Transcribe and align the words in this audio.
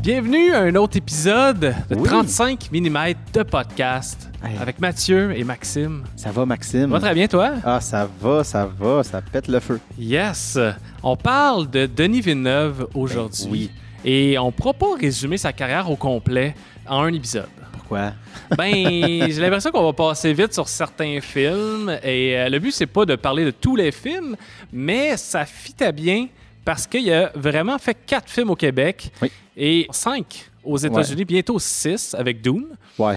Bienvenue 0.00 0.52
à 0.52 0.60
un 0.60 0.74
autre 0.76 0.96
épisode 0.96 1.74
de 1.90 1.94
Oui. 1.94 2.02
35 2.04 2.70
mm 2.72 2.98
de 3.34 3.42
podcast 3.42 4.30
Hey. 4.42 4.56
avec 4.58 4.80
Mathieu 4.80 5.36
et 5.36 5.44
Maxime. 5.44 6.04
Ça 6.16 6.30
va, 6.30 6.46
Maxime? 6.46 6.82
Ça 6.82 6.86
va 6.86 7.00
très 7.00 7.14
bien, 7.14 7.26
toi? 7.26 7.52
Ah, 7.62 7.80
ça 7.80 8.08
va, 8.20 8.42
ça 8.42 8.64
va, 8.78 9.02
ça 9.02 9.20
pète 9.20 9.48
le 9.48 9.60
feu. 9.60 9.78
Yes! 9.98 10.58
On 11.02 11.16
parle 11.16 11.68
de 11.68 11.84
Denis 11.84 12.22
Villeneuve 12.22 12.88
aujourd'hui. 12.94 13.44
Ben 13.44 13.50
oui. 13.52 13.70
Et 14.02 14.38
on 14.38 14.46
ne 14.46 14.50
pourra 14.50 14.72
pas 14.72 14.94
résumer 14.98 15.36
sa 15.36 15.52
carrière 15.52 15.90
au 15.90 15.96
complet 15.96 16.54
en 16.88 17.02
un 17.02 17.12
épisode. 17.12 17.48
Pourquoi? 17.72 18.12
Ben, 18.56 18.72
j'ai 19.30 19.40
l'impression 19.40 19.70
qu'on 19.70 19.84
va 19.84 19.92
passer 19.92 20.32
vite 20.32 20.54
sur 20.54 20.66
certains 20.66 21.20
films. 21.20 21.90
Et 22.02 22.36
euh, 22.36 22.48
le 22.48 22.58
but, 22.58 22.72
c'est 22.72 22.86
pas 22.86 23.04
de 23.04 23.14
parler 23.14 23.44
de 23.44 23.50
tous 23.52 23.76
les 23.76 23.92
films, 23.92 24.34
mais 24.72 25.16
ça 25.16 25.44
fitait 25.44 25.92
bien 25.92 26.26
parce 26.64 26.86
qu'il 26.86 27.12
a 27.12 27.30
vraiment 27.34 27.78
fait 27.78 27.96
quatre 28.06 28.30
films 28.30 28.50
au 28.50 28.56
Québec 28.56 29.10
Oui. 29.22 29.30
et 29.56 29.86
cinq 29.90 30.46
aux 30.62 30.76
États-Unis, 30.76 31.24
bientôt 31.24 31.58
six 31.58 32.14
avec 32.14 32.42
Doom. 32.42 32.66
Ouais, 32.98 33.16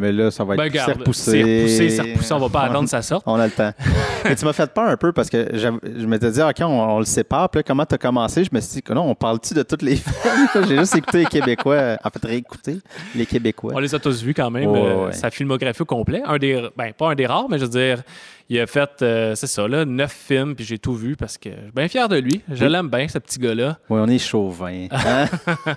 mais 0.00 0.10
là, 0.10 0.32
ça 0.32 0.42
va 0.42 0.54
être 0.54 0.58
Ben, 0.58 0.64
c'est 0.72 0.80
regarde, 0.82 0.98
repoussé. 0.98 1.30
c'est 1.30 1.42
repoussé, 1.42 1.90
c'est 1.90 2.02
repoussé, 2.02 2.32
on 2.34 2.38
va 2.40 2.48
pas 2.48 2.62
attendre 2.68 2.88
ça 2.88 3.00
sorte. 3.00 3.22
On 3.26 3.36
a 3.36 3.46
le 3.46 3.52
temps. 3.52 3.70
Mais 4.24 4.34
tu 4.34 4.44
m'as 4.44 4.52
fait 4.52 4.72
peur 4.74 4.88
un 4.88 4.96
peu 4.96 5.12
parce 5.12 5.30
que 5.30 5.50
je 5.54 5.68
m'étais 6.06 6.32
dit, 6.32 6.42
OK, 6.42 6.56
on, 6.62 6.64
on 6.64 6.98
le 6.98 7.04
sépare. 7.04 7.48
Puis 7.48 7.60
là, 7.60 7.62
comment 7.62 7.86
tu 7.86 7.94
as 7.94 7.98
commencé? 7.98 8.42
Je 8.42 8.50
me 8.52 8.60
suis 8.60 8.80
dit, 8.80 8.92
non, 8.92 9.02
on 9.08 9.14
parle-tu 9.14 9.54
de 9.54 9.62
tous 9.62 9.84
les 9.84 9.94
films? 9.96 10.64
J'ai 10.66 10.78
juste 10.78 10.96
écouté 10.96 11.18
les 11.18 11.26
Québécois. 11.26 11.96
En 12.02 12.10
fait, 12.10 12.24
réécouté 12.24 12.78
les 13.14 13.24
Québécois. 13.26 13.72
On 13.76 13.78
les 13.78 13.94
a 13.94 14.00
tous 14.00 14.22
vus 14.24 14.34
quand 14.34 14.50
même, 14.50 14.68
Ouais, 14.70 14.80
euh, 14.80 15.12
sa 15.12 15.30
filmographie 15.30 15.82
au 15.82 15.84
complet. 15.86 16.22
Un 16.26 16.38
des, 16.38 16.68
ben, 16.76 16.92
pas 16.92 17.10
un 17.10 17.14
des 17.14 17.26
rares, 17.26 17.48
mais 17.48 17.58
je 17.58 17.64
veux 17.66 17.70
dire, 17.70 18.02
il 18.50 18.60
a 18.60 18.66
fait, 18.66 18.90
euh, 19.02 19.34
c'est 19.34 19.46
ça, 19.46 19.66
là, 19.66 19.84
neuf 19.84 20.12
films, 20.12 20.54
puis 20.54 20.64
j'ai 20.64 20.78
tout 20.78 20.94
vu 20.94 21.16
parce 21.16 21.38
que 21.38 21.48
je 21.50 21.54
suis 21.54 21.72
bien 21.74 21.88
fier 21.88 22.08
de 22.08 22.16
lui. 22.16 22.42
Je 22.50 22.64
Oui. 22.64 22.70
l'aime 22.70 22.88
bien, 22.88 23.08
ce 23.08 23.18
petit 23.18 23.38
gars-là. 23.38 23.78
Oui, 23.88 24.00
on 24.02 24.08
est 24.08 24.18
chauvin. 24.18 24.86
Hein? 24.90 25.24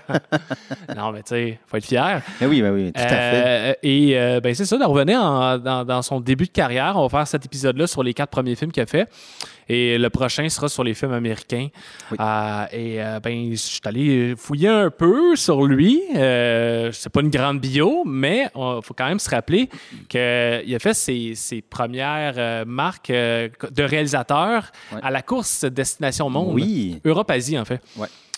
non, 0.95 1.11
mais 1.11 1.19
tu 1.23 1.29
sais, 1.29 1.59
faut 1.67 1.77
être 1.77 1.85
fier. 1.85 2.21
mais 2.41 2.47
oui, 2.47 2.61
mais 2.61 2.69
oui, 2.69 2.91
tout 2.91 3.01
à 3.01 3.07
fait. 3.07 3.43
Euh, 3.45 3.73
et 3.83 4.17
euh, 4.19 4.39
ben, 4.41 4.53
c'est 4.53 4.65
ça, 4.65 4.77
de 4.77 4.83
revenir 4.83 5.19
en- 5.21 5.57
dans, 5.57 5.85
dans 5.85 6.01
son 6.01 6.19
début 6.19 6.45
de 6.45 6.51
carrière. 6.51 6.93
On 6.97 7.07
va 7.07 7.19
faire 7.19 7.27
cet 7.27 7.45
épisode-là 7.45 7.87
sur 7.87 8.03
les 8.03 8.13
quatre 8.13 8.29
premiers 8.29 8.55
films 8.55 8.71
qu'il 8.71 8.83
a 8.83 8.85
fait. 8.85 9.07
Et 9.69 9.97
le 9.97 10.09
prochain 10.09 10.47
sera 10.49 10.69
sur 10.69 10.83
les 10.83 10.93
films 10.93 11.13
américains. 11.13 11.67
Oui. 12.11 12.17
Euh, 12.19 12.65
et 12.71 13.03
euh, 13.03 13.19
ben, 13.19 13.51
je 13.51 13.55
suis 13.55 13.81
allé 13.85 14.35
fouiller 14.37 14.69
un 14.69 14.89
peu 14.89 15.35
sur 15.35 15.65
lui. 15.65 16.01
Euh, 16.15 16.91
c'est 16.91 17.11
pas 17.11 17.21
une 17.21 17.29
grande 17.29 17.59
bio, 17.59 18.03
mais 18.05 18.49
il 18.55 18.79
faut 18.83 18.93
quand 18.93 19.07
même 19.07 19.19
se 19.19 19.29
rappeler 19.29 19.69
qu'il 20.07 20.19
a 20.19 20.79
fait 20.79 20.93
ses, 20.93 21.35
ses 21.35 21.61
premières 21.61 22.65
marques 22.65 23.11
de 23.11 23.83
réalisateur 23.83 24.71
à 25.01 25.11
la 25.11 25.21
course 25.21 25.65
Destination 25.65 26.29
Monde. 26.29 26.53
Oui, 26.53 26.99
Europe-Asie, 27.03 27.57
en 27.59 27.65
fait. 27.65 27.81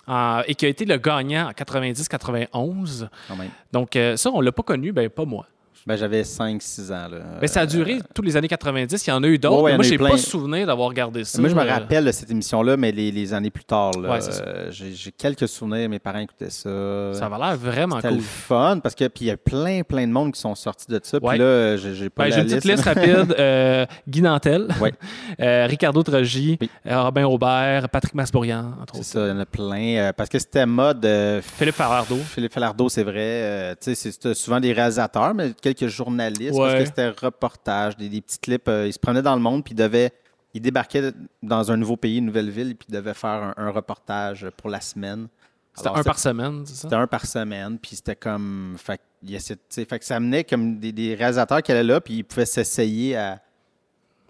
Euh, 0.10 0.42
et 0.48 0.56
qui 0.56 0.66
a 0.66 0.70
été 0.70 0.86
le 0.86 0.98
gagnant 0.98 1.50
en 1.50 1.52
90-91. 1.52 3.08
quand 3.28 3.36
même. 3.36 3.50
Donc, 3.72 3.96
euh, 3.96 4.18
ça, 4.18 4.32
on 4.34 4.42
l'a 4.42 4.52
pas 4.52 4.64
connu, 4.64 4.92
ben 4.92 5.08
pas 5.08 5.26
moi. 5.26 5.46
Ben, 5.88 5.96
j'avais 5.96 6.22
5-6 6.24 6.92
ans. 6.92 7.08
Là. 7.10 7.18
Mais 7.42 7.48
ça 7.48 7.62
a 7.62 7.66
duré 7.66 8.00
tous 8.14 8.22
les 8.22 8.38
années 8.38 8.48
90. 8.48 9.08
Il 9.08 9.10
y 9.10 9.14
en 9.14 9.24
a 9.24 9.28
eu 9.28 9.38
d'autres. 9.40 9.56
Ouais, 9.58 9.62
ouais, 9.64 9.72
mais 9.72 9.78
moi, 9.78 9.84
j'ai 9.86 9.96
eu 9.96 9.98
pas 9.98 10.08
plein. 10.10 10.18
souvenir 10.18 10.68
d'avoir 10.68 10.90
regardé 10.90 11.24
ça. 11.24 11.40
Moi, 11.40 11.50
je 11.50 11.56
me 11.56 11.62
Euh, 11.62 11.66
rappelle 11.74 12.06
de 12.06 12.12
cette 12.12 12.30
émission-là, 12.30 12.78
mais 12.78 12.92
les, 12.92 13.12
les 13.12 13.34
années 13.34 13.50
plus 13.50 13.64
tard. 13.64 13.92
là, 14.00 14.12
Ouais, 14.12 14.22
c'est 14.22 14.34
ça. 14.34 14.44
euh, 14.44 14.68
J'ai 14.72 14.94
j'ai 14.94 15.12
quelques 15.12 15.48
souvenirs. 15.48 15.90
Mes 15.90 16.00
parents 16.00 16.20
écoutaient 16.20 16.50
ça. 16.50 17.14
Ça 17.14 17.26
avait 17.26 17.38
l'air 17.38 17.56
vraiment 17.58 17.96
C'était 17.98 18.10
cool. 18.10 18.18
le 18.18 18.24
fun 18.24 18.80
parce 18.84 18.94
que 18.96 19.08
puis 19.08 19.26
il 19.26 19.28
y 19.28 19.32
a 19.32 19.38
plein 19.38 19.82
plein 19.84 20.06
de 20.06 20.12
monde 20.12 20.34
qui 20.34 20.40
sont 20.40 20.54
sortis 20.56 20.86
de 20.90 21.00
ça. 21.02 21.18
Ouais. 21.22 21.30
Puis 21.32 21.40
là, 21.40 21.78
j'ai 21.78 21.96
j'ai 21.96 22.10
pas 22.10 22.24
Ben, 22.24 22.30
la 22.30 22.36
j'ai 22.36 22.42
une 22.42 22.48
petite 22.48 22.66
liste 22.66 22.84
rapide. 22.84 23.36
Euh, 23.40 23.86
Guy 24.08 24.22
Nantel, 24.22 24.68
Ouais. 24.82 24.94
euh, 25.40 25.66
Ricardo 25.70 26.04
Trogi, 26.04 26.58
Oui. 26.62 26.70
euh, 26.88 27.02
Robin 27.02 27.26
Aubert, 27.26 27.88
Patrick 27.90 28.14
Masbourian, 28.14 28.74
entre 28.82 28.96
C'est 28.96 29.00
autres. 29.00 29.08
ça, 29.10 29.26
il 29.26 29.30
y 29.30 29.32
en 29.32 29.40
a 29.40 29.46
plein. 29.46 29.96
euh, 29.98 30.14
parce 30.16 30.30
que 30.30 30.38
c'était 30.40 30.66
mode. 30.66 31.06
euh, 31.06 31.42
Philippe 31.42 31.76
Farardo. 31.76 32.18
Philippe 32.18 32.54
Falardeau, 32.54 32.90
c'est 32.90 33.04
vrai. 33.04 33.14
euh, 33.18 33.72
tu 33.74 33.78
sais, 33.86 33.96
c'est- 33.96 34.12
c'était 34.12 34.34
souvent 34.34 34.60
des 34.60 34.74
réalisateurs, 34.74 35.34
mais 35.34 35.52
quelques 35.74 35.92
journalistes. 35.92 36.58
Parce 36.58 36.74
que 36.76 36.86
c'était 36.86 37.10
reportage, 37.10 37.98
des, 37.98 38.10
des 38.10 38.22
petits 38.22 38.40
clips. 38.40 38.68
euh, 38.68 38.88
ils 38.88 38.94
se 38.94 39.00
promenaient 39.00 39.22
dans 39.22 39.36
le 39.36 39.42
monde, 39.42 39.64
puis 39.64 39.74
ils 39.74 39.78
devaient. 39.78 40.12
Ils 40.54 40.62
débarquaient 40.62 41.12
dans 41.44 41.72
un 41.72 41.78
nouveau 41.78 41.96
pays, 41.96 42.18
une 42.18 42.26
nouvelle 42.26 42.50
ville, 42.50 42.76
puis 42.76 42.88
ils 42.90 42.96
devaient 42.96 43.14
faire 43.14 43.30
un, 43.30 43.54
un 43.58 43.70
reportage 43.70 44.48
pour 44.58 44.70
la 44.70 44.82
semaine. 44.82 45.28
C'était 45.76 45.90
un 45.90 46.04
par 46.04 46.18
semaine, 46.20 46.64
c'est 46.66 46.74
ça? 46.76 46.82
C'était 46.82 46.96
un 46.96 47.08
par 47.08 47.26
semaine, 47.26 47.78
puis 47.78 47.96
c'était 47.96 48.16
comme. 48.16 48.76
Fait, 48.78 49.00
il 49.24 49.40
fait 49.40 50.00
que 50.00 50.06
ça 50.06 50.16
amenait 50.16 50.44
comme 50.44 50.80
des, 50.80 50.92
des 50.92 51.14
réalisateurs 51.16 51.62
qui 51.62 51.72
allaient 51.72 51.84
là, 51.84 52.02
puis 52.02 52.16
ils 52.16 52.24
pouvaient 52.24 52.46
s'essayer 52.48 53.16
à. 53.16 53.40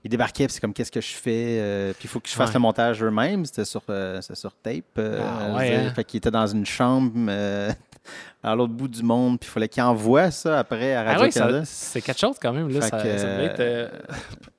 Ils 0.03 0.09
débarquaient, 0.09 0.45
puis 0.45 0.53
c'est 0.53 0.59
comme 0.61 0.73
qu'est-ce 0.73 0.91
que 0.91 1.01
je 1.01 1.13
fais, 1.13 1.57
euh, 1.59 1.91
puis 1.93 2.03
il 2.05 2.09
faut 2.09 2.19
que 2.19 2.29
je 2.29 2.33
fasse 2.33 2.49
Ouais. 2.49 2.53
le 2.55 2.59
montage 2.59 3.03
eux-mêmes. 3.03 3.45
C'était 3.45 3.65
sur, 3.65 3.81
euh, 3.89 4.21
sur 4.21 4.53
tape. 4.55 4.83
euh, 4.97 5.21
Ah, 5.21 5.55
ouais, 5.57 5.75
hein? 5.75 5.93
Fait 5.93 6.03
qu'ils 6.03 6.19
étaient 6.19 6.31
dans 6.31 6.47
une 6.47 6.65
chambre 6.65 7.11
à 8.41 8.55
l'autre 8.55 8.71
bout 8.73 8.87
du 8.87 9.03
monde, 9.03 9.37
puis 9.39 9.49
il 9.49 9.51
fallait 9.53 9.67
qu'ils 9.67 9.83
envoient 9.83 10.31
ça 10.31 10.59
après 10.59 10.93
à 10.95 11.01
Ah 11.01 11.03
oui, 11.15 11.17
Radio-Canada. 11.23 11.61
c'est 11.65 12.01
quelque 12.01 12.19
chose 12.19 12.37
quand 12.41 12.53
même. 12.53 12.69
Là, 12.69 12.81
ça, 12.81 12.91
que, 13.01 13.17
ça 13.17 13.25
devait 13.25 13.45
être 13.45 13.59
euh, 13.59 13.87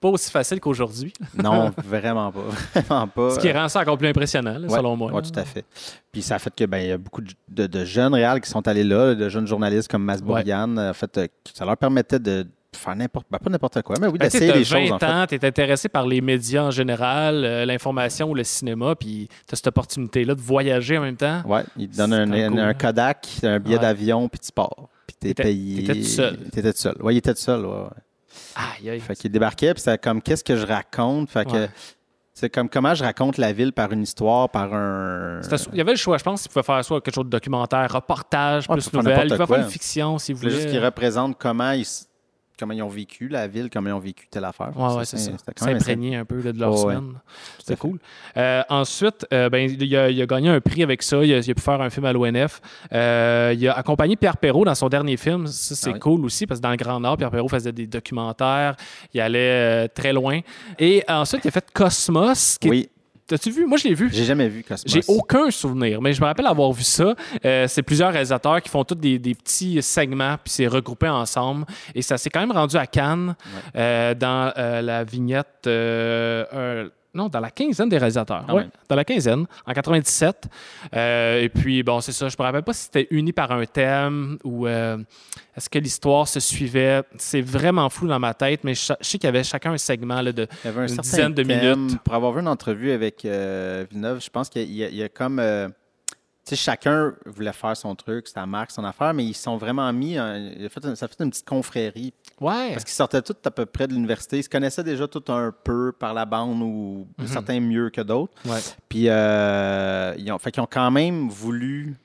pas 0.01 0.09
aussi 0.09 0.31
facile 0.31 0.61
qu'aujourd'hui. 0.61 1.13
non, 1.43 1.73
vraiment 1.85 2.31
pas. 2.31 2.41
Vraiment 2.81 3.09
pas. 3.09 3.31
Ce 3.31 3.39
qui 3.39 3.51
rend 3.51 3.69
ça 3.69 3.81
encore 3.81 3.97
plus 3.97 4.09
impressionnant, 4.09 4.59
là, 4.59 4.69
Ouais, 4.69 4.77
selon 4.77 4.97
moi. 4.97 5.11
ouais, 5.13 5.23
tout 5.23 5.39
à 5.39 5.45
fait. 5.45 5.65
Puis 6.13 6.21
ça 6.23 6.35
a 6.35 6.39
fait 6.39 6.53
que 6.55 6.65
ben 6.65 6.79
il 6.79 6.89
y 6.89 6.93
a 6.93 6.99
beaucoup 6.99 7.23
de, 7.23 7.33
de- 7.49 7.67
de 7.67 7.85
jeunes 7.85 8.13
réals 8.15 8.41
qui 8.41 8.51
sont 8.51 8.67
allés 8.69 8.85
là, 8.85 9.15
de 9.15 9.29
jeunes 9.29 9.47
journalistes 9.47 9.91
comme 9.91 10.05
Masbourian. 10.05 10.77
En 10.77 10.93
fait, 10.93 11.17
euh, 11.19 11.27
ça 11.55 11.65
leur 11.65 11.77
permettait 11.77 12.19
de 12.19 12.47
faire 12.77 12.95
n'importe 12.97 13.27
ben, 13.31 13.39
pas 13.39 13.51
n'importe 13.51 13.83
quoi, 13.83 13.97
mais 14.01 14.07
oui, 14.07 14.19
Ben, 14.19 14.29
tu 14.29 14.39
d'essayer 14.39 14.53
des 14.53 14.65
choses 14.65 14.89
20 14.91 14.95
en 14.95 14.99
fait. 14.99 15.07
ans, 15.07 15.27
tu 15.29 15.35
es 15.35 15.45
intéressé 15.45 15.89
par 15.89 16.07
les 16.07 16.21
médias 16.21 16.63
en 16.65 16.71
général, 16.71 17.45
euh, 17.45 17.65
l'information 17.67 18.31
ou 18.31 18.35
le 18.35 18.45
cinéma, 18.45 18.95
puis 18.95 19.29
tu 19.47 19.53
as 19.53 19.57
cette 19.57 19.67
opportunité-là 19.67 20.35
de 20.35 20.41
voyager 20.41 20.97
en 20.99 21.03
même 21.03 21.17
temps. 21.17 21.43
Ouais, 21.47 21.63
ils 21.77 21.89
te 21.89 21.97
donnent 21.97 22.13
un, 22.15 22.31
un- 22.33 22.57
un. 22.69 22.75
Kodak, 22.75 23.27
un 23.43 23.59
billet 23.59 23.77
Ouais. 23.77 23.81
d'avion, 23.83 24.29
puis 24.29 24.41
tu 24.41 24.53
pars. 24.53 24.71
Puis 25.07 25.17
t'es 25.19 25.29
T'étais- 25.29 25.43
payé. 25.43 25.83
t'étais 25.87 26.01
tout 26.01 26.07
seul. 26.07 26.37
T'étais 26.51 26.73
tout 26.73 26.79
seul. 26.79 26.97
Ouais, 27.01 27.15
il 27.15 27.19
était 27.19 27.35
tout 27.35 27.41
seul. 27.41 27.65
Ouais, 27.67 27.73
ouais. 27.73 27.89
Aïe, 28.55 28.91
aïe. 28.91 29.01
Fait 29.01 29.17
qu'il 29.17 29.31
débarquait, 29.33 29.75
puis 29.75 29.83
c'était 29.83 29.99
comme 29.99 30.23
qu'est-ce 30.23 30.45
que 30.45 30.57
je 30.57 30.65
raconte? 30.67 31.31
Fait 31.31 31.45
que 31.45 31.69
c'est 32.33 32.49
comme 32.49 32.69
comment 32.69 32.95
je 32.95 33.03
raconte 33.03 33.37
la 33.37 33.53
ville 33.53 33.73
par 33.73 33.91
une 33.93 34.03
histoire, 34.03 34.49
par 34.49 34.73
un. 34.73 35.41
Il 35.73 35.79
y 35.79 35.81
avait 35.81 35.91
le 35.93 35.97
choix, 35.99 36.17
je 36.19 36.23
pense, 36.25 36.43
qu'il 36.43 36.51
pouvait 36.53 36.63
faire 36.63 36.85
soit 36.85 37.01
quelque 37.01 37.15
chose 37.15 37.25
de 37.25 37.31
documentaire, 37.31 37.93
reportage, 37.93 38.69
Ouais, 38.69 38.77
plus 38.77 38.89
il 38.93 38.97
nouvelle. 38.99 39.27
Il 39.29 39.33
pouvait 39.37 39.47
faire 39.47 39.65
une 39.65 39.71
fiction, 39.71 40.19
si 40.19 40.33
vous 40.33 40.43
C'est 40.43 40.51
juste 40.51 40.61
voulez. 40.63 40.71
qu'ils 40.73 40.85
représentent 40.85 41.37
comment 41.39 41.73
ils, 41.73 41.81
s- 41.83 42.07
comment 42.61 42.75
ils 42.75 42.83
ont 42.83 42.89
vécu 42.89 43.27
la 43.29 43.49
ville, 43.49 43.69
comment 43.73 43.89
ils 43.89 43.93
ont 43.95 43.99
vécu 43.99 44.27
telle 44.31 44.45
affaire. 44.45 44.71
Ouais, 44.79 44.95
ouais, 44.97 45.05
c'est 45.05 45.17
ça. 45.19 45.31
C'était 45.37 45.53
S'imprégner 45.65 46.17
un 46.17 46.25
peu 46.25 46.41
là, 46.41 46.53
de 46.53 46.61
leur 46.61 46.77
semaine. 46.79 47.15
C'était 47.59 47.77
cool. 47.77 47.99
Euh, 48.37 48.63
ensuite, 48.69 49.27
euh, 49.33 49.49
ben, 49.49 49.69
il, 49.71 49.97
a, 49.97 50.11
il 50.11 50.21
a 50.23 50.27
gagné 50.27 50.51
un 50.51 50.61
prix 50.61 50.83
avec 50.83 51.03
ça. 51.03 51.25
Il 51.25 51.33
a, 51.33 51.39
il 51.39 51.51
a 51.51 51.55
pu 51.55 51.61
faire 51.63 51.81
un 51.81 51.91
film 51.91 52.05
à 52.07 52.13
l'ONF. 52.13 52.61
Euh, 52.93 53.55
il 53.57 53.67
a 53.69 53.73
accompagné 53.77 54.17
Pierre 54.17 54.37
Perrault 54.37 54.65
dans 54.65 54.75
son 54.75 54.89
dernier 54.89 55.17
film. 55.17 55.47
Ça, 55.47 55.75
c'est 55.75 55.91
Ah 55.91 55.95
oui. 55.95 55.99
cool 55.99 56.25
aussi 56.25 56.47
parce 56.47 56.61
que 56.61 56.63
dans 56.63 56.71
le 56.71 56.77
Grand 56.77 57.01
Nord, 57.01 57.17
Pierre 57.17 57.31
Perrault 57.31 57.49
faisait 57.49 57.73
des 57.73 57.87
documentaires. 57.87 58.77
Il 59.15 59.21
allait 59.21 59.89
très 59.89 60.13
loin. 60.13 60.41
Et 60.79 61.03
ensuite, 61.09 61.45
il 61.45 61.49
a 61.49 61.51
fait 61.51 61.67
Cosmos. 61.73 62.59
Qui 62.59 62.69
est- 62.69 62.71
Oui, 62.71 62.89
T'as-tu 63.31 63.53
vu? 63.53 63.65
Moi, 63.65 63.79
je 63.79 63.87
l'ai 63.87 63.95
vu. 63.95 64.11
j'ai 64.13 64.25
jamais 64.25 64.49
vu 64.49 64.65
Cosmos. 64.65 64.93
J'ai 64.93 65.03
aucun 65.07 65.53
souvenir, 65.53 66.03
mais 66.03 66.13
je 66.13 66.21
me 66.21 66.27
rappelle 66.27 66.49
avoir 66.49 66.73
vu 66.73 66.83
ça. 66.83 67.15
Euh, 67.45 67.69
c'est 67.69 67.85
plusieurs 67.85 68.11
réalisateurs 68.11 68.61
qui 68.61 68.69
font 68.69 68.83
tous 68.83 68.97
des, 68.97 69.21
des 69.21 69.37
petits 69.37 69.81
segments, 69.83 70.35
puis 70.43 70.53
c'est 70.53 70.67
regroupé 70.67 71.09
ensemble. 71.09 71.65
Et 71.95 72.03
ça 72.03 72.19
s'est 72.19 72.29
quand 72.29 72.41
même 72.41 72.51
rendu 72.51 72.77
à 72.77 72.89
Cannes, 72.89 73.37
euh, 73.77 74.15
dans 74.15 74.53
euh, 74.59 74.83
la 74.83 75.05
vignette. 75.05 75.69
Non, 77.15 77.29
dans 77.29 77.41
la 77.41 77.51
quinzaine 77.51 77.89
des 77.89 77.99
réalisateurs. 77.99 78.45
Ah 78.49 78.55
Ouais, 78.55 78.63
ouais. 78.63 78.69
Dans 78.89 78.97
la 78.97 79.05
quinzaine, 79.05 79.47
en 79.67 79.73
97. 79.73 80.49
Euh, 80.95 81.41
et 81.43 81.49
puis, 81.49 81.83
bon, 81.83 82.01
c'est 82.01 82.13
ça. 82.13 82.29
Je 82.29 82.37
me 82.39 82.43
rappelle 82.45 82.63
pas 82.63 82.73
si 82.73 82.85
c'était 82.85 83.09
uni 83.11 83.33
par 83.33 83.51
un 83.53 83.65
thème 83.67 84.39
ou 84.45 84.67
euh, 84.67 84.97
est-ce 85.57 85.69
que 85.69 85.79
l'histoire 85.79 86.29
se 86.29 86.41
suivait? 86.41 87.03
C'est 87.17 87.43
vraiment 87.43 87.89
flou 87.91 88.07
dans 88.09 88.21
ma 88.21 88.35
tête, 88.35 88.65
mais 88.65 88.75
je, 88.75 88.93
je 89.01 89.07
sais 89.07 89.19
qu'il 89.19 89.27
y 89.27 89.29
avait 89.29 89.45
chacun 89.45 89.73
un 89.73 89.79
segment 89.79 90.21
là, 90.21 90.33
de. 90.33 90.47
Il 90.65 90.67
y 90.67 90.69
avait 90.71 90.81
un 90.83 90.87
une 90.87 90.97
dizaine 90.97 91.35
de 91.35 91.43
thème. 91.43 91.77
minutes. 91.79 91.99
Pour 92.05 92.15
avoir 92.15 92.33
vu 92.33 92.41
une 92.41 92.49
entrevue 92.49 92.93
avec 92.93 93.25
euh, 93.25 93.85
Villeneuve, 93.91 94.23
je 94.23 94.31
pense 94.31 94.49
qu'il 94.49 94.71
y 94.71 95.03
a 95.03 95.09
comme. 95.09 95.41
Sais, 96.51 96.57
chacun 96.57 97.15
voulait 97.27 97.53
faire 97.53 97.77
son 97.77 97.95
truc, 97.95 98.29
sa 98.29 98.47
marque, 98.47 98.71
son 98.71 98.85
affaire, 98.85 99.13
mais 99.15 99.25
ils 99.25 99.35
sont 99.35 99.57
vraiment 99.57 99.93
mis. 99.93 100.17
un- 100.19 100.51
fait 100.69 100.95
ça 100.95 101.05
a 101.07 101.09
fait 101.09 101.21
une 101.25 101.31
petite 101.31 101.49
confrérie. 101.49 102.13
Ouais. 102.41 102.71
Parce 102.73 102.85
qu'ils 102.85 102.95
sortaient 102.95 103.23
tous 103.23 103.37
à 103.45 103.51
peu 103.51 103.67
près 103.67 103.87
de 103.87 103.93
l'université. 103.95 104.39
Ils 104.39 104.43
se 104.45 104.49
connaissaient 104.49 104.85
déjà 104.85 105.07
tout 105.09 105.25
un 105.33 105.53
peu 105.65 105.93
par 105.93 106.15
la 106.15 106.25
bande 106.25 106.63
ou 106.63 107.07
Mhm. 107.19 107.27
certains 107.27 107.61
mieux 107.61 107.91
que 107.91 108.01
d'autres. 108.01 108.33
Ouais. 108.47 108.61
Puis, 108.89 109.05
euh, 109.09 110.15
ils, 110.19 110.31
ont, 110.33 110.39
fait 110.39 110.51
qu'ils 110.53 110.63
ont 110.63 110.69
quand 110.71 110.91
même 110.91 111.29
voulu. 111.29 111.97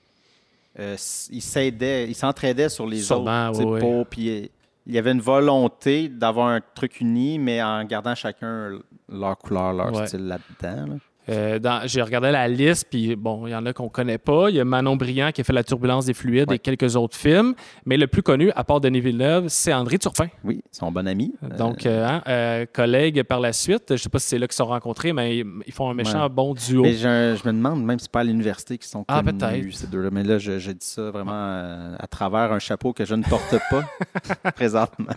euh, 0.80 0.98
ils 1.32 1.42
s'aidaient, 1.42 2.06
ils 2.10 2.16
s'entraidaient 2.16 2.68
sur 2.70 2.86
les 2.86 3.02
Sûrement, 3.02 3.50
autres. 3.52 3.80
pour- 3.80 4.06
puis, 4.08 4.50
il 4.86 4.94
y 4.94 4.98
avait 4.98 5.14
une 5.14 5.22
volonté 5.22 6.10
d'avoir 6.10 6.48
un 6.50 6.60
truc 6.76 7.00
uni, 7.00 7.40
mais 7.40 7.64
en 7.64 7.84
gardant 7.86 8.14
chacun 8.14 8.80
leur 9.08 9.38
couleur, 9.38 9.72
leur 9.72 9.94
Ouais. 9.94 10.06
style 10.08 10.28
là-dedans. 10.28 10.86
là. 10.88 10.96
Euh, 11.30 11.60
J'ai 11.86 12.02
regardé 12.02 12.32
la 12.32 12.48
liste, 12.48 12.88
puis 12.90 13.16
bon, 13.16 13.48
il 13.48 13.52
y 13.52 13.56
en 13.56 13.66
a 13.66 13.74
qu'on 13.74 13.90
connaît 13.90 14.18
pas. 14.18 14.50
Il 14.50 14.56
y 14.56 14.60
a 14.60 14.66
Manon 14.66 14.96
Briand 14.96 15.32
qui 15.32 15.42
a 15.42 15.44
fait 15.44 15.54
La 15.54 15.64
turbulence 15.64 16.06
des 16.06 16.14
fluides 16.14 16.50
Ouais. 16.50 16.58
et 16.58 16.60
quelques 16.60 16.96
autres 16.96 17.18
films. 17.18 17.56
Mais 17.86 17.98
le 17.98 18.08
plus 18.08 18.22
connu, 18.22 18.52
à 18.56 18.64
part 18.64 18.80
Denis 18.82 19.00
Villeneuve, 19.02 19.46
c'est 19.48 19.74
André 19.74 19.98
Turpin. 19.98 20.28
Oui, 20.44 20.62
son 20.72 20.92
bon 20.92 21.08
ami. 21.08 21.34
Euh, 21.44 21.58
Donc, 21.58 21.86
euh, 21.86 22.08
hein, 22.08 22.66
collègue 22.74 23.24
par 23.24 23.40
la 23.40 23.54
suite. 23.54 23.86
Je 23.92 23.96
sais 23.98 24.10
pas 24.10 24.20
si 24.20 24.28
c'est 24.28 24.38
là 24.40 24.48
qu'ils 24.48 24.54
se 24.54 24.58
sont 24.58 24.66
rencontrés, 24.66 25.14
mais 25.14 25.38
ils, 25.38 25.74
font 25.74 25.90
un 25.90 25.94
méchant 25.94 26.24
Ouais. 26.24 26.30
bon 26.30 26.54
duo. 26.54 26.84
mais 26.84 26.94
je, 26.94 27.38
je 27.42 27.48
me 27.48 27.54
demande 27.54 27.84
même 27.84 28.00
si 28.00 28.04
c'est 28.04 28.12
pas 28.12 28.22
à 28.22 28.24
l'université 28.24 28.78
qu'ils 28.78 28.88
sont 28.88 29.06
Ah, 29.08 29.22
connus, 29.24 29.72
ces 29.74 29.88
deux-là. 29.88 30.10
Mais 30.12 30.24
là, 30.24 30.38
je, 30.38 30.60
je 30.60 30.72
dis 30.72 30.86
ça 30.86 31.10
vraiment 31.12 31.96
à 31.98 32.08
travers 32.08 32.52
un 32.52 32.60
chapeau 32.60 32.94
que 32.94 33.06
je 33.06 33.16
ne 33.16 33.24
porte 33.24 33.56
pas 33.70 34.52
présentement. 34.56 35.14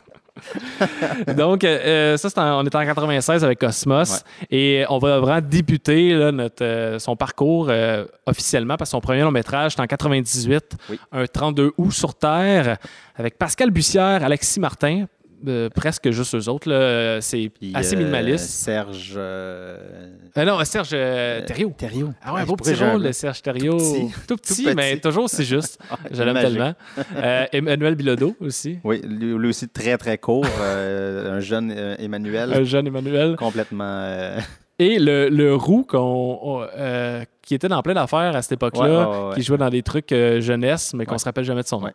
Donc, 1.36 1.64
euh, 1.64 1.78
euh, 2.14 2.16
ça, 2.16 2.28
en- 2.36 2.62
on 2.62 2.66
est 2.66 2.74
en 2.74 2.84
96 2.84 3.44
avec 3.44 3.58
Cosmos. 3.58 4.22
Et 4.50 4.84
on 4.88 4.98
va 4.98 5.18
vraiment 5.20 5.46
débuter 5.46 6.14
là, 6.14 6.32
notre, 6.32 6.64
euh, 6.64 6.98
son 6.98 7.16
parcours 7.16 7.68
euh, 7.70 8.04
officiellement 8.26 8.76
parce 8.76 8.90
que 8.90 8.92
son 8.92 9.00
premier 9.00 9.22
long 9.22 9.30
métrage, 9.30 9.72
c'est 9.74 9.80
en 9.80 9.86
98, 9.86 10.76
Oui. 10.90 10.98
un 11.12 11.26
32 11.26 11.72
août 11.76 11.92
sur 11.92 12.14
Terre, 12.14 12.76
avec 13.16 13.38
Pascal 13.38 13.70
Bussière, 13.70 14.24
Alexis 14.24 14.60
Martin. 14.60 15.06
Euh, 15.46 15.68
presque 15.68 16.10
juste 16.10 16.34
eux 16.34 16.48
autres. 16.48 16.68
là. 16.68 17.20
C'est 17.20 17.48
Puis, 17.48 17.72
assez 17.74 17.94
euh, 17.94 17.98
minimaliste. 17.98 18.48
Serge. 18.48 19.14
Euh, 19.16 20.08
non, 20.36 20.64
Serge 20.64 20.90
Thériault. 21.46 21.74
Thériault. 21.76 22.12
Ah 22.22 22.34
ouais, 22.34 22.40
un 22.40 22.44
je 22.44 22.48
beau 22.48 22.56
petit 22.56 22.74
rôle 22.74 23.02
de 23.02 23.12
Serge 23.12 23.42
Thériault. 23.42 23.76
petit. 23.76 24.10
Tout 24.26 24.36
petit, 24.36 24.64
Tout 24.64 24.74
mais 24.74 24.98
toujours 24.98 25.24
aussi 25.24 25.44
juste. 25.44 25.78
Ah, 25.90 25.96
Je 26.10 26.22
l'aime 26.22 26.34
tellement. 26.40 26.74
Emmanuel 27.52 27.94
Bilodeau 27.94 28.36
aussi. 28.40 28.78
Oui, 28.84 29.00
lui, 29.04 29.48
aussi 29.48 29.68
très 29.68 29.96
très 29.98 30.18
court. 30.18 30.46
un 30.60 31.40
jeune 31.40 31.70
Emmanuel. 31.98 32.52
Un 32.52 32.64
jeune 32.64 32.86
Emmanuel. 32.86 33.36
complètement. 33.36 34.36
Et 34.80 35.00
le, 35.00 35.28
le 35.28 35.56
roux 35.56 35.82
qu'on, 35.82 36.38
on- 36.40 36.66
euh, 36.76 37.24
qui 37.42 37.56
était 37.56 37.66
dans 37.66 37.82
plein 37.82 37.94
d'affaires 37.94 38.36
à 38.36 38.42
cette 38.42 38.52
époque-là, 38.52 38.82
Ouais, 39.10 39.16
ouais, 39.16 39.28
ouais, 39.30 39.34
qui 39.34 39.42
jouait 39.42 39.58
dans 39.58 39.70
des 39.70 39.82
trucs 39.82 40.12
euh, 40.12 40.40
jeunesse, 40.40 40.94
mais 40.94 41.04
qu'on 41.04 41.12
Ouais. 41.14 41.18
se 41.18 41.24
rappelle 41.24 41.42
jamais 41.44 41.62
de 41.62 41.66
son 41.66 41.80
nom. 41.80 41.90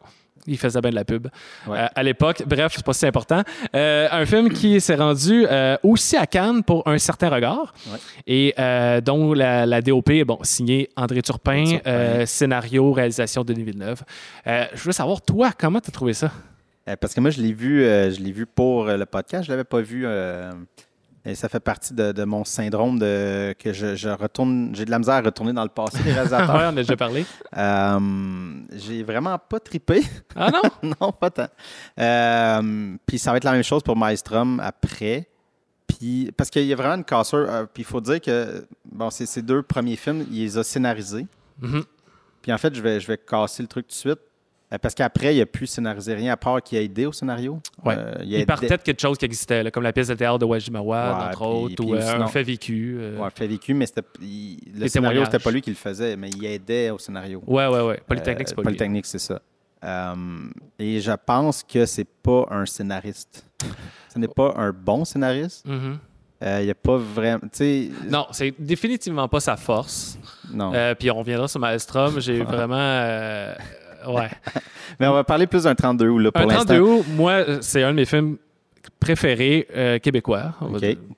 Il 0.47 0.57
faisait 0.57 0.81
bien 0.81 0.89
de 0.91 0.95
la 0.95 1.05
pub 1.05 1.27
Ouais. 1.67 1.77
euh, 1.79 1.87
à 1.95 2.03
l'époque. 2.03 2.43
Bref, 2.45 2.73
c'est 2.75 2.85
pas 2.85 2.93
si 2.93 3.05
important. 3.05 3.41
Euh, 3.75 4.07
un 4.11 4.25
film 4.25 4.49
qui 4.49 4.79
s'est 4.81 4.95
rendu 4.95 5.45
euh, 5.49 5.77
aussi 5.83 6.17
à 6.17 6.25
Cannes 6.27 6.63
pour 6.63 6.87
un 6.87 6.97
certain 6.97 7.29
regard 7.29 7.73
Ouais. 7.91 7.97
et 8.27 9.01
dont 9.01 9.33
la, 9.33 9.65
la 9.65 9.81
DOP 9.81 10.09
est 10.09 10.25
bon, 10.25 10.39
signée 10.43 10.89
André 10.95 11.21
Turpin, 11.21 11.63
Turpin. 11.65 12.25
scénario, 12.25 12.91
réalisation 12.91 13.43
Denis 13.43 13.63
Villeneuve. 13.63 14.01
Je 14.45 14.83
veux 14.83 14.91
savoir, 14.91 15.21
toi, 15.21 15.51
comment 15.57 15.79
tu 15.79 15.89
as 15.89 15.91
trouvé 15.93 16.13
ça? 16.13 16.31
parce 16.99 17.13
que 17.13 17.21
moi, 17.21 17.29
je 17.29 17.41
l'ai 17.41 17.53
vu, 17.53 17.79
je 17.83 18.19
l'ai 18.21 18.31
vu 18.33 18.45
pour 18.45 18.85
le 18.85 19.05
podcast. 19.05 19.45
Je 19.45 19.51
l'avais 19.51 19.63
pas 19.63 19.79
vu. 19.81 20.05
Et 21.25 21.35
ça 21.35 21.47
fait 21.47 21.59
partie 21.61 21.93
de, 21.93 22.11
de 22.11 22.23
mon 22.25 22.43
syndrome 22.43 22.99
de 22.99 23.55
que 23.57 23.71
je, 23.71 23.95
je 23.95 24.09
retourne. 24.09 24.71
J'ai 24.75 24.83
de 24.85 24.91
la 24.91 24.99
misère 24.99 25.15
à 25.15 25.21
retourner 25.21 25.53
dans 25.53 25.63
le 25.63 25.69
passé 25.69 26.01
des 26.03 26.11
réalisateurs. 26.13 26.49
on 26.49 26.59
a 26.67 26.71
déjà 26.73 26.97
parlé. 26.97 27.25
Euh, 27.55 28.59
j'ai 28.73 29.03
vraiment 29.03 29.37
pas 29.39 29.59
trippé. 29.59 30.01
Ah 30.35 30.51
non? 30.51 30.93
non, 31.01 31.11
pas 31.13 31.29
tant. 31.29 31.47
Euh, 31.99 32.95
puis 33.05 33.19
ça 33.19 33.31
va 33.31 33.37
être 33.37 33.43
la 33.45 33.53
même 33.53 33.63
chose 33.63 33.83
pour 33.83 33.95
Maelstrom 33.95 34.59
après. 34.59 35.27
Puis, 35.87 36.31
parce 36.35 36.49
qu'il 36.49 36.65
y 36.65 36.73
a 36.73 36.75
vraiment 36.75 36.95
une 36.95 37.03
cassure. 37.05 37.45
euh, 37.49 37.65
puis 37.71 37.83
il 37.83 37.85
faut 37.85 38.01
dire 38.01 38.19
que 38.19 38.65
bon, 38.85 39.09
ces 39.09 39.41
deux 39.41 39.61
premiers 39.61 39.95
films, 39.95 40.25
il 40.31 40.39
les 40.41 40.57
a 40.57 40.63
scénarisés. 40.63 41.27
Mhm. 41.61 41.83
Puis 42.41 42.51
en 42.51 42.57
fait, 42.57 42.73
je 42.75 42.81
vais, 42.81 42.99
je 42.99 43.07
vais 43.07 43.17
casser 43.17 43.61
le 43.63 43.67
truc 43.69 43.87
tout 43.87 43.91
de 43.93 43.95
suite. 43.97 44.19
Euh, 44.73 44.77
Parce 44.81 44.95
qu'après, 44.95 45.35
il 45.35 45.39
n'a 45.39 45.45
plus 45.45 45.67
scénarisé 45.67 46.13
rien 46.15 46.33
à 46.33 46.37
part 46.37 46.61
qu'il 46.63 46.77
a 46.77 46.81
aidé 46.81 47.05
au 47.05 47.11
scénario. 47.11 47.59
Ouais. 47.85 47.95
Euh, 47.97 48.15
a 48.19 48.23
Il 48.23 48.33
aidé- 48.33 48.45
partait 48.45 48.69
de 48.77 48.81
quelque 48.81 48.99
chose 49.01 49.17
qui 49.17 49.25
existait, 49.25 49.61
là, 49.63 49.69
comme 49.71 49.83
la 49.83 49.93
pièce 49.93 50.07
de 50.07 50.15
théâtre 50.15 50.39
de 50.39 50.45
Wajimawa, 50.45 51.05
Ouais, 51.17 51.23
entre 51.25 51.37
puis- 51.37 51.45
autres, 51.45 51.75
puis 51.75 51.85
ou 51.85 51.95
euh, 51.95 52.01
sinon- 52.01 52.23
un 52.23 52.27
fait 52.27 52.43
vécu. 52.43 52.97
euh. 52.99 53.17
Ouais, 53.19 53.29
fait 53.35 53.47
vécu, 53.47 53.73
mais 53.75 53.85
c'était, 53.85 54.01
il- 54.21 54.57
le 54.73 54.79
Les 54.81 54.89
scénario, 54.89 55.23
c'était 55.25 55.37
pas 55.39 55.51
lui 55.51 55.61
qui 55.61 55.69
le 55.69 55.75
faisait, 55.75 56.15
mais 56.15 56.29
il 56.29 56.43
aidait 56.45 56.89
au 56.89 56.97
scénario. 56.97 57.43
Ouais, 57.45 57.67
ouais, 57.67 57.81
ouais. 57.81 58.01
Polytechnique, 58.07 58.47
Euh, 58.47 58.49
c'est 58.49 58.55
pas 58.55 58.61
lui. 58.61 58.65
Polytechnique, 58.65 59.05
c'est 59.05 59.19
ça. 59.19 59.39
Et 60.79 60.99
je 61.01 61.11
pense 61.25 61.63
que 61.63 61.85
c'est 61.85 62.07
pas 62.23 62.47
un 62.49 62.65
scénariste. 62.65 63.45
Ce 64.13 64.17
n'est 64.19 64.27
pas 64.27 64.53
un 64.57 64.71
bon 64.71 65.05
scénariste. 65.05 65.65
Mhm. 65.67 65.99
Euh, 66.43 66.59
Il 66.61 66.65
n'y 66.65 66.71
a 66.71 66.75
pas 66.75 66.97
vraiment. 66.97 67.39
Non, 68.09 68.25
c'est 68.31 68.53
définitivement 68.59 69.27
pas 69.29 69.39
sa 69.39 69.55
force. 69.55 70.17
non. 70.53 70.73
Euh, 70.73 70.93
puis 70.93 71.09
on 71.09 71.15
reviendra 71.19 71.47
sur 71.47 71.59
Maelstrom. 71.59 72.19
J'ai 72.19 72.43
vraiment. 72.43 72.75
euh, 72.77 73.53
ouais. 74.07 74.29
Mais 74.99 75.07
on 75.07 75.13
va 75.13 75.23
parler 75.23 75.47
plus 75.47 75.63
d'un 75.63 75.75
32 75.75 76.07
août, 76.09 76.19
là, 76.19 76.31
pour 76.31 76.41
Un 76.43 76.45
l'instant. 76.47 76.65
32 76.75 76.79
août, 76.81 77.05
moi, 77.15 77.43
c'est 77.61 77.83
un 77.83 77.91
de 77.91 77.95
mes 77.97 78.05
films 78.05 78.37
préférés 78.99 79.67
euh, 79.75 79.99
québécois. 79.99 80.53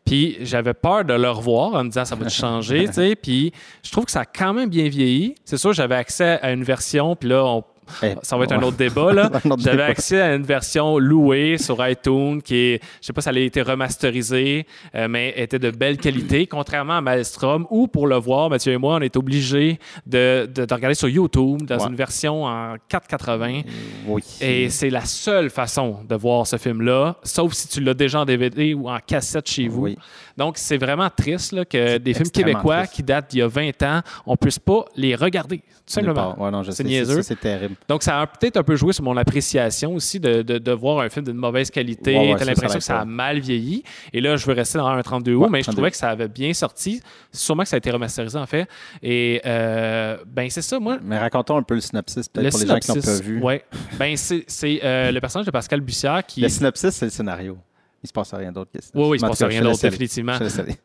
Puis 0.05 0.37
j'avais 0.41 0.73
peur 0.73 1.03
de 1.05 1.13
le 1.13 1.29
revoir 1.29 1.73
en 1.75 1.83
me 1.83 1.89
disant 1.89 2.05
ça 2.05 2.15
va 2.15 2.29
changer, 2.29 2.85
tu 2.87 2.93
sais? 2.93 3.15
Puis 3.15 3.51
je 3.83 3.91
trouve 3.91 4.05
que 4.05 4.11
ça 4.11 4.21
a 4.21 4.25
quand 4.25 4.53
même 4.53 4.69
bien 4.69 4.87
vieilli. 4.87 5.35
C'est 5.45 5.57
sûr, 5.57 5.73
j'avais 5.73 5.95
accès 5.95 6.39
à 6.41 6.51
une 6.51 6.63
version, 6.63 7.15
puis 7.15 7.29
là, 7.29 7.43
on- 7.43 7.63
Eh, 8.03 8.13
ça 8.21 8.37
va 8.37 8.43
être 8.45 8.51
un 8.53 8.61
autre 8.63 8.77
débat, 8.77 9.13
là. 9.13 9.29
J'avais 9.57 9.83
accès 9.83 10.21
à 10.21 10.35
une 10.35 10.43
version 10.43 10.97
louée 10.97 11.57
sur 11.57 11.85
iTunes 11.87 12.41
qui 12.41 12.55
est, 12.55 12.83
je 13.01 13.07
sais 13.07 13.13
pas 13.13 13.21
si 13.21 13.29
elle 13.29 13.37
a 13.37 13.41
été 13.41 13.61
remasterisée, 13.61 14.65
euh, 14.95 15.07
mais 15.07 15.33
était 15.37 15.59
de 15.59 15.71
belle 15.71 15.97
qualité, 15.97 16.47
contrairement 16.47 16.97
à 16.97 17.01
Maelstrom, 17.01 17.65
où 17.69 17.87
pour 17.87 18.07
le 18.07 18.15
voir, 18.17 18.49
Mathieu 18.49 18.73
et 18.73 18.77
moi, 18.77 18.95
on 18.95 19.01
est 19.01 19.15
obligés 19.17 19.79
de, 20.05 20.49
de, 20.53 20.65
de 20.65 20.73
regarder 20.73 20.95
sur 20.95 21.09
YouTube 21.09 21.61
dans 21.63 21.77
Ouais. 21.77 21.87
une 21.89 21.95
version 21.95 22.45
en 22.45 22.75
480. 22.89 23.61
Oui. 24.07 24.23
Et 24.41 24.69
c'est 24.69 24.89
la 24.89 25.05
seule 25.05 25.49
façon 25.49 25.97
de 26.07 26.15
voir 26.15 26.47
ce 26.47 26.57
film-là, 26.57 27.15
sauf 27.23 27.53
si 27.53 27.67
tu 27.67 27.81
l'as 27.81 27.93
déjà 27.93 28.21
en 28.21 28.25
DVD 28.25 28.73
ou 28.73 28.89
en 28.89 28.97
cassette 29.05 29.49
chez 29.49 29.67
vous. 29.67 29.83
Oui. 29.83 29.97
Donc, 30.37 30.57
c'est 30.57 30.77
vraiment 30.77 31.09
triste 31.09 31.53
là, 31.53 31.63
que 31.65 31.97
des 31.97 32.13
films 32.13 32.29
québécois 32.29 32.79
triste. 32.79 32.93
qui 32.93 33.03
datent 33.03 33.29
d'il 33.31 33.39
y 33.39 33.41
a 33.41 33.47
20 33.47 33.81
ans, 33.83 34.01
on 34.25 34.35
puisse 34.35 34.59
pas 34.59 34.85
les 34.95 35.15
regarder, 35.15 35.59
tout 35.59 35.63
simplement. 35.85 36.35
Ouais, 36.37 36.51
C'est 36.71 36.83
niaiseux. 36.83 37.21
C'est 37.21 37.39
terrible. 37.39 37.75
Donc, 37.87 38.03
ça 38.03 38.19
a 38.21 38.27
peut-être 38.27 38.57
un 38.57 38.63
peu 38.63 38.75
joué 38.75 38.91
sur 38.93 39.03
mon 39.03 39.15
appréciation 39.17 39.93
aussi 39.95 40.19
de, 40.19 40.41
de, 40.41 40.57
de 40.57 40.71
voir 40.71 40.99
un 40.99 41.09
film 41.09 41.25
d'une 41.25 41.37
mauvaise 41.37 41.71
qualité. 41.71 42.15
Ouais, 42.17 42.31
ouais, 42.33 42.35
T'as 42.37 42.45
l'impression 42.45 42.79
que 42.79 42.83
ça 42.83 42.99
a 42.99 43.05
mal 43.05 43.39
vieilli. 43.39 43.83
Et 44.11 44.19
là, 44.19 44.35
je 44.35 44.45
veux 44.45 44.53
rester 44.53 44.77
dans 44.77 44.87
un 44.87 45.01
32 45.01 45.33
août, 45.35 45.47
mais 45.49 45.59
je 45.59 45.63
32. 45.65 45.75
trouvais 45.77 45.91
que 45.91 45.97
ça 45.97 46.09
avait 46.09 46.27
bien 46.27 46.53
sorti. 46.53 47.01
Sûrement 47.31 47.63
que 47.63 47.69
ça 47.69 47.75
a 47.75 47.77
été 47.77 47.91
remasterisé, 47.91 48.37
en 48.37 48.45
fait. 48.45 48.67
Et, 49.01 49.41
euh, 49.45 50.17
ben, 50.27 50.49
c'est 50.49 50.61
ça, 50.61 50.79
moi. 50.79 50.97
Mais 51.01 51.17
racontons 51.17 51.57
un 51.57 51.63
peu 51.63 51.75
le 51.75 51.81
synopsis, 51.81 52.27
peut-être 52.27 52.43
Le 52.45 52.49
pour 52.51 52.59
les 52.59 52.67
gens 52.67 52.79
qui 52.79 52.87
l'ont 52.89 52.93
synopsis, 53.01 53.19
pas 53.21 53.25
vu. 53.25 53.41
ouais. 53.41 53.63
Ben, 53.97 54.17
c'est 54.17 54.43
c'est, 54.47 54.79
euh, 54.83 55.11
le 55.11 55.21
personnage 55.21 55.45
de 55.45 55.51
Pascal 55.51 55.81
Bussière 55.81 56.25
qui. 56.25 56.41
Le 56.41 56.49
synopsis, 56.49 56.89
c'est 56.91 57.05
le 57.05 57.11
scénario. 57.11 57.57
Il 58.05 58.07
se 58.07 58.13
passe 58.13 58.33
rien 58.33 58.51
d'autre 58.51 58.71
que 58.71 58.81
ça. 58.81 58.91
Oui, 58.93 59.03
oui, 59.09 59.17
il 59.17 59.19
se 59.19 59.25
passe 59.25 59.43
rien 59.43 59.61
d'autre, 59.61 59.81
définitivement. 59.81 60.37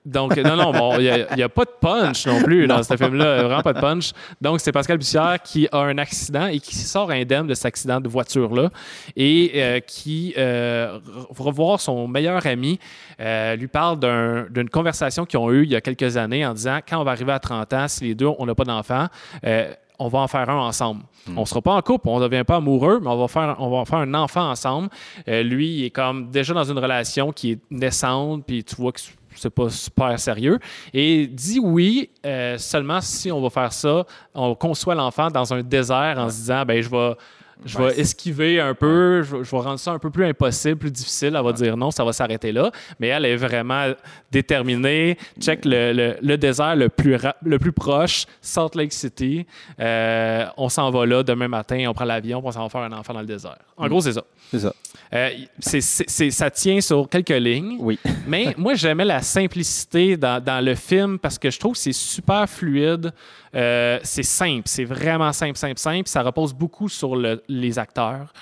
Donc, 0.05 0.37
non, 0.39 0.57
non, 0.57 0.73
bon, 0.73 0.99
il 0.99 1.27
n'y 1.37 1.43
a, 1.43 1.49
pas 1.49 1.65
de 1.65 1.71
punch 1.81 2.27
non 2.27 2.43
plus 2.43 2.67
dans 2.67 2.83
ce 2.83 2.97
film-là. 2.97 3.43
Vraiment 3.45 3.63
pas 3.63 3.73
de 3.75 3.81
punch. 3.81 4.13
Donc, 4.41 4.61
c'est 4.61 4.73
Pascal 4.73 4.99
Bussière 4.99 5.37
qui 5.45 5.69
a 5.71 5.79
un 5.79 5.99
accident 5.99 6.47
et 6.47 6.59
qui 6.61 6.75
sort 6.77 7.11
indemne 7.11 7.47
de 7.47 7.55
cet 7.55 7.67
accident 7.67 8.01
de 8.01 8.09
voiture-là 8.09 8.71
et 9.17 9.53
euh, 9.57 9.81
qui 9.81 10.35
euh, 10.39 10.99
re- 10.99 11.43
revoir 11.43 11.81
son 11.81 12.09
meilleur 12.09 12.47
ami 12.47 12.79
euh, 13.21 13.55
lui 13.57 13.69
parle 13.69 13.99
d'un- 13.99 14.47
d'une 14.51 14.71
conversation 14.71 15.27
qu'ils 15.27 15.39
ont 15.39 15.51
eue 15.53 15.65
il 15.65 15.71
y 15.71 15.77
a 15.77 15.81
quelques 15.81 16.17
années 16.17 16.47
en 16.47 16.55
disant 16.55 16.79
quand 16.89 16.99
on 16.99 17.05
va 17.05 17.11
arriver 17.13 17.33
à 17.33 17.39
30 17.39 17.73
ans, 17.75 17.89
si 17.89 18.05
les 18.05 18.15
deux, 18.15 18.29
on 18.39 18.47
n'a 18.47 18.55
pas 18.55 18.65
d'enfant, 18.65 19.07
euh, 19.45 19.73
on 20.01 20.09
va 20.09 20.21
en 20.21 20.27
faire 20.29 20.49
un 20.49 20.59
ensemble. 20.59 21.03
On 21.37 21.43
ne 21.43 21.45
sera 21.45 21.61
pas 21.61 21.75
en 21.75 21.83
couple, 21.83 22.09
on 22.09 22.19
ne 22.19 22.27
devient 22.27 22.43
pas 22.45 22.57
amoureux, 22.57 22.99
mais 23.01 23.09
on 23.09 23.19
va 23.19 23.29
faire, 23.29 23.55
on 23.59 23.71
va 23.71 23.85
faire 23.85 23.99
un 23.99 24.15
enfant 24.15 24.51
ensemble. 24.51 24.89
Euh, 25.29 25.43
lui, 25.43 25.69
il 25.69 25.85
est 25.85 25.91
comme 25.91 26.31
déjà 26.31 26.55
dans 26.55 26.65
une 26.65 26.79
relation 26.79 27.31
qui 27.31 27.53
est 27.53 27.59
naissante, 27.71 28.45
puis 28.47 28.65
tu 28.65 28.75
vois 28.77 28.93
que 28.93 29.01
c'est 29.37 29.51
pas 29.51 29.69
super 29.69 30.19
sérieux. 30.19 30.59
Et 30.95 31.27
dit 31.27 31.61
oui 31.61 32.11
euh, 32.25 32.57
seulement 32.57 33.01
si 33.03 33.31
on 33.31 33.41
va 33.43 33.51
faire 33.51 33.73
ça, 33.73 34.05
on 34.35 34.55
conçoit 34.55 34.95
l'enfant 34.95 35.31
dans 35.31 35.53
un 35.53 35.63
désert 35.63 36.17
en 36.19 36.31
se 36.31 36.37
disant, 36.37 36.65
ben 36.65 36.83
je 36.83 36.89
vais. 36.89 37.15
Je 37.65 37.77
vais 37.79 38.01
esquiver 38.01 38.61
un 38.61 38.75
peu, 38.75 39.23
je, 39.23 39.37
vais- 39.37 39.45
je 39.45 39.51
vais 39.51 39.59
rendre 39.63 39.79
ça 39.79 39.93
un 39.93 39.99
peu 39.99 40.11
plus 40.11 40.25
impossible, 40.25 40.77
plus 40.77 40.91
difficile. 40.91 41.35
Elle 41.37 41.45
va 41.45 41.53
dire 41.53 41.77
non, 41.77 41.91
ça 41.91 42.05
va 42.05 42.13
s'arrêter 42.13 42.53
là. 42.53 42.71
Mais 42.99 43.09
elle 43.09 43.25
est 43.27 43.37
vraiment 43.37 43.87
déterminée. 44.31 45.17
Check 45.41 45.65
le, 45.65 45.93
le- 45.93 46.17
le 46.23 46.39
désert 46.39 46.77
le 46.77 46.89
plus, 46.89 47.17
le 47.43 47.59
plus 47.59 47.73
proche, 47.73 48.27
Salt 48.41 48.71
Lake 48.77 48.93
City. 48.93 49.47
Euh, 49.79 50.47
on 50.57 50.69
s'en 50.69 50.91
va 50.91 51.05
là 51.07 51.23
demain 51.23 51.49
matin, 51.49 51.85
on 51.89 51.93
prend 51.95 52.05
l'avion, 52.05 52.41
on 52.45 52.51
s'en 52.53 52.63
va 52.63 52.69
faire 52.69 52.81
un 52.83 52.93
enfant 52.93 53.13
dans 53.15 53.21
le 53.21 53.27
désert. 53.27 53.59
En 53.77 53.89
gros, 53.89 54.01
c'est 54.01 54.13
ça. 54.13 54.25
C'est 54.51 54.59
ça. 54.61 54.75
Euh, 55.15 55.31
ça 55.61 56.51
tient 56.51 56.81
sur 56.81 57.09
quelques 57.09 57.29
lignes. 57.31 57.77
Oui. 57.79 57.99
Mais 58.27 58.55
moi, 58.57 58.75
j'aimais 58.75 59.05
la 59.05 59.23
simplicité 59.23 60.17
dans, 60.17 60.43
dans 60.43 60.65
le 60.65 60.75
film 60.75 61.19
parce 61.19 61.39
que 61.39 61.51
je 61.51 61.59
trouve 61.59 61.73
que 61.73 61.79
c'est 61.79 61.93
super 61.93 62.49
fluide. 62.49 63.13
Euh, 63.55 63.99
c'est 64.03 64.23
simple. 64.23 64.63
C'est 64.67 64.85
vraiment 64.85 65.33
simple, 65.33 65.57
simple, 65.57 65.79
simple. 65.79 66.09
Ça 66.09 66.23
repose 66.23 66.53
beaucoup 66.55 66.89
sur 66.89 67.17
le- 67.17 67.43
les 67.51 67.79
acteurs 67.79 68.33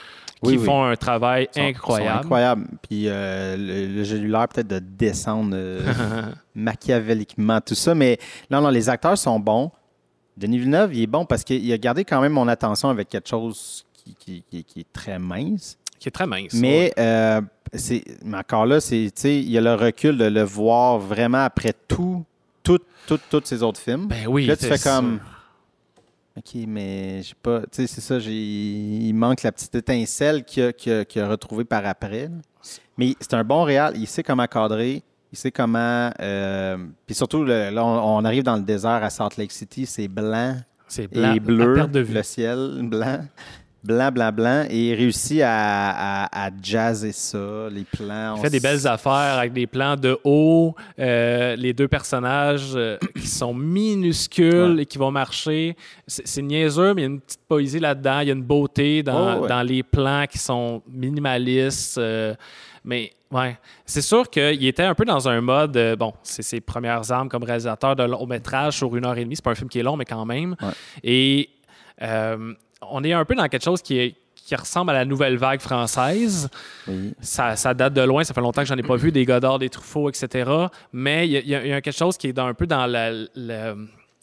qui 0.42 0.50
Oui, 0.50 0.56
oui. 0.58 0.64
font 0.64 0.84
un 0.84 0.94
travail 0.96 1.48
sont- 1.52 1.60
incroyable. 1.60 2.12
sont 2.18 2.24
incroyables. 2.26 2.66
Puis 2.88 3.04
euh, 3.08 3.56
le, 3.56 3.96
le- 3.96 4.04
j'ai 4.04 4.16
eu 4.18 4.28
l'air 4.28 4.46
peut-être 4.48 4.68
de 4.68 4.78
descendre 4.78 5.50
euh, 5.54 5.80
machiavéliquement, 6.54 7.60
tout 7.60 7.74
ça. 7.74 7.94
Mais 7.94 8.18
non, 8.50 8.60
non, 8.60 8.68
les 8.70 8.88
acteurs 8.88 9.18
sont 9.18 9.40
bons. 9.40 9.70
Denis 10.36 10.58
Villeneuve, 10.58 10.94
il 10.94 11.02
est 11.02 11.06
bon 11.08 11.24
parce 11.24 11.42
qu'il 11.42 11.72
a 11.72 11.78
gardé 11.78 12.04
quand 12.04 12.20
même 12.20 12.32
mon 12.32 12.46
attention 12.46 12.88
avec 12.90 13.08
quelque 13.08 13.28
chose 13.28 13.84
qui, 13.94 14.14
qui- 14.14 14.44
qui- 14.48 14.64
qui 14.64 14.80
est 14.80 14.92
très 14.92 15.18
mince. 15.18 15.76
qui 15.98 16.08
est 16.08 16.12
très 16.12 16.26
mince. 16.26 16.52
Mais, 16.54 16.92
euh, 16.98 17.40
c'est, 17.74 18.04
mais 18.24 18.36
encore 18.38 18.64
là, 18.66 18.80
c'est, 18.80 19.10
il 19.24 19.50
y 19.50 19.58
a 19.58 19.60
le 19.60 19.74
recul 19.74 20.16
de 20.16 20.26
le 20.26 20.42
voir 20.42 20.98
vraiment 20.98 21.42
après 21.44 21.72
tout, 21.88 22.24
tous 22.62 22.78
tous 23.30 23.42
ces 23.44 23.62
autres 23.62 23.80
films. 23.80 24.06
Ben 24.06 24.26
oui. 24.28 24.46
Là, 24.46 24.56
tu 24.56 24.66
fais 24.66 24.78
comme. 24.78 25.16
sûr. 25.18 25.37
OK, 26.38 26.62
mais 26.66 27.22
j'ai 27.22 27.34
pas. 27.42 27.60
Tu 27.62 27.66
sais, 27.72 27.86
c'est 27.86 28.00
ça, 28.00 28.18
j'ai, 28.18 28.32
il 28.32 29.12
manque 29.12 29.42
la 29.42 29.52
petite 29.52 29.74
étincelle 29.74 30.44
qu'il 30.44 30.62
a, 30.62 31.28
retrouvée 31.28 31.64
par 31.64 31.84
après. 31.86 32.22
là. 32.28 32.36
Mais 32.96 33.14
c'est 33.20 33.34
un 33.34 33.44
bon 33.44 33.62
réal, 33.64 33.94
il 33.96 34.06
sait 34.06 34.22
comment 34.22 34.46
cadrer, 34.46 35.02
il 35.32 35.38
sait 35.38 35.50
comment. 35.50 36.10
euh, 36.20 36.76
puis 37.06 37.14
surtout, 37.14 37.44
le- 37.44 37.70
là, 37.70 37.84
on, 37.84 38.18
on 38.18 38.24
arrive 38.24 38.42
dans 38.42 38.56
le 38.56 38.62
désert 38.62 39.02
à 39.04 39.10
Salt 39.10 39.36
Lake 39.36 39.52
City, 39.52 39.86
c'est 39.86 40.08
blanc 40.08 40.56
C'est 40.88 41.06
blanc, 41.08 41.34
et 41.34 41.40
bleu, 41.40 41.72
à 41.72 41.74
perte 41.74 41.90
de 41.92 42.00
vue. 42.00 42.14
le 42.14 42.22
ciel 42.22 42.80
blanc. 42.82 43.20
Blanc, 43.84 44.10
blanc, 44.10 44.32
blanc, 44.32 44.66
et 44.68 44.88
il 44.90 44.94
réussit 44.94 45.40
à, 45.40 46.24
à, 46.24 46.46
à 46.46 46.50
jazzer 46.60 47.12
ça, 47.12 47.68
les 47.70 47.84
plans. 47.84 48.34
Il 48.36 48.42
fait 48.42 48.50
des 48.50 48.58
belles 48.60 48.84
affaires 48.88 49.38
avec 49.38 49.52
des 49.52 49.68
plans 49.68 49.94
de 49.94 50.18
haut, 50.24 50.74
euh, 50.98 51.54
les 51.54 51.72
deux 51.72 51.86
personnages 51.86 52.72
euh, 52.74 52.98
qui 53.14 53.28
sont 53.28 53.54
minuscules 53.54 54.74
Ouais. 54.74 54.82
et 54.82 54.86
qui 54.86 54.98
vont 54.98 55.12
marcher. 55.12 55.76
C'est 56.08 56.26
c'est 56.26 56.42
niaiseux, 56.42 56.92
mais 56.94 57.02
il 57.02 57.04
y 57.04 57.08
a 57.08 57.10
une 57.10 57.20
petite 57.20 57.40
poésie 57.48 57.78
là-dedans. 57.78 58.20
Il 58.20 58.28
y 58.28 58.30
a 58.30 58.34
une 58.34 58.42
beauté 58.42 59.02
dans, 59.04 59.38
Oh, 59.38 59.42
ouais. 59.42 59.48
dans 59.48 59.62
les 59.62 59.82
plans 59.84 60.24
qui 60.28 60.38
sont 60.38 60.82
minimalistes. 60.90 61.98
euh, 61.98 62.34
mais 62.84 63.12
ouais, 63.30 63.58
c'est 63.86 64.02
sûr 64.02 64.28
qu'il 64.28 64.66
était 64.66 64.82
un 64.82 64.94
peu 64.94 65.04
dans 65.04 65.28
un 65.28 65.40
mode. 65.40 65.76
euh, 65.76 65.94
bon, 65.96 66.12
c'est 66.22 66.42
ses 66.42 66.60
premières 66.60 67.10
armes 67.12 67.28
comme 67.28 67.44
réalisateur 67.44 67.94
de 67.94 68.02
long 68.02 68.26
métrage 68.26 68.76
sur 68.78 68.94
une 68.96 69.04
heure 69.06 69.16
et 69.18 69.24
demie. 69.24 69.36
C'est 69.36 69.44
pas 69.44 69.50
un 69.52 69.54
film 69.54 69.68
qui 69.68 69.78
est 69.78 69.82
long, 69.82 69.96
mais 69.96 70.04
quand 70.04 70.24
même. 70.26 70.56
Ouais. 70.60 70.68
Et 71.04 71.48
euh, 72.02 72.54
on 72.82 73.02
est 73.04 73.12
un 73.12 73.24
peu 73.24 73.34
dans 73.34 73.46
quelque 73.48 73.64
chose 73.64 73.82
qui 73.82 73.98
est 73.98 74.14
qui 74.36 74.56
ressemble 74.56 74.92
à 74.92 74.94
la 74.94 75.04
nouvelle 75.04 75.36
vague 75.36 75.60
française. 75.60 76.48
Oui. 76.86 77.12
Ça, 77.20 77.54
ça 77.54 77.74
date 77.74 77.92
de 77.92 78.00
loin, 78.00 78.24
ça 78.24 78.32
fait 78.32 78.40
longtemps 78.40 78.62
que 78.62 78.68
j'en 78.68 78.78
ai 78.78 78.82
pas 78.82 78.96
vu, 78.96 79.12
des 79.12 79.26
Godard, 79.26 79.58
des 79.58 79.68
Truffaut, 79.68 80.08
etc. 80.08 80.50
Mais 80.90 81.28
il 81.28 81.32
y, 81.46 81.54
a- 81.54 81.64
y 81.66 81.68
y 81.68 81.82
quelque 81.82 81.92
chose 81.92 82.16
qui 82.16 82.28
est 82.28 82.32
dans, 82.32 82.46
un 82.46 82.54
peu 82.54 82.66
dans 82.66 82.86
la- 82.86 83.10
la- 83.34 83.74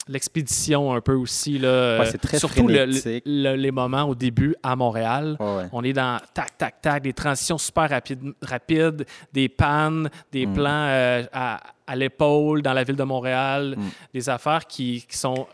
l'expédition 0.07 0.93
un 0.93 1.01
peu 1.01 1.13
aussi. 1.13 1.57
Là, 1.57 1.99
Ouais, 1.99 2.05
c'est 2.05 2.17
très 2.19 2.39
Surtout 2.39 2.67
le- 2.67 3.55
les 3.55 3.71
moments 3.71 4.03
au 4.03 4.15
début 4.15 4.55
à 4.63 4.75
Montréal. 4.75 5.35
Ouais. 5.39 5.65
On 5.71 5.83
est 5.83 5.93
dans 5.93 6.19
tac, 6.33 6.57
tac, 6.57 6.81
tac, 6.81 7.03
des 7.03 7.13
transitions 7.13 7.57
super 7.57 7.89
rapides, 7.89 8.33
rapides 8.41 9.05
des 9.33 9.49
pannes, 9.49 10.09
des 10.31 10.45
Mm. 10.45 10.53
plans 10.53 10.69
euh, 10.89 11.23
à, 11.33 11.59
à 11.87 11.95
l'épaule 11.95 12.61
dans 12.61 12.73
la 12.73 12.83
ville 12.83 12.95
de 12.95 13.03
Montréal, 13.03 13.75
Mm. 13.77 13.83
des 14.13 14.29
affaires 14.29 14.65
qui, 14.65 15.05
qui 15.07 15.17
sont. 15.17 15.47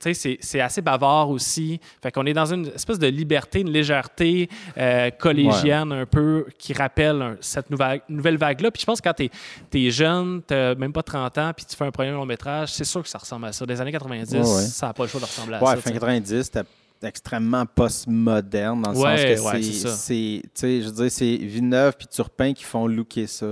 Tu 0.00 0.14
sais, 0.14 0.38
c'est- 0.40 0.60
assez 0.60 0.80
bavard 0.80 1.28
aussi. 1.30 1.80
Fait 2.00 2.12
qu'on 2.12 2.24
est 2.24 2.32
dans 2.32 2.52
une 2.52 2.68
espèce 2.68 2.98
de 3.00 3.08
liberté, 3.08 3.60
une 3.62 3.70
légèreté 3.70 4.48
euh, 4.76 5.10
collégienne 5.10 5.90
un 5.92 6.06
peu 6.06 6.46
qui 6.56 6.72
rappelle 6.72 7.20
un- 7.20 7.36
cette 7.40 7.68
nouvelle, 7.70 8.00
nouvelle 8.08 8.36
vague-là. 8.36 8.70
Puis 8.70 8.80
je 8.82 8.86
pense 8.86 9.00
que 9.00 9.08
quand 9.08 9.14
t'es 9.14 9.30
es 9.74 9.90
jeune, 9.90 10.40
t'as 10.46 10.74
même 10.76 10.92
pas 10.92 11.02
30 11.02 11.36
ans, 11.38 11.52
puis 11.56 11.66
tu 11.66 11.74
fais 11.74 11.84
un 11.84 11.90
premier 11.90 12.12
long 12.12 12.24
métrage, 12.26 12.72
c'est 12.72 12.84
sûr 12.84 13.02
que 13.02 13.08
ça 13.08 13.18
ressemble 13.18 13.46
à 13.46 13.52
ça. 13.52 13.66
Des 13.66 13.80
années 13.80 13.90
90, 13.92 14.32
Ouais, 14.34 14.38
ouais. 14.40 14.44
ça 14.44 14.86
n'a 14.86 14.92
pas 14.94 15.02
le 15.02 15.08
choix 15.08 15.20
de 15.20 15.24
ressembler 15.26 15.56
à 15.56 15.60
Ouais, 15.62 15.70
ça. 15.70 15.76
fin 15.76 15.82
tu 15.82 15.88
sais. 15.88 15.92
90, 15.94 16.42
c'était 16.44 16.62
extrêmement 17.02 17.64
postmoderne 17.66 18.82
dans 18.82 18.92
le 18.92 18.98
Ouais, 18.98 19.16
sens 19.16 19.24
que 19.24 19.56
ouais, 19.56 19.62
c'est, 19.62 20.42
tu 20.54 20.82
je 20.82 20.86
veux 20.86 20.92
dire, 21.02 21.10
c'est 21.10 21.36
Villeneuve 21.36 21.94
puis 21.96 22.06
Turpin 22.06 22.52
qui 22.52 22.64
font 22.64 22.86
looker 22.86 23.26
ça. 23.26 23.46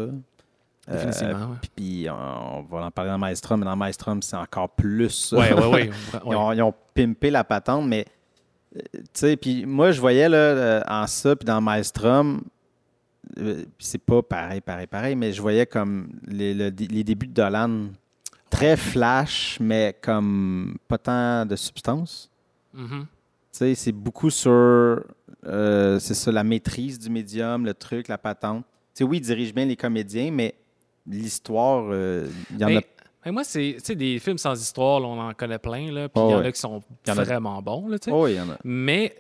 Définitivement, 0.89 1.35
Euh, 1.35 1.47
ouais. 1.47 1.57
puis- 1.61 1.71
Puis 1.77 2.11
on, 2.11 2.63
va 2.63 2.87
en 2.87 2.91
parler 2.91 3.11
dans 3.11 3.19
Maelstrom, 3.19 3.61
mais 3.61 3.67
dans 3.67 3.77
Maelstrom, 3.77 4.23
c'est 4.23 4.37
encore 4.37 4.69
plus 4.71 5.11
ça. 5.11 5.37
Ouais, 5.37 5.53
ouais, 5.53 5.67
ouais. 5.67 5.91
ils, 6.57 6.63
ont, 6.63 6.75
pimpé 6.95 7.31
la 7.31 7.45
patente, 7.45 7.87
mais 7.87 8.07
euh, 8.77 8.81
tu 8.95 9.01
sais, 9.15 9.37
puis 9.37 9.67
moi, 9.67 9.91
je 9.91 10.01
voyais 10.01 10.29
là, 10.29 10.37
euh, 10.39 10.81
en 10.89 11.07
ça, 11.07 11.35
puis 11.37 11.45
dans 11.45 11.61
Maelstrom, 11.61 12.43
euh, 13.39 13.65
c'est 13.79 13.99
pas 13.99 14.23
pareil, 14.23 14.61
pareil, 14.61 14.87
pareil, 14.87 15.17
mais 15.17 15.33
je 15.33 15.43
voyais 15.43 15.67
comme 15.67 16.09
les, 16.27 16.55
le- 16.55 16.71
les 16.71 17.05
débuts 17.05 17.27
de 17.27 17.33
Dolan 17.35 17.89
très 18.49 18.77
flash, 18.77 19.59
mais 19.61 19.97
comme 20.01 20.77
pas 20.89 20.99
tant 20.99 21.45
de 21.45 21.57
substance. 21.57 22.31
Mhm. 22.73 23.07
Tu 23.53 23.59
sais, 23.59 23.75
c'est 23.75 23.93
beaucoup 23.93 24.31
sur 24.31 24.51
euh, 24.53 25.99
c'est 25.99 26.15
ça, 26.15 26.31
la 26.33 26.45
maîtrise 26.45 26.99
du 26.99 27.11
médium, 27.11 27.65
le 27.67 27.75
truc, 27.75 28.09
la 28.09 28.19
patente. 28.19 28.65
Tu 28.95 28.99
sais, 28.99 29.05
oui, 29.05 29.19
il 29.19 29.21
dirige 29.21 29.53
bien 29.55 29.65
les 29.65 29.77
comédiens, 29.77 30.31
mais 30.31 30.55
l'histoire, 31.09 31.85
euh, 31.91 32.27
il 32.53 32.59
y 32.61 32.65
en 32.65 32.69
Mais- 32.69 32.77
a. 32.77 32.81
mais 33.25 33.33
moi, 33.33 33.45
c'est 33.45 33.95
des 33.95 34.19
films 34.19 34.39
sans 34.39 34.61
histoire, 34.61 35.01
là, 35.01 35.07
on 35.07 35.21
en 35.21 35.33
connaît 35.35 35.59
plein, 35.59 35.91
là, 35.93 36.09
puis 36.09 36.23
Oh, 36.23 36.29
il 36.29 36.33
y 36.33 36.35
en 36.35 36.41
ouais. 36.41 36.47
a 36.47 36.53
qui 36.53 36.61
sont 36.61 36.83
Il 37.07 37.11
y 37.11 37.13
en 37.13 37.19
a- 37.19 37.25
vraiment 37.25 37.61
bons. 37.63 37.89
Là. 37.89 37.97
Oh, 38.11 38.27
y 38.27 38.41
en 38.41 38.51
a. 38.51 38.57
Mais 38.65 39.15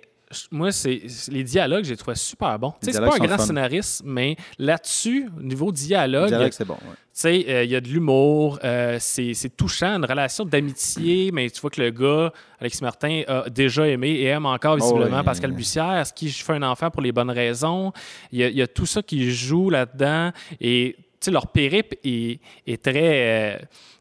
moi, 0.50 0.72
c'est 0.72 1.02
les 1.28 1.44
dialogues, 1.44 1.84
j'ai 1.84 1.96
trouvé 1.96 2.16
super 2.16 2.58
bons. 2.58 2.72
Tu 2.80 2.86
sais, 2.86 2.92
C'est 2.94 2.98
pas 3.00 3.14
un 3.14 3.18
grand 3.18 3.36
fun. 3.38 3.44
scénariste, 3.46 4.02
mais 4.04 4.34
là-dessus, 4.58 5.28
au 5.38 5.42
niveau 5.42 5.70
dialogue, 5.70 6.26
dialogue, 6.28 6.50
c'est 6.52 6.64
bon. 6.64 6.74
ouais. 6.74 6.80
tu 6.90 7.20
sais, 7.22 7.46
euh, 7.48 7.64
il 7.64 7.70
y 7.70 7.76
a 7.76 7.80
de 7.80 7.88
l'humour, 7.88 8.58
euh, 8.64 8.96
c'est 9.00 9.56
touchant, 9.56 9.96
une 9.96 10.04
relation 10.04 10.44
d'amitié, 10.44 11.30
mais 11.32 11.48
tu 11.48 11.60
vois 11.60 11.70
que 11.70 11.80
le 11.80 11.90
gars, 11.90 12.32
Alexis 12.60 12.82
Martin, 12.82 13.22
a 13.28 13.48
déjà 13.48 13.86
aimé 13.86 14.10
et 14.10 14.24
aime 14.26 14.44
encore 14.46 14.76
visiblement 14.76 15.18
oui. 15.20 15.24
Pascal 15.24 15.52
Bussière. 15.52 15.92
Est-ce 15.96 16.12
qu'il 16.12 16.30
fait 16.32 16.52
un 16.54 16.62
enfant 16.64 16.90
pour 16.90 17.00
les 17.02 17.12
bonnes 17.12 17.30
raisons? 17.30 17.92
Il 18.32 18.40
y 18.46 18.52
y 18.58 18.62
a 18.62 18.66
tout 18.66 18.84
ça 18.84 19.02
qui 19.02 19.30
joue 19.30 19.70
là-dedans 19.70 20.32
et 20.60 20.96
leur 21.28 21.46
périple 21.48 21.96
est, 22.04 22.40
est 22.66 22.82
très... 22.82 23.54
euh, 23.54 23.58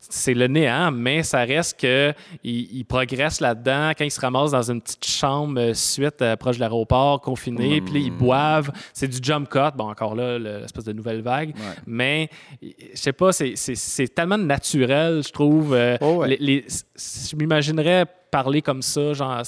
c'est 0.07 0.35
le 0.35 0.45
néant, 0.45 0.91
mais 0.91 1.23
ça 1.23 1.39
reste 1.39 1.79
que 1.79 2.13
ils 2.43 2.85
progressent 2.85 3.39
là-dedans. 3.41 3.91
Quand 3.97 4.05
ils 4.05 4.11
se 4.11 4.21
ramassent 4.21 4.51
dans 4.51 4.69
une 4.71 4.79
petite 4.79 5.03
chambre 5.07 5.59
euh, 5.59 5.73
suite 5.73 6.21
euh, 6.21 6.35
proche 6.35 6.57
de 6.57 6.61
l'aéroport, 6.61 7.21
confinés, 7.21 7.81
puis 7.81 7.93
là, 7.95 7.99
ils 8.01 8.11
boivent. 8.11 8.69
C'est 8.93 9.07
du 9.07 9.17
jump 9.19 9.49
cut. 9.49 9.75
Bon, 9.75 9.89
encore 9.89 10.13
là, 10.13 10.37
le- 10.37 10.59
l'espèce 10.59 10.83
de 10.83 10.93
nouvelle 10.93 11.21
vague. 11.23 11.55
Ouais. 11.55 11.75
Mais 11.87 12.29
je 12.61 12.69
sais 12.93 13.13
pas, 13.13 13.31
c'est- 13.33 14.13
tellement 14.13 14.37
naturel, 14.37 15.23
je 15.25 15.31
trouve. 15.31 15.75
Oh, 16.01 16.17
ouais. 16.17 16.27
les- 16.29 16.37
les- 16.37 16.63
c- 16.67 16.83
je 17.31 17.35
m'imaginerais 17.35 18.05
parler 18.29 18.61
comme 18.61 18.83
ça, 18.83 19.13
genre, 19.13 19.41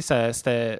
c'était 0.00 0.78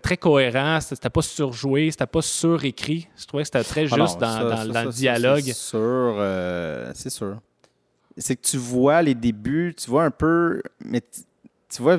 très 0.00 0.16
cohérent, 0.16 0.80
c'était 0.80 1.10
pas 1.10 1.22
surjoué, 1.22 1.90
c'était 1.90 2.06
pas 2.06 2.22
surécrit. 2.22 3.08
Je 3.16 3.26
trouvais 3.26 3.42
que 3.42 3.48
c'était 3.52 3.64
très 3.64 3.82
juste 3.86 3.94
Ah 3.94 3.98
non, 3.98 4.04
dans, 4.04 4.10
ça- 4.32 4.42
dans- 4.44 4.56
ça- 4.56 4.66
dans 4.66 4.72
ça, 4.74 4.84
le 4.84 4.90
dialogue. 4.90 5.42
C'est 5.44 5.52
sûr. 5.54 5.78
euh, 5.80 6.90
c'est 6.94 7.10
sûr. 7.10 7.36
C'est 8.16 8.36
que 8.36 8.42
tu 8.42 8.56
vois 8.58 9.00
les 9.02 9.14
débuts, 9.14 9.74
tu 9.76 9.88
vois 9.90 10.04
un 10.04 10.10
peu. 10.10 10.62
Mais 10.84 11.00
tu, 11.00 11.22
tu 11.74 11.80
vois, 11.80 11.96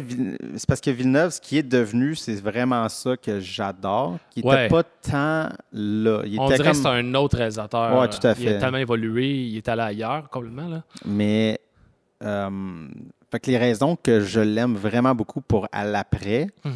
c'est 0.55 0.67
parce 0.67 0.79
que 0.81 0.91
Villeneuve, 0.91 1.31
ce 1.31 1.41
qui 1.41 1.57
est 1.57 1.63
devenu, 1.63 2.15
c'est 2.15 2.35
vraiment 2.35 2.87
ça 2.89 3.17
que 3.17 3.39
j'adore. 3.39 4.19
Qui 4.29 4.39
n'était 4.41 4.47
Ouais. 4.49 4.67
pas 4.67 4.83
tant 4.83 5.49
là. 5.71 6.21
Il 6.25 6.39
On 6.39 6.45
était 6.47 6.57
dirait 6.57 6.71
que 6.71 6.77
c'est 6.77 6.85
un 6.87 7.15
autre 7.15 7.37
réalisateur. 7.37 7.97
Ouais, 7.99 8.07
tout 8.09 8.27
à 8.27 8.35
Il 8.37 8.47
a 8.47 8.51
fait. 8.51 8.59
tellement 8.59 8.77
évolué, 8.77 9.27
il 9.45 9.57
est 9.57 9.67
allé 9.67 9.81
ailleurs 9.81 10.29
complètement. 10.29 10.67
Là. 10.67 10.83
Mais. 11.05 11.59
euh, 12.23 12.87
fait 13.33 13.39
que 13.39 13.51
les 13.51 13.57
raisons 13.57 13.95
que 13.95 14.21
je 14.21 14.39
l'aime 14.39 14.75
vraiment 14.75 15.13
beaucoup 15.15 15.41
pour 15.41 15.67
à 15.71 15.83
l'après, 15.83 16.47
Mhm. 16.63 16.73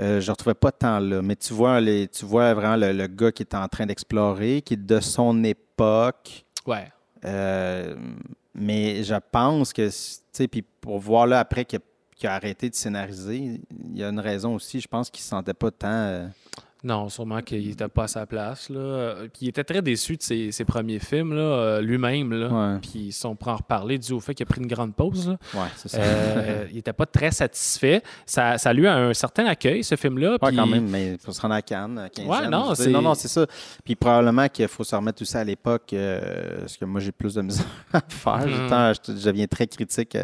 euh, 0.00 0.20
je 0.20 0.26
ne 0.26 0.30
retrouvais 0.32 0.54
pas 0.54 0.70
tant 0.72 0.98
là. 1.00 1.22
Mais 1.22 1.34
tu 1.36 1.52
vois, 1.54 1.80
les, 1.80 2.08
tu 2.08 2.24
vois 2.24 2.52
vraiment 2.54 2.76
le, 2.76 2.92
le 2.92 3.06
gars 3.06 3.32
qui 3.32 3.42
est 3.42 3.54
en 3.54 3.66
train 3.68 3.86
d'explorer, 3.86 4.62
qui 4.62 4.74
est 4.74 4.84
de 4.86 5.00
son 5.00 5.42
époque. 5.44 6.44
Ouais. 6.66 6.90
Euh, 7.24 7.96
mais 8.54 9.02
je 9.02 9.14
pense 9.32 9.72
que, 9.72 9.88
tu 9.88 9.94
sais, 10.32 10.46
puis 10.48 10.62
pour 10.80 10.98
voir 10.98 11.26
là 11.26 11.40
après 11.40 11.64
qu'il 11.64 11.78
a, 11.78 11.82
qu'il 12.16 12.28
a 12.28 12.34
arrêté 12.34 12.70
de 12.70 12.74
scénariser, 12.74 13.60
il 13.90 13.98
y 13.98 14.04
a 14.04 14.08
une 14.08 14.20
raison 14.20 14.54
aussi. 14.54 14.80
Je 14.80 14.86
pense 14.88 15.10
qu'il 15.10 15.20
ne 15.20 15.24
se 15.24 15.28
sentait 15.30 15.54
pas 15.54 15.70
tant. 15.70 15.88
euh, 15.90 16.26
Non, 16.84 17.08
sûrement 17.08 17.40
qu'il 17.40 17.66
n'était 17.66 17.88
pas 17.88 18.04
à 18.04 18.08
sa 18.08 18.26
place. 18.26 18.68
Là. 18.68 19.14
Puis 19.32 19.46
il 19.46 19.48
était 19.48 19.64
très 19.64 19.80
déçu 19.80 20.16
de 20.18 20.22
ses, 20.22 20.52
ses 20.52 20.64
premiers 20.66 20.98
films, 20.98 21.32
là, 21.34 21.40
euh, 21.40 21.80
lui-même. 21.80 22.32
Là. 22.32 22.48
Ouais. 22.74 22.78
Puis 22.80 23.10
si 23.10 23.24
on 23.24 23.34
prend 23.34 23.52
en 23.52 23.56
reparler 23.56 23.96
dû 23.98 24.12
au 24.12 24.20
fait 24.20 24.34
qu'il 24.34 24.44
a 24.44 24.46
pris 24.46 24.60
une 24.60 24.66
grande 24.66 24.94
pause. 24.94 25.28
là. 25.28 25.36
ouais, 25.54 25.68
c'est 25.76 25.88
ça. 25.88 25.98
Euh, 25.98 26.66
il 26.70 26.76
n'était 26.76 26.92
pas 26.92 27.06
très 27.06 27.30
satisfait. 27.30 28.02
Ça, 28.26 28.58
ça 28.58 28.72
lui 28.74 28.86
a 28.86 28.94
un 28.96 29.14
certain 29.14 29.46
accueil, 29.46 29.82
ce 29.82 29.96
film-là. 29.96 30.32
Ouais, 30.32 30.38
puis- 30.48 30.56
quand 30.56 30.66
même, 30.66 30.88
mais 30.90 31.12
il 31.14 31.18
faut 31.18 31.32
se 31.32 31.40
rendre 31.40 31.54
à 31.54 31.62
Cannes, 31.62 31.98
à 31.98 32.08
15 32.10 32.26
Ouais, 32.26 32.48
non, 32.48 32.74
c'est- 32.74 32.90
non, 32.90 33.00
non, 33.00 33.14
c'est 33.14 33.28
ça. 33.28 33.46
Puis 33.84 33.94
probablement 33.96 34.48
qu'il 34.48 34.68
faut 34.68 34.84
se 34.84 34.94
remettre 34.94 35.22
aussi 35.22 35.36
à 35.38 35.44
l'époque, 35.44 35.92
euh, 35.94 36.58
parce 36.60 36.76
que 36.76 36.84
moi, 36.84 37.00
j'ai 37.00 37.12
plus 37.12 37.34
de 37.34 37.40
misère 37.42 37.64
à 37.94 38.00
faire. 38.06 38.68
Temps, 38.68 38.92
je, 38.92 39.12
je 39.18 39.24
deviens 39.26 39.46
très 39.46 39.66
critique, 39.66 40.18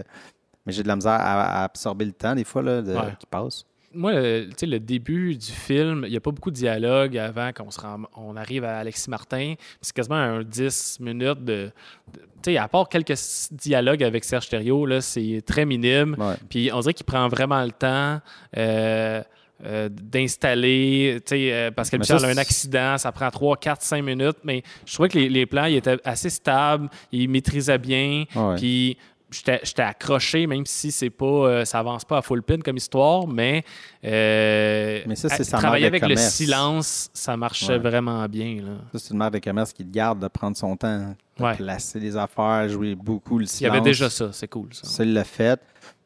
mais 0.67 0.73
j'ai 0.73 0.83
de 0.83 0.88
la 0.88 0.97
misère 0.97 1.12
à, 1.12 1.61
à 1.61 1.64
absorber 1.64 2.05
le 2.05 2.12
temps, 2.12 2.35
des 2.35 2.45
fois, 2.45 2.61
là, 2.62 2.83
de- 2.83 2.93
qui 3.19 3.26
passe. 3.31 3.64
Moi, 3.92 4.12
le, 4.12 4.47
tu 4.50 4.54
sais, 4.59 4.66
le 4.66 4.78
début 4.78 5.35
du 5.37 5.50
film, 5.50 6.02
il 6.06 6.11
n'y 6.11 6.16
a 6.16 6.20
pas 6.20 6.30
beaucoup 6.30 6.50
de 6.50 6.56
dialogue 6.56 7.18
avant 7.18 7.52
qu'on 7.52 7.70
se 7.73 7.80
rend- 7.80 8.02
on 8.16 8.37
arrive 8.37 8.62
à 8.64 8.78
Alexis 8.78 9.11
Martin. 9.11 9.54
C'est 9.80 9.92
quasiment 9.94 10.14
un 10.16 10.42
10 10.44 10.99
minutes 11.00 11.44
de. 11.44 11.70
de- 12.14 12.20
tu 12.42 12.52
sais, 12.52 12.56
à 12.56 12.68
part 12.68 12.88
quelques 12.88 13.14
dialogues 13.50 14.02
avec 14.04 14.25
Serge 14.25 14.49
Thériault, 14.49 14.87
là, 14.87 15.00
c'est 15.00 15.42
très 15.44 15.64
minime. 15.66 16.14
Ouais. 16.18 16.35
Puis 16.49 16.70
on 16.73 16.80
dirait 16.80 16.94
qu'il 16.94 17.04
prend 17.06 17.26
vraiment 17.28 17.62
le 17.64 17.73
temps 17.73 18.20
euh, 18.56 19.23
euh, 19.66 19.88
d'installer. 19.90 21.18
tu 21.26 21.30
sais, 21.37 21.52
euh, 21.52 21.70
parce 21.70 21.90
que 21.90 21.97
Mais 21.97 22.00
Michel 22.00 22.20
ça, 22.20 22.26
a 22.26 22.30
un 22.30 22.37
accident, 22.38 22.97
ça 22.99 23.12
prend 23.12 23.30
3, 23.30 23.56
4, 23.56 23.82
5 23.82 24.02
minutes. 24.02 24.38
Mais 24.44 24.62
je 24.87 24.94
trouvais 24.94 25.09
que 25.09 25.18
les, 25.18 25.28
les 25.28 25.47
plans 25.47 25.66
ils 25.66 25.76
étaient 25.76 25.99
assez 26.04 26.30
stables, 26.30 26.88
il 27.12 27.28
maîtrisait 27.28 27.76
bien. 27.78 28.25
Puis 28.56 28.97
j'étais 29.31 29.83
accroché, 29.83 30.47
même 30.47 30.67
si 30.67 30.91
c'est 30.91 31.11
pas, 31.11 31.25
euh, 31.25 31.65
ça 31.65 31.79
avance 31.79 32.05
pas 32.05 32.19
à 32.19 32.23
full 32.23 32.43
pin 32.43 32.59
comme 32.61 32.77
histoire, 32.77 33.27
mais, 33.27 33.65
euh, 34.05 35.01
Mais 35.07 35.17
ça, 35.17 35.29
c'est 35.29 35.43
à- 35.43 35.45
sa 35.45 35.59
travailler 35.59 35.87
avec 35.87 36.07
le 36.07 36.17
silence, 36.17 37.11
ça 37.13 37.37
marchait 37.37 37.73
Ouais. 37.75 37.79
vraiment 37.79 38.27
bien. 38.29 38.57
Là. 38.63 38.73
Ça, 38.93 38.99
c'est 38.99 39.11
une 39.13 39.19
marque 39.19 39.35
de 39.35 39.39
commerce 39.39 39.73
qui 39.73 39.85
te 39.85 39.91
garde 39.93 40.19
de 40.21 40.29
prendre 40.29 40.57
son 40.57 40.77
temps, 40.77 41.15
de 41.39 41.43
Ouais. 41.45 41.55
placer 41.57 42.01
les 42.01 42.17
affaires, 42.17 42.69
jouer 42.69 42.95
beaucoup 42.95 43.39
le 43.39 43.45
Il 43.45 43.47
y 43.47 43.49
silence. 43.49 43.73
avait 43.77 43.85
déjà 43.85 44.11
ça, 44.11 44.31
c'est 44.33 44.49
cool. 44.49 44.69
Ça. 44.73 44.87
Ça, 44.89 45.05
l'a 45.05 45.25
fait. 45.25 45.61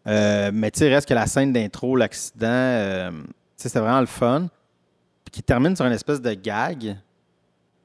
Euh, 0.06 0.50
mais 0.52 0.70
tu 0.70 0.80
sais, 0.80 0.88
reste 0.94 1.08
que 1.08 1.14
la 1.14 1.26
scène 1.26 1.52
d'intro, 1.52 1.96
l'accident, 1.96 2.46
euh, 2.46 3.10
c'était 3.56 3.78
vraiment 3.80 4.00
le 4.00 4.06
fun. 4.06 4.48
Puis 5.24 5.30
qui 5.32 5.42
termine 5.42 5.74
sur 5.74 5.86
une 5.86 5.92
espèce 5.92 6.20
de 6.20 6.34
gag. 6.34 6.96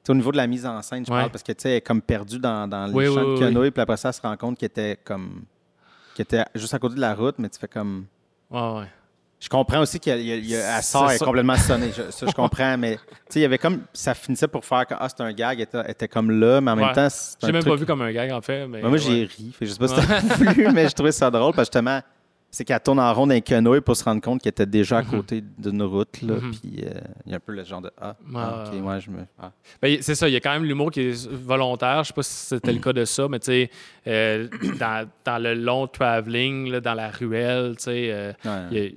Au 0.09 0.15
niveau 0.15 0.31
de 0.31 0.37
la 0.37 0.47
mise 0.47 0.65
en 0.65 0.81
scène, 0.81 1.05
je 1.05 1.11
Ouais. 1.11 1.19
parle, 1.19 1.31
parce 1.31 1.43
que 1.43 1.51
tu 1.51 1.61
sais, 1.61 1.69
elle 1.69 1.75
est 1.77 1.81
comme 1.81 2.01
perdue 2.01 2.39
dans, 2.39 2.67
dans 2.67 2.87
les 2.87 2.93
Oui, 2.93 3.05
champs 3.05 3.23
oui, 3.23 3.35
de 3.35 3.39
canoë, 3.39 3.71
puis 3.71 3.81
après 3.81 3.97
ça, 3.97 4.09
elle 4.09 4.13
se 4.15 4.21
rend 4.21 4.35
compte 4.37 4.57
qu'elle 4.57 4.67
était 4.69 4.97
comme. 5.03 5.43
qu'elle 6.15 6.23
était 6.23 6.45
juste 6.55 6.73
à 6.73 6.79
côté 6.79 6.95
de 6.95 7.01
la 7.01 7.13
route, 7.13 7.35
mais 7.37 7.49
tu 7.49 7.59
fais 7.59 7.67
comme. 7.67 8.05
Ouais, 8.49 8.59
ouais. 8.79 8.85
Je 9.41 9.47
comprends 9.47 9.79
aussi 9.79 10.01
qu'elle 10.01 10.19
elle 10.27 10.83
sort, 10.83 11.09
est 11.11 11.17
ça. 11.17 11.25
complètement 11.25 11.55
sonnée. 11.55 11.91
Je- 11.95 12.11
ça, 12.11 12.25
je 12.25 12.31
comprends, 12.35 12.77
mais 12.77 12.95
tu 12.95 13.01
sais, 13.29 13.39
il 13.39 13.43
y 13.43 13.45
avait 13.45 13.57
comme. 13.57 13.83
Ça 13.93 14.13
finissait 14.13 14.47
pour 14.49 14.65
faire 14.65 14.85
que 14.85 14.95
ah, 14.99 15.07
c'est 15.07 15.21
un 15.21 15.31
gag, 15.31 15.65
elle 15.71 15.85
était, 15.91 16.07
comme 16.09 16.31
là, 16.31 16.59
mais 16.59 16.71
en 16.71 16.75
même 16.75 16.91
temps, 16.93 17.07
J'ai 17.41 17.51
même 17.51 17.61
truc- 17.61 17.73
pas 17.73 17.79
vu 17.79 17.85
comme 17.85 18.01
un 18.01 18.11
gag, 18.11 18.31
en 18.31 18.41
fait. 18.41 18.67
Mais, 18.67 18.81
moi, 18.81 18.89
moi, 18.89 18.97
j'ai 18.97 19.23
ri. 19.25 19.53
Fait 19.57 19.65
je 19.65 19.71
sais 19.73 19.79
pas 19.79 19.87
si 19.87 19.95
t'as 20.07 20.35
voulu, 20.35 20.69
mais 20.73 20.89
je 20.89 20.93
trouvais 20.95 21.11
ça 21.13 21.29
drôle 21.31 21.53
parce 21.53 21.69
que 21.69 21.77
justement, 21.77 22.01
c'est 22.51 22.65
qu'elle 22.65 22.79
tourne 22.79 22.99
en 22.99 23.13
rond 23.13 23.27
d'un 23.27 23.39
canoë 23.41 23.81
pour 23.81 23.95
se 23.95 24.03
rendre 24.03 24.21
compte 24.21 24.41
qu'elle 24.41 24.49
était 24.51 24.65
déjà 24.65 24.97
à 24.99 25.03
côté 25.03 25.43
d'une 25.57 25.83
route. 25.83 26.21
Là, 26.21 26.35
Mhm. 26.35 26.51
Puis 26.51 26.83
euh, 26.83 26.89
il 27.25 27.31
y 27.31 27.33
a 27.33 27.37
un 27.37 27.39
peu 27.39 27.51
le 27.53 27.63
genre 27.63 27.81
de 27.81 27.91
Ah, 27.99 28.15
ah, 28.35 28.63
ok, 28.67 28.73
ouais. 28.73 28.79
moi, 28.79 28.99
je 28.99 29.09
me. 29.11 29.19
ah. 29.39 29.51
Ben, 29.81 29.97
c'est 30.01 30.15
ça, 30.15 30.27
il 30.27 30.33
y 30.33 30.35
a 30.35 30.39
quand 30.39 30.51
même 30.53 30.65
l'humour 30.65 30.89
qui 30.91 31.01
est 31.01 31.27
volontaire. 31.29 32.03
Je 32.03 32.07
sais 32.07 32.13
pas 32.13 32.23
si 32.23 32.33
c'était 32.33 32.73
le 32.73 32.79
cas 32.79 32.93
de 32.93 33.05
ça, 33.05 33.27
mais 33.29 33.39
tu 33.39 33.45
sais, 33.45 33.69
euh, 34.07 34.47
dans, 34.79 35.07
dans 35.25 35.41
le 35.41 35.53
long 35.53 35.85
traveling, 35.87 36.71
là, 36.71 36.79
dans 36.81 36.95
la 36.95 37.09
ruelle, 37.11 37.75
tu 37.77 37.83
sais, 37.83 38.09
euh, 38.11 38.33
Ouais. 38.45 38.95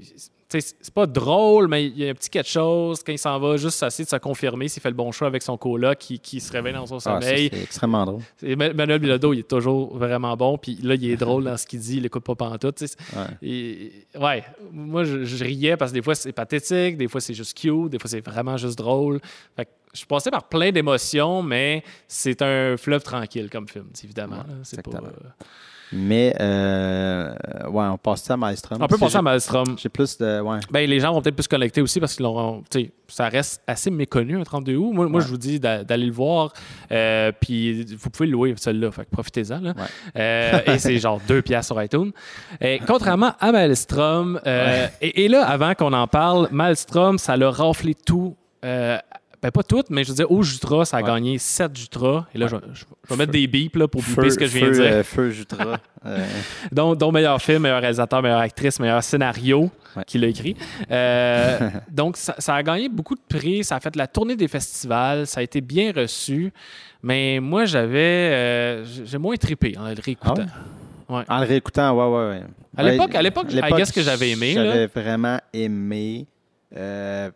C'est 0.61 0.93
pas 0.93 1.07
drôle, 1.07 1.69
mais 1.69 1.87
il 1.87 1.99
y 1.99 2.07
a 2.07 2.11
un 2.11 2.15
petit 2.15 2.29
quelque 2.31 2.49
chose 2.49 3.03
quand 3.05 3.13
il 3.13 3.19
s'en 3.19 3.39
va, 3.39 3.57
juste 3.57 3.83
essayer 3.83 4.05
de 4.05 4.11
se 4.11 4.17
confirmer 4.17 4.69
s'il 4.69 4.83
fait 4.83 4.91
le 4.91 4.95
bon 4.97 5.11
choix 5.13 5.29
avec 5.29 5.43
son 5.43 5.57
coloc 5.57 5.99
qui, 5.99 6.19
qui 6.19 6.41
se 6.41 6.53
réveille 6.53 6.75
dans 6.75 6.87
son 6.87 6.97
Ah, 6.97 7.21
sommeil. 7.21 7.49
c'est 7.53 7.63
extrêmement 7.63 8.05
drôle. 8.05 8.21
Et 8.43 8.57
Manuel 8.57 8.99
Bilodeau, 8.99 9.33
il 9.33 9.41
est 9.41 9.49
toujours 9.49 9.97
vraiment 9.97 10.37
bon. 10.37 10.59
Puis 10.59 10.79
là, 10.83 10.95
il 10.95 11.11
est 11.11 11.17
drôle 11.17 11.45
dans 11.45 11.57
ce 11.57 11.67
qu'il 11.67 11.81
dit. 11.81 11.97
Il 11.99 12.07
écoute 12.07 12.25
pas 12.25 12.35
pantoute. 12.35 12.81
Ouais. 12.81 13.27
Et, 13.43 13.93
ouais, 14.19 14.45
moi, 14.73 15.05
je, 15.05 15.25
je 15.25 15.45
riais 15.45 15.77
parce 15.77 15.91
que 15.93 15.97
des 15.97 16.03
fois, 16.03 16.15
c'est 16.15 16.33
pathétique, 16.33 16.97
des 16.97 17.09
fois, 17.09 17.21
c'est 17.21 17.35
juste 17.35 17.57
cute, 17.57 17.91
des 17.91 17.99
fois, 17.99 18.09
c'est 18.11 18.25
vraiment 18.25 18.57
juste 18.57 18.77
drôle. 18.79 19.21
Fait 19.57 19.65
que 19.65 19.71
je 19.93 19.99
suis 19.99 20.07
passé 20.07 20.31
par 20.31 20.49
plein 20.49 20.71
d'émotions, 20.73 21.43
mais 21.43 21.83
c'est 22.09 22.41
un 22.43 22.77
fleuve 22.77 23.03
tranquille 23.03 23.49
comme 23.51 23.69
film, 23.69 23.87
évidemment. 24.03 24.37
Ouais, 24.37 24.55
c'est 24.63 24.83
pas, 24.83 24.91
euh, 24.99 25.11
Mais, 25.95 26.35
euh, 26.41 27.35
ouais, 27.69 27.85
on 27.85 27.99
passe 27.99 28.31
à 28.31 28.37
Maelstrom. 28.37 28.79
On 28.81 28.87
peut 28.87 28.97
passer 28.99 29.17
à 29.19 29.23
Maelstrom. 29.23 29.77
J'ai 29.79 29.89
plus 29.91 30.17
de. 30.17 30.41
Ouais. 30.41 30.59
Ben, 30.71 30.89
les 30.89 31.01
gens 31.01 31.13
vont 31.13 31.21
peut-être 31.21 31.35
plus 31.37 31.43
se 31.43 31.49
connecter 31.49 31.83
aussi 31.83 32.01
parce 32.01 32.15
que 32.15 32.23
ça 33.09 33.29
reste 33.29 33.61
assez 33.67 33.91
méconnu, 33.91 34.39
un 34.41 34.43
32 34.45 34.75
août. 34.77 34.93
Moi, 34.95 35.07
moi 35.09 35.21
je 35.21 35.27
vous 35.29 35.37
dis 35.37 35.61
d'a- 35.61 35.85
d'aller 35.85 36.07
le 36.07 36.13
voir. 36.13 36.53
euh, 36.91 37.31
puis 37.39 37.85
vous 37.97 38.09
pouvez 38.09 38.27
le 38.27 38.33
louer, 38.33 38.55
celui-là. 38.57 38.91
Fait 38.91 39.05
que 39.05 39.11
profitez-en. 39.11 39.63
Ouais. 39.65 39.73
Euh, 40.17 40.61
et 40.67 40.79
c'est 40.79 40.97
genre 40.99 41.21
deux 41.29 41.43
piastres 41.43 41.75
sur 41.75 41.83
iTunes. 41.83 42.13
Et 42.61 42.81
contrairement 42.87 43.33
à 43.39 43.53
Maelstrom, 43.53 44.41
et, 45.03 45.25
et 45.25 45.29
là, 45.29 45.47
avant 45.47 45.75
qu'on 45.75 45.93
en 45.93 46.07
parle, 46.07 46.49
Maelstrom, 46.53 47.19
ça 47.19 47.37
l'a 47.37 47.51
raflé 47.51 47.95
tout. 47.95 48.35
Ben, 49.43 49.51
pas 49.51 49.63
tout, 49.65 49.83
mais 49.91 50.05
je 50.05 50.11
veux 50.11 50.15
dire, 50.15 50.31
au 50.31 50.43
Jutra, 50.43 50.85
ça 50.85 50.99
a 50.99 51.01
Ouais. 51.01 51.07
gagné 51.07 51.39
7 51.39 51.77
Jutra. 51.77 52.27
Et 52.35 52.39
là, 52.39 52.47
Ouais. 52.47 52.53
je, 52.73 52.75
je- 52.81 52.85
je 53.05 53.09
vais 53.09 53.17
mettre 53.17 53.33
des 53.33 53.47
bips 53.47 53.75
là, 53.77 53.89
pour 53.89 54.01
biper 54.03 54.31
ce 54.31 54.39
que 54.39 54.47
je 54.47 54.57
viens 54.59 54.69
de 54.69 54.73
dire. 54.75 54.83
euh, 54.85 55.03
feu 55.03 55.31
Jutra. 55.31 55.79
Euh, 56.05 56.25
dont 56.73 57.13
meilleur 57.13 57.41
film, 57.41 57.63
meilleur 57.63 57.81
réalisateur, 57.81 58.21
meilleure 58.23 58.41
actrice, 58.41 58.81
meilleur 58.81 59.05
scénario 59.05 59.71
Ouais. 59.97 60.03
qu'il 60.05 60.25
a 60.25 60.27
écrit. 60.27 60.57
Euh, 60.91 61.71
donc, 61.91 62.17
ça, 62.17 62.35
ça 62.39 62.57
a 62.57 62.63
gagné 62.65 62.89
beaucoup 62.89 63.15
de 63.15 63.21
prix. 63.29 63.63
Ça 63.63 63.77
a 63.77 63.81
fait 63.81 63.95
la 63.95 64.09
tournée 64.09 64.35
des 64.35 64.49
festivals. 64.49 65.29
Ça 65.29 65.39
a 65.39 65.43
été 65.45 65.61
bien 65.61 65.93
reçu. 65.95 66.53
Mais 67.05 67.39
moi, 67.41 67.67
j'avais. 67.67 67.99
euh, 68.33 68.85
j'ai 68.85 69.19
moins 69.19 69.37
trippé 69.37 69.77
en 69.79 69.89
le 69.91 69.95
réécoutant. 70.05 70.47
Ah 71.09 71.25
En 71.29 71.39
le 71.41 71.47
réécoutant, 71.47 71.93
ouais, 71.93 72.17
ouais, 72.17 72.31
ouais. 72.39 72.43
À 72.77 72.83
l'époque- 72.83 73.15
à 73.15 73.23
l'époque, 73.23 73.47
guess 73.77 73.93
que 73.93 74.03
j'avais 74.03 74.31
aimé. 74.31 74.55
J'avais 74.55 74.87
vraiment 74.89 75.39
aimé. 75.53 76.27
Euh, 76.77 77.31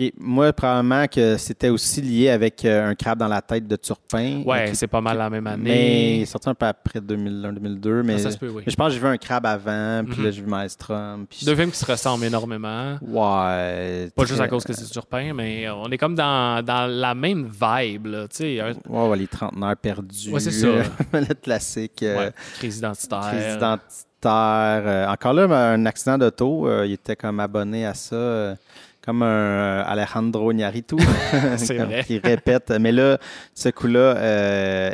puis 0.00 0.14
moi, 0.18 0.50
probablement 0.54 1.06
que 1.08 1.36
c'était 1.36 1.68
aussi 1.68 2.00
lié 2.00 2.30
avec 2.30 2.64
euh, 2.64 2.88
un 2.88 2.94
crabe 2.94 3.18
dans 3.18 3.28
la 3.28 3.42
tête 3.42 3.68
de 3.68 3.76
Turpin. 3.76 4.42
Ouais, 4.46 4.72
c'est 4.72 4.86
pas 4.86 5.02
mal 5.02 5.18
la 5.18 5.28
même 5.28 5.44
Mais 5.44 5.50
il 5.50 5.70
année. 5.72 6.20
est 6.22 6.24
sorti 6.24 6.48
un 6.48 6.54
peu 6.54 6.64
après 6.64 7.00
2001-2002. 7.00 8.02
Mais, 8.02 8.14
Ah, 8.14 8.18
ça 8.18 8.30
se 8.30 8.38
peut, 8.38 8.48
oui. 8.48 8.62
mais 8.64 8.70
je 8.72 8.76
pense 8.76 8.88
que 8.88 8.94
j'ai 8.94 8.98
vu 9.00 9.06
un 9.08 9.18
crabe 9.18 9.44
avant, 9.44 10.02
puis 10.06 10.16
Mhm. 10.18 10.24
là, 10.24 10.30
j'ai 10.30 10.40
vu 10.40 10.48
Maelstrom. 10.48 11.26
Puis 11.28 11.44
Deux 11.44 11.54
films 11.54 11.70
qui 11.70 11.76
se 11.76 11.84
ressemblent 11.84 12.24
énormément. 12.24 12.94
Ouais. 13.02 14.08
Pas 14.16 14.22
très- 14.22 14.26
juste 14.26 14.40
à 14.40 14.48
cause 14.48 14.64
que 14.64 14.72
c'est 14.72 14.86
Turpin, 14.90 15.34
mais 15.34 15.68
on 15.68 15.90
est 15.90 15.98
comme 15.98 16.14
dans, 16.14 16.64
dans 16.64 16.86
la 16.90 17.14
même 17.14 17.44
vibe. 17.50 18.06
Là, 18.06 18.26
un- 18.40 18.72
Ouais, 18.90 19.08
ouais, 19.10 19.16
les 19.18 19.26
trentenaires 19.26 19.76
perdus. 19.76 20.30
Ouais, 20.30 20.40
c'est 20.40 20.50
ça. 20.50 20.66
le 21.12 21.34
classique. 21.34 22.02
euh, 22.04 22.18
ouais, 22.26 22.32
crise 22.54 22.78
identitaire. 22.78 23.20
crise 23.32 23.54
identitaire. 23.54 24.82
Euh, 24.86 25.06
encore 25.08 25.32
là, 25.34 25.44
un 25.72 25.84
accident 25.86 26.16
d'auto, 26.16 26.68
il 26.84 26.92
était 26.92 27.16
comme 27.16 27.38
abonné 27.40 27.84
à 27.86 27.92
ça, 27.94 28.56
comme 29.04 29.22
un 29.22 29.26
euh, 29.26 29.82
Alejandro 29.86 30.52
Iñárritu. 30.52 30.96
Il 32.08 32.20
répète. 32.22 32.70
Mais 32.80 32.92
là, 32.92 33.18
ce 33.54 33.68
coup-là. 33.70 33.98
euh, 34.16 34.90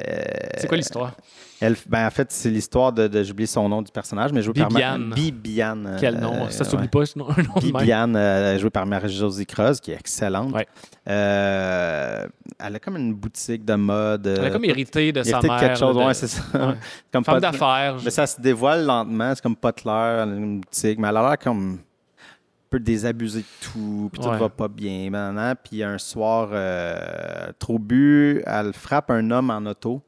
C'est 0.59 0.69
quoi 0.69 0.77
l'histoire? 0.77 1.13
Elle, 1.59 1.75
ben, 1.89 2.07
en 2.07 2.11
fait, 2.11 2.31
c'est 2.33 2.51
l'histoire 2.51 2.93
de, 2.93 3.09
de 3.09 3.23
j'oublie 3.23 3.47
son 3.47 3.67
nom 3.67 3.81
du 3.81 3.91
personnage, 3.91 4.31
mais 4.31 4.43
joué 4.43 4.53
par 4.53 4.69
Bibiane. 4.69 5.05
Mar- 5.07 5.17
Bibiane. 5.17 5.97
Quel 5.99 6.17
nom? 6.21 6.35
euh, 6.45 6.51
ça 6.51 6.65
ouais. 6.65 6.71
s'oublie 6.71 6.89
pas, 6.89 7.01
un 7.01 7.19
nom 7.19 7.29
de. 7.55 7.61
Bibiane, 7.61 8.15
euh, 8.15 8.59
jouée 8.59 8.69
par 8.69 8.85
Marie-Josie 8.85 9.47
Creuse, 9.47 9.81
qui 9.81 9.91
est 9.93 9.95
excellente. 9.99 10.53
Ouais. 10.53 10.67
Euh, 11.09 12.27
elle 12.59 12.77
a 12.77 12.79
comme 12.79 12.97
une 12.97 13.15
boutique 13.15 13.65
de 13.65 13.75
mode. 13.75 14.27
Elle 14.27 14.45
a 14.45 14.51
comme 14.51 14.65
hérité 14.67 15.13
de 15.13 15.23
sa 15.23 15.41
mère. 15.41 15.59
quelque 15.61 15.79
chose, 15.79 15.97
de- 15.97 16.03
ouais, 16.03 16.13
c'est 16.15 16.27
ça. 16.29 16.43
Comme 17.13 17.25
Femme 17.25 17.41
d'affaires. 17.41 17.97
Mais 18.05 18.11
ça 18.11 18.27
se 18.27 18.39
dévoile 18.39 18.85
lentement. 18.85 19.33
C'est 19.35 19.43
comme 19.43 19.57
Potler, 19.57 19.91
elle 19.93 20.29
a 20.29 20.35
une 20.37 20.61
boutique, 20.61 20.99
mais 20.99 21.09
elle 21.09 21.17
a 21.17 21.23
l'air 21.29 21.39
comme 21.39 21.79
peu 22.79 22.81
désabusée 22.85 23.41
de 23.41 23.47
tout, 23.61 24.11
puis 24.13 24.21
tout 24.23 24.29
Ouais. 24.29 24.39
va 24.39 24.49
pas 24.49 24.69
bien. 24.69 25.11
Maintenant, 25.11 25.55
puis 25.63 25.83
un 25.83 25.99
soir, 25.99 26.49
euh, 26.53 27.53
trop 27.59 27.79
bu, 27.79 28.43
elle 28.47 28.73
frappe 28.73 29.11
un 29.11 29.31
homme 29.31 29.51
en 29.51 29.65
auto 29.67 30.03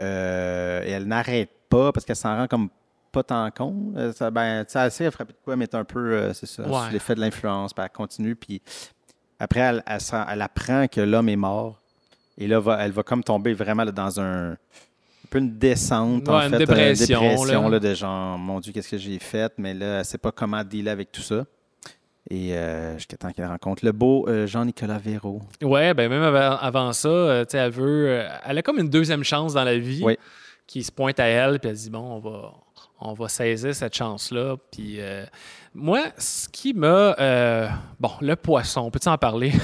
euh, 0.00 0.82
et 0.84 0.90
elle 0.90 1.04
n'arrête 1.06 1.50
pas 1.68 1.92
parce 1.92 2.04
qu'elle 2.04 2.16
s'en 2.16 2.36
rend 2.36 2.46
comme 2.46 2.68
pas 3.12 3.22
tant 3.22 3.48
compte. 3.50 3.96
Euh, 3.96 4.12
ça, 4.12 4.30
ben, 4.30 4.64
tu 4.64 4.72
sais, 4.72 5.04
elle 5.04 5.10
frappe 5.12 5.28
de 5.28 5.36
quoi, 5.44 5.54
mais 5.56 5.72
un 5.74 5.84
peu, 5.84 6.32
c'est 6.34 6.46
ça, 6.46 6.62
Ouais. 6.62 6.90
l'effet 6.92 7.14
de 7.14 7.20
l'influence, 7.20 7.72
puis 7.72 7.84
elle 7.84 7.90
continue, 7.90 8.34
puis 8.34 8.60
après, 9.38 9.60
elle, 9.60 9.82
elle, 9.86 10.42
apprend 10.42 10.86
que 10.88 11.00
l'homme 11.00 11.28
est 11.28 11.36
mort. 11.36 11.80
Et 12.38 12.48
là, 12.48 12.58
va- 12.58 12.78
elle 12.84 12.90
va 12.92 13.02
comme 13.04 13.22
tomber 13.22 13.52
vraiment 13.54 13.84
là, 13.84 13.92
dans 13.92 14.18
un, 14.20 14.52
un 14.52 14.56
peu 15.30 15.38
une 15.38 15.56
descente, 15.58 16.28
en 16.28 16.38
Ouais, 16.38 16.44
une 16.46 16.50
fait. 16.50 16.56
euh, 16.56 16.58
dépression, 16.58 17.20
dépression, 17.20 17.62
là. 17.64 17.68
là, 17.70 17.78
de 17.78 17.94
genre, 17.94 18.36
mon 18.38 18.58
Dieu, 18.58 18.72
qu'est-ce 18.72 18.90
que 18.90 18.98
j'ai 18.98 19.18
fait? 19.20 19.52
Mais 19.58 19.74
là, 19.74 19.86
elle 19.86 19.98
ne 19.98 20.02
sait 20.04 20.18
pas 20.18 20.32
comment 20.32 20.62
dealer 20.64 20.90
avec 20.90 21.12
tout 21.12 21.22
ça. 21.22 21.44
Et 22.30 22.56
euh, 22.56 22.94
jusqu'à 22.96 23.16
temps 23.18 23.30
qu'elle 23.32 23.46
rencontre 23.46 23.84
le 23.84 23.92
beau 23.92 24.26
euh, 24.28 24.46
Jean-Nicolas 24.46 24.96
Véraud. 24.98 25.42
Ouais, 25.62 25.92
ben 25.92 26.08
même 26.08 26.22
avant, 26.22 26.56
avant 26.56 26.92
ça, 26.94 27.08
euh, 27.08 27.44
elle 27.52 27.70
veut. 27.70 28.06
euh, 28.08 28.28
elle 28.46 28.56
a 28.58 28.62
comme 28.62 28.78
une 28.78 28.88
deuxième 28.88 29.22
chance 29.24 29.52
dans 29.54 29.64
la 29.64 29.76
vie 29.76 30.00
Oui. 30.02 30.16
qui 30.66 30.82
se 30.82 30.90
pointe 30.90 31.20
à 31.20 31.26
elle, 31.26 31.60
puis 31.60 31.68
elle 31.68 31.76
dit 31.76 31.90
bon, 31.90 32.00
on 32.00 32.18
va, 32.20 32.52
on 32.98 33.12
va 33.12 33.28
saisir 33.28 33.74
cette 33.74 33.94
chance-là. 33.94 34.56
Puis 34.72 34.96
euh, 35.00 35.26
moi, 35.74 36.00
ce 36.16 36.48
qui 36.48 36.72
m'a. 36.72 37.14
bon, 38.00 38.10
le 38.22 38.36
poisson, 38.36 38.90
peut-tu 38.90 39.08
en 39.10 39.18
parler? 39.18 39.52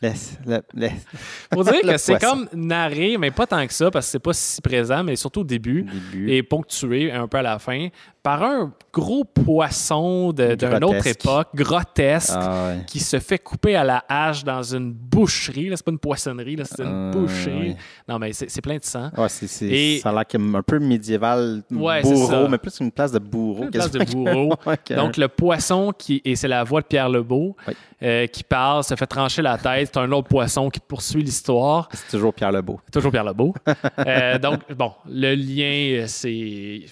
Laisse, 0.00 0.38
laisse. 0.74 1.04
Pour 1.50 1.64
dire 1.64 1.80
que 1.82 1.96
c'est 1.96 2.20
comme 2.20 2.48
narré, 2.52 3.16
mais 3.18 3.32
pas 3.32 3.48
tant 3.48 3.66
que 3.66 3.72
ça, 3.72 3.90
parce 3.90 4.06
que 4.06 4.12
c'est 4.12 4.18
pas 4.20 4.32
si 4.32 4.60
présent, 4.62 5.02
mais 5.02 5.16
surtout 5.16 5.40
au 5.40 5.44
début. 5.44 5.82
Début. 5.82 6.30
et 6.30 6.42
ponctué 6.44 7.10
un 7.10 7.26
peu 7.26 7.38
à 7.38 7.42
la 7.42 7.58
fin 7.58 7.88
par 8.28 8.42
un 8.42 8.72
gros 8.92 9.24
poisson 9.24 10.32
de- 10.34 10.54
d'une 10.54 10.84
autre 10.84 11.06
époque, 11.06 11.48
grotesque, 11.54 12.34
Ah, 12.34 12.66
ouais. 12.68 12.84
qui 12.86 13.00
se 13.00 13.18
fait 13.20 13.38
couper 13.38 13.74
à 13.74 13.84
la 13.84 14.04
hache 14.06 14.44
dans 14.44 14.62
une 14.62 14.92
boucherie. 14.92 15.70
C'est 15.74 15.82
pas 15.82 15.92
une 15.92 15.98
poissonnerie, 15.98 16.58
c'est 16.64 16.82
une 16.82 16.88
Euh, 17.08 17.10
boucherie. 17.10 17.68
ouais. 17.70 17.76
Non, 18.06 18.18
mais 18.18 18.34
c'est 18.34 18.60
plein 18.60 18.76
de 18.76 18.84
sang. 18.84 19.10
Ouais, 19.16 19.30
c'est, 19.30 19.46
c'est- 19.46 19.66
Et- 19.66 20.00
ça 20.02 20.10
a 20.10 20.12
l'air 20.12 20.24
un 20.54 20.62
peu 20.62 20.78
médiéval, 20.78 21.62
bourreau, 21.70 22.48
mais 22.48 22.58
plus 22.58 22.78
une 22.80 22.90
place 22.92 23.12
de 23.12 23.18
bourreau. 23.18 23.64
Une 23.64 23.70
place 23.70 23.90
de 23.90 24.04
bourreau. 24.04 24.54
Donc, 24.94 25.16
le 25.16 25.28
poisson, 25.28 25.90
qui, 25.96 26.20
et 26.22 26.36
c'est 26.36 26.48
la 26.48 26.64
voix 26.64 26.82
de 26.82 26.86
Pierre 26.86 27.08
Lebeau, 27.08 27.56
euh, 28.02 28.26
qui 28.26 28.44
parle, 28.44 28.84
se 28.84 28.94
fait 28.94 29.06
trancher 29.06 29.40
la 29.40 29.56
tête. 29.56 29.90
C'est 29.94 29.98
un 30.00 30.12
autre 30.12 30.28
poisson 30.28 30.68
qui 30.68 30.80
poursuit 30.80 31.22
l'histoire. 31.22 31.88
c'est 31.94 32.10
toujours 32.10 32.34
Pierre 32.34 32.52
Lebeau. 32.52 32.78
Toujours 32.92 33.10
Pierre 33.10 33.24
Lebeau. 33.24 33.54
Euh, 34.06 34.38
donc, 34.38 34.60
bon, 34.76 34.92
le 35.08 35.34
lien, 35.34 36.02
euh, 36.02 36.04
c'est. 36.06 36.82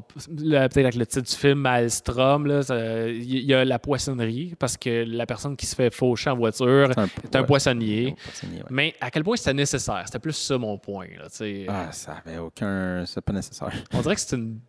Peut-être 0.00 0.76
avec 0.76 0.94
le 0.94 1.06
titre 1.06 1.28
du 1.28 1.36
film 1.36 1.60
Maelstrom, 1.60 2.46
il 2.46 3.44
y 3.44 3.54
a 3.54 3.64
la 3.64 3.78
poissonnerie, 3.78 4.54
parce 4.58 4.76
que 4.76 5.04
la 5.06 5.26
personne 5.26 5.56
qui 5.56 5.66
se 5.66 5.74
fait 5.74 5.92
faucher 5.92 6.30
en 6.30 6.36
voiture 6.36 6.90
un, 6.96 7.06
est 7.06 7.36
un 7.36 7.40
ouais, 7.40 7.46
poissonnier. 7.46 8.08
un 8.08 8.22
poissonnier, 8.24 8.58
ouais. 8.58 8.68
Mais 8.70 8.94
à 9.00 9.10
quel 9.10 9.24
point 9.24 9.36
c'était 9.36 9.54
nécessaire? 9.54 10.02
C'était 10.06 10.18
plus 10.18 10.32
ça 10.32 10.58
mon 10.58 10.78
point. 10.78 11.06
Là. 11.18 11.28
Ah, 11.68 11.92
ça 11.92 12.16
avait 12.24 12.38
aucun. 12.38 13.04
C'est 13.06 13.20
pas 13.20 13.32
nécessaire. 13.32 13.72
On 13.92 14.00
dirait 14.00 14.14
que 14.14 14.20
c'est 14.20 14.36
une, 14.36 14.60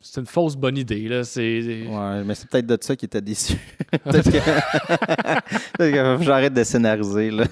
c'est 0.00 0.20
une 0.20 0.26
fausse 0.26 0.56
bonne 0.56 0.76
idée. 0.76 1.08
Là. 1.08 1.22
Ouais, 1.36 2.24
mais 2.24 2.34
c'est 2.34 2.48
peut-être 2.48 2.66
de 2.66 2.78
ça 2.80 2.96
qu'il 2.96 3.06
était 3.06 3.20
déçu. 3.20 3.56
peut-être 4.04 4.30
que 5.78 6.24
j'arrête 6.24 6.54
de 6.54 6.64
scénariser, 6.64 7.30
là. 7.30 7.44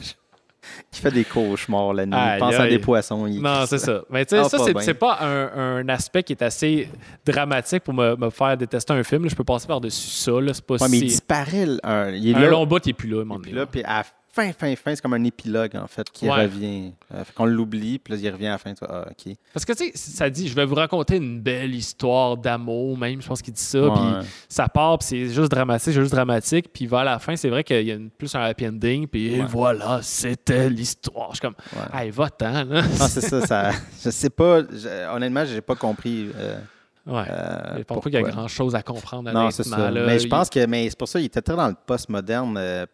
Qui 0.91 1.01
fait 1.01 1.11
des 1.11 1.25
cauchemars 1.25 1.93
la 1.95 2.07
nuit. 2.07 2.17
Il 2.17 2.39
pense 2.39 2.55
à 2.55 2.67
des 2.67 2.79
poissons. 2.79 3.27
il 3.27 3.41
Non, 3.43 3.65
c'est 3.67 3.79
ça. 3.79 4.03
Mais 4.11 4.25
tu 4.25 4.37
sais, 4.37 4.43
Ah, 4.45 4.49
ça, 4.49 4.59
c'est, 4.81 4.95
pas 4.95 5.19
un, 5.21 5.79
un 5.79 5.89
aspect 5.89 6.23
qui 6.23 6.33
est 6.33 6.43
assez 6.43 6.89
dramatique 7.25 7.83
pour 7.85 7.95
me, 7.95 8.17
me 8.17 8.31
faire 8.31 8.57
détester 8.57 8.93
un 8.93 9.03
film. 9.03 9.25
là. 9.25 9.29
Je 9.29 9.35
peux 9.37 9.45
passer 9.45 9.67
par-dessus 9.67 10.09
ça. 10.09 10.33
C'est 10.53 10.67
pas 10.67 10.75
Ouais, 10.75 10.89
mais 10.91 10.99
il 10.99 11.01
si... 11.01 11.07
disparaît. 11.07 11.67
le- 11.67 11.81
un- 11.85 12.11
il 12.11 12.31
est 12.31 12.35
Un 12.35 12.41
là. 12.41 12.49
long 12.51 12.67
bout, 12.67 12.85
il 12.87 12.91
est 12.91 12.93
plus 12.93 13.09
là. 13.09 13.19
moment 13.25 13.41
Puis 13.41 13.51
donné, 13.53 13.61
là, 13.61 13.67
puis 13.67 13.83
à 13.85 14.05
fin, 14.35 14.53
fin, 14.53 14.75
fin, 14.77 14.95
c'est 14.95 15.01
comme 15.01 15.15
un 15.15 15.25
épilogue, 15.25 15.77
en 15.77 15.87
fait, 15.87 16.11
qui 16.11 16.29
Ouais. 16.29 16.43
revient. 16.43 16.93
Euh, 17.15 17.25
fait 17.25 17.33
qu'on 17.35 17.45
l'oublie, 17.47 17.99
puis 17.99 18.15
là, 18.15 18.21
il 18.21 18.31
revient 18.31 18.47
à 18.49 18.53
la 18.53 18.59
fin. 18.59 18.73
Ah, 18.83 19.07
OK. 19.11 19.35
Parce 19.53 19.65
que, 19.65 19.73
tu 19.73 19.85
sais, 19.85 19.93
ça 19.95 20.29
dit, 20.29 20.49
je 20.49 20.55
vais 20.55 20.65
vous 20.65 20.75
raconter 20.75 21.17
une 21.17 21.41
belle 21.41 21.75
histoire 21.75 22.37
d'amour, 22.37 22.99
même, 22.99 23.23
je 23.23 23.29
pense 23.29 23.41
qu'il 23.43 23.55
dit 23.55 23.63
ça. 23.63 23.81
Ouais. 23.83 23.91
Puis 24.21 24.29
ça 24.49 24.69
part, 24.69 24.99
puis 24.99 25.07
c'est 25.09 25.29
juste 25.29 25.51
dramatique, 25.51 25.85
c'est 25.85 25.93
juste 26.01 26.13
dramatique. 26.13 26.73
Puis 26.73 26.87
vers 26.87 27.05
la 27.05 27.19
fin, 27.19 27.37
c'est 27.37 27.49
vrai 27.49 27.63
qu'il 27.65 27.87
y 27.87 27.91
a 27.93 27.95
une- 27.95 28.11
plus 28.11 28.35
un 28.35 28.41
happy 28.41 28.67
ending. 28.69 29.07
Puis 29.07 29.41
Ouais. 29.41 29.47
voilà, 29.49 30.01
c'était 30.03 30.69
l'histoire. 30.69 31.29
Je 31.31 31.37
suis 31.37 31.41
comme, 31.43 31.55
hey, 31.93 32.11
va-t'en, 32.11 32.65
là. 32.65 32.83
Non, 32.83 33.09
c'est 33.09 33.21
ça, 33.21 33.47
ça. 33.47 33.71
Je 34.05 34.11
sais 34.11 34.31
pas. 34.31 34.61
je- 34.63 35.15
honnêtement, 35.15 35.45
j'ai 35.45 35.61
pas 35.61 35.77
compris. 35.77 36.29
euh, 36.37 36.59
Ouais. 37.07 37.23
euh, 37.29 37.79
je 37.79 37.83
pense 37.83 37.99
pas 37.99 38.03
qu'il 38.11 38.15
y 38.15 38.17
a 38.17 38.21
pourquoi. 38.21 38.37
grand-chose 38.41 38.75
à 38.75 38.83
comprendre, 38.83 39.31
Non, 39.33 39.51
c'est 39.51 39.63
ça. 39.63 39.91
là. 39.91 40.07
mais 40.07 40.19
je 40.19 40.25
Il- 40.25 40.29
pense 40.31 40.49
que 40.51 40.65
mais 40.67 40.89
c'est 40.89 40.99
pour 40.99 41.07
ça 41.09 41.19
qu'il 41.19 41.27
était 41.27 41.43
très 41.43 41.55
dans 41.57 41.69
le 41.69 41.75
post-moderne. 41.87 42.57
euh, 42.59 42.87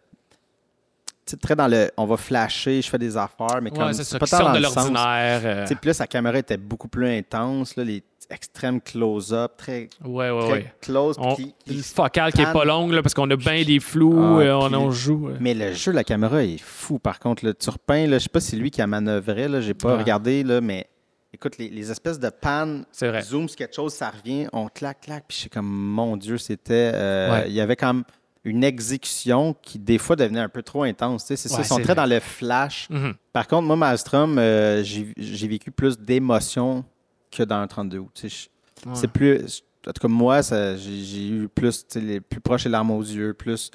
très 1.38 1.54
dans 1.54 1.68
le 1.68 1.90
on 1.96 2.06
va 2.06 2.16
flasher, 2.16 2.80
je 2.80 2.88
fais 2.88 2.98
des 2.98 3.16
affaires, 3.16 3.60
mais 3.62 3.70
comme 3.70 3.84
Ouais, 3.88 3.92
c'est 3.92 4.18
pas 4.18 4.24
qui 4.26 4.30
tant 4.32 4.44
dans 4.44 4.50
de 4.52 4.56
le 4.56 4.62
l'ordinaire. 4.62 5.40
euh, 5.44 5.66
Puis 5.66 5.76
là, 5.88 5.92
sa 5.94 6.06
caméra 6.06 6.38
était 6.38 6.56
beaucoup 6.56 6.88
plus 6.88 7.06
intense, 7.08 7.76
là, 7.76 7.84
les 7.84 8.02
extrêmes 8.30 8.80
close-up, 8.80 9.52
très, 9.56 9.88
Ouais, 10.04 10.30
ouais, 10.30 10.48
très 10.48 10.74
close. 10.80 11.16
On- 11.18 11.34
qui- 11.34 11.52
qui- 11.64 11.74
Une 11.74 11.82
focale 11.82 12.32
qui 12.32 12.42
est 12.42 12.52
pas 12.52 12.64
longue, 12.64 12.92
là, 12.92 13.02
parce 13.02 13.12
qu'on 13.12 13.28
a 13.30 13.36
bien 13.36 13.64
des 13.64 13.80
flous, 13.80 14.14
Ah, 14.16 14.38
euh, 14.40 14.54
on 14.54 14.72
en 14.72 14.90
joue. 14.92 15.28
euh. 15.30 15.36
Mais 15.40 15.52
le 15.52 15.72
jeu, 15.72 15.90
la 15.92 16.04
caméra 16.04 16.42
est 16.44 16.58
fou. 16.58 16.98
Par 17.00 17.18
contre, 17.18 17.44
le 17.44 17.54
Turpin, 17.54 18.06
là, 18.06 18.18
je 18.18 18.24
sais 18.24 18.28
pas 18.28 18.38
si 18.40 18.50
c'est 18.52 18.56
lui 18.56 18.70
qui 18.70 18.80
a 18.82 18.86
manœuvré, 18.86 19.48
là, 19.48 19.60
j'ai 19.60 19.74
pas 19.74 19.96
regardé, 19.96 20.44
là, 20.44 20.60
mais 20.60 20.86
écoute, 21.32 21.58
les, 21.58 21.70
les 21.70 21.90
espèces 21.90 22.20
de 22.20 22.28
pannes, 22.30 22.84
zoom 23.22 23.46
quelque 23.48 23.74
chose, 23.74 23.94
ça 23.94 24.10
revient, 24.10 24.46
on 24.52 24.68
claque, 24.68 25.00
claque, 25.00 25.24
puis 25.26 25.34
je 25.36 25.40
suis 25.42 25.50
comme, 25.50 25.66
mon 25.66 26.16
Dieu, 26.16 26.38
c'était. 26.38 26.92
euh, 26.94 27.32
Ouais. 27.32 27.44
Il 27.48 27.54
y 27.54 27.60
avait 27.60 27.76
comme 27.76 28.04
une 28.44 28.64
exécution 28.64 29.54
qui, 29.60 29.78
des 29.78 29.98
fois, 29.98 30.16
devenait 30.16 30.40
un 30.40 30.48
peu 30.48 30.62
trop 30.62 30.82
intense. 30.82 31.24
C'est 31.26 31.36
ça, 31.36 31.58
ils 31.60 31.64
sont 31.64 31.80
très 31.80 31.94
dans 31.94 32.06
le 32.06 32.20
flash. 32.20 32.88
Mhm. 32.90 33.14
Par 33.32 33.46
contre, 33.46 33.66
moi, 33.66 33.76
Maelstrom, 33.76 34.38
euh, 34.38 34.82
j'ai 34.82 35.48
vécu 35.48 35.70
plus 35.70 35.98
d'émotions 35.98 36.84
que 37.30 37.42
dans 37.42 37.56
un 37.56 37.66
32 37.66 37.98
août. 37.98 38.20
Ouais. 38.24 38.92
C'est 38.94 39.08
plus. 39.08 39.62
En 39.86 39.92
tout 39.92 40.00
cas, 40.00 40.08
moi, 40.08 40.40
j'ai 40.42 41.28
eu 41.28 41.48
plus, 41.48 41.86
les 41.94 42.20
plus 42.20 42.40
proches 42.40 42.66
et 42.66 42.68
larmes 42.68 42.90
aux 42.90 43.02
yeux, 43.02 43.32
plus 43.34 43.70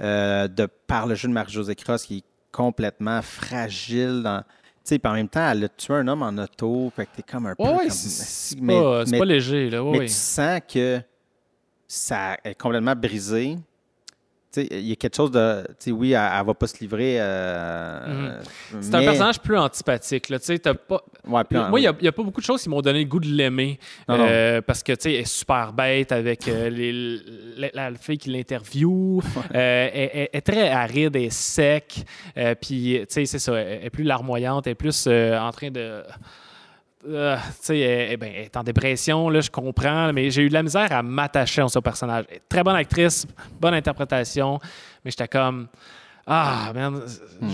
euh, 0.00 0.48
de 0.48 0.66
par 0.86 1.06
le 1.06 1.14
jeu 1.14 1.28
de 1.28 1.32
Marie-Josée 1.32 1.76
Cross 1.76 2.06
qui 2.06 2.18
est 2.18 2.24
complètement 2.50 3.20
fragile. 3.22 4.22
Dans, 4.24 4.40
tu 4.40 4.46
sais, 4.84 4.98
puis 4.98 5.10
en 5.10 5.14
même 5.14 5.28
temps, 5.28 5.48
elle 5.48 5.64
a 5.64 5.68
tué 5.68 5.94
un 5.94 6.08
homme 6.08 6.22
en 6.22 6.36
auto. 6.42 6.92
Fait 6.94 7.06
que 7.06 7.16
t'es 7.16 7.22
comme 7.22 7.46
un 7.46 7.54
peu. 7.54 7.62
Ouais, 7.62 7.88
c'est- 7.90 8.56
pas, 8.60 9.24
léger, 9.24 9.70
là. 9.70 9.82
Ouais, 9.84 9.92
mais 9.92 9.98
ouais. 10.00 10.06
tu 10.06 10.12
sens 10.12 10.60
que 10.72 11.00
ça 11.86 12.36
est 12.44 12.60
complètement 12.60 12.96
brisé. 12.96 13.56
Il 14.56 14.88
y 14.88 14.92
a 14.92 14.96
quelque 14.96 15.14
chose 15.16 15.30
de. 15.30 15.62
Tu 15.68 15.74
sais, 15.78 15.90
oui, 15.92 16.12
elle, 16.12 16.28
elle 16.38 16.46
va 16.46 16.54
pas 16.54 16.66
se 16.66 16.78
livrer. 16.80 17.16
euh, 17.20 18.38
Mhm. 18.72 18.82
C'est 18.82 18.94
un 18.94 19.00
personnage 19.02 19.40
plus 19.40 19.56
antipathique. 19.56 20.28
Là. 20.28 20.38
Pas... 20.88 21.02
Ouais, 21.26 21.42
Moi, 21.70 21.80
il 21.80 21.94
n'y 22.02 22.08
a, 22.08 22.12
pas 22.12 22.22
beaucoup 22.22 22.40
de 22.40 22.46
choses 22.46 22.62
qui 22.62 22.68
m'ont 22.68 22.80
donné 22.82 23.00
le 23.00 23.08
goût 23.08 23.20
de 23.20 23.26
l'aimer. 23.26 23.78
Euh, 24.10 24.60
parce 24.60 24.82
que, 24.82 24.92
tu 24.92 24.98
sais, 25.02 25.14
elle 25.14 25.20
est 25.20 25.24
super 25.28 25.72
bête 25.72 26.12
avec 26.12 26.46
euh, 26.48 26.68
les- 27.58 27.70
la, 27.72 27.90
la 27.90 27.98
fille 27.98 28.18
qui 28.18 28.30
l'interview. 28.30 29.20
Euh, 29.54 29.88
elle, 29.92 30.28
est 30.32 30.40
très 30.40 30.68
aride 30.70 31.16
et 31.16 31.30
sec. 31.30 32.04
Puis, 32.60 32.98
tu 33.00 33.06
sais, 33.08 33.24
c'est 33.26 33.38
ça. 33.38 33.54
Elle 33.54 33.86
est 33.86 33.90
plus 33.90 34.04
larmoyante. 34.04 34.66
Elle 34.66 34.72
est 34.72 34.74
plus 34.76 35.06
en 35.08 35.50
train 35.50 35.70
de. 35.70 36.02
Euh, 37.06 37.36
elle, 37.68 38.16
ben, 38.16 38.32
elle 38.34 38.44
est 38.44 38.56
en 38.56 38.62
dépression, 38.62 39.28
là, 39.28 39.40
je 39.40 39.50
comprends, 39.50 40.12
mais 40.12 40.30
j'ai 40.30 40.42
eu 40.42 40.48
de 40.48 40.54
la 40.54 40.62
misère 40.62 40.90
à 40.90 41.02
m'attacher 41.02 41.62
à 41.62 41.68
son 41.68 41.82
personnage. 41.82 42.24
Très 42.48 42.62
bonne 42.62 42.76
actrice, 42.76 43.26
bonne 43.60 43.74
interprétation, 43.74 44.58
mais 45.04 45.10
j'étais 45.10 45.28
comme. 45.28 45.68
Ah, 46.26 46.72
man, 46.74 47.02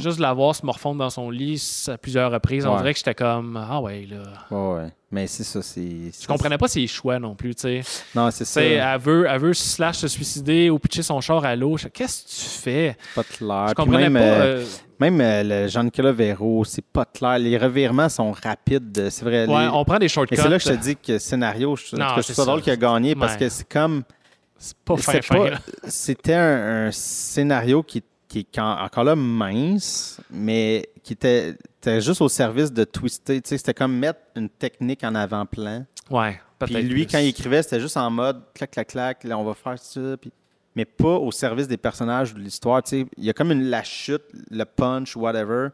juste 0.00 0.18
de 0.18 0.22
la 0.22 0.32
voir 0.32 0.54
se 0.54 0.64
morfondre 0.64 0.98
dans 1.00 1.10
son 1.10 1.28
lit 1.28 1.60
à 1.88 1.98
plusieurs 1.98 2.30
reprises, 2.30 2.64
on 2.66 2.76
dirait 2.76 2.92
que 2.92 2.98
j'étais 2.98 3.14
comme. 3.16 3.56
Ah, 3.68 3.80
ouais, 3.80 4.06
là. 4.08 4.22
Ouais, 4.50 4.74
ouais. 4.82 4.92
Mais 5.10 5.26
c'est 5.26 5.42
ça, 5.42 5.60
c'est. 5.60 5.80
Je 6.20 6.26
comprenais 6.28 6.56
pas 6.56 6.68
ses 6.68 6.86
choix 6.86 7.18
non 7.18 7.34
plus, 7.34 7.56
tu 7.56 7.62
sais. 7.62 7.80
Non, 8.14 8.30
c'est 8.30 8.44
ça. 8.44 8.62
elle 8.62 9.00
veut, 9.00 9.26
elle 9.28 9.40
veut 9.40 9.54
slash 9.54 9.96
se 9.96 10.06
suicider 10.08 10.70
ou 10.70 10.78
pitcher 10.78 11.02
son 11.02 11.20
char 11.20 11.44
à 11.44 11.56
l'eau. 11.56 11.76
Qu'est-ce 11.92 12.22
que 12.22 12.28
tu 12.28 12.60
fais? 12.62 12.96
Pas 13.16 13.24
clair. 13.24 13.66
Je 13.70 13.74
comprenais 13.74 14.08
même, 14.08 14.22
pas. 14.22 14.28
euh, 14.28 14.58
euh, 14.60 14.64
Même 15.00 15.20
euh, 15.20 15.42
le 15.64 15.68
Jean-Nicolas 15.68 16.12
Véro, 16.12 16.64
c'est 16.64 16.84
pas 16.84 17.04
clair. 17.04 17.40
Les 17.40 17.58
revirements 17.58 18.08
sont 18.08 18.30
rapides. 18.30 19.08
C'est 19.10 19.24
vrai. 19.24 19.46
ouais, 19.48 19.62
les- 19.64 19.68
on 19.72 19.84
prend 19.84 19.98
des 19.98 20.06
Et 20.06 20.08
shortcuts. 20.08 20.36
c'est 20.36 20.48
là 20.48 20.58
que 20.58 20.64
je 20.64 20.68
te 20.68 20.80
dis 20.80 20.94
que 20.96 21.18
scénario, 21.18 21.74
je, 21.74 21.96
Non, 21.96 22.06
trouve 22.10 22.22
ça 22.22 22.34
ça. 22.34 22.44
drôle 22.44 22.62
qu'il 22.62 22.72
a 22.72 22.76
gagné 22.76 23.16
parce 23.16 23.32
Ouais. 23.32 23.38
que 23.40 23.48
c'est 23.48 23.68
comme. 23.68 24.04
C'est 24.62 24.76
pas 24.84 24.96
fin. 24.96 25.18
C'était 25.88 26.34
un, 26.34 26.86
un 26.86 26.90
scénario 26.92 27.82
qui, 27.82 28.04
qui 28.30 28.38
est 28.40 28.58
encore 28.60 29.02
là 29.02 29.16
mince, 29.16 30.20
mais 30.30 30.88
qui 31.02 31.14
était, 31.14 31.50
était 31.50 32.00
juste 32.00 32.20
au 32.20 32.28
service 32.28 32.72
de 32.72 32.84
twister. 32.84 33.40
Tu 33.42 33.48
sais, 33.48 33.58
C'était 33.58 33.74
comme 33.74 33.92
mettre 33.98 34.20
une 34.36 34.48
technique 34.48 35.02
en 35.02 35.16
avant-plan. 35.16 35.84
Ouais. 36.08 36.40
Puis 36.60 36.74
lui, 36.82 37.04
plus. 37.06 37.12
quand 37.12 37.18
il 37.18 37.26
écrivait, 37.28 37.62
c'était 37.62 37.80
juste 37.80 37.96
en 37.96 38.08
mode 38.08 38.42
clac, 38.54 38.70
clac, 38.70 38.86
clac, 38.88 39.24
là, 39.24 39.36
on 39.36 39.42
va 39.44 39.54
faire 39.54 39.78
ça. 39.78 40.16
Puis... 40.20 40.30
Mais 40.76 40.84
pas 40.84 41.16
au 41.16 41.32
service 41.32 41.66
des 41.66 41.76
personnages 41.76 42.32
ou 42.32 42.36
de 42.36 42.40
l'histoire. 42.42 42.80
Tu 42.84 43.00
sais, 43.00 43.06
Il 43.16 43.24
y 43.24 43.30
a 43.30 43.32
comme 43.32 43.50
une, 43.50 43.64
la 43.64 43.82
chute, 43.82 44.22
le 44.50 44.64
punch, 44.64 45.16
whatever. 45.16 45.70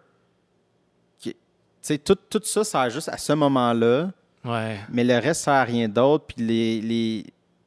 Qui... 1.19 1.33
tu 1.33 1.37
sais, 1.83 1.99
Tout, 1.99 2.16
tout 2.31 2.40
ça 2.42 2.64
sert 2.64 2.88
juste 2.88 3.11
à 3.11 3.19
ce 3.19 3.35
moment-là, 3.35 4.11
Ouais. 4.45 4.79
mais 4.90 5.05
le 5.05 5.19
reste 5.19 5.42
sert 5.42 5.53
à 5.55 5.64
rien 5.64 5.88
d'autre. 5.88 6.25
Puis 6.29 6.42
les, 6.47 6.81
les... 6.81 7.27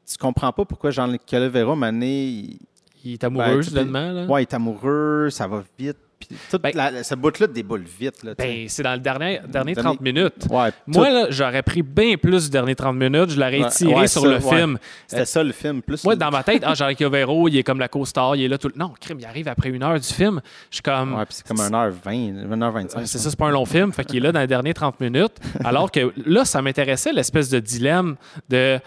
tu 0.10 0.18
comprends 0.18 0.52
pas 0.52 0.66
pourquoi 0.66 0.90
Jean-Luc 0.90 1.22
Véro, 1.32 1.76
mané, 1.76 2.26
il... 2.26 2.60
Il 3.06 3.14
est 3.14 3.24
amoureux, 3.24 3.56
Ben, 3.58 3.64
soudainement, 3.64 4.12
là. 4.12 4.26
ouais, 4.26 4.42
il 4.42 4.48
est 4.48 4.54
amoureux, 4.54 5.30
ça 5.32 5.48
va 5.48 5.64
vite. 5.78 5.98
Puis 6.20 6.36
toute 6.52 6.62
Ben- 6.62 6.74
la- 6.76 7.02
ce 7.02 7.16
bout-là 7.16 7.48
déboule 7.48 7.86
vite. 7.98 8.24
Là. 8.26 8.34
Ben, 8.38 8.66
c'est 8.68 8.84
dans 8.84 8.92
le 8.92 9.00
dernier, 9.00 9.40
dernier 9.48 9.74
Dernier- 9.74 9.76
30 9.76 10.02
minutes. 10.02 10.48
ouais, 10.50 10.70
Moi, 10.86 11.10
là, 11.10 11.28
j'aurais 11.30 11.64
pris 11.64 11.82
bien 11.82 12.18
plus 12.18 12.44
du 12.44 12.50
dernier 12.50 12.76
30 12.76 12.98
minutes. 12.98 13.30
Je 13.30 13.40
l'aurais 13.40 13.60
Ouais, 13.60 13.94
ouais, 13.96 14.08
sur 14.08 14.24
ça, 14.24 14.28
le 14.28 14.40
film. 14.42 14.78
c'était 15.08 15.24
ça 15.24 15.42
le 15.42 15.54
film. 15.54 15.82
Plus 15.82 16.04
Moi, 16.04 16.18
dans 16.18 16.30
ma 16.30 16.44
tête, 16.44 16.62
ah, 16.66 16.74
Jean-Luc 16.74 17.02
Véro, 17.04 17.48
il 17.48 17.56
est 17.58 17.64
comme 17.64 17.80
la 17.80 17.88
co-star, 17.88 18.36
il 18.36 18.44
est 18.44 18.48
là 18.50 18.58
tout 18.58 18.68
le... 18.68 18.74
Non, 18.78 18.94
crime, 19.00 19.18
il 19.22 19.26
arrive 19.26 19.48
après 19.48 19.70
une 19.70 19.82
heure 19.82 19.98
du 19.98 20.08
film. 20.14 20.42
Je 20.70 20.76
suis 20.76 20.82
comme... 20.84 21.14
Ouais, 21.16 21.26
puis 21.26 21.36
c'est 21.36 21.48
comme 21.48 21.56
1h20, 21.66 22.50
1h25. 22.50 22.98
Euh, 22.98 23.02
C'est 23.06 23.18
ça, 23.18 23.30
c'est 23.30 23.40
pas 23.40 23.48
un 23.48 23.52
long 23.52 23.66
film. 23.66 23.94
Fait 23.94 24.04
qu'il 24.04 24.18
est 24.18 24.20
là 24.20 24.34
dans 24.34 24.42
les 24.42 24.48
derniers 24.48 24.74
30 24.74 25.00
minutes. 25.00 25.38
Alors 25.64 25.90
que 25.90 26.12
là, 26.26 26.44
ça 26.44 26.62
m'intéressait 26.62 27.14
l'espèce 27.14 27.48
de 27.48 27.60
dilemme 27.62 28.18
de 28.50 28.78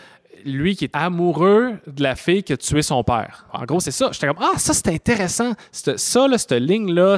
lui 0.44 0.76
qui 0.76 0.84
est 0.84 0.94
amoureux 0.96 1.78
de 1.86 2.02
la 2.02 2.14
fille 2.16 2.42
qui 2.42 2.52
a 2.52 2.56
tué 2.56 2.82
son 2.82 3.02
père. 3.04 3.46
En 3.52 3.64
gros, 3.64 3.80
c'est 3.80 3.90
ça. 3.90 4.10
J'étais 4.12 4.26
comme, 4.26 4.38
ah, 4.40 4.58
ça, 4.58 4.72
c'est 4.74 4.88
intéressant. 4.88 5.52
Ça, 5.70 6.28
là, 6.28 6.38
cette 6.38 6.52
ligne-là, 6.52 7.16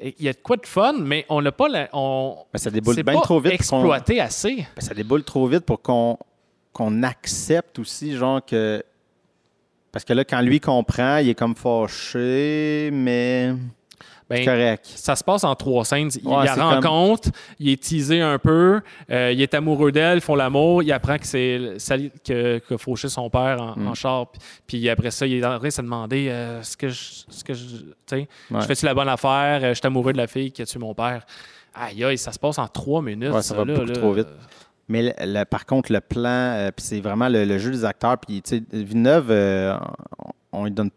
il 0.00 0.14
y 0.24 0.28
a 0.28 0.32
de 0.32 0.38
quoi 0.42 0.56
de 0.56 0.66
fun, 0.66 0.94
mais 1.00 1.24
on 1.28 1.42
n'a 1.42 1.52
pas. 1.52 1.68
la- 1.68 1.88
on, 1.92 2.36
Ben, 2.52 2.58
ça 2.58 2.70
déboule 2.70 2.94
bien 2.96 3.14
pas 3.14 3.20
trop 3.20 3.40
vite. 3.40 3.52
exploité 3.52 4.20
assez. 4.20 4.66
Ben, 4.76 4.80
ça 4.82 4.94
déboule 4.94 5.24
trop 5.24 5.46
vite 5.46 5.64
pour 5.64 5.80
qu'on 5.82 7.02
accepte 7.02 7.78
aussi, 7.78 8.16
genre 8.16 8.44
que. 8.44 8.82
Parce 9.90 10.04
que 10.06 10.12
là, 10.14 10.24
quand 10.24 10.40
lui 10.40 10.58
comprend, 10.58 11.18
il 11.18 11.28
est 11.28 11.34
comme 11.34 11.54
fâché, 11.54 12.88
mais 12.92 13.52
Ben, 14.30 14.44
correct. 14.44 14.86
ça 14.94 15.14
se 15.14 15.22
passe 15.22 15.44
en 15.44 15.54
trois 15.54 15.84
scènes. 15.84 16.08
Il 16.22 16.26
Ouais, 16.26 16.46
la 16.46 16.54
rencontre, 16.54 17.28
il 17.58 17.68
est 17.70 17.82
teasé 17.82 18.20
un 18.22 18.38
peu, 18.38 18.80
euh, 19.10 19.30
il 19.32 19.42
est 19.42 19.52
amoureux 19.52 19.92
d'elle, 19.92 20.18
ils 20.18 20.20
font 20.22 20.34
l'amour, 20.36 20.82
il 20.82 20.90
apprend 20.92 21.18
que 21.18 21.26
c'est 21.26 21.74
celle 21.78 22.10
que, 22.26 22.58
que 22.58 22.76
fauché 22.78 23.08
son 23.08 23.28
père 23.28 23.60
en, 23.60 23.78
Mm. 23.78 23.86
en 23.88 23.94
char, 23.94 24.26
puis, 24.66 24.88
après 24.88 25.10
ça, 25.10 25.26
il 25.26 25.34
est 25.34 25.44
en 25.44 25.58
train 25.58 25.68
de 25.68 25.72
se 25.72 25.82
demander 25.82 26.28
euh, 26.30 26.62
ce 26.62 26.76
que 26.76 26.88
je, 26.88 27.00
ce 27.28 27.44
que 27.44 27.52
je, 27.52 27.64
Ouais. 28.12 28.26
fais-tu 28.66 28.84
la 28.86 28.94
bonne 28.94 29.08
affaire, 29.08 29.60
Euh, 29.62 29.68
je 29.70 29.74
suis 29.74 29.86
amoureux 29.86 30.12
de 30.12 30.18
la 30.18 30.26
fille 30.26 30.50
qui 30.52 30.62
a 30.62 30.66
tué 30.66 30.78
mon 30.78 30.94
père. 30.94 31.24
Aïe, 31.74 32.04
aïe, 32.04 32.18
ça 32.18 32.32
se 32.32 32.38
passe 32.38 32.58
en 32.58 32.66
trois 32.68 33.00
minutes. 33.02 33.32
Ouais, 33.32 33.42
ça 33.42 33.54
va 33.54 33.64
là, 33.64 33.74
beaucoup 33.74 33.86
là. 33.86 33.94
trop 33.94 34.12
vite. 34.12 34.28
Mais 34.88 35.02
le- 35.02 35.12
le- 35.20 35.44
par 35.44 35.64
contre, 35.64 35.92
le 35.92 36.00
plan, 36.00 36.28
euh, 36.28 36.70
puis 36.74 36.84
c'est 36.84 37.00
vraiment 37.00 37.28
le, 37.28 37.44
le 37.44 37.58
jeu 37.58 37.70
des 37.70 37.84
acteurs. 37.84 38.18
Puis, 38.18 38.42
Villeneuve, 38.72 39.30
euh, 39.30 39.74
on 40.52 40.64
lui 40.64 40.70
donne, 40.70 40.90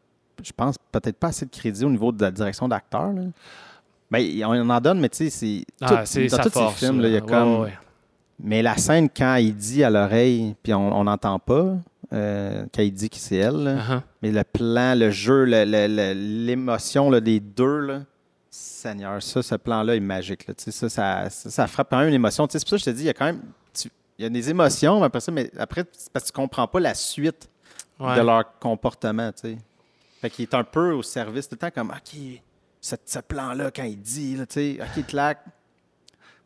je 0.43 0.52
pense, 0.52 0.76
peut-être 0.91 1.17
pas 1.17 1.28
assez 1.28 1.45
de 1.45 1.52
crédit 1.52 1.86
au 1.86 1.89
niveau 1.89 2.12
de 2.12 2.21
la 2.21 2.32
direction 2.32 2.67
d'acteur. 2.67 3.12
Ben, 4.12 4.43
on 4.45 4.69
en 4.69 4.80
donne, 4.82 5.00
mais 5.00 5.10
tu 5.10 5.17
sais, 5.17 5.30
c'est. 5.30 5.65
Ah, 5.82 6.06
c'est 6.06 6.28
dans 6.28 6.38
tous 6.38 6.50
force. 6.52 6.76
ces 6.78 6.86
films, 6.86 7.02
là, 7.02 7.08
il 7.08 7.13
y 7.13 7.17
a 7.17 7.21
comme. 7.21 7.62
Ouais. 7.62 7.74
Mais 8.39 8.62
la 8.62 8.78
scène, 8.78 9.10
quand 9.10 9.36
il 9.36 9.56
dit 9.56 9.84
à 9.84 9.89
l'oreille, 9.89 10.56
puis 10.62 10.74
on 10.74 11.04
n'entend 11.06 11.39
pas, 11.39 11.76
euh, 12.13 12.65
quand 12.74 12.82
il 12.84 12.91
dit 12.93 13.10
que 13.10 13.15
c'est 13.17 13.38
elle, 13.38 13.56
là. 13.63 13.76
Uh-huh. 13.76 14.02
mais 14.21 14.32
le 14.32 14.43
plan, 14.43 14.93
le 14.95 15.10
jeu, 15.10 15.43
l'émotion 15.45 17.12
des 17.12 17.39
deux, 17.39 17.80
là, 17.80 18.02
Seigneur, 18.50 19.21
ça, 19.21 19.41
ce 19.41 19.56
plan-là 19.56 19.95
est 19.95 20.00
magique. 20.02 20.48
Là, 20.48 20.54
Tu 20.54 20.65
sais, 20.65 20.71
ça, 20.71 20.89
ça, 20.89 21.30
ça, 21.30 21.50
ça 21.50 21.67
frappe 21.67 21.89
quand 21.89 22.00
même 22.00 22.10
une 22.10 22.13
émotion. 22.13 22.48
Tu 22.48 22.54
sais, 22.54 22.60
C'est 22.60 22.65
pour 22.65 22.71
ça 22.71 22.76
que 22.78 22.82
je 22.82 22.86
te 22.86 22.95
dis, 22.95 23.04
il 23.04 23.08
y 23.08 23.10
a 23.10 23.13
quand 23.13 23.26
même 23.26 23.41
tu- 23.74 23.89
il 24.17 24.24
y 24.24 24.26
a 24.26 24.30
des 24.30 24.50
émotions, 24.50 25.00
mais 25.00 25.06
après 25.08 25.19
ça, 25.19 25.32
mais 25.32 25.52
après, 25.58 25.84
c'est 25.91 26.12
parce 26.12 26.26
que 26.26 26.30
tu 26.32 26.34
comprends 26.34 26.67
pas 26.67 26.80
la 26.80 26.93
suite 26.93 27.50
Ouais. 28.00 28.15
de 28.17 28.21
leur 28.21 28.60
comportement. 28.60 29.32
Tu 29.32 29.41
sais. 29.41 29.58
Fait 30.21 30.30
qu'il 30.30 30.43
est 30.43 30.54
un 30.54 30.63
peu 30.63 30.91
au 30.93 31.04
service 31.04 31.47
tout 31.49 31.56
le 31.56 31.60
temps 31.60 31.71
comme 31.73 31.89
OK, 31.91 32.19
ce, 32.82 32.95
ce 33.06 33.19
plan-là, 33.19 33.71
quand 33.71 33.84
il 33.84 33.99
dit, 33.99 34.36
là, 34.38 34.45
tu 34.45 34.54
sais, 34.54 34.78
OK, 34.82 35.06
clac. 35.08 35.39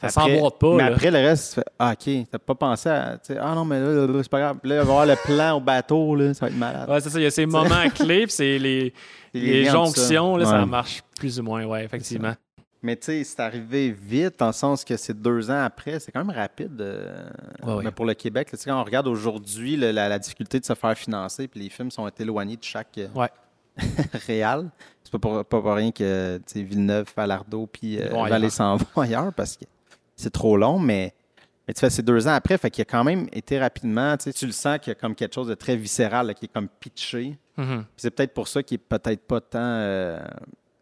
Ça 0.01 0.07
s'emboîte 0.07 0.57
pas, 0.59 0.75
Mais 0.75 0.89
là. 0.89 0.95
après, 0.95 1.11
le 1.11 1.17
reste, 1.17 1.49
tu 1.49 1.55
fais 1.55 1.65
ah, 1.77 1.91
OK, 1.91 2.09
t'as 2.31 2.39
pas 2.39 2.55
pensé 2.55 2.87
à. 2.87 3.17
tu 3.17 3.33
sais, 3.33 3.39
Ah 3.41 3.53
non, 3.53 3.65
mais 3.65 3.81
là, 3.81 4.07
c'est 4.23 4.29
pas 4.31 4.39
grave. 4.39 4.57
Là, 4.63 4.75
il 4.75 4.77
va 4.77 4.77
y 4.77 4.79
avoir 4.79 5.05
le 5.05 5.15
plan 5.17 5.57
au 5.57 5.59
bateau, 5.59 6.15
là, 6.15 6.33
ça 6.33 6.45
va 6.45 6.51
être 6.51 6.57
malade. 6.57 6.89
Ouais, 6.89 7.01
c'est 7.01 7.09
ça. 7.09 7.19
Il 7.19 7.23
y 7.23 7.25
a 7.25 7.31
ces 7.31 7.45
moments 7.45 7.89
clés, 7.93 8.25
puis 8.25 8.31
c'est 8.31 8.57
les, 8.59 8.93
Les 9.33 9.41
les 9.41 9.63
liens 9.63 9.75
entre 9.75 9.95
ça. 9.97 10.01
jonctions, 10.03 10.37
là, 10.37 10.45
ça 10.45 10.65
marche 10.65 11.01
plus 11.17 11.37
ou 11.39 11.43
moins, 11.43 11.65
ouais, 11.65 11.83
effectivement. 11.83 12.33
Mais 12.81 12.95
tu 12.95 13.07
sais, 13.07 13.23
c'est 13.25 13.41
arrivé 13.41 13.91
vite, 13.91 14.35
le 14.41 14.53
sens 14.53 14.85
que 14.85 14.95
c'est 14.95 15.21
deux 15.21 15.51
ans 15.51 15.63
après. 15.65 15.99
C'est 15.99 16.13
quand 16.13 16.23
même 16.23 16.33
rapide 16.33 16.79
euh, 16.79 17.29
Ouais, 17.61 17.73
ouais. 17.73 17.83
mais 17.83 17.91
pour 17.91 18.05
le 18.05 18.13
Québec. 18.13 18.49
là, 18.53 18.57
tu 18.57 18.63
sais, 18.63 18.69
quand 18.69 18.79
on 18.79 18.85
regarde 18.85 19.07
aujourd'hui 19.07 19.75
la, 19.75 19.91
la 19.91 20.17
difficulté 20.17 20.61
de 20.61 20.65
se 20.65 20.73
faire 20.75 20.97
financer, 20.97 21.49
puis 21.49 21.59
les 21.59 21.69
films 21.69 21.91
sont 21.91 22.07
éloignés 22.07 22.55
de 22.55 22.63
chaque 22.63 22.97
euh, 22.99 23.07
Ouais. 23.13 23.27
réal. 24.27 24.69
C'est 25.03 25.11
pas 25.11 25.19
pour, 25.19 25.45
pas 25.45 25.61
pour 25.61 25.73
rien 25.73 25.91
que 25.91 26.39
Villeneuve, 26.55 27.05
Falardeau, 27.13 27.67
puis 27.67 27.99
euh, 27.99 28.09
Vallée 28.27 28.49
s'en 28.49 28.75
vont 28.77 29.01
ailleurs 29.01 29.33
parce 29.33 29.57
que 29.57 29.65
c'est 30.15 30.29
trop 30.31 30.55
long, 30.57 30.77
mais, 30.77 31.13
mais 31.67 31.73
tu 31.73 31.79
fais 31.79 31.89
c'est 31.89 32.03
deux 32.03 32.27
ans 32.27 32.33
après, 32.33 32.57
fait 32.57 32.69
qu'il 32.69 32.81
a 32.83 32.85
quand 32.85 33.03
même 33.03 33.27
été 33.31 33.57
rapidement, 33.59 34.15
tu 34.17 34.45
le 34.45 34.51
sens 34.51 34.77
qu'il 34.79 34.91
y 34.91 34.95
a 34.95 34.95
comme 34.95 35.15
quelque 35.15 35.33
chose 35.33 35.47
de 35.47 35.55
très 35.55 35.75
viscéral, 35.75 36.27
là, 36.27 36.33
qui 36.33 36.45
est 36.45 36.53
comme 36.53 36.67
pitché. 36.67 37.37
Mhm. 37.57 37.79
Puis 37.79 37.85
c'est 37.97 38.11
peut-être 38.11 38.33
pour 38.33 38.47
ça 38.47 38.61
qu'il 38.63 38.75
est 38.75 38.77
peut-être 38.77 39.21
pas 39.25 39.41
tant. 39.41 39.59
euh, 39.59 40.19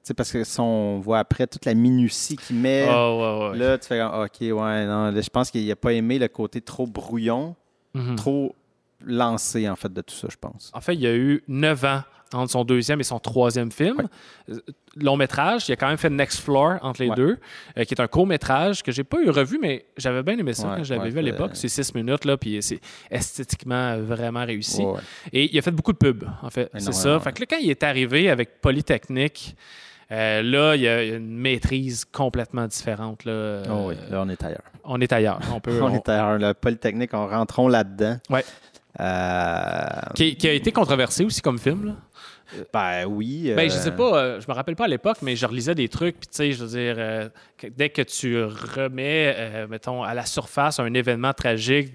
tu 0.04 0.10
sais, 0.10 0.14
parce 0.14 0.32
que 0.32 0.44
si 0.44 0.60
on 0.60 1.00
voit 1.00 1.20
après 1.20 1.48
toute 1.48 1.66
la 1.66 1.74
minutie 1.74 2.36
qu'il 2.38 2.56
met. 2.58 2.86
Ah, 2.90 3.14
ouais, 3.14 3.50
ouais. 3.52 3.58
Là, 3.58 3.78
tu 3.78 3.88
fais 3.88 4.02
OK, 4.04 4.38
ouais, 4.42 4.52
non. 4.86 5.12
là, 5.12 5.22
je 5.22 5.30
pense 5.30 5.52
qu'il 5.52 5.68
n'a 5.68 5.76
pas 5.76 5.94
aimé 5.94 6.18
le 6.20 6.28
côté 6.28 6.60
trop 6.62 6.86
brouillon, 6.88 7.56
Mhm. 7.94 8.16
trop 8.16 8.56
lancé, 9.06 9.70
en 9.70 9.76
fait, 9.76 9.92
de 9.94 10.02
tout 10.02 10.16
ça, 10.16 10.28
je 10.32 10.38
pense. 10.38 10.72
En 10.74 10.82
fait, 10.82 10.94
il 10.96 11.02
y 11.02 11.08
a 11.08 11.16
eu 11.16 11.44
neuf 11.48 11.84
ans 11.84 12.02
entre 12.34 12.52
son 12.52 12.64
deuxième 12.64 13.00
et 13.00 13.04
son 13.04 13.20
troisième 13.20 13.72
film. 13.72 14.08
Euh, 14.50 14.60
Long 15.00 15.16
métrage, 15.16 15.70
il 15.70 15.74
a 15.74 15.76
quand 15.76 15.88
même 15.90 15.98
fait 15.98 16.10
Next 16.10 16.40
Floor 16.40 16.78
entre 16.82 17.04
les 17.04 17.10
Ouais. 17.10 17.16
deux, 17.16 17.38
euh, 17.78 17.84
qui 17.84 17.94
est 17.94 18.02
un 18.02 18.08
court 18.08 18.26
métrage 18.26 18.82
que 18.82 18.92
j'ai 18.92 19.04
pas 19.04 19.22
eu 19.22 19.30
revu, 19.30 19.60
mais 19.62 19.86
j'avais 19.96 20.24
bien 20.24 20.36
aimé 20.40 20.54
ça 20.54 20.70
Ouais, 20.70 20.78
quand 20.78 20.84
je 20.84 20.94
l'avais 20.96 21.10
vu 21.12 21.20
à 21.20 21.22
l'époque. 21.22 21.52
euh, 21.52 21.56
C'est 21.56 21.68
six 21.70 21.94
minutes, 21.94 22.26
là, 22.26 22.36
puis 22.36 22.58
c'est 22.64 22.80
esthétiquement 23.12 23.98
vraiment 24.00 24.44
réussi. 24.46 24.84
Et 25.32 25.54
il 25.54 25.58
a 25.60 25.62
fait 25.62 25.70
beaucoup 25.72 25.94
de 25.94 25.98
pubs, 26.00 26.24
en 26.42 26.50
fait. 26.50 26.70
C'est 26.78 26.94
ça. 26.94 27.20
Fait 27.20 27.32
que 27.34 27.42
là, 27.42 27.46
quand 27.48 27.58
il 27.62 27.70
est 27.70 27.84
arrivé 27.84 28.30
avec 28.32 28.60
Polytechnique, 28.60 29.56
euh, 30.12 30.42
là, 30.42 30.76
il 30.76 30.82
y 30.82 30.88
a 30.88 31.04
une 31.04 31.38
maîtrise 31.38 32.06
complètement 32.06 32.66
différente. 32.66 33.24
Là. 33.26 33.32
Euh, 33.34 33.64
Oh 33.70 33.86
oui, 33.90 33.96
là, 34.10 34.24
on 34.26 34.30
est 34.30 34.42
ailleurs. 34.44 34.64
On 34.84 35.00
est 35.02 35.12
ailleurs. 35.14 35.40
On 35.54 35.60
peut, 35.60 35.78
on 35.82 35.92
on- 35.92 35.94
est 35.94 36.10
ailleurs. 36.10 36.40
Le 36.40 36.54
Polytechnique, 36.54 37.14
on 37.14 37.28
rentrons 37.28 37.68
là-dedans. 37.68 38.18
Ouais. 38.32 38.44
Euh, 39.00 40.00
qui, 40.16 40.36
qui 40.36 40.48
a 40.48 40.54
été 40.54 40.72
controversé 40.72 41.24
aussi 41.24 41.42
comme 41.42 41.60
film. 41.60 41.86
Là. 41.86 41.92
Ben 42.74 43.06
oui. 43.06 43.52
Ben, 43.56 43.70
je 43.70 43.76
euh, 43.76 43.80
sais 43.80 43.92
pas, 43.92 44.18
euh, 44.18 44.42
je 44.42 44.48
me 44.48 44.54
rappelle 44.54 44.76
pas 44.76 44.86
à 44.86 44.88
l'époque, 44.88 45.18
mais 45.22 45.36
je 45.36 45.46
relisais 45.46 45.76
des 45.76 45.90
trucs, 45.90 46.18
puis 46.20 46.28
tu 46.28 46.36
sais, 46.38 46.52
je 46.52 46.64
veux 46.64 46.70
dire, 46.70 46.96
euh, 46.98 47.30
que- 47.58 47.68
dès 47.68 47.90
que 47.90 48.02
tu 48.02 48.42
remets, 48.44 49.34
euh, 49.38 49.68
mettons, 49.68 50.04
à 50.04 50.14
la 50.14 50.26
surface 50.26 50.80
un 50.80 50.94
événement 50.94 51.34
tragique 51.34 51.94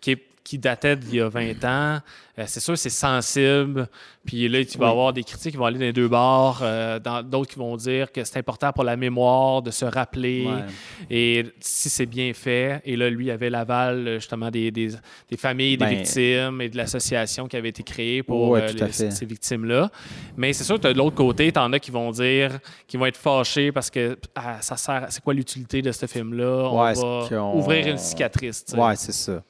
qui, 0.00 0.12
est- 0.12 0.26
qui 0.44 0.58
datait 0.58 0.96
d'il 0.96 1.14
y 1.16 1.20
a 1.20 1.28
20 1.28 1.64
ans, 1.64 2.00
euh, 2.38 2.44
c'est 2.46 2.60
sûr, 2.60 2.76
c'est 2.76 2.90
sensible, 2.90 3.88
puis 4.24 4.48
là, 4.48 4.64
tu 4.64 4.76
vas 4.78 4.86
Oui. 4.86 4.90
avoir 4.92 5.12
des 5.12 5.22
critiques 5.22 5.52
qui 5.52 5.56
vont 5.56 5.66
aller 5.66 5.78
dans 5.78 5.84
les 5.84 5.92
deux 5.92 6.08
bords, 6.08 6.60
euh, 6.62 6.98
d'autres 7.22 7.52
qui 7.52 7.58
vont 7.58 7.76
dire 7.76 8.10
que 8.10 8.24
c'est 8.24 8.38
important 8.38 8.72
pour 8.72 8.84
la 8.84 8.96
mémoire 8.96 9.62
de 9.62 9.70
se 9.70 9.84
rappeler, 9.84 10.46
Ouais. 10.46 10.62
et 11.10 11.44
si 11.60 11.88
c'est 11.90 12.06
bien 12.06 12.32
fait, 12.32 12.80
et 12.84 12.96
là, 12.96 13.08
lui 13.10 13.30
avait 13.30 13.50
l'aval, 13.50 14.14
justement, 14.14 14.50
des, 14.50 14.70
des- 14.70 14.92
des 15.30 15.36
familles, 15.36 15.76
des 15.76 15.84
Ben- 15.84 15.96
victimes 15.98 16.60
et 16.60 16.68
de 16.68 16.76
l'association 16.76 17.46
qui 17.46 17.56
avait 17.56 17.68
été 17.68 17.82
créée 17.82 18.22
pour 18.22 18.50
Ouais, 18.50 18.62
euh, 18.62 18.86
les- 18.86 19.10
ces 19.10 19.26
victimes-là. 19.26 19.90
Mais 20.36 20.52
c'est 20.52 20.64
sûr 20.64 20.80
que 20.80 20.88
de 20.88 20.98
l'autre 20.98 21.16
côté, 21.16 21.52
t'en 21.52 21.72
as 21.72 21.78
qui 21.78 21.90
vont 21.90 22.10
dire, 22.10 22.58
qui 22.88 22.96
vont 22.96 23.06
être 23.06 23.16
fâchés 23.16 23.70
parce 23.72 23.90
que 23.90 24.18
ah, 24.34 24.56
ça 24.60 24.76
sert, 24.76 25.06
c'est 25.10 25.22
quoi 25.22 25.34
l'utilité 25.34 25.82
de 25.82 25.92
ce 25.92 26.06
film-là? 26.06 26.68
On 26.70 26.82
Ouais, 26.82 26.94
va 26.94 27.44
ouvrir 27.54 27.86
une 27.86 27.98
cicatrice. 27.98 28.64
tu 28.64 28.72
sais. 28.72 28.78
Ouais, 28.78 28.96
c'est 28.96 29.12
ça. 29.12 29.42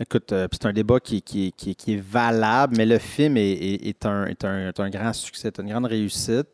Écoute, 0.00 0.32
euh, 0.32 0.48
c'est 0.50 0.66
un 0.66 0.72
débat 0.72 0.98
qui, 0.98 1.22
qui- 1.22 1.52
qui- 1.56 1.76
qui 1.76 1.94
est 1.94 2.00
valable, 2.02 2.76
mais 2.76 2.84
le 2.86 2.98
film 2.98 3.36
est, 3.36 3.52
est- 3.52 3.86
est 3.86 4.06
un, 4.06 4.26
est 4.26 4.44
un- 4.44 4.68
est 4.68 4.80
un 4.80 4.90
grand 4.90 5.12
succès, 5.12 5.52
une 5.60 5.68
grande 5.68 5.84
réussite, 5.86 6.48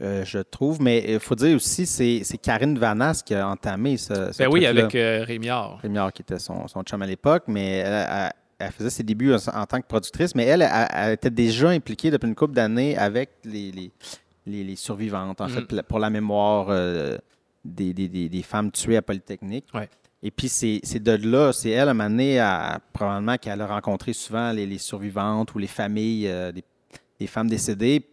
euh, 0.00 0.22
je 0.24 0.38
trouve. 0.38 0.80
Mais 0.82 1.02
il 1.14 1.18
faut 1.20 1.34
dire 1.34 1.56
aussi, 1.56 1.86
c'est 1.86 2.20
c'est 2.24 2.36
Karine 2.38 2.78
Vanasse 2.78 3.22
qui 3.22 3.34
a 3.34 3.48
entamé 3.48 3.96
ce, 3.96 4.32
ce 4.32 4.38
Ben 4.38 4.48
oui, 4.52 4.66
avec 4.66 4.94
euh, 4.94 5.24
Rémiard. 5.26 5.78
Rémiard, 5.80 6.12
qui 6.12 6.20
était 6.22 6.38
son, 6.38 6.68
son 6.68 6.82
chum 6.82 7.00
à 7.00 7.06
l'époque, 7.06 7.44
mais 7.48 7.78
elle, 7.78 8.06
elle- 8.10 8.32
elle 8.58 8.72
faisait 8.72 8.90
ses 8.90 9.02
débuts 9.02 9.32
en, 9.32 9.38
en 9.60 9.64
tant 9.66 9.80
que 9.80 9.86
productrice, 9.86 10.34
mais 10.34 10.44
elle, 10.44 10.60
elle, 10.62 10.88
elle 10.94 11.12
était 11.14 11.30
déjà 11.30 11.70
impliquée 11.70 12.10
depuis 12.10 12.28
une 12.28 12.34
couple 12.34 12.52
d'années 12.54 12.96
avec 12.98 13.30
les, 13.44 13.72
les, 13.72 13.90
les- 14.46 14.64
les 14.64 14.76
survivantes, 14.76 15.40
en 15.40 15.48
Mhm. 15.48 15.66
fait, 15.68 15.82
pour 15.82 15.98
la- 15.98 16.10
mémoire 16.10 16.66
euh, 16.68 17.16
des, 17.64 17.94
des- 17.94 18.08
des- 18.08 18.28
des 18.28 18.42
femmes 18.42 18.70
tuées 18.70 18.98
à 18.98 19.02
Polytechnique. 19.02 19.64
Ouais. 19.72 19.88
Et 20.22 20.30
puis, 20.30 20.48
c'est 20.48 20.80
de 21.02 21.12
là, 21.28 21.52
c'est 21.52 21.70
elle, 21.70 21.88
à 21.88 21.90
un 21.90 21.94
moment 21.94 22.08
donné, 22.10 22.38
à- 22.38 22.80
probablement 22.92 23.36
qu'elle 23.38 23.60
a 23.60 23.66
rencontré 23.66 24.12
souvent 24.12 24.52
les, 24.52 24.66
les 24.66 24.78
survivantes 24.78 25.52
ou 25.54 25.58
les 25.58 25.66
familles 25.66 26.28
euh, 26.28 26.52
des, 26.52 26.62
des 27.18 27.26
femmes 27.26 27.48
décédées, 27.48 28.06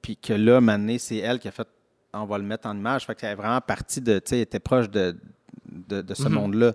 puis 0.00 0.16
que 0.16 0.32
là, 0.32 0.54
à 0.54 0.56
un 0.58 0.60
moment 0.60 0.78
donné, 0.78 0.98
c'est 0.98 1.16
elle 1.16 1.38
qui 1.40 1.48
a 1.48 1.50
fait 1.50 1.66
on 2.18 2.24
va 2.24 2.38
le 2.38 2.44
mettre 2.44 2.66
en 2.66 2.74
image. 2.74 3.04
Fait 3.04 3.14
que 3.14 3.20
c'est 3.20 3.34
vraiment 3.34 3.60
partie 3.60 4.00
de, 4.00 4.18
tu 4.20 4.30
sais, 4.30 4.36
elle 4.36 4.42
était 4.42 4.58
proche 4.60 4.88
de, 4.88 5.14
de, 5.70 6.00
de 6.00 6.14
ce 6.14 6.22
Mhm. 6.28 6.32
monde-là. 6.34 6.72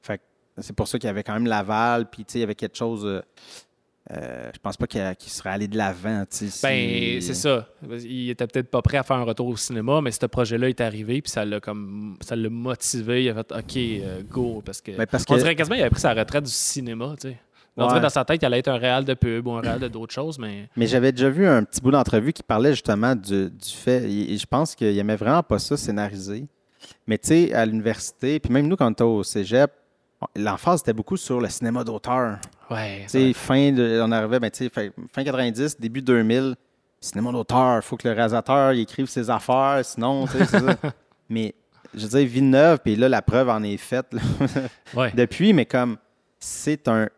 Fait 0.00 0.18
que 0.18 0.22
c'est 0.62 0.74
pour 0.74 0.86
ça 0.86 0.96
qu'il 0.98 1.08
y 1.08 1.10
avait 1.10 1.24
quand 1.24 1.32
même 1.32 1.46
l'aval, 1.46 2.08
puis 2.08 2.24
tu 2.24 2.32
sais, 2.32 2.38
il 2.38 2.42
y 2.42 2.44
avait 2.44 2.54
quelque 2.54 2.76
chose. 2.76 3.04
euh, 3.04 3.20
euh, 4.12 4.50
je 4.54 4.58
pense 4.60 4.76
pas 4.76 4.86
qu'il 4.86 5.00
serait 5.26 5.50
allé 5.50 5.66
de 5.68 5.76
l'avant. 5.76 6.24
Ben, 6.62 7.20
c'est 7.20 7.34
ça. 7.34 7.66
Il 7.90 8.30
était 8.30 8.46
peut-être 8.46 8.70
pas 8.70 8.80
prêt 8.82 8.98
à 8.98 9.02
faire 9.02 9.16
un 9.16 9.24
retour 9.24 9.48
au 9.48 9.56
cinéma, 9.56 10.00
mais 10.00 10.12
ce 10.12 10.26
projet-là 10.26 10.68
est 10.68 10.80
arrivé, 10.80 11.20
puis 11.22 11.30
ça 11.30 11.44
l'a 11.44 11.58
comme 11.60 12.16
ça 12.20 12.36
l'a 12.36 12.48
motivé. 12.48 13.24
Il 13.24 13.30
a 13.30 13.34
fait 13.34 13.52
OK, 13.52 13.76
euh, 13.76 14.22
go, 14.30 14.62
parce 14.64 14.80
que, 14.80 14.92
Ben, 14.92 15.06
parce 15.06 15.24
on 15.28 15.34
que- 15.34 15.38
dirait 15.40 15.56
quasiment 15.56 15.74
qu'il 15.76 15.82
avait 15.82 15.90
pris 15.90 16.00
sa 16.00 16.14
retraite 16.14 16.44
du 16.44 16.50
cinéma, 16.50 17.14
tu 17.20 17.28
sais. 17.30 17.36
On 17.78 17.84
dirait 17.88 17.96
Ouais. 17.96 18.02
dans 18.02 18.08
sa 18.08 18.24
tête 18.24 18.38
qu'il 18.38 18.46
allait 18.46 18.60
être 18.60 18.68
un 18.68 18.78
réal 18.78 19.04
de 19.04 19.12
pub 19.12 19.46
ou 19.48 19.52
un 19.52 19.60
réal 19.60 19.78
de 19.78 19.88
d'autres 19.88 20.14
choses, 20.14 20.38
mais 20.38 20.68
Mais 20.76 20.86
j'avais 20.86 21.12
déjà 21.12 21.28
vu 21.28 21.46
un 21.46 21.62
petit 21.62 21.82
bout 21.82 21.90
d'entrevue 21.90 22.32
qui 22.32 22.42
parlait 22.42 22.70
justement 22.70 23.14
du, 23.14 23.50
du 23.50 23.68
fait, 23.70 24.10
et 24.10 24.36
je 24.38 24.46
pense 24.46 24.74
qu'il 24.74 24.96
aimait 24.98 25.16
vraiment 25.16 25.42
pas 25.42 25.58
ça 25.58 25.76
scénariser. 25.76 26.46
Mais 27.06 27.18
tu 27.18 27.28
sais, 27.28 27.52
à 27.52 27.66
l'université, 27.66 28.38
puis 28.40 28.50
même 28.52 28.66
nous, 28.68 28.76
quand 28.76 28.86
on 28.86 28.92
était 28.92 29.02
au 29.02 29.22
cégep, 29.22 29.70
l'emphase 30.34 30.80
était 30.80 30.92
beaucoup 30.92 31.16
sur 31.16 31.40
le 31.40 31.48
cinéma 31.48 31.84
d'auteur. 31.84 32.38
ouais. 32.70 33.02
Tu 33.02 33.08
sais, 33.10 33.32
fin 33.32 33.72
de, 33.72 34.00
on 34.02 34.10
arrivait, 34.12 34.40
ben, 34.40 34.50
tu 34.50 34.64
sais, 34.64 34.70
fin, 34.70 34.88
fin 35.12 35.24
90, 35.24 35.78
début 35.78 36.02
2000, 36.02 36.54
cinéma 37.00 37.32
d'auteur, 37.32 37.76
il 37.76 37.82
faut 37.82 37.96
que 37.96 38.08
le 38.08 38.14
réalisateur 38.14 38.72
il 38.72 38.80
écrive 38.80 39.06
ses 39.06 39.28
affaires, 39.30 39.80
sinon, 39.84 40.26
tu 40.26 40.32
sais, 40.38 40.44
c'est 40.46 40.60
ça. 40.60 40.74
Mais, 41.28 41.54
je 41.94 42.06
veux 42.06 42.18
dire, 42.18 42.28
Villeneuve, 42.28 42.78
puis 42.84 42.96
là, 42.96 43.08
la 43.08 43.22
preuve 43.22 43.48
en 43.48 43.62
est 43.62 43.76
faite 43.76 44.14
ouais, 44.94 45.12
depuis, 45.14 45.52
mais 45.52 45.64
comme, 45.66 45.96
c'est 46.38 46.86
un, 46.88 47.08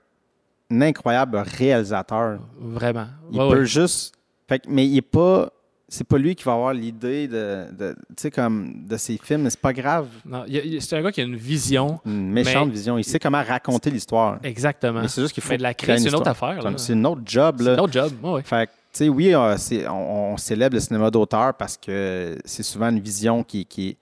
un 0.71 0.81
incroyable 0.83 1.37
réalisateur. 1.39 2.39
vraiment. 2.59 3.07
Il 3.33 3.41
Ouais, 3.41 3.49
peut 3.51 3.59
ouais. 3.61 3.67
juste. 3.67 4.15
Fait 4.49 4.59
que- 4.61 4.69
mais 4.71 4.87
il 4.87 4.97
est 4.97 5.03
pas. 5.03 5.51
C'est 5.91 6.07
pas 6.07 6.19
lui 6.19 6.35
qui 6.35 6.45
va 6.45 6.53
avoir 6.53 6.75
l'idée 6.75 7.27
de, 7.29 7.65
de 7.73 7.97
sais, 8.15 8.31
comme 8.31 8.85
de 8.87 8.97
ses 8.99 9.17
films, 9.17 9.43
mais 9.43 9.51
c'est 9.51 9.61
pas 9.61 9.73
grave. 9.73 10.07
Non, 10.27 10.45
c'est 10.81 10.97
un 10.97 11.03
gars 11.03 11.11
qui 11.13 11.23
a 11.23 11.25
une 11.25 11.37
vision. 11.37 11.99
Une 12.05 12.31
méchante 12.31 12.67
Mais- 12.69 12.75
vision. 12.75 12.99
Il 12.99 13.05
sait 13.05 13.19
comment 13.19 13.43
raconter 13.43 13.91
l'histoire. 13.91 14.39
Exactement. 14.43 15.01
Mais 15.01 15.09
c'est 15.09 15.23
juste 15.23 15.33
qu'il 15.33 15.43
faut. 15.43 15.49
Mais 15.51 15.57
de 15.57 15.63
la 15.63 15.73
créer 15.73 15.97
c'est 15.99 16.09
une 16.11 16.15
autre 16.15 16.29
affaire. 16.29 16.61
C'est 16.77 16.93
une 16.93 17.07
autre 17.07 17.23
job, 17.25 17.57
C'est 17.63 17.69
un 17.71 17.79
autre 17.79 17.93
job. 17.95 18.13
Ouais. 18.23 18.43
Fait 18.43 18.67
que, 18.67 18.71
tu 18.73 18.77
sais, 18.93 19.09
oui, 19.09 19.33
euh, 19.33 19.57
on, 19.89 20.33
on 20.33 20.37
célèbre 20.37 20.75
le 20.75 20.81
cinéma 20.81 21.11
d'auteur 21.11 21.55
parce 21.55 21.79
que 21.79 22.37
c'est 22.45 22.63
souvent 22.63 22.91
une 22.91 23.01
vision 23.01 23.43
qui, 23.43 23.65
qui 23.65 23.97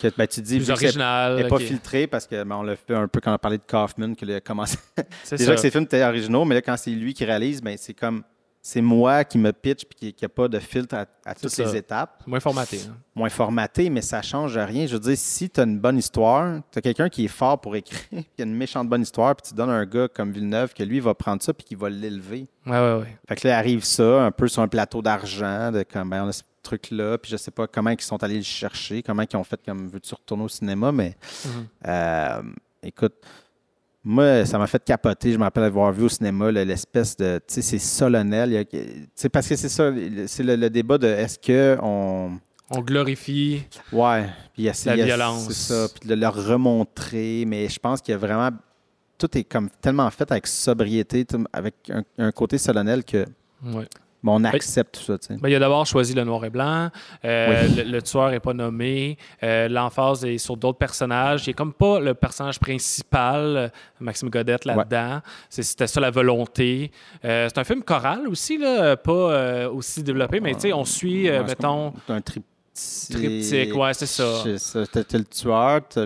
que 0.00 0.08
ben, 0.16 0.26
tu 0.26 0.40
dis 0.40 0.56
Plus 0.56 0.70
original. 0.70 1.36
n'est 1.36 1.46
pas 1.46 1.56
ok. 1.56 1.62
filtrée 1.62 2.06
parce 2.08 2.26
que 2.26 2.42
ben, 2.42 2.56
on 2.56 2.62
l'a 2.62 2.74
fait 2.74 2.94
un 2.94 3.06
peu 3.06 3.20
quand 3.20 3.30
on 3.30 3.34
a 3.34 3.38
parlé 3.38 3.58
de 3.58 3.62
Kaufman, 3.68 4.14
que 4.16 4.24
a 4.34 4.40
commencé. 4.40 4.78
C'est 5.22 5.36
Déjà 5.36 5.50
ça. 5.50 5.54
que 5.56 5.60
ses 5.60 5.70
films 5.70 5.84
étaient 5.84 6.02
originaux, 6.02 6.44
mais 6.44 6.56
là, 6.56 6.62
quand 6.62 6.76
c'est 6.76 6.90
lui 6.90 7.14
qui 7.14 7.24
réalise, 7.24 7.60
ben, 7.62 7.76
c'est 7.78 7.94
comme 7.94 8.22
c'est 8.62 8.80
moi 8.82 9.24
qui 9.24 9.38
me 9.38 9.52
pitch 9.52 9.84
puis 9.86 10.12
qui 10.12 10.24
n'a 10.24 10.28
pas 10.28 10.46
de 10.46 10.58
filtre 10.58 10.94
à, 10.94 11.06
à 11.24 11.34
toutes 11.34 11.48
ça. 11.50 11.64
les 11.64 11.76
étapes. 11.76 12.22
Moins 12.26 12.40
formaté. 12.40 12.78
hein. 12.88 12.94
moins 13.14 13.30
formaté, 13.30 13.88
mais 13.88 14.02
ça 14.02 14.20
change 14.22 14.58
rien. 14.58 14.86
Je 14.86 14.92
veux 14.94 15.00
dire, 15.00 15.16
si 15.16 15.48
tu 15.48 15.60
as 15.60 15.64
une 15.64 15.78
bonne 15.78 15.96
histoire, 15.98 16.60
tu 16.70 16.78
as 16.78 16.82
quelqu'un 16.82 17.08
qui 17.08 17.24
est 17.24 17.28
fort 17.28 17.58
pour 17.60 17.74
écrire, 17.76 18.00
qui 18.36 18.42
a 18.42 18.44
une 18.44 18.54
méchante 18.54 18.88
bonne 18.88 19.02
histoire, 19.02 19.34
puis 19.34 19.48
tu 19.48 19.54
donnes 19.54 19.70
un 19.70 19.86
gars 19.86 20.08
comme 20.08 20.30
Villeneuve 20.30 20.74
que 20.74 20.82
lui 20.82 21.00
va 21.00 21.14
prendre 21.14 21.42
ça 21.42 21.54
puis 21.54 21.64
qui 21.64 21.74
va 21.74 21.88
l'élever. 21.88 22.46
Ouais, 22.66 22.72
ouais, 22.72 22.94
ouais. 23.00 23.18
Fait 23.28 23.36
que 23.36 23.48
là, 23.48 23.56
arrive 23.56 23.82
ça, 23.84 24.24
un 24.24 24.30
peu 24.30 24.46
sur 24.46 24.60
un 24.62 24.68
plateau 24.68 25.00
d'argent, 25.00 25.72
de 25.72 25.82
comme, 25.82 26.10
ben, 26.10 26.24
on 26.24 26.28
a 26.28 26.32
ce 26.32 26.42
truc-là, 26.62 27.16
puis 27.16 27.30
je 27.32 27.38
sais 27.38 27.50
pas 27.50 27.66
comment 27.66 27.88
ils 27.90 28.00
sont 28.02 28.22
allés 28.22 28.36
le 28.36 28.42
chercher, 28.42 29.02
comment 29.02 29.22
ils 29.22 29.36
ont 29.36 29.44
fait 29.44 29.58
comme, 29.64 29.88
veux-tu 29.88 30.14
retourner 30.14 30.44
au 30.44 30.48
cinéma, 30.48 30.92
mais 30.92 31.16
Mhm. 31.46 31.66
euh, 31.86 32.42
écoute, 32.82 33.14
moi, 34.02 34.44
ça 34.46 34.58
m'a 34.58 34.66
fait 34.66 34.82
capoter. 34.84 35.32
Je 35.32 35.38
me 35.38 35.42
rappelle 35.44 35.64
avoir 35.64 35.92
vu 35.92 36.04
au 36.04 36.08
cinéma 36.08 36.50
le- 36.50 36.64
l'espèce 36.64 37.16
de. 37.16 37.38
Tu 37.46 37.54
sais, 37.54 37.62
c'est 37.62 37.78
solennel. 37.78 38.56
A- 38.56 39.28
parce 39.28 39.46
que 39.48 39.56
c'est 39.56 39.68
ça, 39.68 39.92
c'est 40.26 40.42
le, 40.42 40.56
le 40.56 40.70
débat 40.70 40.98
de 40.98 41.06
est-ce 41.06 41.38
que 41.38 41.76
on. 41.82 42.38
On 42.70 42.80
glorifie. 42.82 43.62
Ouais. 43.92 44.26
Puis 44.54 44.64
La 44.64 44.92
a- 44.92 44.96
violence. 44.96 45.46
C'est 45.48 45.72
ça. 45.74 45.86
Puis 45.98 46.08
de 46.08 46.14
le 46.14 46.28
remontrer. 46.28 47.44
Mais 47.46 47.68
je 47.68 47.78
pense 47.78 48.00
qu'il 48.00 48.12
y 48.12 48.14
a 48.14 48.18
vraiment. 48.18 48.50
Tout 49.18 49.36
est 49.36 49.44
comme 49.44 49.68
tellement 49.82 50.08
fait 50.10 50.30
avec 50.32 50.46
sobriété, 50.46 51.26
avec 51.52 51.74
un, 51.90 52.02
un 52.16 52.32
côté 52.32 52.56
solennel 52.56 53.04
que 53.04 53.26
Ouais. 53.62 53.86
Bon, 54.22 54.40
on 54.40 54.44
accepte 54.44 54.98
tout 54.98 55.04
ça. 55.04 55.16
Ben, 55.40 55.48
il 55.48 55.54
a 55.54 55.58
d'abord 55.58 55.86
choisi 55.86 56.14
le 56.14 56.24
noir 56.24 56.44
et 56.44 56.50
blanc. 56.50 56.90
Euh, 57.24 57.68
le, 57.76 57.82
le 57.84 58.02
tueur 58.02 58.30
n'est 58.30 58.40
pas 58.40 58.52
nommé. 58.52 59.16
Euh, 59.42 59.68
L'emphase 59.68 60.24
est 60.24 60.38
sur 60.38 60.56
d'autres 60.56 60.78
personnages. 60.78 61.46
Il 61.46 61.50
n'est 61.50 61.54
comme 61.54 61.72
pas 61.72 62.00
le 62.00 62.14
personnage 62.14 62.58
principal, 62.60 63.70
Maxime 64.00 64.28
Godette, 64.30 64.64
là-dedans. 64.64 65.20
C'est- 65.48 65.62
C'était 65.62 65.86
ça 65.86 66.00
la 66.00 66.10
volonté. 66.10 66.90
Euh, 67.24 67.48
c'est 67.48 67.58
un 67.60 67.64
film 67.64 67.82
choral 67.82 68.26
aussi, 68.28 68.58
là, 68.58 68.96
pas 68.96 69.12
euh, 69.12 69.70
aussi 69.70 70.02
développé, 70.02 70.40
mais 70.40 70.54
on 70.72 70.84
suit, 70.84 71.26
c'est 71.26 71.42
mettons, 71.42 71.92
comme 72.06 72.16
un 72.16 72.20
triptyque. 73.10 73.40
triptyque. 73.48 73.76
Ouais, 73.76 73.94
c'est 73.94 74.06
ça. 74.06 74.40
C'est 74.42 74.58
ça. 74.58 74.86
T'as 74.90 75.04
t'as 75.04 75.18
le 75.18 75.24
tueur, 75.24 75.80
t'as 75.88 76.04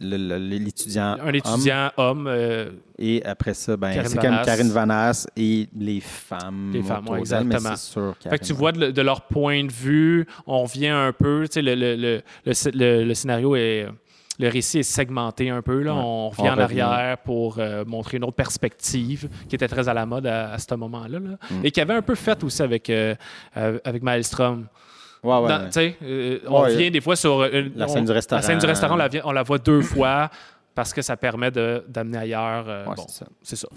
l'étudiant. 0.00 1.16
Un 1.22 1.32
étudiant 1.32 1.90
homme. 1.96 2.26
euh, 2.28 2.70
Et 2.98 3.22
après 3.24 3.54
ça, 3.54 3.76
ben, 3.76 3.92
Karine 3.94 4.08
c'est 4.10 4.18
comme. 4.18 4.42
Karine 4.44 4.70
Vanasse 4.70 5.26
et 5.36 5.68
les 5.76 6.00
femmes. 6.00 6.70
Les 6.72 6.82
femmes, 6.82 7.04
ouais, 7.08 7.14
mais 7.14 7.20
exactement. 7.20 7.76
c'est 7.76 7.92
sûr, 7.92 8.14
Fait 8.28 8.38
que 8.38 8.44
tu 8.44 8.52
vois 8.52 8.72
de, 8.72 8.90
de 8.90 9.02
leur 9.02 9.22
point 9.22 9.64
de 9.64 9.72
vue, 9.72 10.26
on 10.46 10.62
revient 10.64 10.88
un 10.88 11.12
peu, 11.12 11.44
tu 11.48 11.54
sais, 11.54 11.62
le, 11.62 11.74
le, 11.74 11.96
le, 11.96 12.22
le 12.44 12.52
sc- 12.52 12.72
le- 12.76 13.04
le 13.04 13.14
scénario 13.14 13.56
est. 13.56 13.86
Le 14.38 14.48
récit 14.48 14.78
est 14.78 14.82
segmenté 14.84 15.50
un 15.50 15.60
peu. 15.60 15.82
Là. 15.82 15.92
Ouais. 15.92 16.00
On 16.02 16.30
revient 16.30 16.48
en 16.48 16.56
arrière 16.58 17.18
pour 17.18 17.58
euh, 17.58 17.84
montrer 17.84 18.16
une 18.16 18.24
autre 18.24 18.36
perspective 18.36 19.28
qui 19.46 19.54
était 19.54 19.68
très 19.68 19.86
à 19.86 19.92
la 19.92 20.06
mode 20.06 20.26
à, 20.26 20.52
à 20.54 20.58
ce 20.58 20.74
moment-là. 20.76 21.18
là. 21.18 21.36
Mm. 21.50 21.60
Et 21.66 21.70
qui 21.70 21.78
avait 21.78 21.92
un 21.92 22.00
peu 22.00 22.14
fait 22.14 22.42
aussi 22.42 22.62
avec, 22.62 22.88
euh, 22.88 23.14
avec 23.54 24.02
Maelstrom. 24.02 24.66
Ouais, 25.22 25.36
ouais. 25.38 25.48
Dans- 25.48 25.64
tu 25.66 25.72
sais, 25.72 25.96
euh, 26.02 26.38
on 26.46 26.62
Ouais, 26.62 26.72
revient 26.72 26.90
des 26.90 27.00
fois 27.00 27.16
sur. 27.16 27.40
euh, 27.42 27.64
La 27.76 27.84
on- 27.86 27.88
scène 27.88 28.04
du 28.04 28.12
restaurant. 28.12 28.40
La 28.40 28.46
scène 28.46 28.58
du 28.58 28.66
restaurant, 28.66 28.94
on 28.94 28.96
la, 28.98 29.08
on 29.24 29.32
la 29.32 29.42
voit 29.42 29.58
deux 29.58 29.82
fois 29.82 30.30
parce 30.74 30.94
que 30.94 31.02
ça 31.02 31.16
permet 31.16 31.50
d'amener 31.50 32.18
ailleurs. 32.18 32.64
euh, 32.68 32.84
bon, 32.84 32.94
c'est 33.42 33.56
ça. 33.56 33.68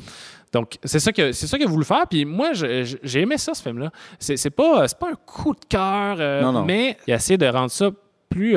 Donc, 0.53 0.77
c'est 0.83 0.99
ça 0.99 1.11
que 1.11 1.31
c'est 1.31 1.47
ça 1.47 1.57
qu'il 1.57 1.67
a 1.67 1.69
voulu 1.69 1.83
faire. 1.83 2.05
Puis 2.09 2.23
moi, 2.25 2.51
j'ai 2.53 3.19
aimé 3.21 3.37
ça, 3.37 3.53
ce 3.53 3.61
film-là. 3.63 3.91
C'est 4.19 4.49
pas, 4.51 4.87
c'est 4.87 4.97
pas 4.99 5.09
un 5.09 5.15
coup 5.25 5.53
de 5.53 5.65
cœur, 5.67 6.15
euh, 6.19 6.61
mais 6.63 6.97
il 7.07 7.13
a 7.13 7.17
essayé 7.17 7.37
de 7.37 7.47
rendre 7.47 7.71
ça 7.71 7.89
plus. 8.29 8.55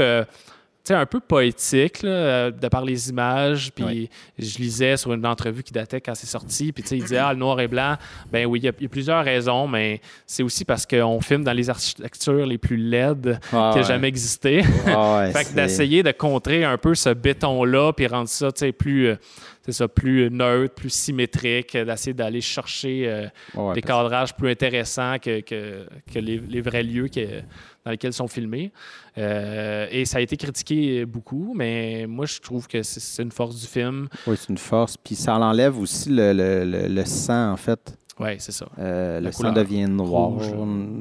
Sais, 0.89 0.95
un 0.95 1.07
peu 1.07 1.21
poétique, 1.21 2.03
là, 2.03 2.11
euh, 2.11 2.51
de 2.51 2.69
par 2.69 2.85
les 2.85 3.11
images. 3.11 3.71
Puis 3.75 3.85
Oui. 3.85 4.11
je 4.39 4.59
lisais 4.59 4.97
sur 4.97 5.13
une 5.13 5.27
entrevue 5.27 5.63
qui 5.63 5.73
datait 5.73 6.01
quand 6.01 6.15
c'est 6.15 6.27
sorti. 6.27 6.73
Puis 6.73 6.83
tu 6.83 6.91
sais, 6.91 6.97
il 6.99 7.03
disait, 7.03 7.19
ah, 7.19 7.33
le 7.33 7.39
noir 7.39 7.61
et 7.61 7.69
blanc. 7.69 7.97
Ben 8.33 8.47
oui, 8.47 8.61
il 8.61 8.65
y, 8.65 8.69
a- 8.69 8.73
il 8.79 8.83
y 8.83 8.87
a 8.87 8.89
plusieurs 8.89 9.25
raisons, 9.25 9.67
mais 9.69 10.01
c'est 10.27 10.43
aussi 10.43 10.65
parce 10.65 10.87
qu'on 10.87 11.21
filme 11.21 11.45
dans 11.45 11.53
les 11.53 11.69
architectures 11.71 12.47
les 12.47 12.59
plus 12.59 12.77
laides 12.77 13.39
Ah, 13.53 13.71
qui 13.73 13.79
a 13.79 13.83
ouais. 13.83 13.89
jamais 13.89 14.09
existé. 14.09 14.63
Ah, 14.87 15.19
ouais, 15.19 15.33
Fait 15.33 15.45
que 15.45 15.55
d'essayer 15.55 16.03
de 16.03 16.13
contrer 16.13 16.65
un 16.65 16.79
peu 16.79 16.95
ce 16.95 17.11
béton-là, 17.11 17.93
puis 17.93 18.07
rendre 18.07 18.29
ça, 18.29 18.53
tu 18.53 18.61
sais, 18.61 18.73
plus, 18.73 19.09
euh, 19.09 19.17
c'est 19.65 19.73
ça, 19.73 19.89
plus 19.89 20.31
neutre, 20.31 20.75
plus 20.75 20.91
symétrique, 20.91 21.77
d'essayer 21.77 22.15
d'aller 22.15 22.41
chercher 22.41 23.05
euh, 23.09 23.27
Ouais, 23.55 23.75
des 23.75 23.83
cadrages 23.83 24.35
plus 24.35 24.51
intéressants 24.51 25.19
que, 25.19 25.41
que, 25.41 25.87
que 26.13 26.19
les, 26.21 26.39
les 26.39 26.61
vrais 26.61 26.83
lieux 26.85 27.09
que- 27.09 27.43
dans 27.87 27.93
lesquels 27.93 28.13
sont 28.13 28.27
filmés. 28.27 28.73
Euh, 29.17 29.87
et 29.91 30.05
ça 30.05 30.19
a 30.19 30.21
été 30.21 30.37
critiqué 30.37 31.07
beaucoup, 31.07 31.53
mais 31.57 32.05
moi, 32.09 32.27
je 32.27 32.41
trouve 32.41 32.67
que 32.67 32.83
c'est- 32.83 33.23
une 33.23 33.31
force 33.31 33.61
du 33.61 33.67
film. 33.67 34.09
Oui, 34.27 34.37
c'est 34.39 34.49
une 34.51 34.59
force. 34.59 34.97
Puis 34.97 35.15
ça 35.15 35.39
enlève 35.39 35.79
aussi 35.79 36.11
le, 36.11 36.33
le- 36.33 36.65
le- 36.65 36.89
le 36.89 37.05
sang, 37.05 37.53
en 37.53 37.57
fait. 37.57 37.97
Oui, 38.19 38.31
c'est 38.39 38.51
ça. 38.53 38.67
Euh, 38.79 39.21
le 39.21 39.31
sang 39.31 39.53
devient 39.53 39.87
noir 39.87 40.31
rouge, 40.31 40.49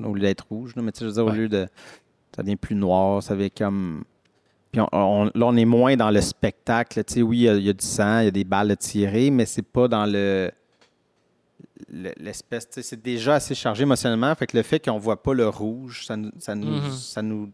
au 0.06 0.14
lieu 0.14 0.22
d'être 0.22 0.46
rouge. 0.50 0.74
Mais 0.76 0.92
tu 0.92 1.00
sais, 1.00 1.06
je 1.06 1.10
veux 1.10 1.14
dire, 1.14 1.26
au 1.26 1.30
lieu 1.36 1.50
de. 1.50 1.68
Ça 2.36 2.44
devient 2.44 2.56
plus 2.58 2.76
noir. 2.76 3.24
Ça 3.24 3.34
devient 3.36 3.50
comme. 3.52 4.04
Puis 4.72 4.82
on- 4.82 4.90
on- 4.92 5.24
là, 5.26 5.32
on 5.48 5.56
est 5.56 5.66
moins 5.66 5.96
dans 5.96 6.12
le 6.12 6.22
spectacle. 6.22 7.04
Tu 7.04 7.14
sais, 7.14 7.22
oui, 7.22 7.38
il 7.40 7.44
y 7.44 7.50
a- 7.50 7.56
il 7.56 7.64
y, 7.64 7.70
a 7.70 7.74
du 7.74 7.86
sang, 7.86 8.20
il 8.20 8.26
y 8.26 8.28
a 8.28 8.32
des 8.32 8.44
balles 8.44 8.76
tirées, 8.78 9.32
mais 9.32 9.46
c'est 9.46 9.62
pas 9.66 9.88
dans 9.88 10.06
le. 10.06 10.52
Le- 11.92 12.14
L'espèce, 12.18 12.68
c'est 12.82 13.02
déjà 13.02 13.36
assez 13.36 13.56
chargé 13.56 13.84
émotionnellement. 13.84 14.34
Fait 14.36 14.48
que 14.48 14.58
le 14.58 14.64
fait 14.64 14.80
qu'on 14.84 14.98
voit 14.98 15.22
pas 15.22 15.34
le 15.34 15.48
rouge, 15.48 16.06
ça 16.06 16.16
nous, 16.18 16.32
ça 16.40 16.56
nous, 16.56 16.68
Mhm. 16.82 16.92
ça 16.92 17.22
nous 17.22 17.50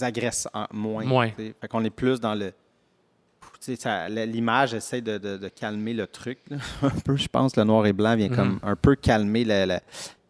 agresse 0.00 0.48
en- 0.52 0.66
moins. 0.72 1.04
Moins. 1.04 1.30
Fait 1.30 1.54
qu'on 1.68 1.84
est 1.84 1.90
plus 1.90 2.20
dans 2.20 2.34
le. 2.34 2.52
L'image 4.26 4.74
essaie 4.74 5.00
de, 5.00 5.16
de- 5.16 5.38
de 5.38 5.48
calmer 5.48 5.94
le 5.94 6.06
truc. 6.06 6.38
là. 6.50 6.58
un 6.82 6.90
peu, 6.90 7.16
je 7.16 7.28
pense. 7.28 7.56
Le 7.56 7.64
noir 7.64 7.86
et 7.86 7.92
blanc 7.94 8.14
vient 8.14 8.28
comme 8.28 8.58
un 8.62 8.76
peu 8.76 8.94
calmer 8.94 9.46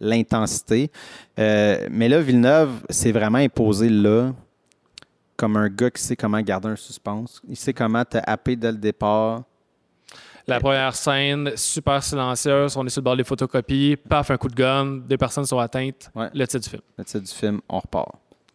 l'intensité. 0.01 0.91
Euh, 1.39 1.89
mais 1.91 2.09
là, 2.09 2.21
Villeneuve 2.21 2.85
s'est 2.91 3.11
vraiment 3.13 3.39
imposé 3.39 3.89
là 3.89 4.33
comme 5.37 5.57
un 5.57 5.69
gars 5.69 5.91
qui 5.91 6.01
sait 6.03 6.15
comment 6.17 6.41
garder 6.43 6.69
un 6.69 6.77
suspense. 6.77 7.41
Il 7.49 7.57
sait 7.57 7.73
comment 7.73 8.05
te 8.05 8.19
happer 8.25 8.55
dès 8.55 8.71
le 8.71 8.79
départ. 8.79 9.43
La 10.47 10.61
première 10.61 10.95
scène, 10.95 11.53
super 11.57 12.03
silencieuse, 12.03 12.77
on 12.77 12.85
est 12.87 12.91
sur 12.91 13.01
le 13.01 13.05
bord 13.05 13.17
des 13.17 13.25
photocopies, 13.25 13.97
paf, 13.97 14.31
un 14.31 14.37
coup 14.37 14.49
de 14.49 14.55
gun, 14.55 14.99
des 15.07 15.17
personnes 15.17 15.47
sont 15.47 15.59
atteintes, 15.59 16.11
Ouais. 16.15 16.29
le 16.35 16.47
titre 16.47 16.65
du 16.65 16.69
film. 16.71 16.83
Le 16.99 17.05
titre 17.05 17.25
du 17.25 17.33
film, 17.33 17.61
on 17.69 17.79
repart. 17.81 18.11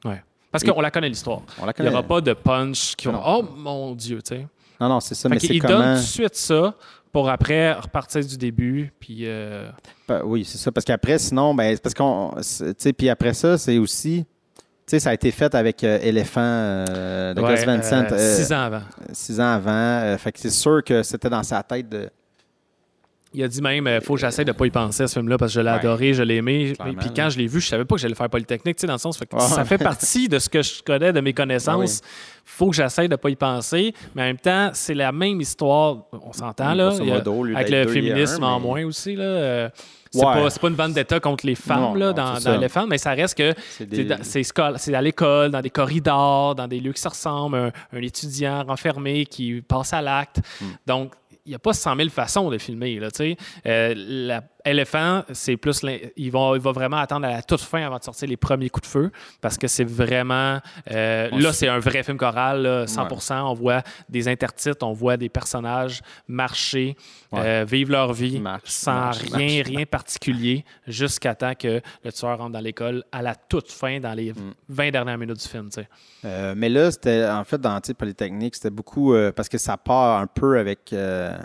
Ouais. 0.06 0.22
Parce 0.52 0.64
qu'on 0.64 0.82
la 0.82 0.92
connaît 0.92 1.10
l'histoire. 1.10 1.42
On 1.62 1.66
la 1.66 1.74
Il 1.78 1.84
n'y 1.84 1.90
aura 1.90 2.04
pas 2.04 2.22
de 2.22 2.34
punch 2.34 2.96
qui 2.96 3.08
vont 3.08 3.14
Non. 3.14 3.22
Oh 3.26 3.44
mon 3.56 3.96
Dieu, 3.96 4.22
tu 4.22 4.36
sais. 4.36 4.48
Non, 4.80 4.88
non, 4.90 5.00
c'est 5.00 5.16
ça, 5.16 5.30
Fait 5.30 5.36
mais 5.36 5.40
c'est 5.40 5.60
comment... 5.60 5.80
donne 5.80 5.96
tout 5.96 6.02
de 6.02 6.06
suite 6.08 6.36
ça 6.36 6.74
pour 7.12 7.30
après 7.30 7.74
repartir 7.74 8.26
du 8.26 8.38
début. 8.38 8.94
Puis 9.00 9.24
euh, 9.26 9.70
Ben 10.08 10.22
oui, 10.24 10.46
c'est 10.46 10.58
ça. 10.58 10.72
Parce 10.72 10.86
qu'après, 10.86 11.18
sinon, 11.20 11.54
ben, 11.54 11.76
c'est 11.76 11.82
parce 11.82 11.94
qu'on. 11.96 12.34
c'est- 12.42 12.74
Tu 12.76 12.84
sais, 12.84 12.94
puis 12.94 13.10
après 13.10 13.34
ça, 13.34 13.58
c'est 13.58 13.78
aussi. 13.78 14.26
Tu 14.90 14.96
sais, 14.96 15.00
ça 15.02 15.12
a 15.12 15.14
été 15.14 15.30
fait 15.30 15.54
avec 15.54 15.84
euh, 15.84 16.00
Éléphant 16.02 16.42
euh, 16.42 17.36
de 17.36 17.42
ouais, 17.42 17.54
Gus 17.54 17.64
Van 17.64 17.80
Sant 17.84 18.12
euh, 18.12 18.16
euh, 18.16 18.36
six 18.36 18.52
ans 18.52 18.62
avant. 18.62 18.82
six 19.14 19.40
ans 19.40 19.54
avant. 19.54 19.70
Euh, 19.72 20.18
fait 20.18 20.32
que 20.32 20.40
c'est 20.40 20.50
sûr 20.50 20.84
que 20.84 21.04
c'était 21.04 21.30
dans 21.30 21.44
sa 21.44 21.62
tête 21.62 21.88
de. 21.88 22.10
Il 23.32 23.44
a 23.44 23.48
dit 23.48 23.62
même, 23.62 23.88
il 23.88 24.02
faut 24.02 24.16
que 24.16 24.22
j'essaie 24.22 24.44
de 24.44 24.52
pas 24.52 24.66
y 24.66 24.72
penser 24.72 25.04
à 25.04 25.08
ce 25.08 25.14
film-là 25.20 25.38
parce 25.38 25.52
que 25.52 25.56
je 25.56 25.62
l'ai 25.62 25.70
Ouais. 25.70 25.76
adoré, 25.78 26.14
je 26.16 26.24
l'ai 26.24 26.38
aimé. 26.38 26.74
Clairement, 26.76 27.00
Puis 27.00 27.10
quand 27.16 27.30
je 27.30 27.38
l'ai 27.38 27.46
vu, 27.46 27.62
je 27.62 27.68
savais 27.68 27.86
pas 27.86 27.94
que 27.96 28.02
j'allais 28.02 28.16
faire 28.16 28.28
Polytechnique, 28.30 28.78
tu 28.78 28.82
sais, 28.82 28.88
dans 28.88 28.94
le 28.94 29.00
sens. 29.00 29.18
Fait 29.20 29.28
que 29.28 29.36
Ouais. 29.36 29.42
Ça 29.44 29.64
fait 29.66 29.78
partie 29.78 30.28
de 30.28 30.40
ce 30.40 30.50
que 30.50 30.64
je 30.64 30.82
connais, 30.82 31.14
de 31.14 31.22
mes 31.22 31.34
connaissances. 31.34 32.02
faut 32.52 32.72
que 32.72 32.76
j'essaie 32.76 33.08
de 33.08 33.16
pas 33.16 33.30
y 33.30 33.36
penser. 33.36 33.94
Mais 34.16 34.24
en 34.24 34.26
même 34.26 34.38
temps, 34.40 34.72
c'est 34.74 34.96
la 34.96 35.12
même 35.12 35.40
histoire. 35.40 35.98
On 36.12 36.34
s'entend, 36.34 36.74
là. 36.74 36.88
A- 36.90 37.56
avec 37.56 37.70
le 37.70 37.88
féminisme 37.88 38.44
un, 38.44 38.48
en 38.54 38.60
moins 38.60 38.84
aussi, 38.86 39.16
là. 39.16 39.24
euh, 39.24 39.70
C'est 40.12 40.26
Ouais. 40.26 40.34
pas, 40.34 40.50
c'est 40.50 40.60
pas 40.60 40.70
une 40.70 40.74
vendetta 40.76 41.20
contre 41.20 41.46
les 41.46 41.54
femmes 41.54 41.82
Non, 41.82 41.94
là, 41.94 42.08
non, 42.08 42.40
dans, 42.44 42.58
les 42.60 42.68
femmes, 42.70 42.90
mais 42.90 42.98
ça 42.98 43.12
reste 43.12 43.38
que 43.38 43.54
C'est 43.78 43.86
des- 43.88 44.08
c'est 44.24 44.42
c'est 44.78 44.96
à 44.96 45.02
l'école, 45.04 45.52
dans 45.52 45.62
des 45.62 45.70
corridors, 45.70 46.56
dans 46.56 46.68
des 46.68 46.80
lieux 46.80 46.94
qui 46.94 47.02
se 47.02 47.08
ressemblent, 47.10 47.56
un, 47.56 47.72
un 47.96 48.02
étudiant 48.02 48.64
renfermé 48.64 49.28
qui 49.28 49.62
passe 49.62 49.94
à 49.94 50.02
l'acte. 50.02 50.40
Hmm. 50.60 50.66
Donc, 50.88 51.12
n'y 51.50 51.56
a 51.56 51.60
pas 51.60 51.74
100 51.74 51.96
000 51.96 52.10
façons 52.10 52.50
de 52.50 52.58
filmer. 52.58 53.00
Là. 53.00 53.10
Euh, 53.66 53.94
la- 53.96 54.44
Éléphant, 54.66 55.24
c'est 55.32 55.56
plus. 55.58 55.82
Il 56.18 56.32
va, 56.32 56.52
il 56.56 56.62
va 56.62 56.72
vraiment 56.74 56.98
attendre 56.98 57.26
à 57.28 57.32
la 57.32 57.42
toute 57.42 57.62
fin 57.62 57.82
avant 57.86 57.98
de 57.98 58.04
sortir 58.04 58.28
les 58.28 58.36
premiers 58.38 58.70
coups 58.70 58.88
de 58.88 58.92
feu 58.92 59.12
parce 59.42 59.58
que 59.58 59.68
c'est 59.68 59.86
vraiment. 59.86 60.60
euh, 60.92 61.30
là, 61.32 61.54
c'est 61.54 61.68
un 61.70 61.80
vrai 61.80 62.04
film 62.04 62.18
choral, 62.18 62.62
là, 62.64 62.86
100% 62.86 63.40
On 63.50 63.54
voit 63.54 63.82
des 64.10 64.28
intertitres, 64.28 64.86
on 64.86 64.92
voit 64.94 65.16
des 65.18 65.30
personnages 65.30 66.02
marcher, 66.28 66.96
Ouais. 67.32 67.40
euh, 67.44 67.66
vivre 67.68 67.92
leur 67.92 68.12
vie 68.12 68.40
Marche, 68.40 68.62
sans 68.66 68.94
marche, 68.94 69.20
rien, 69.32 69.58
marche. 69.60 69.68
rien 69.68 69.86
particulier 69.86 70.66
jusqu'à 70.88 71.36
temps 71.36 71.54
que 71.56 71.82
le 72.04 72.12
tueur 72.12 72.38
rentre 72.38 72.52
dans 72.54 72.60
l'école 72.60 73.04
à 73.12 73.22
la 73.22 73.36
toute 73.36 73.72
fin, 73.72 74.00
dans 74.00 74.14
les 74.14 74.34
Mm. 74.34 74.54
20 74.70 74.92
dernières 74.92 75.18
minutes 75.18 75.42
du 75.42 75.48
film. 75.48 75.70
tu 75.70 75.82
sais. 75.82 75.88
Euh, 76.26 76.54
mais 76.58 76.70
là, 76.70 76.92
c'était 76.92 77.26
en 77.28 77.44
fait 77.44 77.60
dans 77.62 77.80
Polytechnique, 77.98 78.56
c'était 78.56 78.70
beaucoup 78.70 79.14
euh, 79.14 79.32
parce 79.32 79.48
que 79.50 79.58
ça 79.58 79.78
part 79.78 80.20
un 80.20 80.28
peu 80.28 80.60
avec. 80.60 80.92
euh, 80.94 81.38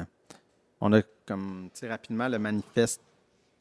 on 0.80 0.92
a 0.92 1.00
comme 1.26 1.68
tu 1.72 1.80
sais, 1.80 1.88
rapidement 1.88 2.28
le 2.28 2.38
manifeste 2.38 3.00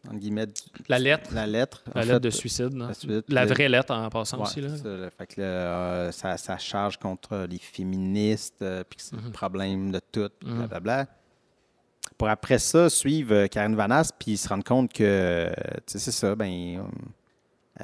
entre 0.05 0.17
guillemets 0.19 0.47
du- 0.47 0.53
La 0.89 0.99
lettre, 0.99 1.33
la 1.33 1.47
lettre. 1.47 1.81
la 1.95 2.01
lettre 2.01 2.13
fait, 2.15 2.19
de 2.19 2.29
suicide. 2.29 2.73
là. 2.73 2.87
la 2.87 2.93
suite, 2.93 3.25
La 3.29 3.45
le- 3.45 3.51
vraie 3.53 3.69
lettre 3.69 3.93
en 3.93 4.09
passant 4.09 4.37
Ouais, 4.37 4.43
aussi. 4.43 4.59
Là. 4.59 4.75
ça, 4.77 4.87
là. 4.89 5.09
Fait 5.17 5.27
que 5.27 5.41
euh, 5.41 6.11
ça, 6.11 6.35
ça 6.37 6.57
charge 6.57 6.97
contre 6.97 7.45
les 7.49 7.57
féministes, 7.59 8.61
euh, 8.61 8.83
puis 8.89 8.97
que 8.97 9.03
c'est 9.03 9.15
Mhm. 9.15 9.25
le 9.27 9.31
problème 9.31 9.91
de 9.91 10.01
tout, 10.11 10.29
Mhm. 10.43 10.57
blablabla. 10.57 11.07
Pour 12.17 12.27
après 12.27 12.59
ça, 12.59 12.89
suivre 12.89 13.33
euh, 13.33 13.47
Karine 13.47 13.75
Vanasse, 13.75 14.11
puis 14.11 14.35
se 14.35 14.49
rendre 14.49 14.63
compte 14.65 14.91
que, 14.91 15.49
tu 15.87 15.93
sais, 15.93 15.99
c'est 15.99 16.11
ça, 16.11 16.35
ben, 16.35 16.83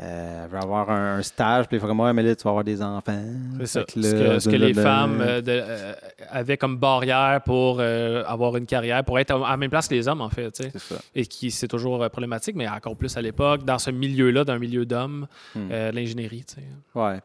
euh, 0.01 0.43
elle 0.45 0.49
veut 0.51 0.57
avoir 0.57 0.89
un, 0.89 1.17
un 1.17 1.21
stage, 1.21 1.67
puis 1.67 1.77
il 1.77 1.79
faut 1.79 1.87
comme, 1.87 1.99
ouais, 1.99 2.13
mais 2.13 2.23
là, 2.23 2.35
tu 2.35 2.43
vas 2.43 2.51
avoir 2.51 2.63
des 2.63 2.81
enfants. 2.81 3.21
C'est 3.59 3.65
ça. 3.65 3.83
Ce 3.87 3.93
que, 3.93 4.39
ce 4.39 4.47
que 4.49 4.55
les 4.55 4.73
femmes 4.73 5.19
euh, 5.21 5.41
de- 5.41 5.51
euh, 5.51 5.93
avaient 6.29 6.57
comme 6.57 6.77
barrière 6.77 7.41
pour 7.43 7.77
euh, 7.79 8.23
avoir 8.25 8.55
une 8.57 8.65
carrière, 8.65 9.03
pour 9.03 9.19
être 9.19 9.31
à 9.31 9.51
la 9.51 9.57
même 9.57 9.69
place 9.69 9.87
que 9.87 9.95
les 9.95 10.07
hommes, 10.07 10.21
en 10.21 10.29
fait. 10.29 10.51
tu 10.51 10.63
sais. 10.63 10.69
C'est 10.71 10.79
ça. 10.95 10.95
Et 11.13 11.25
qui, 11.25 11.51
c'est 11.51 11.67
toujours 11.67 11.99
problématique, 12.09 12.55
mais 12.55 12.67
encore 12.67 12.95
plus 12.95 13.15
à 13.17 13.21
l'époque, 13.21 13.63
dans 13.65 13.79
ce 13.79 13.91
milieu-là, 13.91 14.43
d'un 14.45 14.59
milieu 14.59 14.85
d'hommes, 14.85 15.27
Hmm. 15.55 15.67
euh, 15.71 15.91
l'ingénierie. 15.91 16.45
tu 16.45 16.55
sais. 16.55 16.63
Ouais. 16.95 17.19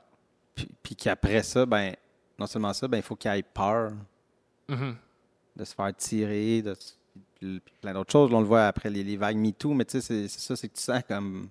Puis, 0.54 0.68
puis 0.82 0.96
qu'après 0.96 1.42
ça, 1.42 1.66
ben, 1.66 1.92
non 2.38 2.46
seulement 2.46 2.72
ça, 2.72 2.88
ben, 2.88 2.96
il 2.98 3.02
faut 3.02 3.16
qu'il 3.16 3.30
ait 3.30 3.42
peur. 3.42 3.92
Mhm. 4.68 4.94
de 5.56 5.64
se 5.64 5.74
faire 5.74 5.94
tirer, 5.96 6.62
de, 6.62 6.74
puis 7.38 7.60
plein 7.80 7.92
d'autres 7.92 8.10
choses. 8.10 8.30
Là, 8.30 8.38
on 8.38 8.40
le 8.40 8.46
voit 8.46 8.66
après 8.66 8.88
les, 8.90 9.04
les 9.04 9.16
vagues 9.16 9.36
MeToo, 9.36 9.74
mais 9.74 9.84
tu 9.84 10.00
sais, 10.00 10.26
c'est 10.26 10.40
ça, 10.40 10.56
c'est 10.56 10.68
que 10.68 10.74
tu 10.74 10.82
sens 10.82 11.02
comme, 11.06 11.48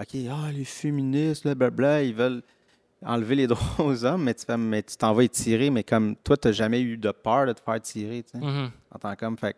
OK, 0.00 0.16
ah, 0.30 0.50
les 0.52 0.64
féministes, 0.64 1.44
là, 1.44 1.54
blablabla, 1.54 2.02
ils 2.04 2.14
veulent 2.14 2.42
enlever 3.04 3.34
les 3.34 3.46
droits 3.48 3.84
aux 3.84 4.04
hommes, 4.04 4.24
mais 4.24 4.34
tu 4.34 4.44
fais, 4.44 4.56
mais 4.56 4.82
tu 4.82 4.96
t'en 4.96 5.12
vas 5.12 5.24
y 5.24 5.28
tirer, 5.28 5.70
mais 5.70 5.82
comme 5.84 6.14
toi, 6.16 6.36
tu 6.36 6.48
n'as 6.48 6.52
jamais 6.52 6.80
eu 6.80 6.96
de 6.96 7.10
peur 7.10 7.46
de 7.46 7.52
te 7.52 7.60
faire 7.60 7.80
tirer, 7.80 8.22
tu 8.22 8.38
sais, 8.38 8.44
Mhm. 8.44 8.70
en 8.94 8.98
tant 8.98 9.14
qu'homme. 9.16 9.36
Fait 9.38 9.56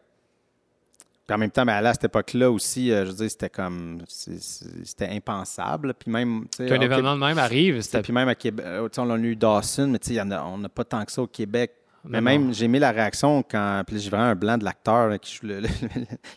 puis 1.26 1.36
en 1.36 1.38
même 1.38 1.50
temps, 1.52 1.64
là, 1.64 1.76
à 1.90 1.92
cette 1.92 2.04
époque-là 2.04 2.50
aussi, 2.50 2.90
euh, 2.90 3.04
je 3.04 3.10
veux 3.10 3.16
dire, 3.18 3.30
c'était 3.30 3.48
comme, 3.50 4.02
c'était 4.08 5.06
impensable. 5.10 5.94
Puis 5.94 6.10
même, 6.10 6.46
tu 6.50 6.56
sais, 6.56 6.66
Qu'un 6.66 6.74
Québec- 6.74 6.90
événement 6.98 7.14
de 7.14 7.20
même 7.20 7.38
arrive, 7.38 7.80
Puis 8.02 8.12
même 8.12 8.28
à 8.28 8.34
Québec, 8.34 8.66
euh, 8.66 8.88
on 8.98 9.10
a 9.10 9.16
eu 9.16 9.36
Dawson, 9.36 9.86
mais 9.86 10.00
tu 10.00 10.14
sais, 10.14 10.20
on 10.20 10.58
n'a 10.58 10.68
pas 10.68 10.82
tant 10.82 11.04
que 11.04 11.12
ça 11.12 11.22
au 11.22 11.28
Québec. 11.28 11.70
Mais 12.04 12.20
même, 12.20 12.52
j'ai 12.54 12.64
aimé 12.64 12.78
la 12.78 12.92
réaction 12.92 13.42
quand. 13.42 13.82
Puis 13.86 13.98
j'ai 14.00 14.08
vraiment 14.10 14.26
un 14.30 14.34
blanc 14.34 14.56
de 14.56 14.64
l'acteur 14.64 15.18
qui 15.20 15.34
joue 15.36 15.46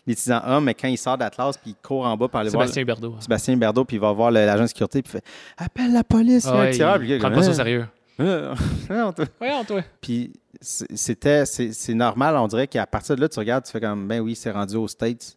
l'étudiant 0.06 0.42
homme, 0.46 0.64
mais 0.64 0.74
quand 0.74 0.88
il 0.88 0.98
sort 0.98 1.16
d'Atlas, 1.16 1.56
puis 1.56 1.70
il 1.70 1.76
court 1.86 2.04
en 2.04 2.16
bas 2.16 2.28
pour 2.28 2.38
aller 2.40 2.50
Sébastien 2.50 2.84
voir 2.84 2.96
Berdo. 2.98 3.14
le- 3.16 3.22
Sébastien 3.22 3.56
Berdo, 3.56 3.84
puis 3.84 3.96
il 3.96 4.00
va 4.00 4.12
voir 4.12 4.30
l'agent 4.30 4.62
de 4.62 4.66
sécurité, 4.68 5.02
puis 5.02 5.12
il 5.14 5.18
fait 5.20 5.24
Appelle 5.56 5.92
la 5.92 6.04
police, 6.04 6.44
il 6.44 6.48
y 6.48 6.50
a 6.50 6.54
Ah 6.54 6.58
un 6.58 6.60
ouais, 6.64 6.70
tireur. 6.70 6.96
il 6.96 6.98
Puis 7.00 7.08
le 7.08 7.14
gars, 7.16 7.20
prend 7.20 7.28
comme, 7.30 7.36
pas 7.36 7.42
ça 7.42 7.48
au 7.48 7.52
Ah, 7.52 7.56
sérieux. 7.56 7.86
ah, 8.18 8.54
ah, 8.90 9.12
toi. 9.16 9.24
Voyons, 9.40 9.64
toi. 9.64 9.80
Puis 10.00 10.32
c'était, 10.60 11.44
c'est 11.46 11.94
normal, 11.94 12.36
on 12.36 12.46
dirait 12.46 12.66
qu'à 12.68 12.86
partir 12.86 13.16
de 13.16 13.20
là, 13.22 13.28
tu 13.28 13.38
regardes, 13.38 13.64
tu 13.64 13.72
fais 13.72 13.80
comme, 13.80 14.06
ben 14.06 14.20
oui, 14.20 14.34
c'est 14.34 14.50
rendu 14.50 14.76
aux 14.76 14.88
States. 14.88 15.36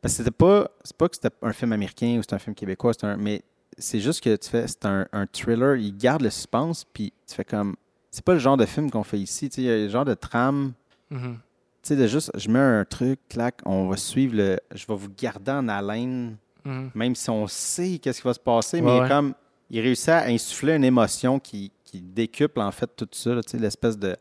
Parce 0.00 0.14
que 0.14 0.18
c'était 0.18 0.30
pas, 0.30 0.68
c'est 0.84 0.96
pas 0.96 1.08
que 1.08 1.16
c'était 1.16 1.34
un 1.42 1.52
film 1.52 1.72
américain 1.72 2.16
ou 2.18 2.22
c'est 2.22 2.32
un 2.34 2.38
film 2.38 2.54
québécois, 2.54 2.92
un, 3.02 3.16
mais 3.16 3.42
c'est 3.76 4.00
juste 4.00 4.22
que 4.22 4.34
tu 4.36 4.48
fais, 4.48 4.66
c'est 4.66 4.84
un, 4.86 5.06
un 5.12 5.26
thriller, 5.26 5.76
il 5.76 5.96
garde 5.96 6.22
le 6.22 6.30
suspense, 6.30 6.84
puis 6.92 7.12
tu 7.26 7.34
fais 7.34 7.44
comme, 7.44 7.76
c'est 8.18 8.24
pas 8.24 8.32
le 8.34 8.40
genre 8.40 8.56
de 8.56 8.66
film 8.66 8.90
qu'on 8.90 9.04
fait 9.04 9.18
ici, 9.20 9.46
il 9.58 9.62
y 9.62 9.70
a 9.70 9.76
le 9.76 9.88
genre 9.88 10.04
de 10.04 10.14
trame, 10.14 10.72
Mhm. 11.10 11.36
tu 11.82 11.88
sais, 11.88 11.96
de 11.96 12.06
juste, 12.08 12.32
je 12.36 12.48
mets 12.50 12.58
un 12.58 12.84
truc, 12.84 13.20
clac, 13.28 13.60
on 13.64 13.86
va 13.88 13.96
suivre 13.96 14.34
le, 14.36 14.58
je 14.74 14.84
vais 14.86 14.94
vous 14.96 15.08
garder 15.16 15.52
en 15.52 15.68
haleine, 15.68 16.36
Mhm. 16.64 16.90
même 16.96 17.14
si 17.14 17.30
on 17.30 17.46
sait 17.46 17.98
qu'est-ce 18.02 18.20
qui 18.20 18.26
va 18.26 18.34
se 18.34 18.40
passer, 18.40 18.80
Ouais, 18.80 18.82
mais 18.82 19.00
ouais. 19.02 19.08
comme, 19.08 19.34
il 19.70 19.80
réussit 19.80 20.08
à 20.08 20.24
insuffler 20.24 20.74
une 20.74 20.82
émotion 20.84 21.38
qui, 21.38 21.70
qui 21.84 22.00
décuple 22.00 22.60
en 22.60 22.72
fait 22.72 22.90
tout 22.96 23.08
ça, 23.12 23.36
tu 23.42 23.50
sais, 23.52 23.58
l'espèce 23.58 23.96
de. 23.96 24.16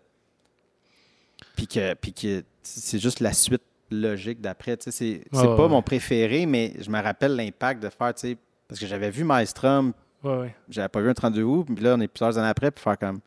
Puis 1.56 1.68
que, 1.68 1.94
puis 1.96 2.14
que 2.14 2.44
c'est 2.62 3.00
juste 3.00 3.20
la 3.20 3.34
suite 3.34 3.64
logique 3.90 4.42
d'après. 4.42 4.78
tu 4.78 4.92
sais, 4.92 5.22
C'est 5.32 5.32
pas 5.32 5.56
ouais. 5.64 5.68
mon 5.70 5.82
préféré, 5.82 6.46
mais 6.46 6.74
je 6.80 6.90
me 6.92 7.02
rappelle 7.02 7.36
l'impact 7.36 7.82
de 7.82 7.90
faire, 7.90 8.14
tu 8.14 8.22
sais, 8.30 8.38
parce 8.68 8.80
que 8.80 8.86
j'avais 8.86 9.10
vu 9.10 9.24
Maelstrom, 9.24 9.94
Ouais, 10.24 10.38
ouais. 10.38 10.56
j'avais 10.70 10.90
pas 10.90 11.02
vu 11.02 11.10
un 11.10 11.14
32 11.14 11.42
août, 11.44 11.66
puis 11.74 11.84
là, 11.84 11.96
on 11.98 12.02
est 12.02 12.08
plusieurs 12.08 12.38
années 12.38 12.50
après, 12.50 12.70
puis 12.72 12.84
faire 12.84 12.98
comme 12.98 13.20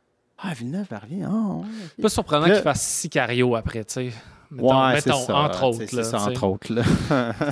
Ah, 0.42 0.54
Villeneuve, 0.54 0.86
elle 0.90 0.96
revient. 0.98 1.26
Ok. 1.26 2.02
Pas 2.02 2.08
surprenant 2.08 2.46
qu'il 2.46 2.54
fasse 2.56 2.82
Sicario 2.82 3.54
après, 3.56 3.84
tu 3.84 3.92
sais. 3.94 4.10
Mettons, 4.52 4.66
Ouais, 4.88 5.00
c'est 5.00 5.10
mettons, 5.10 5.20
ça, 5.26 5.36
entre 5.36 5.62
autres. 5.64 5.82
C'est 5.86 6.02
ça, 6.02 6.22
entre 6.22 6.44
autres. 6.44 6.72
Là. 6.74 6.82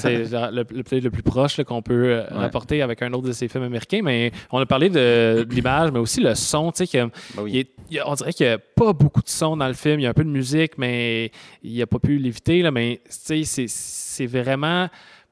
Le, 0.05 1.01
le- 1.01 1.11
plus 1.11 1.22
proche 1.22 1.62
qu'on 1.62 1.80
peut 1.80 1.95
euh, 2.12 2.22
Ouais. 2.22 2.39
rapporter 2.39 2.82
avec 2.82 3.03
un 3.03 3.12
autre 3.12 3.28
de 3.28 3.32
ces 3.32 3.47
films 3.47 3.62
américains. 3.62 4.01
Mais 4.03 4.32
on 4.51 4.59
a 4.59 4.66
parlé 4.66 4.89
de, 4.89 5.45
de 5.49 5.55
l'image, 5.55 5.93
mais 5.93 6.01
aussi 6.01 6.20
le 6.20 6.34
son. 6.34 6.72
Tu 6.72 6.86
sais, 6.86 6.99
Ben 7.01 7.11
oui. 7.43 7.68
on 8.05 8.14
dirait 8.14 8.32
qu'il 8.32 8.47
n'y 8.49 8.53
a 8.53 8.59
pas 8.59 8.93
beaucoup 8.93 9.22
de 9.22 9.28
son 9.28 9.57
dans 9.57 9.68
le 9.68 9.74
film. 9.74 10.01
Il 10.01 10.03
y 10.03 10.07
a 10.07 10.11
un 10.11 10.14
peu 10.14 10.24
de 10.24 10.28
musique, 10.28 10.76
mais 10.76 11.30
il 11.62 11.78
n'a 11.78 11.86
pas 11.86 12.01
pu 12.01 12.18
l'éviter. 12.18 12.68
Mais 12.72 13.01
c'est 13.09 14.26
vraiment 14.26 14.89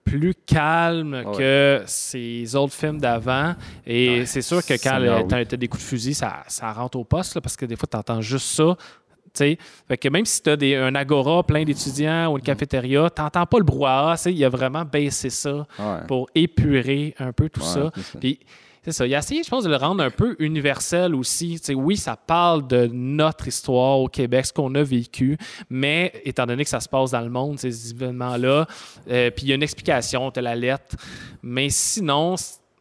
plus 0.06 0.34
calme 0.46 1.22
Ouais. 1.26 1.36
que 1.36 1.82
ces 1.86 2.54
autres 2.56 2.72
films 2.74 2.98
d'avant. 3.00 3.54
Et 3.86 4.20
Ouais, 4.20 4.26
c'est 4.26 4.40
sûr 4.40 4.64
que 4.64 4.74
quand 4.74 4.96
Seigneur, 4.98 5.26
tu 5.26 5.34
as, 5.34 5.44
des 5.44 5.68
coups 5.68 5.82
de 5.82 5.88
fusil, 5.88 6.14
ça, 6.14 6.44
ça 6.46 6.72
rentre 6.72 6.96
au 6.98 7.04
poste, 7.04 7.34
là, 7.34 7.40
parce 7.40 7.56
que 7.56 7.66
des 7.66 7.76
fois, 7.76 7.88
tu 7.90 7.96
entends 7.98 8.20
juste 8.22 8.46
ça. 8.46 8.76
Fait 9.38 9.98
que 10.00 10.08
même 10.08 10.24
si 10.24 10.42
tu 10.42 10.48
as 10.48 10.84
un 10.86 10.94
agora 10.94 11.42
plein 11.42 11.62
d'étudiants 11.64 12.32
ou 12.32 12.38
une 12.38 12.42
cafétéria, 12.42 13.10
tu 13.14 13.20
n'entends 13.20 13.44
pas 13.44 13.58
le 13.58 13.64
brouhaha. 13.64 14.14
Il 14.26 14.42
a 14.42 14.48
vraiment 14.48 14.82
baissé 14.84 15.28
ça 15.28 15.66
Ouais. 15.78 16.06
pour 16.08 16.30
épurer 16.34 17.14
un 17.18 17.32
peu 17.32 17.50
tout 17.50 17.60
Ouais, 17.60 17.66
ça. 17.66 17.90
c'est 17.94 18.02
ça. 18.02 18.18
Puis, 18.18 18.38
c'est 18.86 18.92
ça. 18.92 19.04
Il 19.04 19.12
a 19.16 19.18
essayé, 19.18 19.42
je 19.42 19.50
pense, 19.50 19.64
de 19.64 19.68
le 19.68 19.74
rendre 19.74 20.04
un 20.04 20.10
peu 20.10 20.36
universel 20.38 21.12
aussi. 21.16 21.58
Tu 21.58 21.66
sais, 21.66 21.74
oui, 21.74 21.96
ça 21.96 22.16
parle 22.16 22.68
de 22.68 22.88
notre 22.92 23.48
histoire 23.48 23.98
au 23.98 24.06
Québec, 24.06 24.46
ce 24.46 24.52
qu'on 24.52 24.72
a 24.76 24.82
vécu, 24.84 25.36
mais 25.68 26.12
étant 26.24 26.46
donné 26.46 26.62
que 26.62 26.70
ça 26.70 26.78
se 26.78 26.88
passe 26.88 27.10
dans 27.10 27.20
le 27.20 27.28
monde, 27.28 27.58
ces 27.58 27.90
événements-là, 27.90 28.68
euh, 29.10 29.30
puis 29.32 29.46
il 29.46 29.48
y 29.48 29.52
a 29.52 29.56
une 29.56 29.64
explication, 29.64 30.30
tu 30.30 30.40
la 30.40 30.54
lettre. 30.54 30.94
Mais 31.42 31.68
sinon, 31.68 32.36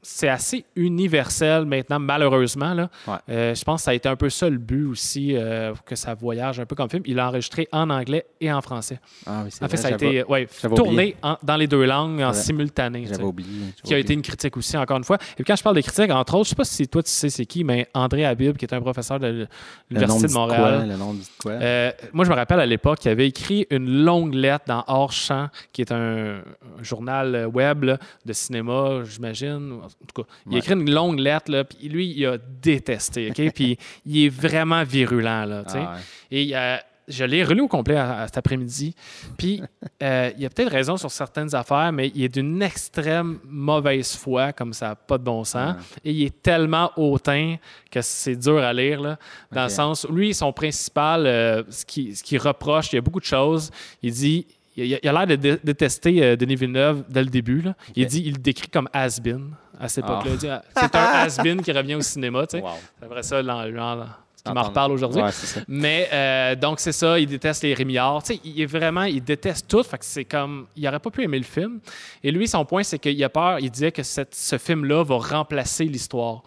c'est 0.07 0.29
assez 0.29 0.65
universel 0.75 1.65
maintenant, 1.65 1.99
malheureusement. 1.99 2.73
Là. 2.73 2.89
Ouais. 3.07 3.15
Euh, 3.29 3.55
je 3.55 3.63
pense 3.63 3.81
que 3.81 3.85
ça 3.85 3.91
a 3.91 3.93
été 3.95 4.07
un 4.07 4.15
peu 4.15 4.29
ça 4.29 4.49
le 4.49 4.57
but 4.59 4.85
aussi, 4.85 5.35
euh, 5.35 5.73
que 5.85 5.95
ça 5.95 6.13
voyage 6.13 6.59
un 6.59 6.65
peu 6.65 6.75
comme 6.75 6.89
film. 6.89 7.01
Il 7.05 7.15
l'a 7.15 7.27
enregistré 7.29 7.67
en 7.71 7.89
anglais 7.89 8.25
et 8.39 8.51
en 8.51 8.61
français. 8.61 8.99
Ah 9.25 9.41
oui, 9.43 9.49
En 9.61 9.67
fait, 9.67 9.77
vrai, 9.77 9.77
ça 9.77 9.87
a 9.87 9.91
été 9.91 10.23
ouais, 10.25 10.47
tourné 10.75 11.15
en- 11.23 11.37
dans 11.41 11.55
les 11.55 11.67
deux 11.67 11.83
langues 11.85 12.21
en 12.21 12.33
simultané. 12.33 13.05
J'avais 13.07 13.23
oublié. 13.23 13.49
qui 13.83 13.93
a 13.93 13.97
été 13.97 14.13
une 14.13 14.21
critique 14.21 14.55
aussi, 14.57 14.77
encore 14.77 14.97
une 14.97 15.03
fois. 15.03 15.17
Et 15.17 15.35
puis 15.35 15.43
quand 15.43 15.55
je 15.55 15.63
parle 15.63 15.75
de 15.75 15.81
critique, 15.81 16.11
entre 16.11 16.35
autres, 16.35 16.45
je 16.45 16.49
sais 16.49 16.55
pas 16.55 16.63
si 16.65 16.87
toi 16.87 17.01
tu 17.03 17.09
sais 17.11 17.29
c'est 17.29 17.45
qui, 17.45 17.63
mais 17.63 17.87
André 17.93 18.25
Habib, 18.25 18.57
qui 18.57 18.65
est 18.65 18.73
un 18.73 18.81
professeur 18.81 19.19
de 19.19 19.47
l'Université 19.89 20.27
de 20.27 20.33
Montréal. 20.33 20.61
quoi, 20.77 20.85
Le 20.85 20.97
nom 20.97 21.15
quoi? 21.41 21.51
Euh, 21.53 21.91
moi, 22.13 22.25
je 22.25 22.29
me 22.29 22.35
rappelle 22.35 22.59
à 22.59 22.65
l'époque 22.65 22.99
qu'il 22.99 23.11
avait 23.11 23.27
écrit 23.27 23.65
une 23.71 24.03
longue 24.03 24.33
lettre 24.35 24.65
dans 24.67 24.83
Hors 24.87 25.11
Champ, 25.11 25.49
qui 25.73 25.81
est 25.81 25.91
un, 25.91 26.37
un 26.79 26.83
journal 26.83 27.47
web 27.53 27.83
là, 27.85 27.97
de 28.25 28.33
cinéma, 28.33 29.03
j'imagine. 29.03 29.79
Tout 30.07 30.21
cas, 30.23 30.27
il 30.49 30.55
a 30.55 30.59
écrit 30.59 30.73
une 30.73 30.91
longue 30.91 31.19
lettre, 31.19 31.51
là, 31.51 31.63
puis 31.63 31.87
lui, 31.89 32.07
il 32.15 32.25
a 32.25 32.37
détesté. 32.61 33.29
OK? 33.31 33.51
puis 33.55 33.77
il 34.05 34.25
est 34.25 34.29
vraiment 34.29 34.83
virulent. 34.83 35.45
Là. 35.45 35.63
Ah 35.67 35.73
ouais. 35.77 35.85
Et 36.31 36.55
euh, 36.55 36.77
je 37.07 37.23
l'ai 37.23 37.43
relu 37.43 37.61
au 37.61 37.67
complet 37.67 37.95
à- 37.97 38.21
à 38.21 38.25
cet 38.27 38.37
après-midi. 38.39 38.95
Puis 39.37 39.61
euh, 40.03 40.31
il 40.37 40.45
a 40.45 40.49
peut-être 40.49 40.71
raison 40.71 40.97
sur 40.97 41.11
certaines 41.11 41.53
affaires, 41.53 41.91
mais 41.91 42.11
il 42.15 42.23
est 42.23 42.29
d'une 42.33 42.61
extrême 42.61 43.39
mauvaise 43.47 44.15
foi, 44.15 44.53
comme 44.53 44.73
ça 44.73 44.95
pas 44.95 45.17
de 45.17 45.23
bon 45.23 45.43
sens. 45.43 45.75
Et 46.03 46.11
il 46.11 46.23
est 46.23 46.41
tellement 46.41 46.91
hautain 46.97 47.57
que 47.91 48.01
c'est 48.01 48.35
dur 48.35 48.57
à 48.59 48.73
lire, 48.73 49.01
là, 49.01 49.17
dans 49.51 49.63
le 49.63 49.69
sens 49.69 50.07
lui, 50.09 50.33
son 50.33 50.51
principal, 50.51 51.25
euh, 51.27 51.63
ce 51.69 51.85
qu'il 51.85 52.15
ce 52.15 52.37
reproche, 52.39 52.91
il 52.91 52.95
y 52.95 52.99
a 52.99 53.01
beaucoup 53.01 53.19
de 53.19 53.25
choses. 53.25 53.71
Il 54.01 54.11
dit. 54.11 54.45
Il 54.77 54.93
a 54.93 54.97
il 55.01 55.07
a 55.07 55.13
l'air 55.13 55.25
de 55.27 55.35
dé- 55.37 55.57
détester 55.63 56.21
euh, 56.21 56.35
Denis 56.35 56.57
Villeneuve 56.57 57.05
dès 57.07 57.23
le 57.23 57.29
début. 57.29 57.61
là. 57.61 57.75
Il 57.95 58.05
dit, 58.07 58.23
il 58.25 58.33
le 58.33 58.39
décrit 58.39 58.67
comme 58.67 58.89
has-been 58.91 59.51
à 59.79 59.87
cette 59.87 60.05
époque-là. 60.05 60.63
Ah, 60.75 60.81
C'est 60.83 60.95
un 60.95 60.99
has-been 61.43 61.61
qui 61.61 61.71
revient 61.71 61.95
au 61.95 62.01
cinéma. 62.01 62.45
tu 62.47 62.57
sais. 62.57 62.63
Wow. 62.63 62.69
C'est 62.99 63.07
vrai 63.07 63.23
ça, 63.23 63.41
ce 63.41 64.43
qui 64.43 64.53
m'en 64.53 64.61
reparle 64.63 64.91
aujourd'hui. 64.91 65.21
Ouais. 65.23 65.31
Mais 65.67 66.07
euh, 66.13 66.55
donc, 66.55 66.79
c'est 66.79 66.91
ça, 66.91 67.17
il 67.19 67.25
déteste 67.27 67.63
les 67.63 67.73
Rémillards. 67.73 68.21
Tu 68.23 68.35
sais, 68.35 68.41
il 68.43 68.61
est 68.61 68.65
vraiment, 68.67 69.03
il 69.03 69.23
déteste 69.23 69.67
tout. 69.67 69.81
Fait 69.83 69.97
que 69.97 70.05
c'est 70.05 70.25
comme, 70.25 70.67
il 70.75 70.87
aurait 70.87 70.99
pas 70.99 71.09
pu 71.09 71.23
aimer 71.23 71.39
le 71.39 71.43
film. 71.43 71.79
Et 72.23 72.29
lui, 72.31 72.47
son 72.47 72.63
point, 72.63 72.83
c'est 72.83 72.99
qu'il 72.99 73.23
a 73.23 73.29
peur, 73.29 73.59
il 73.59 73.71
disait 73.71 73.91
que 73.91 74.03
cette- 74.03 74.35
ce 74.35 74.57
film-là 74.59 75.03
va 75.03 75.17
remplacer 75.17 75.85
l'histoire. 75.85 76.43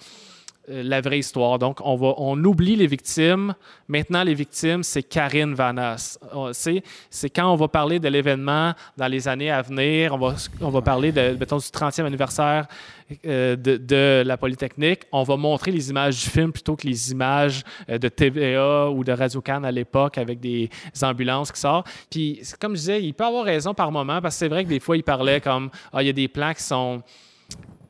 Euh, 0.71 0.83
la 0.83 1.01
vraie 1.01 1.19
histoire. 1.19 1.59
Donc, 1.59 1.81
on, 1.85 2.15
on 2.19 2.45
oublie 2.45 2.77
les 2.77 2.87
victimes. 2.87 3.55
Maintenant, 3.89 4.23
les 4.23 4.35
victimes, 4.35 4.83
c'est 4.83 5.03
Karine 5.03 5.55
Vanas. 5.55 6.19
C'est 7.11 7.31
quand 7.31 7.53
on 7.53 7.57
va 7.57 7.69
parler 7.69 7.99
de 7.99 8.09
l'événement 8.09 8.75
dans 8.97 9.07
les 9.07 9.29
années 9.29 9.51
à 9.51 9.63
venir, 9.63 10.15
on 10.61 10.71
va, 10.71 10.83
parler 10.83 11.13
de, 11.13 11.35
du 11.35 11.45
30e 11.45 12.05
anniversaire 12.05 12.67
euh, 13.27 13.57
de, 13.57 14.23
la 14.27 14.37
Polytechnique, 14.37 15.05
on 15.13 15.23
va 15.23 15.37
montrer 15.39 15.71
les 15.71 15.89
images 15.89 16.23
du 16.23 16.29
film 16.29 16.53
plutôt 16.53 16.77
que 16.77 16.87
les 16.87 17.11
images 17.11 17.63
euh, 17.89 17.97
de 17.97 18.09
TVA 18.09 18.91
ou 18.91 19.03
de 19.03 19.13
Radio-Can 19.13 19.65
à 19.65 19.71
l'époque 19.71 20.19
avec 20.19 20.41
des 20.41 20.69
ambulances 21.03 21.51
qui 21.51 21.61
sortent. 21.61 21.89
Puis, 22.11 22.43
comme 22.61 22.73
je 22.73 22.81
disais, 22.81 23.03
il 23.03 23.15
peut 23.15 23.25
avoir 23.25 23.45
raison 23.45 23.73
par 23.73 23.91
moment 23.91 24.21
parce 24.21 24.35
que 24.35 24.41
c'est 24.41 24.49
vrai 24.49 24.65
que 24.65 24.69
des 24.69 24.81
fois, 24.81 24.97
il 24.97 25.03
parlait 25.03 25.41
comme 25.41 25.71
Ah, 25.93 26.03
il 26.03 26.07
y 26.07 26.11
a 26.11 26.13
des 26.13 26.29
plans 26.29 26.53
qui 26.53 26.63
sont 26.63 27.03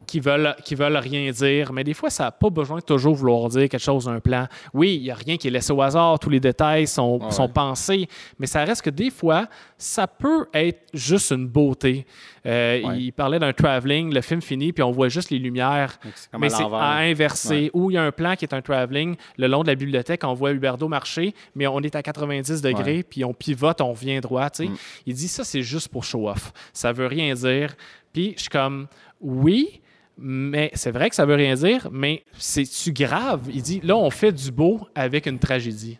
qui 0.08 0.18
veulent, 0.20 0.56
qui 0.64 0.74
veulent 0.74 0.96
rien 0.96 1.30
dire, 1.30 1.72
mais 1.72 1.84
des 1.84 1.94
fois, 1.94 2.10
ça 2.10 2.24
n'a 2.24 2.30
pas 2.32 2.50
besoin 2.50 2.78
de 2.78 2.84
toujours 2.84 3.14
vouloir 3.14 3.48
dire 3.50 3.68
quelque 3.68 3.78
chose 3.78 4.06
d'un 4.06 4.18
plan. 4.18 4.48
Oui, 4.74 4.96
il 4.96 5.02
n'y 5.02 5.10
a 5.10 5.14
rien 5.14 5.36
qui 5.36 5.46
est 5.46 5.50
laissé 5.50 5.72
au 5.72 5.80
hasard, 5.82 6.18
tous 6.18 6.30
les 6.30 6.40
détails 6.40 6.86
sont, 6.86 7.20
Ouais. 7.22 7.30
sont 7.30 7.48
pensés, 7.48 8.08
mais 8.38 8.46
ça 8.46 8.64
reste 8.64 8.82
que 8.82 8.90
des 8.90 9.10
fois, 9.10 9.46
ça 9.76 10.06
peut 10.08 10.46
être 10.54 10.80
juste 10.94 11.30
une 11.30 11.46
beauté. 11.46 12.06
Euh, 12.46 12.80
Ouais. 12.82 12.98
Il 13.00 13.12
parlait 13.12 13.38
d'un 13.38 13.52
travelling, 13.52 14.12
le 14.12 14.20
film 14.22 14.40
finit, 14.40 14.72
puis 14.72 14.82
on 14.82 14.90
voit 14.90 15.08
juste 15.08 15.30
les 15.30 15.38
lumières 15.38 15.98
comme 16.32 16.40
mais 16.40 16.48
c'est 16.48 16.62
à 16.64 16.96
inverser. 16.98 17.70
Ou 17.74 17.90
il 17.90 17.94
y 17.94 17.96
a 17.98 18.02
un 18.02 18.12
plan 18.12 18.34
qui 18.34 18.44
est 18.46 18.54
un 18.54 18.62
travelling 18.62 19.16
le 19.36 19.46
long 19.46 19.62
de 19.62 19.68
la 19.68 19.74
bibliothèque, 19.74 20.22
on 20.24 20.32
voit 20.34 20.52
Huberdo 20.52 20.88
marcher, 20.88 21.34
mais 21.54 21.66
on 21.66 21.80
est 21.80 21.94
à 21.94 22.02
90 22.02 22.62
degrés, 22.62 23.02
puis 23.02 23.24
on 23.24 23.34
pivote, 23.34 23.80
on 23.82 23.92
revient 23.92 24.20
droit. 24.20 24.46
Mm. 24.58 24.74
Il 25.06 25.14
dit 25.14 25.28
ça, 25.28 25.44
c'est 25.44 25.62
juste 25.62 25.88
pour 25.88 26.04
show 26.04 26.28
off. 26.28 26.52
Ça 26.72 26.92
veut 26.92 27.06
rien 27.06 27.34
dire. 27.34 27.74
Puis 28.12 28.32
je 28.36 28.42
suis 28.42 28.50
comme, 28.50 28.86
oui, 29.20 29.80
mais 30.18 30.70
c'est 30.74 30.90
vrai 30.90 31.08
que 31.08 31.14
ça 31.16 31.24
veut 31.24 31.34
rien 31.34 31.54
dire, 31.54 31.88
mais 31.92 32.24
c'est-tu 32.36 32.92
grave? 32.92 33.42
Il 33.52 33.62
dit, 33.62 33.80
là, 33.82 33.96
on 33.96 34.10
fait 34.10 34.32
du 34.32 34.50
beau 34.50 34.86
avec 34.94 35.26
une 35.26 35.38
tragédie. 35.38 35.98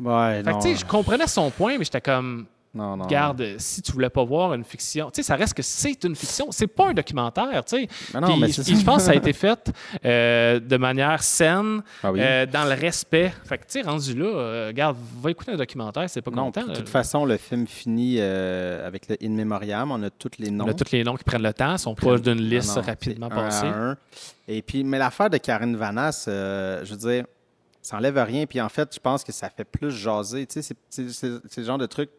Ouais, 0.00 0.38
Fait 0.38 0.42
que, 0.42 0.50
non, 0.50 0.58
tu 0.58 0.68
sais, 0.68 0.76
je 0.76 0.84
comprenais 0.84 1.26
son 1.28 1.50
point, 1.50 1.78
mais 1.78 1.84
j'étais 1.84 2.00
comme, 2.00 2.46
Non, 2.74 2.96
non. 2.96 3.06
Garde, 3.06 3.54
si 3.58 3.82
tu 3.82 3.92
voulais 3.92 4.10
pas 4.10 4.24
voir 4.24 4.52
une 4.54 4.64
fiction, 4.64 5.10
tu 5.10 5.16
sais, 5.16 5.22
ça 5.22 5.36
reste 5.36 5.54
que 5.54 5.62
c'est 5.62 6.02
une 6.04 6.16
fiction, 6.16 6.48
c'est 6.50 6.66
pas 6.66 6.88
un 6.88 6.92
documentaire, 6.94 7.64
tu 7.64 7.76
sais. 7.76 7.88
Je 8.12 8.84
pense 8.84 8.96
que 8.96 9.02
ça 9.02 9.10
a 9.12 9.14
été 9.14 9.32
fait 9.32 9.70
euh, 10.04 10.58
de 10.58 10.76
manière 10.76 11.22
saine, 11.22 11.82
Ah 12.02 12.10
oui. 12.12 12.18
euh, 12.20 12.46
dans 12.46 12.64
le 12.64 12.74
respect. 12.74 13.32
Fait 13.44 13.58
que, 13.58 13.62
tu 13.64 13.80
sais, 13.80 13.82
rendu 13.82 14.14
là, 14.14 14.24
euh, 14.26 14.66
regarde, 14.68 14.96
va 15.20 15.30
écouter 15.30 15.52
un 15.52 15.56
documentaire, 15.56 16.10
c'est 16.10 16.20
pas 16.22 16.30
Non, 16.32 16.46
content. 16.46 16.66
de 16.66 16.74
toute 16.74 16.88
façon, 16.88 17.24
le 17.24 17.36
film 17.36 17.66
finit 17.66 18.20
avec 18.20 19.08
le 19.08 19.16
In 19.22 19.30
Memoriam. 19.30 19.90
On 19.92 20.02
a 20.02 20.10
tous 20.10 20.30
les 20.38 20.50
noms. 20.50 20.64
On 20.64 20.68
a 20.68 20.74
tous 20.74 20.90
les 20.92 21.04
noms 21.04 21.14
qui 21.16 21.24
prennent 21.24 21.42
le 21.42 21.52
temps, 21.54 21.78
sont 21.78 21.94
proches 21.94 22.22
d'une 22.22 22.40
liste 22.40 22.76
non, 22.76 22.82
rapidement 22.82 23.26
un 23.26 23.30
passée. 23.30 23.66
un. 23.66 23.96
Et 24.48 24.62
puis, 24.62 24.84
mais 24.84 24.98
l'affaire 24.98 25.30
de 25.30 25.38
Karine 25.38 25.76
Vanasse, 25.76 26.26
euh, 26.28 26.84
je 26.84 26.90
veux 26.94 26.98
dire, 27.12 27.24
ça 27.80 27.96
enlève 27.96 28.18
rien. 28.18 28.46
Puis 28.46 28.60
en 28.60 28.68
fait, 28.68 28.92
je 28.94 28.98
pense 29.00 29.22
que 29.24 29.32
ça 29.32 29.48
fait 29.48 29.64
plus 29.64 29.90
jaser. 29.90 30.46
Tu 30.46 30.60
sais, 30.62 30.74
c'est 30.90 31.56
le 31.60 31.64
genre 31.64 31.78
de 31.78 31.86
truc, 31.86 32.10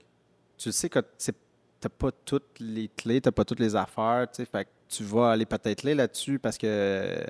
tu 0.57 0.71
sais 0.71 0.89
que 0.89 0.99
tu 1.17 1.31
n'as 1.83 1.89
pas 1.89 2.11
toutes 2.23 2.59
les 2.59 2.89
clés, 2.89 3.21
tu 3.21 3.27
n'as 3.27 3.31
pas 3.31 3.45
toutes 3.45 3.59
les 3.59 3.75
affaires. 3.75 4.27
Tu 4.33 4.43
sais, 4.43 4.45
fait 4.49 4.65
que 4.65 4.69
tu 4.89 5.03
vas 5.03 5.31
aller 5.31 5.45
peut-être 5.45 5.83
là 5.83 5.93
là-dessus 5.95 6.39
parce 6.39 6.57
que, 6.57 7.23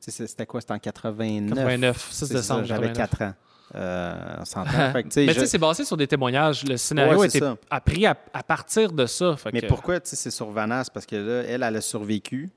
c'était 0.00 0.46
quoi? 0.46 0.60
C'était 0.60 0.72
en 0.74 0.78
89. 0.78 1.50
89, 1.56 1.96
6 2.10 2.14
C'est 2.18 2.26
ça, 2.26 2.34
décembre. 2.34 2.64
J'avais 2.64 2.92
89. 2.92 3.10
4 3.18 3.22
ans. 3.22 3.34
Euh, 3.74 4.36
on 4.40 4.44
s'entend. 4.44 4.92
Sais, 5.10 5.24
Mais 5.24 5.32
tu 5.34 5.40
sais, 5.40 5.46
c'est 5.46 5.58
basé 5.58 5.84
sur 5.84 5.96
des 5.96 6.06
témoignages. 6.06 6.64
Le 6.64 6.76
scénario 6.76 7.18
Ouais, 7.18 7.24
a 7.24 7.28
été 7.28 7.40
appris 7.70 8.04
à, 8.06 8.16
à 8.34 8.42
partir 8.42 8.92
de 8.92 9.06
ça. 9.06 9.34
Fait 9.36 9.50
mais 9.52 9.62
que- 9.62 9.66
pourquoi 9.66 9.98
c'est 10.02 10.30
sur 10.30 10.50
Vanasse? 10.50 10.90
Parce 10.90 11.06
que 11.06 11.16
là, 11.16 11.42
elle, 11.48 11.62
elle 11.62 11.76
a 11.76 11.80
survécu. 11.80 12.50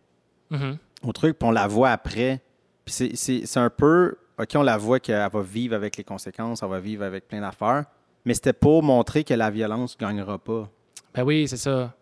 Mhm. 0.52 0.78
au 1.04 1.12
truc, 1.12 1.40
puis 1.40 1.48
on 1.48 1.52
la 1.52 1.66
voit 1.68 1.90
après. 1.92 2.42
Puis 2.86 3.12
c'est 3.16 3.58
un 3.58 3.70
peu, 3.72 4.16
OK, 4.40 4.50
on 4.56 4.62
la 4.62 4.78
voit 4.78 5.00
qu'elle 5.00 5.28
va 5.32 5.42
vivre 5.42 5.74
avec 5.76 5.98
les 5.98 6.04
conséquences, 6.04 6.62
elle 6.62 6.70
va 6.70 6.80
vivre 6.80 7.04
avec 7.04 7.28
plein 7.28 7.42
d'affaires, 7.42 7.86
mais 8.26 8.34
c'était 8.34 8.54
pour 8.54 8.84
montrer 8.84 9.24
que 9.24 9.34
la 9.34 9.50
violence 9.52 9.96
ne 10.00 10.06
gagnera 10.06 10.38
pas. 10.38 10.70
Ben 11.14 11.24
oui, 11.24 11.48
c'est 11.48 11.58
ça. 11.58 11.94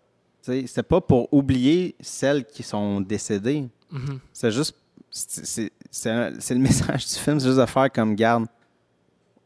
C'était 0.41 0.83
pas 0.83 0.99
pour 0.99 1.31
oublier 1.33 1.95
celles 1.99 2.45
qui 2.45 2.63
sont 2.63 2.99
décédées. 3.01 3.67
Mhm. 3.91 4.19
C'est 4.31 4.51
juste, 4.51 4.75
c'est 5.09 5.69
le 6.05 6.55
message 6.59 7.07
du 7.07 7.13
film, 7.15 7.39
c'est 7.39 7.47
juste 7.47 7.59
de 7.59 7.65
faire 7.65 7.91
comme 7.91 8.15
garde. 8.15 8.47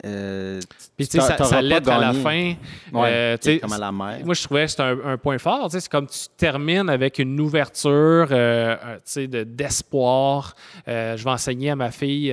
Euh, 0.05 0.59
Puis 0.95 1.07
tu 1.07 1.19
sais, 1.19 1.37
ça, 1.43 1.61
lettre 1.61 1.89
à 1.89 1.97
la 1.99 2.13
fin. 2.13 2.53
Ouais, 2.93 3.09
euh, 3.11 3.37
comme 3.61 3.73
à 3.73 3.77
la 3.79 3.91
mer. 3.91 4.19
Moi, 4.23 4.35
je 4.35 4.43
trouvais 4.43 4.65
que 4.65 4.71
c'était 4.71 4.83
un, 4.83 4.97
un 5.03 5.17
point 5.17 5.37
fort. 5.39 5.67
C'est 5.71 5.89
comme 5.89 6.05
tu 6.07 6.19
termines 6.37 6.87
avec 6.89 7.17
une 7.17 7.39
ouverture 7.39 8.27
euh, 8.31 8.75
de- 9.15 9.43
d'espoir. 9.43 10.53
Euh, 10.87 11.17
je 11.17 11.23
vais 11.23 11.31
enseigner 11.31 11.71
à 11.71 11.75
ma 11.75 11.89
fille 11.91 12.31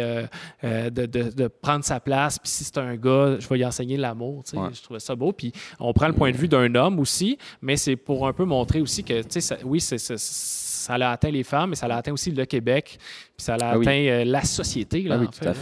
de, 0.62 0.88
de- 0.88 1.30
de 1.30 1.48
prendre 1.48 1.84
sa 1.84 2.00
place. 2.00 2.38
Puis 2.38 2.50
si 2.50 2.64
c'est 2.64 2.78
un 2.78 2.96
gars, 2.96 3.36
je 3.38 3.48
vais 3.48 3.56
lui 3.56 3.64
enseigner 3.64 3.96
l'amour. 3.96 4.42
Ouais. 4.52 4.68
Je 4.74 4.82
trouvais 4.82 5.00
ça 5.00 5.14
beau. 5.14 5.32
Puis 5.32 5.52
on 5.80 5.92
prend 5.94 6.06
le 6.08 6.14
point 6.14 6.32
de 6.32 6.36
vue 6.36 6.48
d'un 6.48 6.74
homme 6.74 6.98
aussi, 6.98 7.38
mais 7.62 7.76
c'est 7.76 7.96
pour 7.96 8.26
un 8.28 8.32
peu 8.32 8.44
montrer 8.44 8.80
aussi 8.82 9.02
que, 9.04 9.20
tu 9.22 9.26
sais, 9.30 9.40
ça- 9.40 9.56
oui, 9.64 9.80
c'est, 9.80 9.98
ça 9.98 10.98
l'a 10.98 11.12
atteint 11.12 11.30
les 11.30 11.44
femmes, 11.44 11.70
mais 11.70 11.76
ça 11.76 11.88
l'a 11.88 11.96
atteint 11.96 12.12
aussi 12.12 12.30
le 12.30 12.44
Québec. 12.44 12.98
Puis 12.98 13.44
ça 13.44 13.56
l'a 13.56 13.70
Ah 13.70 13.78
oui. 13.78 13.86
atteint 13.86 14.04
euh, 14.06 14.24
la 14.24 14.42
société. 14.44 15.02
Là, 15.02 15.14
Ah 15.16 15.18
oui, 15.22 15.26
en 15.26 15.30
tout 15.30 15.42
à 15.42 15.46
là. 15.46 15.54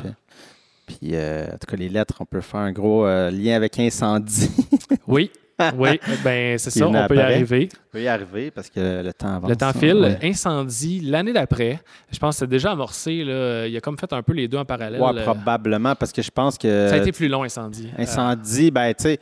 Puis, 0.99 1.11
euh, 1.15 1.47
en 1.47 1.59
tout 1.59 1.67
cas, 1.69 1.77
les 1.77 1.89
lettres, 1.89 2.17
on 2.21 2.25
peut 2.25 2.41
faire 2.41 2.61
un 2.61 2.73
gros 2.73 3.07
euh, 3.07 3.31
lien 3.31 3.57
avec 3.57 3.79
incendie. 3.79 4.51
Oui, 5.09 5.31
oui, 5.77 6.01
ben 6.25 6.59
c'est 6.59 6.71
ça, 6.71 6.89
on 6.89 7.07
peut 7.07 7.17
y 7.17 7.21
arriver. 7.21 7.69
On 7.73 7.93
peut 7.93 8.03
y 8.03 8.09
arriver 8.09 8.51
parce 8.51 8.71
que 8.71 9.03
le 9.03 9.13
temps 9.13 9.37
avance. 9.37 9.51
Le 9.51 9.57
temps 9.57 9.67
hein. 9.67 9.73
file. 9.73 9.97
Ouais. 9.97 10.19
Incendie, 10.23 11.01
l'année 11.01 11.33
d'après, 11.33 11.81
je 12.11 12.19
pense 12.19 12.37
que 12.37 12.39
c'est 12.41 12.49
déjà 12.49 12.73
amorcé. 12.73 13.25
Là. 13.25 13.67
Il 13.67 13.77
a 13.77 13.81
comme 13.81 13.99
fait 13.99 14.13
un 14.13 14.23
peu 14.23 14.33
les 14.33 14.49
deux 14.49 14.59
en 14.59 14.65
parallèle. 14.65 15.01
Ouais, 15.01 15.13
Euh, 15.15 15.23
probablement, 15.23 15.95
parce 15.95 16.13
que 16.13 16.23
je 16.23 16.31
pense 16.31 16.59
que 16.59 16.89
Ça 16.89 16.95
a 16.95 16.99
été 16.99 17.13
plus 17.13 17.29
long, 17.29 17.43
Incendie. 17.43 17.91
Euh, 17.99 18.03
incendie, 18.03 18.71
ben, 18.71 18.93
tu 18.95 19.05
sais, 19.05 19.21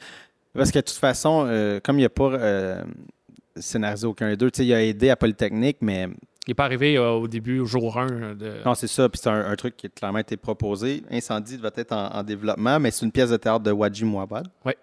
parce 0.54 0.70
que 0.70 0.78
de 0.78 0.84
toute 0.84 0.96
façon, 0.96 1.44
euh, 1.46 1.80
comme 1.82 1.96
il 1.96 2.00
n'y 2.02 2.06
a 2.06 2.10
pas 2.10 2.32
euh, 2.32 2.82
scénarisé 3.56 4.06
aucun 4.06 4.28
des 4.28 4.36
deux, 4.36 4.50
tu 4.50 4.58
sais, 4.58 4.66
il 4.66 4.72
a 4.74 4.82
aidé 4.82 5.10
à 5.10 5.16
Polytechnique, 5.16 5.78
mais 5.80 6.08
il 6.47 6.51
n'est 6.51 6.55
pas 6.55 6.64
arrivé 6.64 6.97
euh, 6.97 7.11
au 7.12 7.28
début, 7.28 7.61
au 7.61 7.66
jour 7.66 7.99
1. 7.99 8.34
De... 8.34 8.55
non, 8.64 8.74
c'est 8.74 8.86
ça, 8.86 9.09
puis 9.09 9.20
c'est 9.22 9.28
un, 9.30 9.51
un 9.51 9.57
truc 9.57 9.76
qui 9.76 9.86
a 9.86 9.88
clairement 9.91 10.18
été 10.18 10.36
proposé. 10.36 11.03
Incendie 11.11 11.57
va 11.59 11.70
être 11.76 11.93
en, 11.93 12.07
en 12.14 12.22
développement, 12.22 12.80
mais 12.80 12.91
c'est 12.91 13.05
une 13.05 13.12
pièce 13.12 13.30
de 13.30 13.36
théâtre 13.36 13.61
de 13.64 13.70
Wadji 13.70 14.05
Mouawad. 14.05 14.49
Ouais. 14.64 14.76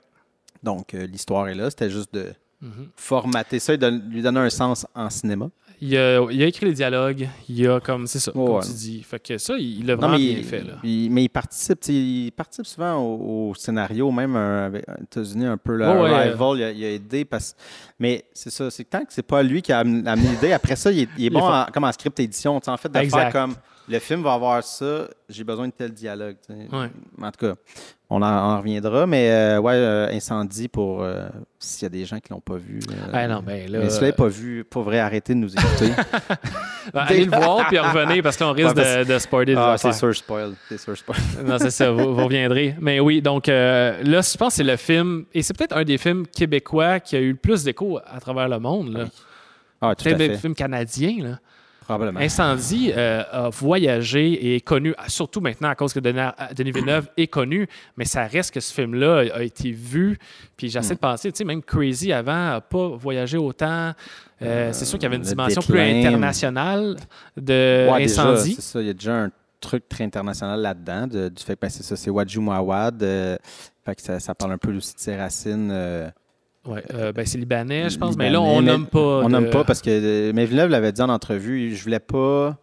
Donc, 0.64 0.93
euh, 0.93 1.05
l'histoire 1.08 1.47
est 1.47 1.55
là, 1.55 1.70
c'était 1.70 1.89
juste 1.89 2.14
de 2.14 2.34
Mhm. 2.60 2.88
formater 2.95 3.60
ça 3.60 3.76
et 3.76 3.78
de 3.78 3.88
lui 3.88 4.24
donner 4.24 4.39
un 4.39 4.49
sens 4.49 4.88
en 4.95 5.12
cinéma. 5.12 5.47
Il, 5.82 5.95
a, 5.97 6.25
il 6.32 6.41
a 6.43 6.45
écrit 6.47 6.65
les 6.65 6.73
dialogues. 6.73 7.28
Il 7.49 7.67
a 7.69 7.80
comme, 7.80 8.07
c'est 8.07 8.19
ça, 8.19 8.32
comme 8.32 8.49
ouais. 8.49 8.61
tu 8.61 8.71
dis. 8.73 9.03
Fait 9.03 9.19
que 9.21 9.38
ça, 9.38 9.55
il 9.57 9.86
l'a 9.86 9.95
vraiment 9.95 10.17
bien 10.17 10.38
il, 10.38 10.43
fait. 10.43 10.61
Là. 10.63 10.73
il- 10.84 11.09
mais 11.11 11.23
il 11.25 11.30
participe, 11.30 11.80
il 11.88 12.32
participe 12.36 12.65
souvent 12.65 12.95
au, 12.97 13.49
au 13.51 13.55
scénario, 13.55 14.11
même 14.11 14.36
euh, 14.36 14.65
avec 14.67 14.86
aux 14.89 15.03
États-Unis, 15.03 15.45
un 15.45 15.57
peu 15.57 15.75
le 15.75 15.86
ouais. 15.88 16.11
Arrival, 16.13 16.57
il, 16.57 16.63
a, 16.63 16.71
il 16.71 16.84
a 16.86 16.91
aidé. 16.91 17.25
Parce... 17.25 17.55
Mais 17.99 18.25
c'est 18.34 18.49
ça, 18.49 18.69
c'est 18.71 18.84
que 18.84 18.89
tant 18.89 19.01
que 19.05 19.13
c'est 19.13 19.21
pas 19.25 19.43
lui 19.43 19.61
qui 19.61 19.71
a 19.71 19.80
amené 19.80 20.30
l'idée, 20.30 20.51
après 20.53 20.75
ça, 20.75 20.91
il 20.91 21.01
est, 21.01 21.09
il 21.17 21.30
bon 21.30 21.41
en- 21.41 21.65
comme 21.73 21.84
en 21.84 21.91
script 21.91 22.19
édition, 22.19 22.59
en 22.65 22.78
fait, 22.78 22.89
de 22.91 22.97
Exact. 22.99 23.32
faire 23.32 23.32
comme 23.43 23.55
le 23.89 23.99
film 23.99 24.21
va 24.23 24.33
avoir 24.33 24.63
ça, 24.63 25.07
j'ai 25.29 25.43
besoin 25.43 25.67
de 25.67 25.73
tel 25.73 25.91
dialogue. 25.91 26.35
Ouais. 26.49 26.89
En 27.21 27.31
tout 27.31 27.45
cas, 27.47 27.53
on 28.09 28.21
en, 28.21 28.25
en 28.25 28.57
reviendra, 28.59 29.05
mais 29.07 29.29
euh, 29.31 29.59
ouais, 29.59 29.73
euh, 29.75 30.07
Incendie 30.11 30.67
pour 30.67 31.03
euh, 31.03 31.27
s'il 31.59 31.83
y 31.83 31.85
a 31.85 31.89
des 31.89 32.05
gens 32.05 32.19
qui 32.19 32.31
l'ont 32.31 32.39
pas 32.41 32.55
vu. 32.55 32.79
Ah 33.13 33.27
non, 33.27 33.41
ben 33.41 33.69
là. 33.71 33.79
mais 33.79 33.89
si 33.89 33.95
vous 33.95 34.01
l'avez 34.01 34.15
pas 34.15 34.27
vu, 34.27 34.63
pas 34.63 34.81
vrai, 34.81 34.99
arrêtez 34.99 35.33
de 35.33 35.39
nous 35.39 35.53
écouter. 35.53 35.91
ben, 36.93 37.01
allez 37.01 37.25
le 37.25 37.31
voir 37.38 37.67
puis 37.67 37.79
revenez 37.79 38.21
parce 38.21 38.38
qu'on 38.38 38.51
risque 38.53 38.75
Ouais, 38.75 38.83
parce- 38.83 39.07
de, 39.07 39.13
de 39.13 39.19
spoiler 39.19 39.55
ah, 39.57 39.75
c'est 39.77 39.93
sûr, 39.93 40.15
spoil. 40.15 40.53
C'est 40.69 40.79
sûr, 40.79 40.97
spoil. 40.97 41.17
Non, 41.45 41.57
c'est 41.57 41.71
ça, 41.71 41.91
vous, 41.91 42.13
vous 42.15 42.23
reviendrez. 42.25 42.75
Mais 42.79 42.99
oui, 42.99 43.21
donc 43.21 43.47
euh, 43.49 44.01
là, 44.03 44.21
je 44.21 44.38
pense 44.38 44.53
que 44.53 44.57
c'est 44.57 44.63
le 44.63 44.77
film, 44.77 45.25
et 45.33 45.41
c'est 45.41 45.55
peut-être 45.57 45.75
un 45.75 45.83
des 45.83 45.97
films 45.97 46.25
québécois 46.27 46.99
qui 46.99 47.15
a 47.15 47.19
eu 47.19 47.31
le 47.31 47.38
plus 47.38 47.63
d'écho 47.63 47.99
à 48.05 48.19
travers 48.19 48.47
le 48.49 48.59
monde. 48.59 48.93
Là. 48.93 49.05
Ah, 49.79 49.93
tout 49.95 50.01
à 50.07 50.11
Peut-être 50.11 50.17
fait. 50.17 50.27
des 50.29 50.38
films 50.38 50.55
canadiens. 50.55 51.23
Là. 51.23 51.39
Probablement. 51.88 52.19
Incendie 52.19 52.91
euh, 52.95 53.23
a 53.31 53.49
voyagé 53.49 54.33
et 54.33 54.55
est 54.57 54.61
connu, 54.61 54.93
surtout 55.07 55.39
maintenant 55.39 55.69
à 55.69 55.75
cause 55.75 55.93
que 55.93 55.99
Denis, 56.01 56.19
Denis 56.55 56.71
Villeneuve 56.71 57.07
est 57.15 57.27
connu, 57.27 57.65
mais 57.95 58.03
ça 58.03 58.25
reste 58.27 58.53
que 58.53 58.59
ce 58.59 58.73
film-là 58.73 59.23
a 59.33 59.41
été 59.43 59.71
vu. 59.71 60.17
Puis 60.57 60.69
j'essaie 60.69 60.93
Hmm. 60.93 60.97
de 60.97 60.99
penser, 60.99 61.31
tu 61.31 61.38
sais, 61.38 61.43
même 61.45 61.61
Crazy 61.63 62.11
avant 62.11 62.33
n'a 62.33 62.61
pas 62.61 62.89
voyagé 62.89 63.38
autant. 63.38 63.93
Euh, 64.41 64.69
c'est 64.73 64.83
sûr 64.85 64.99
qu'il 64.99 65.03
y 65.05 65.07
avait 65.07 65.15
une 65.15 65.21
dimension 65.21 65.61
plus 65.61 65.79
internationale 65.79 66.97
de 67.38 67.88
Ouais, 67.91 68.03
Incendie. 68.03 68.55
c'est 68.55 68.61
ça. 68.61 68.81
Il 68.81 68.88
y 68.88 68.89
a 68.89 68.93
déjà 68.93 69.15
un 69.23 69.31
truc 69.61 69.88
très 69.89 70.03
international 70.03 70.59
là-dedans, 70.61 71.07
de- 71.07 71.29
du 71.29 71.43
fait 71.43 71.55
que 71.55 71.61
ben, 71.61 71.69
c'est 71.69 71.83
ça, 71.83 71.95
c'est 71.95 72.11
euh, 73.01 73.38
fait 73.85 73.95
que 73.95 74.01
ça, 74.01 74.19
ça 74.19 74.35
parle 74.35 74.51
un 74.51 74.57
peu 74.57 74.75
aussi 74.75 74.93
de 74.93 74.99
ses 74.99 75.15
racines. 75.15 75.69
Ouais, 76.68 76.84
euh, 76.93 77.11
ben, 77.13 77.26
c'est 77.26 77.38
libanais, 77.38 77.89
je 77.89 77.97
pense, 77.97 78.11
libanais, 78.11 78.30
mais 78.30 78.34
là, 78.34 78.41
on 78.41 78.61
nomme 78.61 78.88
pas. 78.88 78.99
On 78.99 79.28
de- 79.28 79.32
nomme 79.32 79.49
pas 79.49 79.63
parce 79.63 79.82
que. 79.82 79.89
euh, 79.89 80.32
Mais 80.36 80.45
Villeneuve 80.45 80.70
l'avait 80.70 80.91
dit 80.91 81.01
en 81.01 81.09
entrevue, 81.09 81.76
je 81.76 81.84
voulais 81.84 81.99
pas 81.99 82.57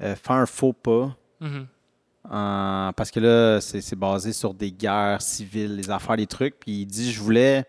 euh, 0.00 0.14
faire 0.16 0.36
un 0.36 0.46
faux 0.46 0.72
pas. 0.72 1.14
Mhm. 1.40 1.66
en- 2.30 2.92
parce 2.96 3.10
que 3.10 3.18
là, 3.20 3.60
c'est 3.60 3.96
basé 3.98 4.32
sur 4.32 4.54
des 4.54 4.70
guerres 4.70 5.20
civiles, 5.20 5.74
les 5.76 5.90
affaires, 5.90 6.14
les 6.16 6.26
trucs. 6.28 6.58
Puis 6.60 6.82
il 6.82 6.86
dit, 6.86 7.12
je 7.12 7.20
voulais 7.20 7.64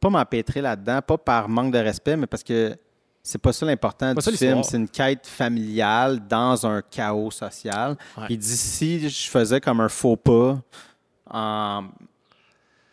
pas 0.00 0.08
m'empêtrer 0.08 0.62
là-dedans, 0.62 1.00
pas 1.06 1.18
par 1.18 1.48
manque 1.48 1.72
de 1.74 1.78
respect, 1.78 2.16
mais 2.16 2.26
parce 2.26 2.42
que 2.42 2.74
c'est 3.22 3.38
pas 3.38 3.52
ça 3.52 3.66
l'important 3.66 4.14
du 4.14 4.20
film. 4.38 4.62
C'est 4.64 4.76
une 4.78 4.88
quête 4.88 5.26
familiale 5.26 6.26
dans 6.26 6.66
un 6.66 6.80
chaos 6.82 7.30
social. 7.30 7.96
Ouais. 8.16 8.24
Puis 8.24 8.34
il 8.34 8.38
dit, 8.38 8.56
si 8.56 9.08
je 9.10 9.28
faisais 9.28 9.60
comme 9.60 9.80
un 9.80 9.88
faux 9.90 10.16
pas 10.16 10.58
en 11.30 11.84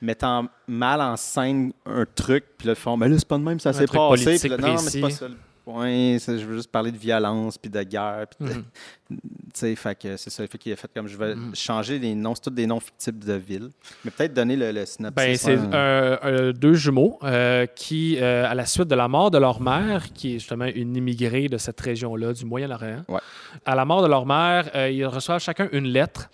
mettant 0.02 0.48
mal 0.68 1.02
en 1.02 1.18
scène 1.18 1.74
un 1.86 2.06
truc, 2.16 2.46
puis 2.58 2.68
là, 2.68 2.74
ils 2.74 2.80
font, 2.80 2.96
mais 2.98 3.10
là, 3.10 3.16
c'est 3.18 3.28
pas 3.28 3.38
de 3.38 3.44
même, 3.44 3.60
ça 3.60 3.74
s'est 3.74 3.86
passé. 3.88 4.38
Puis 4.40 4.50
là, 4.50 4.58
non, 4.58 4.72
mais 4.74 4.78
c'est 4.78 5.00
pas 5.02 5.08
précis. 5.08 5.20
ça 5.20 5.28
le 5.28 5.36
point. 5.36 6.18
Je 6.18 6.46
veux 6.46 6.56
juste 6.56 6.72
parler 6.72 6.92
de 6.92 6.98
violence, 6.98 7.58
puis 7.58 7.70
de 7.70 7.84
guerre, 7.84 8.26
puis 8.28 8.48
de- 8.50 8.54
tu 9.10 9.18
sais, 9.54 9.76
fait 9.76 9.94
que 10.00 10.18
c'est 10.18 10.30
ça. 10.32 10.48
Fait 10.48 10.58
qu'il 10.58 10.72
a 10.74 10.76
fait 10.76 10.90
comme 10.96 11.08
je 11.08 11.16
vais 11.18 11.36
Mhm. 11.36 11.54
changer 11.56 12.00
les 12.00 12.16
noms, 12.16 12.34
c'est 12.34 12.42
tous 12.42 12.50
des 12.50 12.66
noms 12.66 12.80
fictifs 12.80 13.14
de 13.20 13.34
villes. 13.34 13.70
Mais 14.04 14.10
peut-être 14.10 14.34
donner 14.34 14.56
le, 14.56 14.72
le 14.72 14.86
synopsis. 14.86 15.16
Ben, 15.16 15.36
c'est 15.38 16.54
deux 16.54 16.74
jumeaux 16.74 17.20
euh, 17.24 17.66
qui, 17.68 18.18
euh, 18.20 18.50
à 18.50 18.56
la 18.56 18.66
suite 18.66 18.88
de 18.88 18.96
la 18.96 19.08
mort 19.08 19.30
de 19.32 19.38
leur 19.38 19.62
mère, 19.62 20.12
qui 20.14 20.32
est 20.36 20.40
justement 20.40 20.66
une 20.66 20.96
immigrée 20.96 21.48
de 21.50 21.58
cette 21.58 21.80
région-là, 21.82 22.34
du 22.34 22.46
Moyen-Orient, 22.46 23.04
Ouais. 23.08 23.20
à 23.66 23.76
la 23.76 23.86
mort 23.86 24.02
de 24.02 24.08
leur 24.08 24.26
mère, 24.26 24.70
euh, 24.76 24.90
ils 24.90 25.06
reçoivent 25.06 25.42
chacun 25.42 25.68
une 25.72 25.86
lettre. 25.88 26.30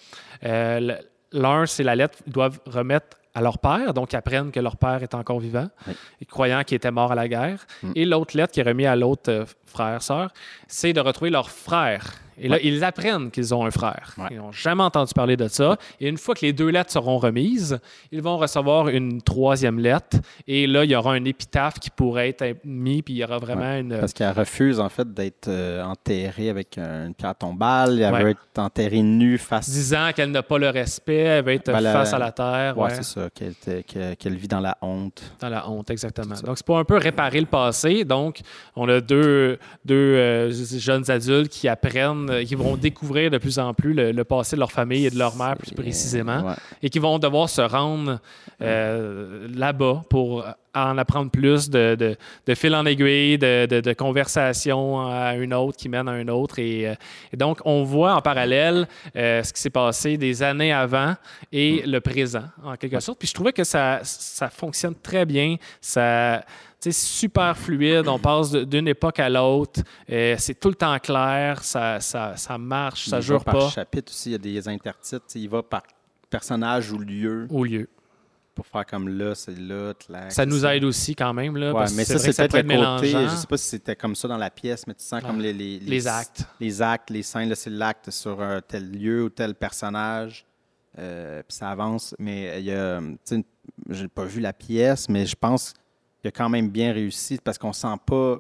L'un, 1.32 1.66
c'est 1.66 1.84
la 1.84 1.95
lettre 1.95 2.24
qu'ils 2.24 2.32
doivent 2.32 2.59
remettre 2.66 3.18
à 3.36 3.42
leur 3.42 3.60
père, 3.60 3.94
donc 3.94 4.14
ils 4.14 4.16
apprennent 4.16 4.52
que 4.52 4.60
leur 4.60 4.78
père 4.78 5.04
est 5.04 5.14
encore 5.14 5.40
vivant, 5.40 5.68
Oui. 5.88 5.94
et 6.22 6.26
croyant 6.26 6.64
qu'il 6.64 6.78
était 6.78 6.90
mort 6.90 7.12
à 7.12 7.16
la 7.16 7.28
guerre. 7.28 7.68
Mm. 7.84 7.92
Et 7.96 8.06
l'autre 8.06 8.36
lettre 8.38 8.54
qui 8.54 8.62
est 8.62 8.64
remise 8.64 8.88
à 8.88 8.96
l'autre 8.96 9.30
euh, 9.30 9.46
frère, 9.66 10.02
sœur, 10.02 10.34
c'est 10.68 10.94
de 10.94 11.02
retrouver 11.02 11.30
leur 11.30 11.50
frère 11.52 12.14
Et 12.38 12.48
là, 12.48 12.58
ils 12.62 12.84
apprennent 12.84 13.32
qu'ils 13.32 13.54
ont 13.54 13.66
un 13.66 13.72
frère. 13.72 14.14
Ouais. 14.18 14.28
Ils 14.32 14.38
n'ont 14.38 14.52
jamais 14.52 14.84
entendu 14.84 15.14
parler 15.14 15.38
de 15.38 15.48
ça. 15.48 15.78
Et 16.00 16.08
une 16.10 16.18
fois 16.18 16.36
que 16.36 16.46
les 16.46 16.54
deux 16.54 16.70
lettres 16.70 16.92
seront 16.92 17.18
remises, 17.18 17.80
ils 18.12 18.22
vont 18.22 18.38
recevoir 18.38 18.90
une 18.90 19.22
troisième 19.22 19.80
lettre. 19.80 20.18
Et 20.48 20.68
là, 20.68 20.84
il 20.84 20.92
y 20.92 20.96
aura 20.96 21.14
un 21.14 21.24
épitaphe 21.26 21.80
qui 21.80 21.90
pourrait 21.90 22.30
être 22.30 22.58
mis, 22.64 23.02
puis 23.02 23.14
il 23.14 23.18
y 23.18 23.24
aura 23.24 23.38
vraiment 23.38 23.76
une. 23.78 23.98
Parce 24.00 24.14
qu'elle 24.14 24.32
refuse, 24.32 24.80
en 24.80 24.90
fait, 24.90 25.14
d'être 25.14 25.48
euh, 25.48 25.84
enterrée 25.84 26.50
avec 26.50 26.78
une 26.78 27.14
pierre 27.14 27.36
tombale. 27.36 28.02
Elle 28.02 28.24
veut 28.24 28.30
être 28.32 28.40
enterrée 28.60 29.02
nue 29.02 29.38
face... 29.38 29.70
disant 29.70 30.10
qu'elle 30.16 30.32
n'a 30.32 30.44
pas 30.44 30.58
le 30.58 30.70
respect, 30.70 31.16
elle 31.16 31.46
va 31.46 31.54
être 31.54 31.72
Ben, 31.72 31.82
la- 31.82 31.94
face 31.94 32.14
à 32.14 32.20
la 32.20 32.32
terre. 32.32 32.78
Ouais. 32.78 32.90
c'est 32.94 33.04
ça, 33.04 33.30
qu'elle 33.34 34.36
vit 34.36 34.48
dans 34.48 34.60
la 34.60 34.78
honte. 34.82 35.24
Dans 35.40 35.50
la 35.50 35.70
honte, 35.70 35.90
exactement. 35.90 36.36
Donc, 36.44 36.58
c'est 36.58 36.66
pour 36.66 36.78
un 36.78 36.84
peu 36.86 36.98
réparer 36.98 37.40
le 37.40 37.46
passé. 37.46 38.04
Donc, 38.04 38.40
on 38.76 38.88
a 38.90 39.00
deux, 39.02 39.58
deux 39.84 39.96
euh, 39.96 40.52
jeunes 40.52 41.10
adultes 41.10 41.50
qui 41.52 41.68
apprennent, 41.68 42.25
euh, 42.30 42.44
qui 42.44 42.56
vont 42.56 42.76
découvrir 42.76 43.32
de 43.32 43.38
plus 43.38 43.60
en 43.60 43.74
plus 43.74 43.94
le, 43.94 44.12
le 44.12 44.24
passé 44.24 44.56
de 44.56 44.60
leur 44.60 44.72
famille 44.72 45.06
et 45.06 45.10
de 45.10 45.18
leur 45.18 45.36
mère 45.36 45.58
plus 45.58 45.72
précisément, 45.72 46.42
ouais. 46.42 46.54
et 46.82 46.90
qui 46.90 47.00
vont 47.00 47.20
devoir 47.20 47.50
se 47.50 47.62
rendre 47.62 48.20
euh, 48.62 49.48
là-bas 49.54 50.04
pour 50.10 50.46
en 50.76 50.98
apprendre 50.98 51.32
plus 51.32 51.70
de, 51.70 51.96
de, 51.96 52.18
de 52.46 52.56
fil 52.56 52.76
en 52.76 52.86
aiguille, 52.86 53.38
de, 53.38 53.66
de, 53.66 53.94
conversation 53.94 55.08
à 55.08 55.36
une 55.36 55.54
autre 55.54 55.78
qui 55.78 55.90
mène 55.90 56.08
à 56.08 56.20
une 56.20 56.30
autre. 56.30 56.60
Et, 56.60 56.88
euh, 56.88 56.96
et 57.34 57.38
donc, 57.38 57.60
on 57.66 57.84
voit 57.84 58.14
en 58.14 58.22
parallèle 58.22 58.88
euh, 59.16 59.42
ce 59.42 59.54
qui 59.54 59.62
s'est 59.62 59.70
passé 59.70 60.18
des 60.18 60.44
années 60.44 60.74
avant 60.74 61.16
et 61.52 61.84
le 61.86 62.02
présent, 62.02 62.44
en 62.64 62.76
quelque 62.76 63.00
sorte. 63.00 63.20
Puis 63.20 63.30
je 63.30 63.34
trouvais 63.34 63.54
que 63.54 63.64
ça, 63.64 64.02
ça 64.04 64.50
fonctionne 64.50 64.96
très 64.96 65.26
bien. 65.26 65.56
Ça, 65.80 66.44
c'est 66.80 66.92
super 66.94 67.58
fluide. 67.58 68.08
On 68.08 68.20
passe 68.20 68.52
d'une 68.52 68.88
époque 68.88 69.20
à 69.20 69.30
l'autre. 69.30 69.82
Euh, 70.10 70.36
c'est 70.38 70.60
tout 70.60 70.70
le 70.70 70.76
temps 70.76 70.98
clair. 71.00 71.64
Ça, 71.64 72.00
ça, 72.00 72.36
ça 72.38 72.58
marche. 72.58 73.08
Ça 73.10 73.18
il 73.18 73.24
jure 73.24 73.40
va 73.40 73.44
par 73.46 73.54
pas 73.56 73.70
chapitre 73.70 74.12
aussi, 74.12 74.30
il 74.30 74.32
y 74.34 74.36
a 74.36 74.38
des 74.38 74.68
intertitres. 74.68 75.26
Il 75.36 75.50
va 75.50 75.64
par 75.64 75.84
personnage 76.30 76.92
ou 76.92 77.00
lieu 77.00 77.48
au 77.50 77.64
lieu. 77.64 77.88
pour 78.54 78.66
faire 78.68 78.86
comme 78.86 79.08
là, 79.10 79.36
c'est 79.36 79.58
là, 79.58 79.94
clac, 79.94 80.32
Ça 80.32 80.46
nous 80.46 80.66
aide 80.66 80.84
aussi 80.84 81.16
quand 81.16 81.34
même. 81.34 81.58
Là, 81.58 81.68
Ouais, 81.68 81.80
parce 81.80 81.92
que 81.92 81.98
mais 81.98 82.06
ça, 82.06 82.20
c'est 82.20 82.34
peut-être 82.36 82.52
peut 82.52 82.58
le 82.58 82.64
côté. 82.64 82.76
mélangeant. 83.08 83.30
Je 83.30 83.36
sais 83.36 83.48
pas 83.48 83.58
si 83.58 83.68
c'était 83.68 83.96
comme 83.96 84.16
ça 84.16 84.28
dans 84.28 84.38
la 84.38 84.50
pièce, 84.50 84.86
mais 84.88 84.94
tu 84.94 85.04
sens 85.04 85.22
comme 85.22 85.38
Ouais. 85.38 85.52
les, 85.54 85.80
les, 85.80 85.80
Les 85.80 86.08
actes. 86.08 86.46
Les 86.60 86.82
actes, 86.82 87.10
les 87.10 87.24
scènes, 87.24 87.50
là, 87.50 87.56
c'est 87.56 87.70
l'acte 87.70 88.12
sur 88.12 88.42
un 88.42 88.62
tel 88.62 88.90
lieu 88.92 89.24
ou 89.26 89.30
tel 89.30 89.56
personnage. 89.56 90.46
Euh, 90.98 91.42
puis 91.46 91.58
ça 91.58 91.70
avance. 91.70 92.16
Mais 92.20 92.60
il 92.60 92.66
y 92.66 92.72
a. 92.72 93.02
sais, 93.26 93.44
J'ai 93.90 94.08
pas 94.08 94.24
vu 94.26 94.40
la 94.40 94.54
pièce, 94.54 95.10
mais 95.10 95.26
je 95.26 95.36
pense 95.36 95.74
qu'il 96.26 96.30
a 96.30 96.44
quand 96.44 96.50
même 96.50 96.70
bien 96.70 96.92
réussi 96.92 97.40
parce 97.44 97.58
qu'on 97.58 97.74
sent 97.74 97.96
pas 98.06 98.40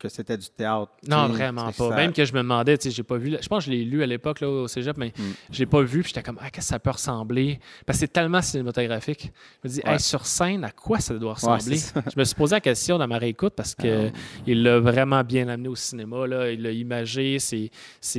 que 0.00 0.08
c'était 0.08 0.36
du 0.36 0.48
théâtre. 0.48 0.90
Non, 1.06 1.28
vraiment 1.28 1.66
pas. 1.66 1.72
ça- 1.90 1.94
Même 1.94 2.12
que 2.12 2.24
je 2.24 2.32
me 2.32 2.38
demandais, 2.38 2.76
tu 2.78 2.88
sais, 2.88 2.94
j'ai 2.96 3.02
pas 3.02 3.16
vu. 3.18 3.36
Je 3.40 3.46
pense 3.48 3.64
que 3.64 3.70
je 3.70 3.76
l'ai 3.76 3.84
lu 3.84 4.02
à 4.02 4.06
l'époque 4.06 4.40
au 4.42 4.66
cégep, 4.66 4.96
mais 4.96 5.12
Mm. 5.16 5.22
je 5.52 5.58
l'ai 5.60 5.66
pas 5.66 5.82
vu. 5.82 6.00
Puis 6.02 6.08
j'étais 6.08 6.22
comme, 6.22 6.38
ah, 6.40 6.50
qu'est-ce 6.50 6.66
que 6.68 6.72
ça 6.72 6.78
peut 6.78 6.90
ressembler? 6.90 7.60
Parce 7.86 7.98
que 7.98 8.00
c'est 8.06 8.12
tellement 8.12 8.40
cinématographique. 8.42 9.30
Je 9.62 9.68
me 9.68 9.74
dis, 9.74 9.80
Ouais. 9.84 9.92
hey, 9.92 10.00
sur 10.00 10.24
scène, 10.26 10.64
à 10.64 10.70
quoi 10.70 10.98
ça 11.00 11.14
doit 11.14 11.34
ressembler? 11.34 11.76
ça. 11.76 12.02
je 12.12 12.18
me 12.18 12.24
suis 12.24 12.34
posé 12.34 12.54
la 12.56 12.60
question 12.60 12.98
dans 12.98 13.06
ma 13.06 13.18
réécoute 13.18 13.52
parce 13.54 13.74
que 13.74 14.08
Ah. 14.08 14.12
il 14.46 14.62
l'a 14.62 14.80
vraiment 14.80 15.22
bien 15.22 15.46
amené 15.48 15.68
au 15.68 15.76
cinéma. 15.76 16.26
Là. 16.26 16.50
Il 16.50 16.62
l'a 16.62 16.70
imagé, 16.72 17.38
c'est, 17.38 17.70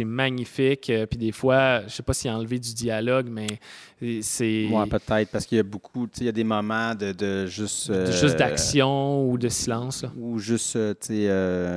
magnifique. 0.05 0.89
Euh, 0.89 1.05
Puis 1.05 1.17
des 1.17 1.32
fois, 1.32 1.82
je 1.88 1.93
sais 1.93 2.03
pas 2.03 2.13
s'il 2.13 2.29
a 2.29 2.36
enlevé 2.38 2.59
du 2.59 2.73
dialogue, 2.73 3.27
mais 3.29 3.47
c'est 4.21 4.67
Ouais, 4.71 4.86
peut-être, 4.88 5.29
parce 5.32 5.45
qu'il 5.45 5.57
y 5.57 5.59
a 5.59 5.63
beaucoup, 5.63 6.07
tu 6.07 6.19
sais, 6.19 6.23
il 6.23 6.25
y 6.25 6.29
a 6.29 6.32
des 6.34 6.43
moments 6.43 6.95
de, 6.95 7.11
de 7.11 7.45
juste. 7.45 7.89
euh, 7.89 8.11
juste 8.11 8.38
d'action 8.38 9.29
ou 9.29 9.38
de 9.38 9.49
silence. 9.49 10.03
là. 10.03 10.11
Ou 10.17 10.39
juste, 10.39 10.75
euh, 10.75 10.93
tu 10.99 11.07
sais, 11.07 11.25
euh, 11.29 11.70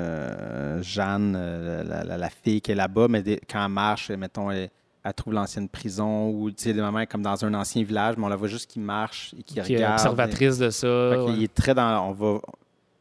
Jeanne, 0.83 1.35
euh, 1.37 1.83
la, 1.85 2.05
la- 2.05 2.17
la 2.19 2.31
fille 2.31 2.61
qui 2.61 2.73
est 2.73 2.75
là-bas, 2.75 3.07
mais 3.09 3.23
des- 3.23 3.41
quand 3.51 3.65
elle 3.65 3.71
marche, 3.73 4.11
mettons, 4.11 4.51
elle, 4.51 4.69
elle 5.05 5.15
trouve 5.15 5.35
l'ancienne 5.35 5.69
prison, 5.69 6.31
ou 6.31 6.51
tu 6.51 6.63
sais, 6.65 6.73
des 6.73 6.81
moments 6.81 7.05
comme 7.07 7.23
dans 7.23 7.45
un 7.45 7.53
ancien 7.55 7.83
village, 7.85 8.17
mais 8.17 8.25
on 8.25 8.29
la 8.29 8.37
voit 8.37 8.49
juste 8.49 8.71
qui 8.71 8.81
marche 8.81 9.35
et 9.39 9.43
qui, 9.43 9.55
Qui 9.55 9.59
est 9.61 9.77
regarde. 9.77 9.95
observatrice 9.95 10.59
de 10.59 10.71
ça. 10.71 11.11
Ouais. 11.11 11.33
qu'il 11.35 11.43
est 11.43 11.53
très 11.55 11.75
dans. 11.75 12.09
On 12.09 12.13
va. 12.13 12.41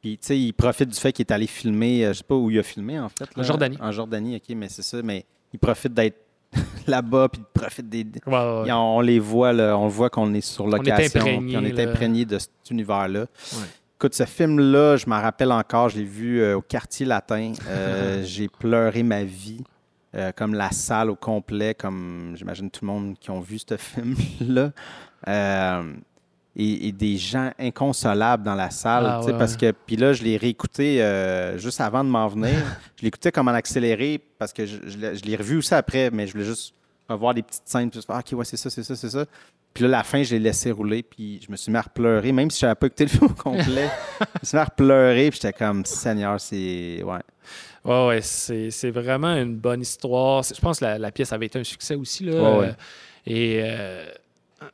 Puis, 0.02 0.18
tu 0.18 0.28
sais, 0.28 0.38
il 0.38 0.52
profite 0.54 0.90
du 0.90 1.00
fait 1.00 1.14
qu'il 1.14 1.24
est 1.26 1.32
allé 1.32 1.48
filmer, 1.48 2.06
euh, 2.06 2.10
je 2.12 2.18
sais 2.18 2.24
pas 2.26 2.36
où 2.36 2.52
il 2.52 2.60
a 2.60 2.64
filmé, 2.64 3.00
en 3.00 3.08
fait. 3.08 3.30
En. 3.38 3.44
Jordanie. 3.44 3.78
En 3.80 3.92
Jordanie, 3.94 4.36
OK, 4.36 4.54
mais 4.56 4.68
c'est 4.68 4.82
ça, 4.82 4.98
mais 5.02 5.26
il 5.54 5.60
profite 5.60 5.94
d'être 5.94 6.18
là-bas, 6.88 7.30
puis 7.30 7.42
il 7.42 7.60
profite 7.62 7.88
des. 7.90 8.06
Ouais, 8.28 8.34
ouais, 8.64 8.72
on 8.74 9.00
les 9.00 9.20
voit, 9.20 9.54
là, 9.54 9.78
on 9.78 9.88
voit 9.88 10.10
qu'on 10.10 10.34
est 10.34 10.42
sur 10.42 10.68
location, 10.68 11.22
imprégné, 11.22 11.48
puis 11.48 11.58
on 11.58 11.64
est 11.64 11.80
imprégné 11.88 12.26
de 12.26 12.38
cet 12.38 12.52
univers-là. 12.70 13.22
Ouais. 13.22 13.28
Écoute, 14.04 14.16
ce 14.16 14.26
film-là, 14.26 14.98
je 14.98 15.06
m'en 15.08 15.22
rappelle 15.22 15.54
encore, 15.54 15.88
je 15.88 15.96
l'ai 16.00 16.04
vu 16.04 16.42
euh, 16.42 16.58
au 16.58 16.62
quartier 16.62 17.06
latin. 17.06 17.54
Euh, 17.70 18.22
j'ai 18.26 18.50
pleuré 18.50 19.02
ma 19.02 19.24
vie, 19.24 19.64
euh, 20.14 20.34
comme 20.36 20.56
la 20.56 20.72
salle 20.72 21.10
au 21.10 21.16
complet, 21.16 21.74
comme 21.74 22.34
j'imagine 22.36 22.70
tout 22.70 22.84
le 22.84 22.88
monde 22.92 23.16
qui 23.18 23.30
ont 23.32 23.40
vu 23.40 23.60
ce 23.60 23.78
film-là. 23.78 24.74
Et, 26.58 26.90
et 26.90 26.92
des 26.92 27.16
gens 27.16 27.52
inconsolables 27.58 28.44
dans 28.44 28.56
la 28.56 28.72
salle, 28.72 29.06
Ah, 29.08 29.22
ouais, 29.24 29.38
parce 29.38 29.56
que 29.56 29.72
puis 29.72 29.96
là, 29.96 30.12
je 30.12 30.22
l'ai 30.22 30.36
réécouté 30.36 30.98
juste 31.56 31.80
avant 31.80 32.04
de 32.04 32.10
m'en 32.10 32.28
venir. 32.28 32.56
je 32.98 33.04
l'écoutais 33.06 33.32
comme 33.32 33.48
en 33.48 33.54
accéléré 33.54 34.20
parce 34.38 34.52
que 34.52 34.66
je, 34.66 34.80
je 34.86 34.98
l'ai- 34.98 35.16
je 35.16 35.24
l'ai 35.24 35.38
revu 35.38 35.56
aussi 35.60 35.74
après, 35.74 36.10
mais 36.12 36.28
je 36.28 36.34
voulais 36.34 36.44
juste 36.44 36.74
revoir 37.10 37.34
des 37.34 37.44
petites 37.44 37.68
scènes, 37.68 37.90
puis 37.90 38.02
faire, 38.02 38.16
ah, 38.16 38.20
ok, 38.20 38.38
ouais, 38.38 38.46
c'est 38.46 38.58
ça, 38.58 38.70
c'est 38.70 38.84
ça, 38.84 38.96
c'est 38.96 39.10
ça. 39.10 39.26
Puis 39.74 39.84
là, 39.84 39.90
la 39.90 40.04
fin, 40.04 40.22
je 40.22 40.36
l'ai 40.36 40.40
laissé 40.40 40.72
rouler, 40.72 41.02
puis 41.04 41.42
je 41.44 41.52
me 41.52 41.58
suis 41.58 41.72
mis 41.72 41.78
à 41.78 41.82
repleurer, 41.82 42.32
même 42.32 42.52
si 42.52 42.60
je 42.60 42.66
n'avais 42.66 42.76
pas 42.76 42.88
écouté 42.88 43.06
le 43.06 43.10
film 43.10 43.26
au 43.26 43.30
complet. 43.30 43.90
je 44.20 44.26
me 44.42 44.46
suis 44.46 44.56
mis 44.56 44.62
à 44.62 44.66
repleurer, 44.66 45.30
puis 45.32 45.40
j'étais 45.42 45.54
comme, 45.54 45.84
Seigneur, 45.86 46.40
c'est. 46.40 47.02
Ouais. 47.04 47.20
Ouais, 47.84 48.08
ouais, 48.08 48.22
c'est, 48.22 48.70
c'est 48.72 48.92
vraiment 48.92 49.36
une 49.36 49.56
bonne 49.58 49.82
histoire. 49.82 50.44
Je 50.44 50.62
pense 50.62 50.80
que 50.80 50.86
la, 50.86 50.98
la 50.98 51.12
pièce 51.12 51.34
avait 51.34 51.48
été 51.48 51.60
un 51.60 51.64
succès 51.64 51.96
aussi. 51.96 52.24
Là, 52.24 52.34
Ouais, 52.34 52.60
ouais. 52.60 52.68
Euh, 52.68 52.74
et 53.26 53.62
euh, 53.64 54.06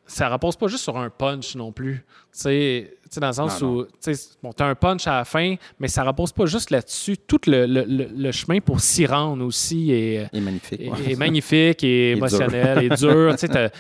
ça 0.06 0.30
repose 0.30 0.56
pas 0.56 0.68
juste 0.68 0.84
sur 0.84 0.98
un 0.98 1.10
punch 1.10 1.56
non 1.56 1.72
plus. 1.72 2.06
Tu 2.34 2.42
sais, 2.42 2.98
dans 3.18 3.28
le 3.28 3.34
sens 3.34 3.62
Non, 3.62 3.68
où, 3.70 3.86
tu 4.04 4.12
bon, 4.44 4.52
un 4.60 4.76
punch 4.76 5.08
à 5.08 5.18
la 5.20 5.26
fin, 5.26 5.56
mais 5.80 5.88
ça 5.88 6.04
repose 6.04 6.32
pas 6.32 6.46
juste 6.46 6.70
là-dessus. 6.70 7.18
Tout 7.18 7.40
le, 7.48 7.66
le- 7.66 7.86
le- 7.88 8.10
le 8.16 8.32
chemin 8.32 8.60
pour 8.60 8.80
s'y 8.82 9.06
rendre 9.06 9.44
aussi 9.46 9.92
est, 9.92 10.28
Il 10.34 10.40
est 10.40 10.42
magnifique. 10.42 10.82
est- 10.82 10.90
ouais. 10.90 11.12
est 11.14 11.16
magnifique 11.16 11.84
et 11.84 12.12
émotionnel 12.12 12.84
et 12.84 12.90
dur. 12.96 13.36
Tu 13.40 13.48
sais, 13.48 13.72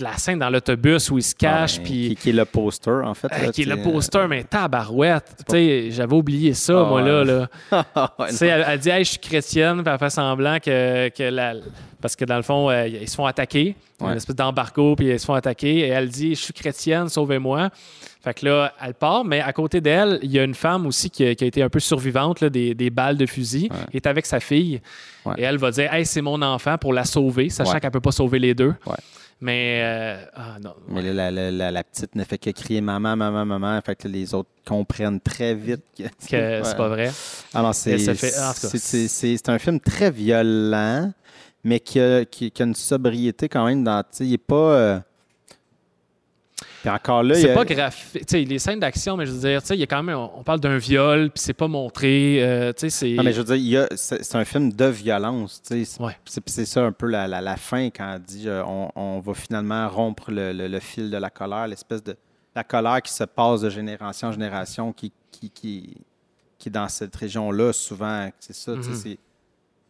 la 0.00 0.16
scène 0.16 0.38
dans 0.38 0.50
l'autobus 0.50 1.10
où 1.10 1.18
il 1.18 1.22
se 1.22 1.34
cache, 1.34 1.76
Ouais, 1.78 1.84
puis 1.84 2.08
qui, 2.10 2.16
qui 2.16 2.30
est 2.30 2.32
le 2.32 2.44
poster, 2.44 2.90
en 3.04 3.14
fait. 3.14 3.28
euh, 3.32 3.46
là, 3.46 3.52
qui 3.52 3.62
est 3.62 3.66
le 3.66 3.76
poster, 3.82 4.26
mais 4.28 4.42
tabarouette. 4.44 5.44
Tu 5.48 5.54
sais, 5.54 5.90
j'avais 5.90 6.14
oublié 6.14 6.54
ça, 6.54 6.80
Ah, 6.80 6.88
moi, 6.88 7.02
là. 7.02 7.18
ouais. 7.20 7.24
là. 7.24 7.48
Ouais, 8.18 8.28
Tu 8.30 8.36
sais, 8.36 8.46
elle, 8.48 8.64
elle 8.66 8.78
dit 8.80 8.88
hey, 8.90 9.04
je 9.04 9.10
suis 9.10 9.18
chrétienne, 9.20 9.82
puis 9.82 9.92
elle 9.92 9.98
fait 9.98 10.10
semblant 10.10 10.58
que, 10.58 11.08
que 11.10 11.22
la- 11.24 11.54
parce 12.00 12.16
que 12.16 12.24
dans 12.24 12.36
le 12.36 12.42
fond, 12.42 12.68
euh, 12.70 12.88
ils 12.88 13.08
se 13.08 13.14
font 13.14 13.26
attaquer. 13.26 13.76
Ouais. 14.00 14.10
Une 14.10 14.16
espèce 14.16 14.34
d'embargo, 14.34 14.96
puis 14.96 15.06
ils 15.08 15.20
se 15.20 15.24
font 15.24 15.34
attaquer. 15.34 15.78
Et 15.80 15.88
elle 15.88 16.08
dit 16.08 16.34
je 16.34 16.40
suis 16.42 16.52
chrétienne, 16.52 17.08
sauvez-moi. 17.08 17.70
Fait 18.22 18.34
que 18.34 18.46
là, 18.46 18.72
elle 18.80 18.94
part, 18.94 19.24
mais 19.24 19.40
à 19.40 19.52
côté 19.52 19.80
d'elle, 19.80 20.20
il 20.22 20.30
y 20.30 20.38
a 20.38 20.44
une 20.44 20.54
femme 20.54 20.86
aussi 20.86 21.10
qui 21.10 21.26
a, 21.26 21.34
qui 21.34 21.42
a 21.42 21.46
été 21.48 21.60
un 21.62 21.68
peu 21.68 21.80
survivante 21.80 22.40
là, 22.40 22.50
des, 22.50 22.72
des 22.74 22.88
balles 22.90 23.16
de 23.16 23.26
fusil, 23.26 23.68
Ouais. 23.70 23.76
est 23.94 24.06
avec 24.06 24.26
sa 24.26 24.38
fille. 24.38 24.80
Ouais. 25.26 25.34
Et 25.38 25.42
elle 25.42 25.58
va 25.58 25.70
dire 25.72 25.92
Hey, 25.92 26.06
c'est 26.06 26.22
mon 26.22 26.40
enfant 26.42 26.78
pour 26.78 26.92
la 26.92 27.04
sauver, 27.04 27.50
sachant 27.50 27.72
Ouais. 27.72 27.80
qu'elle 27.80 27.90
peut 27.90 28.00
pas 28.00 28.12
sauver 28.12 28.38
les 28.38 28.54
deux. 28.54 28.74
Mais, 29.40 29.80
euh, 29.82 30.24
ah 30.36 30.56
non. 30.62 30.74
Mais 30.88 31.02
là, 31.12 31.32
la, 31.32 31.50
la- 31.72 31.82
petite 31.82 32.14
ne 32.14 32.22
fait 32.22 32.38
que 32.38 32.50
crier 32.50 32.80
maman, 32.80 33.16
maman, 33.16 33.44
maman. 33.44 33.80
Fait 33.84 33.96
que 33.96 34.06
les 34.06 34.32
autres 34.34 34.50
comprennent 34.64 35.20
très 35.20 35.52
vite 35.56 35.82
que, 35.98 36.04
Que 36.30 36.60
c'est 36.62 36.76
pas 36.76 36.88
vrai. 36.88 37.10
Alors, 37.52 37.74
c'est, 37.74 37.98
c'est, 37.98 39.48
un 39.48 39.58
film 39.58 39.80
très 39.80 40.12
violent, 40.12 41.12
mais 41.64 41.80
qui 41.80 41.98
a, 41.98 42.24
qui- 42.24 42.52
qui 42.52 42.62
a 42.62 42.66
une 42.66 42.74
sobriété 42.76 43.48
quand 43.48 43.64
même 43.66 43.82
dans. 43.82 44.04
Il 44.20 44.32
est 44.32 44.38
pas. 44.38 44.54
euh, 44.54 45.00
Puis 46.82 46.90
encore 46.90 47.22
là, 47.22 47.36
C'est 47.36 47.50
a- 47.50 47.54
pas 47.54 47.64
graphique. 47.64 48.26
Tu 48.26 48.38
sais, 48.38 48.44
les 48.44 48.58
scènes 48.58 48.80
d'action, 48.80 49.16
mais 49.16 49.24
je 49.24 49.30
veux 49.30 49.38
dire, 49.48 49.60
tu 49.62 49.68
sais, 49.68 49.76
il 49.76 49.80
y 49.80 49.82
a 49.84 49.86
quand 49.86 50.02
même. 50.02 50.16
On 50.16 50.30
on 50.38 50.42
parle 50.42 50.58
d'un 50.60 50.78
viol, 50.78 51.30
puis 51.30 51.40
c'est 51.40 51.54
pas 51.54 51.68
montré. 51.68 52.42
euh, 52.42 52.72
tu 52.72 52.80
sais, 52.80 52.90
c'est. 52.90 53.12
Non, 53.14 53.22
mais 53.22 53.32
je 53.32 53.40
veux 53.40 53.56
dire, 53.56 53.86
c'est, 53.94 54.34
un 54.34 54.44
film 54.44 54.72
de 54.72 54.84
violence. 54.86 55.62
tu 55.62 55.68
sais. 55.68 55.84
C'est, 55.84 56.00
Ouais. 56.02 56.16
c'est, 56.24 56.64
ça 56.64 56.82
un 56.84 56.90
peu 56.90 57.06
la, 57.06 57.28
la- 57.28 57.40
la 57.40 57.56
fin 57.56 57.86
quand 57.90 58.18
dit 58.26 58.48
euh, 58.48 58.64
on, 58.66 58.90
on 58.96 59.20
va 59.20 59.32
finalement 59.34 59.88
rompre 59.88 60.32
le, 60.32 60.52
le- 60.52 60.66
le 60.66 60.80
fil 60.80 61.08
de 61.10 61.16
la 61.16 61.30
colère, 61.30 61.68
l'espèce 61.68 62.02
de. 62.02 62.16
La 62.54 62.64
colère 62.64 63.00
qui 63.00 63.12
se 63.12 63.24
passe 63.24 63.60
de 63.62 63.70
génération 63.70 64.28
en 64.28 64.32
génération, 64.32 64.92
qui, 64.92 65.10
qui, 65.30 65.48
qui, 65.50 65.94
qui 66.58 66.68
est 66.68 66.72
dans 66.72 66.88
cette 66.88 67.14
région-là, 67.16 67.72
souvent, 67.72 68.28
c'est 68.40 68.54
ça. 68.54 68.74
tu 68.74 68.82
sais, 68.82 68.94
c'est- 68.94 69.08
tu 69.10 69.18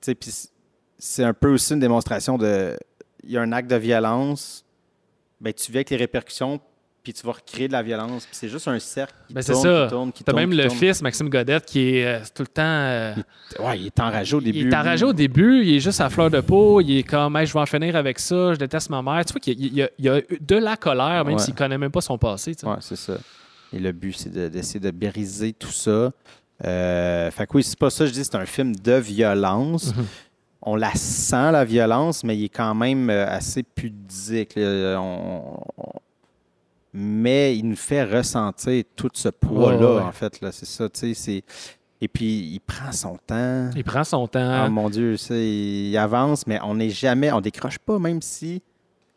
sais, 0.03 0.15
puis 0.15 0.31
c'est- 0.31 0.51
c'est 0.99 1.25
un 1.25 1.33
peu 1.35 1.55
aussi 1.55 1.73
une 1.73 1.81
démonstration 1.81 2.37
de. 2.37 2.77
Il 3.25 3.31
y 3.31 3.39
a 3.39 3.41
un 3.41 3.51
acte 3.53 3.71
de 3.71 3.77
violence, 3.77 4.63
ben, 5.41 5.53
tu 5.55 5.73
vis 5.73 5.79
avec 5.79 5.91
les 5.91 5.97
répercussions, 5.97 6.61
puis 7.03 7.13
tu 7.13 7.27
vas 7.27 7.33
recréer 7.33 7.67
de 7.69 7.73
la 7.73 7.83
violence. 7.83 8.25
Puis 8.27 8.35
c'est 8.37 8.49
juste 8.49 8.69
un 8.69 8.79
cercle 8.79 9.13
qui 9.27 9.35
Ben, 9.35 9.43
c'est 9.43 9.53
tourne, 9.53 9.65
ça. 9.65 9.85
qui 9.85 9.91
tourne, 9.91 10.13
qui 10.13 10.25
T'as 10.25 10.33
tourne, 10.33 10.43
même 10.43 10.51
qui 10.51 10.57
le 10.59 10.67
tourne. 10.69 10.79
fils, 10.79 11.03
Maxime 11.03 11.29
Godette, 11.29 11.65
qui 11.67 11.97
est 11.97 12.07
euh, 12.07 12.21
tout 12.35 12.43
le 12.43 12.47
temps. 12.49 12.63
euh, 12.63 13.15
Ouais, 13.59 13.79
il 13.81 13.87
est 13.87 14.01
enragé 14.01 14.37
au 14.37 14.41
début. 14.41 14.59
il 14.61 14.69
est 14.69 14.75
enragé 14.77 15.05
au 15.05 15.13
début, 15.13 15.63
il 15.65 15.75
est 15.77 15.81
juste 15.81 16.01
à 16.01 16.09
fleur 16.11 16.31
de 16.31 16.41
peau, 16.41 16.81
il 16.81 16.99
est 16.99 17.03
comme 17.03 17.37
Hey, 17.37 17.47
je 17.47 17.53
vais 17.53 17.61
en 17.61 17.67
finir 17.67 17.97
avec 17.97 18.19
ça, 18.19 18.55
je 18.55 18.59
déteste 18.59 18.89
ma 18.91 19.03
mère. 19.03 19.25
Tu 19.25 19.33
vois 19.33 19.41
qu'il 19.41 19.61
y 19.61 19.65
a, 19.65 19.69
il 19.69 19.75
y 19.77 19.83
a- 19.83 19.91
il 19.99 20.05
y 20.05 20.09
a 20.09 20.21
de 20.41 20.57
la 20.57 20.77
colère, 20.77 21.25
même 21.25 21.35
Ouais. 21.37 21.43
s'il 21.43 21.55
connaît 21.55 21.79
même 21.79 21.91
pas 21.91 22.01
son 22.01 22.17
passé. 22.19 22.55
Oui, 22.63 22.75
c'est 22.81 22.97
ça. 22.97 23.15
Et 23.73 23.79
le 23.79 23.91
but, 23.93 24.13
c'est 24.17 24.31
de- 24.33 24.49
d'essayer 24.49 24.81
de, 24.81 24.91
briser 24.91 25.53
tout 25.55 25.73
ça. 25.73 26.13
Euh, 26.65 27.31
fait 27.31 27.47
que 27.47 27.57
oui, 27.57 27.63
c'est 27.65 27.79
pas 27.79 27.91
ça, 27.91 28.07
je 28.07 28.13
dis, 28.13 28.23
c'est 28.23 28.37
un 28.37 28.47
film 28.47 28.75
de 28.77 28.93
violence. 28.93 29.95
Mhm. 29.97 30.05
on 30.65 30.77
la 30.77 30.95
sent, 30.95 31.51
la 31.51 31.65
violence, 31.65 32.23
mais 32.23 32.37
il 32.39 32.45
est 32.45 32.49
quand 32.49 32.73
même 32.77 33.11
euh, 33.11 33.27
assez 33.29 33.65
pudique. 33.65 34.53
on- 34.57 35.59
mais 36.93 37.57
il 37.57 37.69
nous 37.69 37.77
fait 37.77 38.05
ressentir 38.05 38.85
tout 38.97 39.11
ce 39.15 39.29
poids-là, 39.29 39.79
Ouais, 39.79 39.85
ouais, 39.87 39.97
ouais. 39.97 40.03
en 40.03 40.13
fait. 40.13 40.39
C'est 40.53 40.67
ça, 40.67 40.89
tu 40.89 41.15
sais. 41.15 41.43
Et 42.01 42.09
puis, 42.09 42.51
il 42.55 42.61
prend 42.61 42.91
son 42.93 43.17
temps. 43.27 43.71
Il 43.77 43.85
prend 43.85 44.03
son 44.05 44.23
Oh 44.25 44.27
temps. 44.27 44.69
mon 44.71 44.91
Dieu, 44.91 45.15
il 45.31 45.97
avance, 45.97 46.47
mais 46.47 46.59
on 46.65 46.75
n'est 46.75 46.91
jamais, 46.91 47.31
on 47.33 47.41
décroche 47.41 47.79
pas, 47.79 47.99
même 47.99 48.21
si 48.21 48.61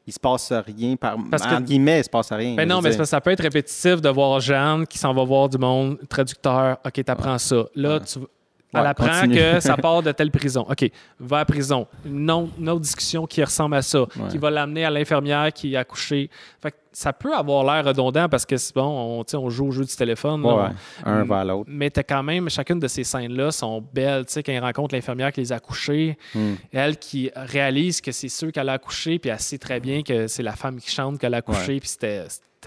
il 0.07 0.13
se 0.13 0.19
passe 0.19 0.51
rien. 0.53 0.95
Par, 0.95 1.17
Parce 1.31 1.43
que- 1.47 1.55
en 1.55 1.61
guillemets, 1.61 2.01
il 2.01 2.03
se 2.03 2.09
passe 2.09 2.31
rien. 2.31 2.53
Ben 2.55 2.69
non, 2.69 2.81
mais 2.81 2.91
ça 3.05 3.19
peut 3.19 3.31
être 3.31 3.41
répétitif 3.41 4.01
de 4.01 4.09
voir 4.09 4.39
Jeanne 4.39 4.85
qui 4.85 4.99
s'en 4.99 5.13
va 5.15 5.23
voir 5.23 5.49
du 5.49 5.57
monde, 5.57 5.97
traducteur, 6.07 6.77
OK, 6.85 7.03
t'apprends 7.03 7.39
ça. 7.39 7.65
Là, 7.75 7.95
Ouais. 7.95 7.99
tu 8.05 8.19
Ouais, 8.19 8.81
elle 8.81 8.87
apprend 8.87 9.07
continue. 9.07 9.35
que 9.35 9.59
ça 9.61 9.77
part 9.77 10.03
de 10.03 10.11
telle 10.11 10.29
prison. 10.31 10.65
OK, 10.69 10.91
va 11.19 11.39
à 11.39 11.45
prison. 11.45 11.87
Une 12.05 12.29
autre, 12.29 12.49
une 12.59 12.69
autre 12.69 12.81
discussion 12.81 13.25
qui 13.25 13.41
ressemble 13.43 13.75
à 13.77 13.81
ça, 13.81 14.01
Ouais. 14.01 14.07
qui 14.29 14.37
va 14.37 14.51
l'amener 14.51 14.83
à 14.85 14.89
l'infirmière 14.91 15.51
qui 15.53 15.75
a 15.77 15.79
accouché. 15.79 16.29
Fait 16.61 16.71
que 16.71 16.75
ça 16.97 17.11
peut 17.11 17.35
avoir 17.35 17.63
l'air 17.65 17.83
redondant 17.85 18.29
parce 18.29 18.45
que 18.45 18.55
c'est 18.55 18.73
bon, 18.73 19.23
on, 19.33 19.49
joue 19.49 19.67
au 19.67 19.71
jeu 19.71 19.83
du 19.83 19.95
téléphone. 19.95 20.41
là, 20.43 20.73
on- 21.05 21.09
un 21.09 21.23
vers 21.25 21.43
l'autre. 21.45 21.69
mais 21.71 21.89
t'as 21.89 22.03
quand 22.03 22.23
même, 22.23 22.49
chacune 22.49 22.79
de 22.79 22.87
ces 22.87 23.03
scènes-là 23.03 23.51
sont 23.51 23.83
belles. 23.93 24.25
Tu 24.25 24.33
sais, 24.33 24.43
quand 24.43 24.53
il 24.53 24.59
rencontre 24.59 24.95
l'infirmière 24.95 25.31
qui 25.33 25.41
les 25.41 25.51
a 25.51 25.57
accouchées, 25.57 26.17
Hmm. 26.33 26.53
elle 26.71 26.97
qui 26.97 27.29
réalise 27.35 27.99
que 28.01 28.11
c'est 28.11 28.29
ceux 28.29 28.51
qu'elle 28.51 28.69
a 28.69 28.73
accouché, 28.73 29.19
puis 29.19 29.29
elle 29.29 29.39
sait 29.39 29.57
très 29.57 29.79
bien 29.79 30.01
que 30.03 30.27
c'est 30.27 30.43
la 30.43 30.53
femme 30.53 30.79
qui 30.79 30.89
chante 30.89 31.19
qu'elle 31.19 31.33
a 31.33 31.37
accouché, 31.37 31.79
puis 31.79 31.89
c'était 31.89 32.23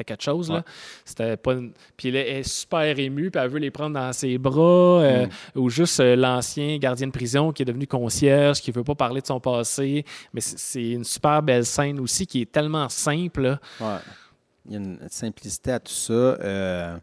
quelque 0.07 0.22
chose. 0.22 0.49
Là. 0.49 0.62
C'était 1.05 1.37
pas 1.37 1.55
une- 1.55 1.72
Puis 1.97 2.11
elle 2.11 2.16
est 2.16 2.43
super 2.45 2.83
émue, 3.01 3.33
puis 3.33 3.41
elle 3.43 3.51
veut 3.51 3.59
les 3.59 3.72
prendre 3.72 3.95
dans 3.99 4.12
ses 4.12 4.39
bras, 4.39 5.01
euh, 5.03 5.26
Mm. 5.26 5.59
ou 5.59 5.70
juste 5.70 5.99
euh, 5.99 6.14
l'ancien 6.14 6.79
gardien 6.79 7.09
de 7.09 7.12
prison 7.12 7.51
qui 7.51 7.62
est 7.62 7.64
devenu 7.64 7.87
concierge, 7.89 8.61
qui 8.61 8.70
veut 8.70 8.85
pas 8.85 8.95
parler 8.95 9.20
de 9.22 9.26
son 9.26 9.41
passé. 9.41 10.05
Mais 10.33 10.41
c'est- 10.41 10.59
c'est 10.59 10.91
une 10.91 11.03
super 11.03 11.43
belle 11.43 11.66
scène 11.66 11.99
aussi 11.99 12.26
qui 12.29 12.43
est 12.43 12.53
tellement 12.53 12.89
simple. 12.89 13.43
là. 13.43 13.59
Ouais. 13.81 13.97
Il 14.69 14.75
y 14.75 14.77
a 14.77 14.81
une 14.81 15.09
simplicité 15.09 15.73
à 15.73 15.81
tout 15.81 15.93
ça. 15.93 16.12
euh, 16.12 16.97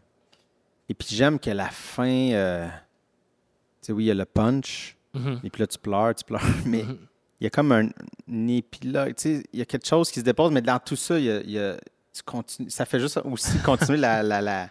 Et 0.88 0.94
puis 0.94 1.08
j'aime 1.10 1.38
que 1.40 1.50
la 1.50 1.68
fin, 1.68 2.30
euh, 2.32 2.66
tu 2.68 3.86
sais, 3.86 3.92
oui, 3.92 4.04
il 4.04 4.06
y 4.06 4.10
a 4.12 4.14
le 4.14 4.24
punch, 4.24 4.96
Mhm. 5.14 5.40
et 5.42 5.50
puis 5.50 5.60
là, 5.60 5.66
tu 5.66 5.78
pleures, 5.78 6.14
tu 6.14 6.24
pleures, 6.24 6.40
mais 6.66 6.84
Mhm. 6.84 6.98
il 7.40 7.44
y 7.44 7.46
a 7.48 7.50
comme 7.50 7.72
un, 7.72 7.88
un 8.30 8.46
épilogue, 8.48 9.14
tu 9.16 9.22
sais, 9.22 9.42
il 9.52 9.58
y 9.58 9.62
a 9.62 9.64
quelque 9.64 9.86
chose 9.86 10.10
qui 10.12 10.20
se 10.20 10.24
dépose, 10.24 10.52
mais 10.52 10.62
dans 10.62 10.78
tout 10.78 10.94
ça, 10.94 11.18
il 11.18 11.24
y 11.24 11.30
a, 11.30 11.40
il 11.40 11.50
y 11.50 11.58
a- 11.58 11.76
tu 12.12 12.22
continues, 12.22 12.70
ça 12.70 12.84
fait 12.86 13.00
juste 13.00 13.18
aussi 13.24 13.58
continuer 13.64 13.98
la, 13.98 14.22
la- 14.22 14.40
la- 14.40 14.70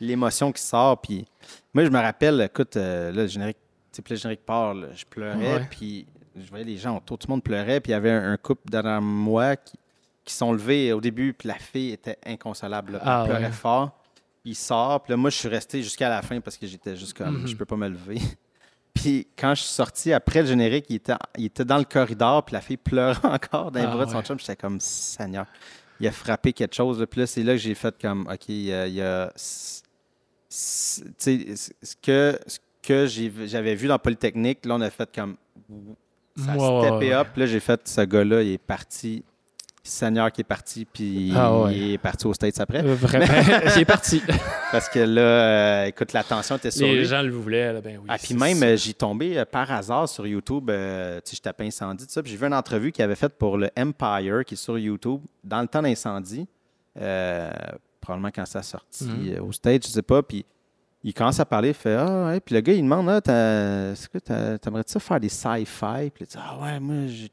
l'émotion 0.00 0.50
qui 0.52 0.60
sort. 0.62 1.00
Puis 1.00 1.24
moi, 1.72 1.84
je 1.84 1.90
me 1.90 1.98
rappelle, 2.00 2.40
écoute, 2.40 2.76
euh, 2.76 3.12
là, 3.12 3.22
le 3.22 3.28
générique, 3.28 3.58
tu 3.92 4.02
le 4.10 4.16
générique 4.16 4.44
part, 4.44 4.74
là, 4.74 4.88
je 4.92 5.04
pleurais, 5.06 5.64
puis 5.70 6.06
je 6.34 6.48
voyais 6.50 6.64
les 6.64 6.76
gens 6.76 6.96
autour, 6.96 7.18
tout 7.18 7.28
le 7.28 7.34
monde 7.34 7.42
pleurait, 7.44 7.80
puis 7.80 7.90
il 7.90 7.94
y 7.94 7.96
avait 7.96 8.10
un, 8.10 8.32
un 8.32 8.36
couple 8.36 8.68
derrière 8.68 9.00
moi 9.00 9.54
qui, 9.56 9.78
qui 10.26 10.34
sont 10.34 10.52
levés 10.52 10.92
au 10.92 11.00
début, 11.00 11.32
puis 11.32 11.48
la 11.48 11.54
fille 11.54 11.92
était 11.92 12.18
inconsolable, 12.26 12.92
là. 12.92 12.98
elle 13.02 13.08
Ah, 13.08 13.22
pleurait 13.24 13.44
ouais. 13.46 13.52
fort. 13.52 13.98
Puis 14.42 14.50
il 14.52 14.54
sort, 14.54 15.02
puis 15.02 15.12
là, 15.12 15.16
moi, 15.16 15.30
je 15.30 15.36
suis 15.36 15.48
resté 15.48 15.82
jusqu'à 15.82 16.08
la 16.10 16.20
fin 16.20 16.40
parce 16.40 16.56
que 16.58 16.66
j'étais 16.66 16.94
juste 16.96 17.14
comme, 17.16 17.40
Mhm. 17.40 17.46
je 17.46 17.56
peux 17.56 17.64
pas 17.64 17.76
me 17.76 17.88
lever. 17.88 18.18
Puis 18.94 19.26
quand 19.38 19.54
je 19.54 19.60
suis 19.62 19.72
sorti 19.74 20.12
après 20.12 20.40
le 20.40 20.48
générique, 20.48 20.86
il 20.88 20.96
était, 20.96 21.14
il 21.36 21.44
était 21.46 21.64
dans 21.66 21.76
le 21.78 21.84
corridor, 21.84 22.42
puis 22.44 22.54
la 22.54 22.60
fille 22.62 22.78
pleurait 22.78 23.18
encore 23.24 23.70
dans 23.70 23.78
les 23.80 23.84
Ah, 23.86 23.94
bras 23.94 24.06
de 24.06 24.10
son 24.10 24.16
ouais. 24.18 24.22
chum. 24.24 24.38
J'étais 24.38 24.56
comme, 24.56 24.80
Seigneur, 24.80 25.44
il 26.00 26.06
a 26.08 26.12
frappé 26.12 26.52
quelque 26.54 26.74
chose. 26.74 27.04
Puis 27.10 27.20
là, 27.20 27.26
c'est 27.26 27.42
là 27.42 27.52
que 27.52 27.58
j'ai 27.58 27.74
fait 27.74 27.94
comme, 28.00 28.26
OK, 28.26 28.48
il 28.48 28.62
y 28.64 28.72
a. 28.72 28.86
il 28.86 28.94
y 28.94 29.02
a- 29.02 29.30
c- 29.36 29.82
c- 30.48 31.02
tu 31.18 31.54
sais, 31.56 31.72
ce 31.82 31.94
que, 32.02 32.38
ce 32.46 32.58
que 32.82 33.06
j'avais 33.46 33.74
vu 33.74 33.86
dans 33.86 33.98
Polytechnique, 33.98 34.64
là, 34.64 34.76
on 34.76 34.80
a 34.80 34.88
fait 34.90 35.10
comme. 35.14 35.36
Ça 36.38 36.52
a 36.52 36.56
Ouais, 36.56 37.12
up. 37.12 37.28
Puis 37.32 37.40
là, 37.40 37.46
j'ai 37.46 37.60
fait, 37.60 37.86
ce 37.86 38.00
gars-là, 38.00 38.42
il 38.42 38.52
est 38.52 38.58
parti. 38.58 39.22
Seigneur 39.86 40.30
qui 40.32 40.42
est 40.42 40.44
parti, 40.44 40.84
puis 40.84 41.32
Ah, 41.34 41.56
ouais. 41.60 41.76
il 41.76 41.92
est 41.94 41.98
parti 41.98 42.26
aux 42.26 42.34
States 42.34 42.60
après. 42.60 42.84
Euh, 42.84 42.94
Vraiment, 42.94 43.24
il 43.76 43.82
est 43.82 43.84
parti. 43.84 44.22
Parce 44.72 44.88
que 44.88 44.98
là, 44.98 45.20
euh, 45.20 45.84
écoute, 45.86 46.12
l'attention 46.12 46.56
était 46.56 46.70
sur 46.70 46.86
Les 46.86 46.98
lui. 46.98 47.04
gens 47.06 47.22
le 47.22 47.30
voulaient. 47.30 47.72
Là, 47.72 47.80
ben 47.80 47.98
oui, 47.98 48.06
Ah, 48.08 48.18
puis 48.18 48.34
même, 48.34 48.62
euh, 48.62 48.76
j'y 48.76 48.94
tombé 48.94 49.38
euh, 49.38 49.44
par 49.44 49.70
hasard 49.70 50.08
sur 50.08 50.26
YouTube. 50.26 50.68
euh, 50.70 51.16
tu 51.24 51.30
sais, 51.30 51.36
je 51.36 51.42
tapais 51.42 51.64
incendie, 51.66 52.04
tout 52.06 52.12
ça. 52.12 52.22
Puis 52.22 52.32
j'ai 52.32 52.36
vu 52.38 52.46
une 52.46 52.54
entrevue 52.54 52.92
qu'il 52.92 53.04
avait 53.04 53.14
faite 53.14 53.34
pour 53.38 53.56
le 53.56 53.70
Empire, 53.78 54.44
qui 54.44 54.54
est 54.54 54.56
sur 54.56 54.78
YouTube, 54.78 55.20
dans 55.44 55.60
le 55.60 55.68
temps 55.68 55.82
d'incendie. 55.82 56.46
euh, 57.00 57.50
probablement 58.00 58.30
quand 58.34 58.46
ça 58.46 58.60
a 58.60 58.62
sorti 58.62 59.04
Mhm. 59.04 59.34
euh, 59.36 59.42
au 59.42 59.52
stage, 59.52 59.80
je 59.84 59.88
sais 59.88 60.02
pas. 60.02 60.22
Puis 60.22 60.44
il 61.04 61.12
commence 61.12 61.38
à 61.40 61.44
parler, 61.44 61.68
il 61.68 61.74
fait 61.74 61.94
Ah, 61.94 62.26
ouais. 62.28 62.40
Puis 62.40 62.54
le 62.54 62.60
gars, 62.60 62.72
il 62.72 62.82
demande 62.82 63.08
ah, 63.10 63.20
t'as- 63.20 63.92
Est-ce 63.92 64.08
que 64.08 64.18
t'aimerais-tu 64.56 64.98
faire 65.00 65.20
des 65.20 65.28
sci-fi? 65.28 66.10
Puis 66.14 66.24
il 66.24 66.26
dit 66.26 66.36
Ah, 66.38 66.56
ouais, 66.62 66.80
moi, 66.80 67.06
j'ai- 67.08 67.30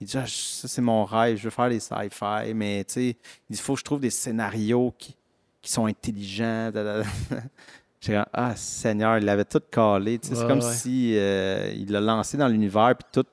il 0.00 0.06
dit 0.06 0.16
Ah, 0.16 0.24
ça, 0.26 0.68
c'est 0.68 0.82
mon 0.82 1.04
rêve, 1.04 1.36
je 1.36 1.44
veux 1.44 1.50
faire 1.50 1.68
des 1.68 1.80
sci-fi. 1.80 2.54
Mais 2.54 2.84
tu 2.84 2.92
sais, 2.94 3.04
il 3.06 3.12
dit 3.50 3.58
Il 3.58 3.60
faut 3.60 3.74
que 3.74 3.80
je 3.80 3.84
trouve 3.84 4.00
des 4.00 4.10
scénarios 4.10 4.94
qui, 4.98 5.16
qui 5.60 5.70
sont 5.70 5.86
intelligents. 5.86 6.70
J'ai 8.00 8.12
dit, 8.12 8.18
ah, 8.32 8.54
Seigneur, 8.54 9.18
il 9.18 9.24
l'avait 9.24 9.44
tout 9.44 9.60
calé. 9.70 10.18
c'est 10.22 10.34
comme 10.46 10.60
ouais. 10.60 10.72
si 10.72 11.14
euh, 11.16 11.72
il 11.74 11.90
l'a 11.90 12.00
lancé 12.00 12.36
dans 12.36 12.48
l'univers, 12.48 12.94
puis 12.96 13.08
tout. 13.12 13.28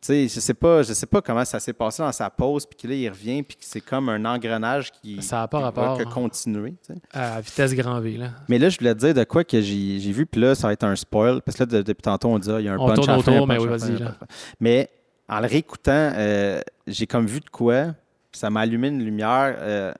Tu 0.00 0.06
sais, 0.06 0.26
je 0.26 0.40
sais 0.40 0.54
pas, 0.54 0.82
je 0.82 0.92
sais 0.94 1.06
pas 1.06 1.22
comment 1.22 1.44
ça 1.44 1.60
s'est 1.60 1.72
passé 1.72 2.02
dans 2.02 2.10
sa 2.10 2.28
pause, 2.28 2.66
puis 2.66 2.88
là, 2.88 2.94
il 2.96 3.08
revient, 3.08 3.44
puis 3.44 3.56
c'est 3.60 3.80
comme 3.80 4.08
un 4.08 4.24
engrenage 4.24 4.90
qui, 4.90 5.22
Ça 5.22 5.42
a 5.42 5.46
pas 5.46 5.60
rapport, 5.60 5.96
que 5.96 6.02
hein. 6.02 6.10
continuer. 6.12 6.74
À 7.12 7.40
vitesse 7.40 7.72
grand 7.74 8.00
V. 8.00 8.16
Là. 8.16 8.30
Mais 8.48 8.58
là, 8.58 8.68
je 8.68 8.78
voulais 8.78 8.94
te 8.94 8.98
dire 8.98 9.14
de 9.14 9.22
quoi 9.22 9.44
que 9.44 9.60
j'ai 9.60 9.98
vu, 10.10 10.26
puis 10.26 10.40
là, 10.40 10.56
ça 10.56 10.66
va 10.66 10.72
être 10.72 10.82
un 10.82 10.96
spoil, 10.96 11.40
parce 11.42 11.56
que 11.56 11.62
là, 11.62 11.66
de- 11.66 11.82
depuis 11.82 12.02
tantôt, 12.02 12.30
on 12.30 12.40
dit, 12.40 12.50
ah, 12.50 12.58
il 12.58 12.66
y 12.66 12.68
a 12.68 12.72
un 12.72 12.78
On 12.78 12.88
punch 12.88 12.96
tourne 12.96 13.10
autour, 13.20 13.46
mais 13.46 13.58
oui, 13.60 13.68
vas-y. 13.68 14.04
Mais 14.58 14.90
en 15.36 15.40
le 15.40 15.46
réécoutant, 15.46 16.12
euh, 16.16 16.60
j'ai 16.86 17.06
comme 17.06 17.26
vu 17.26 17.40
de 17.40 17.48
quoi, 17.50 17.94
ça 18.32 18.50
m'a 18.50 18.60
allumé 18.60 18.88
une 18.88 19.02
lumière. 19.04 19.56
euh, 19.58 19.92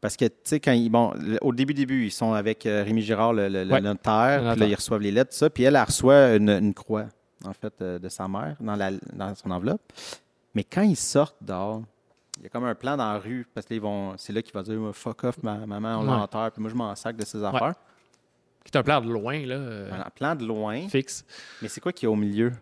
parce 0.00 0.16
que, 0.16 0.24
tu 0.24 0.32
sais, 0.44 0.60
quand 0.60 0.72
ils, 0.72 0.88
bon, 0.88 1.12
au 1.42 1.52
début, 1.52 1.74
début, 1.74 2.06
ils 2.06 2.10
sont 2.10 2.32
avec 2.32 2.64
euh, 2.64 2.82
Rémi 2.82 3.02
Girard, 3.02 3.34
le, 3.34 3.48
le- 3.48 3.64
le 3.64 3.72
Ouais. 3.72 3.80
notaire, 3.82 4.52
puis 4.52 4.60
là, 4.60 4.66
ils 4.66 4.74
reçoivent 4.74 5.02
les 5.02 5.10
lettres, 5.10 5.30
tout 5.32 5.36
ça, 5.36 5.50
puis 5.50 5.64
elle, 5.64 5.76
elle 5.76 5.82
reçoit 5.82 6.36
une, 6.36 6.48
une 6.48 6.72
croix, 6.72 7.04
en 7.44 7.52
fait, 7.52 7.74
euh, 7.82 7.98
de 7.98 8.08
sa 8.08 8.26
mère 8.26 8.56
dans, 8.60 8.76
la, 8.76 8.92
dans 9.12 9.34
son 9.34 9.50
enveloppe. 9.50 9.82
Mais 10.54 10.64
quand 10.64 10.82
ils 10.82 10.96
sortent 10.96 11.36
dehors, 11.42 11.82
il 12.38 12.44
y 12.44 12.46
a 12.46 12.48
comme 12.48 12.64
un 12.64 12.74
plan 12.74 12.96
dans 12.96 13.12
la 13.12 13.18
rue, 13.18 13.46
parce 13.54 13.66
que 13.66 13.74
là, 13.74 13.76
ils 13.76 13.82
vont, 13.82 14.14
c'est 14.16 14.32
là 14.32 14.40
qu'il 14.40 14.54
va 14.54 14.62
dire 14.62 14.78
fuck 14.94 15.22
off, 15.24 15.42
ma 15.42 15.66
maman, 15.66 15.98
on 15.98 16.00
Ouais. 16.00 16.06
l'enterre, 16.16 16.50
puis 16.50 16.62
moi, 16.62 16.70
je 16.70 16.76
m'en 16.76 16.94
sac 16.96 17.14
de 17.16 17.24
ses 17.26 17.44
affaires. 17.44 17.74
Qui 18.64 18.70
est 18.74 18.78
un 18.78 18.82
plan 18.82 19.00
de 19.02 19.10
loin, 19.10 19.38
là, 19.46 19.54
euh, 19.54 19.90
Un 19.92 20.10
plan 20.10 20.34
de 20.34 20.44
loin, 20.46 20.88
fixe. 20.88 21.24
mais 21.60 21.68
c'est 21.68 21.80
quoi 21.82 21.92
qui 21.92 22.06
est 22.06 22.08
au 22.08 22.16
milieu? 22.16 22.52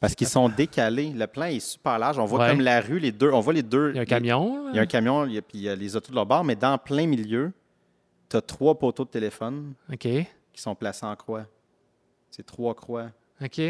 Parce 0.00 0.14
qu'ils 0.14 0.26
sont 0.28 0.48
décalés. 0.48 1.12
Le 1.12 1.26
plan 1.26 1.44
est 1.44 1.60
super 1.60 1.98
large. 1.98 2.18
On 2.18 2.24
voit 2.24 2.40
Ouais. 2.40 2.50
comme 2.50 2.62
la 2.62 2.80
rue, 2.80 2.98
les 2.98 3.12
deux. 3.12 3.30
On 3.32 3.40
voit 3.40 3.52
les 3.52 3.62
deux. 3.62 3.90
Il 3.90 3.96
y 3.96 3.98
a 3.98 4.02
un 4.02 4.06
camion. 4.06 4.64
là. 4.64 4.70
Il 4.72 4.76
y 4.76 4.78
a 4.78 4.82
un 4.82 4.86
camion, 4.86 5.26
il 5.26 5.34
y 5.34 5.38
a, 5.38 5.42
puis 5.42 5.58
il 5.58 5.62
y 5.64 5.68
a 5.68 5.76
les 5.76 5.94
autos 5.94 6.10
de 6.10 6.14
leur 6.16 6.24
bord, 6.26 6.42
mais 6.42 6.56
dans 6.56 6.78
plein 6.78 7.06
milieu, 7.06 7.52
tu 8.30 8.36
as 8.36 8.40
trois 8.40 8.78
poteaux 8.78 9.04
de 9.04 9.10
téléphone 9.10 9.74
qui 9.98 10.26
sont 10.54 10.74
placés 10.74 11.04
en 11.04 11.14
croix. 11.16 11.44
C'est 12.30 12.46
trois 12.46 12.74
croix. 12.74 13.10
OK. 13.42 13.60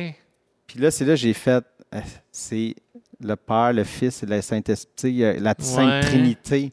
Puis 0.67 0.79
là, 0.79 0.91
c'est 0.93 1.05
là 1.05 1.13
que 1.15 1.17
j'ai 1.17 1.33
fait. 1.35 1.65
euh, 1.95 2.01
C'est 2.31 2.77
le 3.21 3.35
Père, 3.35 3.73
le 3.73 3.83
Fils 3.83 4.23
et 4.23 4.27
le 4.27 4.41
Saint-Esprit, 4.41 5.25
euh, 5.25 5.37
la 5.41 5.55
Sainte 5.59 5.89
Ouais. 5.89 6.01
Trinité. 6.03 6.73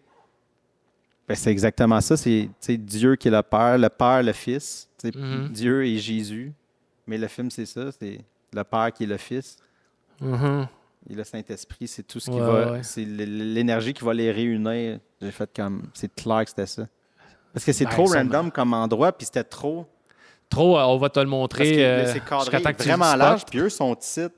Ben, 1.27 1.33
c'est 1.35 1.49
exactement 1.51 1.99
ça. 1.99 2.15
C'est 2.15 2.49
Dieu 2.77 3.15
qui 3.15 3.27
est 3.27 3.31
le 3.31 3.41
Père, 3.41 3.77
le 3.79 3.89
Père, 3.89 4.21
le 4.21 4.33
Fils. 4.33 4.87
Mhm. 5.03 5.49
Dieu 5.51 5.85
et 5.85 5.97
Jésus. 5.97 6.53
Mais 7.07 7.17
le 7.17 7.27
film, 7.27 7.49
c'est 7.49 7.65
ça. 7.65 7.91
C'est 7.91 8.19
le 8.53 8.63
Père 8.63 8.91
qui 8.93 9.03
est 9.03 9.07
le 9.07 9.17
Fils. 9.17 9.57
Mhm. 10.21 10.67
Et 11.09 11.13
le 11.15 11.23
Saint-Esprit, 11.23 11.87
c'est 11.87 12.03
tout 12.03 12.19
ce 12.19 12.29
qui 12.29 12.35
Ouais, 12.37 12.41
va. 12.41 12.71
ouais. 12.73 12.83
C'est 12.83 13.05
l'énergie 13.05 13.93
qui 13.93 14.03
va 14.03 14.13
les 14.13 14.31
réunir. 14.31 14.99
J'ai 15.21 15.31
fait 15.31 15.49
comme. 15.55 15.83
C'est 15.93 16.13
clair 16.13 16.43
que 16.43 16.49
c'était 16.49 16.65
ça. 16.65 16.87
Parce 17.53 17.65
que 17.65 17.71
c'est 17.71 17.85
Ben, 17.85 17.91
trop 17.91 18.05
random 18.05 18.51
comme 18.51 18.73
endroit, 18.73 19.11
puis 19.11 19.25
c'était 19.25 19.43
trop. 19.43 19.85
Trop, 20.49 20.77
euh, 20.77 20.83
on 20.83 20.97
va 20.97 21.09
te 21.09 21.19
le 21.19 21.25
Parce 21.25 21.31
montrer. 21.31 21.71
que 21.71 21.77
là, 21.77 21.83
euh, 21.83 22.13
c'est 22.13 22.23
cadré 22.23 22.73
que 22.73 22.83
vraiment 22.83 23.15
large, 23.15 23.45
puis 23.45 23.59
eux 23.59 23.69
sont 23.69 23.95
titres. 23.95 24.35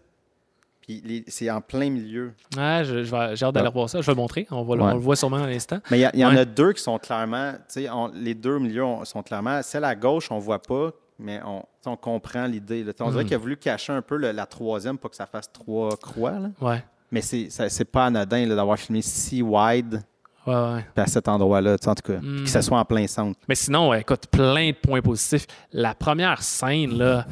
Puis 0.82 1.24
c'est 1.28 1.49
en 1.51 1.62
plein 1.62 1.89
milieu. 1.91 2.34
Ouais, 2.57 2.82
je- 2.84 3.03
je 3.03 3.12
vais- 3.16 3.36
j'ai 3.36 3.45
hâte 3.45 3.53
d'aller 3.53 3.70
voir 3.70 3.88
ça. 3.89 4.01
Je 4.01 4.05
vais 4.07 4.12
le 4.14 4.18
montrer. 4.18 4.47
On, 4.49 4.64
va 4.64 4.76
le- 4.76 4.82
Ouais. 4.82 4.91
on 4.91 4.95
le 4.95 4.99
voit 4.99 5.16
sûrement 5.16 5.38
à 5.43 5.47
l'instant. 5.47 5.80
Mais 5.91 5.99
il 5.99 6.20
y 6.20 6.26
en 6.26 6.32
Ouais. 6.34 6.39
a 6.39 6.45
deux 6.45 6.74
qui 6.74 6.82
sont 6.82 6.97
clairement. 6.97 7.53
on- 7.91 8.07
les 8.14 8.34
deux 8.34 8.57
milieux 8.57 8.84
on- 8.84 9.05
sont 9.05 9.22
clairement. 9.22 9.62
Celle 9.62 9.84
à 9.84 9.93
gauche, 9.95 10.32
on 10.32 10.39
voit 10.39 10.62
pas, 10.62 10.91
mais 11.20 11.39
on, 11.45 11.95
comprend 11.97 12.45
l'idée. 12.45 12.86
On 12.99 13.09
dirait 13.11 13.24
Mhm. 13.24 13.28
qu'il 13.28 13.36
a 13.36 13.39
voulu 13.39 13.57
cacher 13.57 13.93
un 13.93 14.01
peu 14.01 14.15
le- 14.17 14.32
la 14.32 14.45
troisième 14.45 14.97
pour 14.97 15.09
que 15.09 15.15
ça 15.15 15.26
fasse 15.26 15.51
trois 15.51 15.95
croix. 15.97 16.32
là. 16.39 16.49
Ouais. 16.61 16.84
Mais 17.11 17.22
c'est 17.22 17.86
pas 17.91 18.05
anodin 18.05 18.45
d'avoir 18.47 18.78
filmé 18.78 19.01
si 19.01 19.41
wide 19.41 20.01
Ouais, 20.47 20.53
ouais. 20.55 20.86
puis 20.93 21.03
à 21.03 21.07
cet 21.07 21.28
endroit-là, 21.28 21.76
en 21.86 21.95
tout 21.95 22.13
cas. 22.13 22.20
Que 22.20 22.45
ça 22.47 22.61
soit 22.61 22.80
en 22.80 22.86
plein 22.86 23.05
centre. 23.07 23.39
Mais 23.47 23.55
sinon, 23.55 23.89
ouais, 23.89 24.01
écoute, 24.01 24.28
plein 24.32 24.70
de 24.70 24.76
points 24.76 25.01
positifs. 25.01 25.45
La 25.74 25.93
première 25.95 26.41
scène, 26.41 26.97
là, 26.97 27.26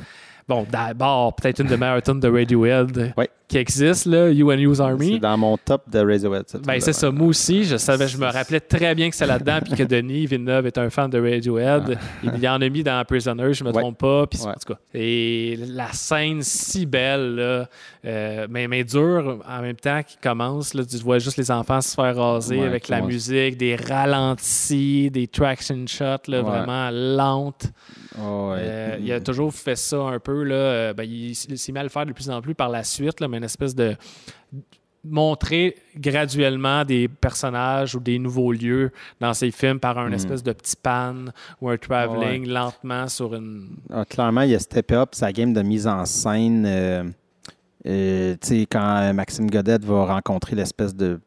bon, 0.47 0.65
d'abord, 0.69 1.35
peut-être 1.35 1.59
une 1.61 1.67
des 1.67 1.77
meilleures 1.77 2.01
tunes 2.01 2.19
de 2.19 2.27
Radiohead. 2.29 3.13
Ouais. 3.17 3.29
Qui 3.47 3.57
existe, 3.57 4.05
là, 4.07 4.29
You 4.29 4.51
and 4.51 4.55
You's 4.57 4.77
C'est 4.77 4.83
Army. 4.83 5.19
dans 5.19 5.37
mon 5.37 5.55
top 5.57 5.89
de 5.89 5.99
Razorhead. 5.99 6.43
Ben, 6.65 6.81
c'est 6.81 6.91
ça. 6.91 7.09
Moi 7.11 7.27
aussi, 7.27 7.63
je 7.63 7.77
savais, 7.77 8.07
je 8.07 8.17
me 8.17 8.25
rappelais 8.25 8.59
très 8.59 8.93
bien 8.93 9.09
que 9.09 9.15
c'est 9.15 9.25
là-dedans, 9.25 9.59
puis 9.63 9.73
que 9.73 9.83
Denis 9.87 10.25
Villeneuve 10.25 10.67
est 10.67 10.77
un 10.77 10.89
fan 10.89 11.09
de 11.09 11.17
Radiohead. 11.17 11.97
Il 12.23 12.39
y 12.39 12.47
en 12.49 12.61
a 12.61 12.67
mis 12.69 12.83
dans 12.83 13.01
Prisoner, 13.05 13.53
je 13.53 13.63
me 13.63 13.71
Ouais. 13.71 13.81
trompe 13.81 13.97
pas. 13.99 14.27
Puis, 14.27 14.41
Ouais. 14.41 14.47
en 14.49 14.53
tout 14.53 14.73
cas, 14.73 14.79
et 14.93 15.57
la 15.65 15.93
scène 15.93 16.41
si 16.41 16.85
belle, 16.85 17.35
là, 17.35 17.69
euh, 18.05 18.47
mais, 18.49 18.67
mais 18.67 18.83
dure 18.83 19.39
en 19.47 19.61
même 19.61 19.75
temps 19.77 20.01
qui 20.03 20.17
commence. 20.17 20.73
Là, 20.73 20.83
tu 20.83 20.97
vois 20.97 21.19
juste 21.19 21.37
les 21.37 21.49
enfants 21.49 21.79
se 21.79 21.95
faire 21.95 22.17
raser 22.17 22.57
Ouais, 22.59 22.65
avec 22.67 22.89
la 22.89 22.97
commence. 22.97 23.13
musique, 23.13 23.57
des 23.57 23.75
ralentis, 23.77 25.09
des 25.11 25.27
traction 25.27 25.85
shots, 25.87 26.29
là, 26.29 26.41
vraiment 26.41 26.89
lentes. 26.91 27.71
Oh. 28.19 28.51
Euh, 28.55 28.97
il 28.99 29.11
a 29.11 29.19
toujours 29.19 29.53
fait 29.53 29.75
ça 29.75 29.97
un 29.97 30.19
peu. 30.19 30.43
Là. 30.43 30.55
Euh, 30.55 30.93
ben, 30.93 31.03
il, 31.03 31.29
il 31.31 31.35
s'est 31.57 31.71
mis 31.71 31.77
à 31.79 31.83
le 31.83 31.89
faire 31.89 32.05
de 32.05 32.13
plus 32.13 32.29
en 32.29 32.41
plus 32.41 32.55
par 32.55 32.69
la 32.69 32.83
suite, 32.83 33.19
là, 33.19 33.27
mais 33.27 33.36
une 33.38 33.43
espèce 33.43 33.73
de 33.75 33.95
montrer 35.03 35.75
graduellement 35.95 36.83
des 36.83 37.07
personnages 37.07 37.95
ou 37.95 37.99
des 37.99 38.19
nouveaux 38.19 38.51
lieux 38.51 38.91
dans 39.21 39.33
ses 39.33 39.51
films 39.51 39.79
par 39.79 39.97
un 39.97 40.09
Mm. 40.09 40.13
espèce 40.13 40.43
de 40.43 40.51
petit 40.51 40.75
pan 40.75 41.25
ou 41.61 41.69
un 41.69 41.77
travelling 41.77 42.47
lentement 42.49 43.07
sur 43.07 43.33
une... 43.35 43.69
Ah, 43.89 44.03
clairement, 44.03 44.41
il 44.41 44.53
a 44.55 44.59
step 44.59 44.91
up 44.91 45.09
sa 45.13 45.31
game 45.31 45.53
de 45.53 45.61
mise 45.61 45.88
en 45.88 46.03
scène. 46.05 46.65
euh, 46.67 47.03
euh, 47.85 48.35
tu 48.41 48.47
sais, 48.47 48.61
quand 48.69 48.97
euh, 48.97 49.13
Maxime 49.13 49.49
Godette 49.49 49.85
va 49.85 50.05
rencontrer 50.05 50.55
l'espèce 50.57 50.93
de 50.93 51.21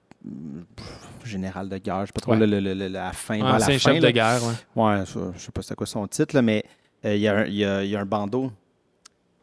général 1.24 1.68
de 1.68 1.78
guerre, 1.78 2.00
je 2.02 2.06
sais 2.06 2.12
pas 2.12 2.20
trop, 2.20 2.32
Ouais. 2.32 2.38
le- 2.38 2.46
le- 2.46 2.60
le- 2.60 2.74
le- 2.74 2.88
la 2.88 3.12
fin. 3.12 3.36
vers 3.38 3.58
la 3.58 3.64
fin, 3.64 3.78
chef 3.78 3.94
là. 3.94 4.00
de 4.00 4.10
guerre. 4.10 4.40
ouais. 4.74 4.82
Ouais, 4.84 5.04
je 5.06 5.38
sais 5.38 5.52
pas 5.52 5.62
c'est 5.62 5.74
quoi 5.76 5.86
son 5.86 6.06
titre, 6.06 6.34
là, 6.34 6.42
mais 6.42 6.64
euh, 7.04 7.14
il 7.14 7.20
y, 7.22 7.54
y 7.54 7.60
y 7.90 7.96
a 7.96 8.00
un 8.00 8.04
bandeau. 8.06 8.50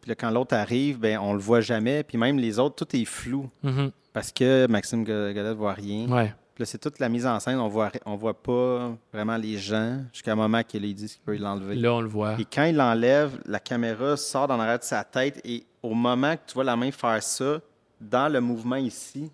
Puis 0.07 0.11
là, 0.11 0.15
quand 0.15 0.29
l'autre 0.29 0.55
arrive, 0.55 0.99
ben, 0.99 1.19
on 1.19 1.33
le 1.33 1.39
voit 1.39 1.59
jamais. 1.59 2.01
Puis 2.01 2.17
même 2.17 2.39
les 2.39 2.59
autres, 2.59 2.75
tout 2.85 2.95
est 2.95 3.03
flou. 3.03 3.49
Mhm. 3.61 3.91
Parce 4.13 4.31
que 4.31 4.65
Maxime 4.69 5.03
Go- 5.03 5.33
Godette 5.33 5.57
voit 5.57 5.73
rien. 5.73 6.07
Ouais. 6.09 6.33
Puis 6.55 6.61
là, 6.61 6.65
c'est 6.65 6.77
toute 6.77 6.97
la 6.99 7.09
mise 7.09 7.25
en 7.27 7.37
scène. 7.41 7.59
On 7.59 7.67
voit, 7.67 7.91
on 8.05 8.15
voit 8.15 8.41
pas 8.41 8.95
vraiment 9.11 9.35
les 9.35 9.57
gens 9.57 9.99
jusqu'à 10.13 10.31
un 10.31 10.35
moment 10.35 10.63
qu'il 10.63 10.81
dit 10.95 11.07
qu'il 11.09 11.19
peut 11.25 11.35
l'enlever. 11.35 11.75
Là, 11.75 11.93
on 11.95 11.99
le 11.99 12.07
voit. 12.07 12.39
Et 12.39 12.45
quand 12.45 12.63
il 12.63 12.77
l'enlève, 12.77 13.37
la 13.45 13.59
caméra 13.59 14.15
sort 14.15 14.47
dans 14.47 14.55
l'arrière 14.55 14.79
de 14.79 14.83
sa 14.85 15.03
tête 15.03 15.41
et 15.43 15.65
au 15.83 15.93
moment 15.93 16.35
que 16.35 16.41
tu 16.47 16.53
vois 16.53 16.63
la 16.63 16.77
main 16.77 16.89
faire 16.91 17.21
ça, 17.21 17.59
dans 17.99 18.31
le 18.31 18.39
mouvement 18.39 18.77
ici, 18.77 19.29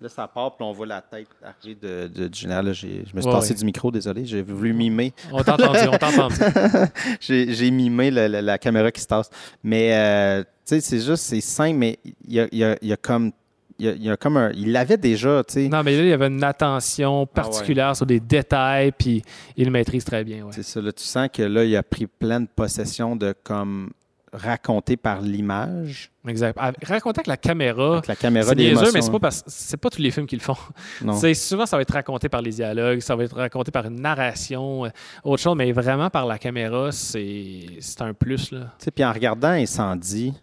là, 0.00 0.08
ça 0.08 0.26
part, 0.28 0.56
puis 0.56 0.64
on 0.64 0.72
voit 0.72 0.86
la 0.86 1.00
tête 1.02 1.28
arriver 1.42 1.76
de, 1.80 2.06
de- 2.08 2.28
du 2.28 2.38
général. 2.38 2.72
Je 2.72 2.86
me 2.86 3.04
suis 3.04 3.14
Ouais, 3.14 3.22
passé 3.32 3.50
ouais. 3.52 3.58
du 3.58 3.64
micro, 3.64 3.90
désolé, 3.90 4.24
j'ai 4.24 4.42
voulu 4.42 4.72
mimer. 4.72 5.12
On 5.32 5.42
t'a 5.42 5.54
entendu, 5.54 5.78
on 5.92 5.96
t'a 5.98 6.08
entendu. 6.08 6.34
J'ai 7.20 7.70
mimé 7.70 8.10
la 8.10 8.58
caméra 8.58 8.90
qui 8.90 9.00
se 9.00 9.06
tasse. 9.06 9.30
Mais, 9.62 9.90
euh, 9.94 10.42
tu 10.42 10.48
sais, 10.64 10.80
c'est 10.80 11.00
juste, 11.00 11.24
c'est 11.24 11.40
simple, 11.40 11.76
mais 11.78 11.98
il 12.26 12.34
y 12.34 12.40
a, 12.40 12.48
y 12.52 12.64
a- 12.64 12.76
il 12.82 12.88
y 12.88 12.92
a 12.92 12.96
comme. 12.96 13.32
Il 13.80 13.86
y 13.86 13.88
a, 13.90 13.92
il 13.92 14.02
y 14.02 14.10
a 14.10 14.16
comme 14.16 14.36
un. 14.36 14.50
Il 14.56 14.72
l'avait 14.72 14.96
déjà, 14.96 15.44
tu 15.46 15.52
sais. 15.54 15.68
Non, 15.68 15.84
mais 15.84 15.96
là, 15.96 16.02
il 16.02 16.08
y 16.08 16.12
avait 16.12 16.26
une 16.26 16.42
attention 16.42 17.26
particulière 17.26 17.94
sur 17.94 18.06
des 18.06 18.18
détails, 18.18 18.90
puis 18.90 19.22
il 19.56 19.66
le 19.66 19.70
maîtrise 19.70 20.04
très 20.04 20.24
bien. 20.24 20.42
Ouais. 20.46 20.50
C'est 20.52 20.64
ça, 20.64 20.80
là, 20.80 20.90
tu 20.90 21.04
sens 21.04 21.28
que 21.32 21.42
là, 21.42 21.62
il 21.64 21.76
a 21.76 21.82
pris 21.84 22.08
pleine 22.08 22.48
possession 22.48 23.14
de 23.14 23.32
comme 23.44 23.90
raconter 24.32 24.96
par 24.96 25.20
l'image. 25.20 26.10
Exact. 26.26 26.56
Ah, 26.60 26.72
Raconter 26.84 27.20
avec 27.20 27.26
la 27.26 27.36
caméra, 27.36 27.92
Avec 27.94 28.06
la 28.08 28.16
caméra 28.16 28.54
des 28.54 28.64
émotions. 28.64 28.90
mais 28.92 29.00
c'est 29.02 29.10
pas, 29.10 29.18
parce- 29.18 29.44
c'est 29.46 29.76
pas 29.76 29.88
tous 29.90 30.00
les 30.02 30.10
films 30.10 30.26
qui 30.26 30.36
le 30.36 30.42
font. 30.42 30.56
C'est 31.14 31.34
souvent, 31.34 31.64
ça 31.66 31.76
va 31.76 31.82
être 31.82 31.92
raconté 31.94 32.28
par 32.28 32.42
les 32.42 32.50
dialogues, 32.50 33.00
ça 33.00 33.16
va 33.16 33.24
être 33.24 33.36
raconté 33.36 33.70
par 33.70 33.86
une 33.86 34.00
narration, 34.00 34.84
euh, 34.84 34.90
autre 35.24 35.42
chose, 35.42 35.56
mais 35.56 35.72
vraiment 35.72 36.10
par 36.10 36.26
la 36.26 36.38
caméra, 36.38 36.92
c'est 36.92 37.66
un 38.00 38.12
plus. 38.14 38.50
Là. 38.52 38.72
Puis 38.94 39.04
en 39.04 39.12
regardant 39.12 39.48
Incendie, 39.50 40.34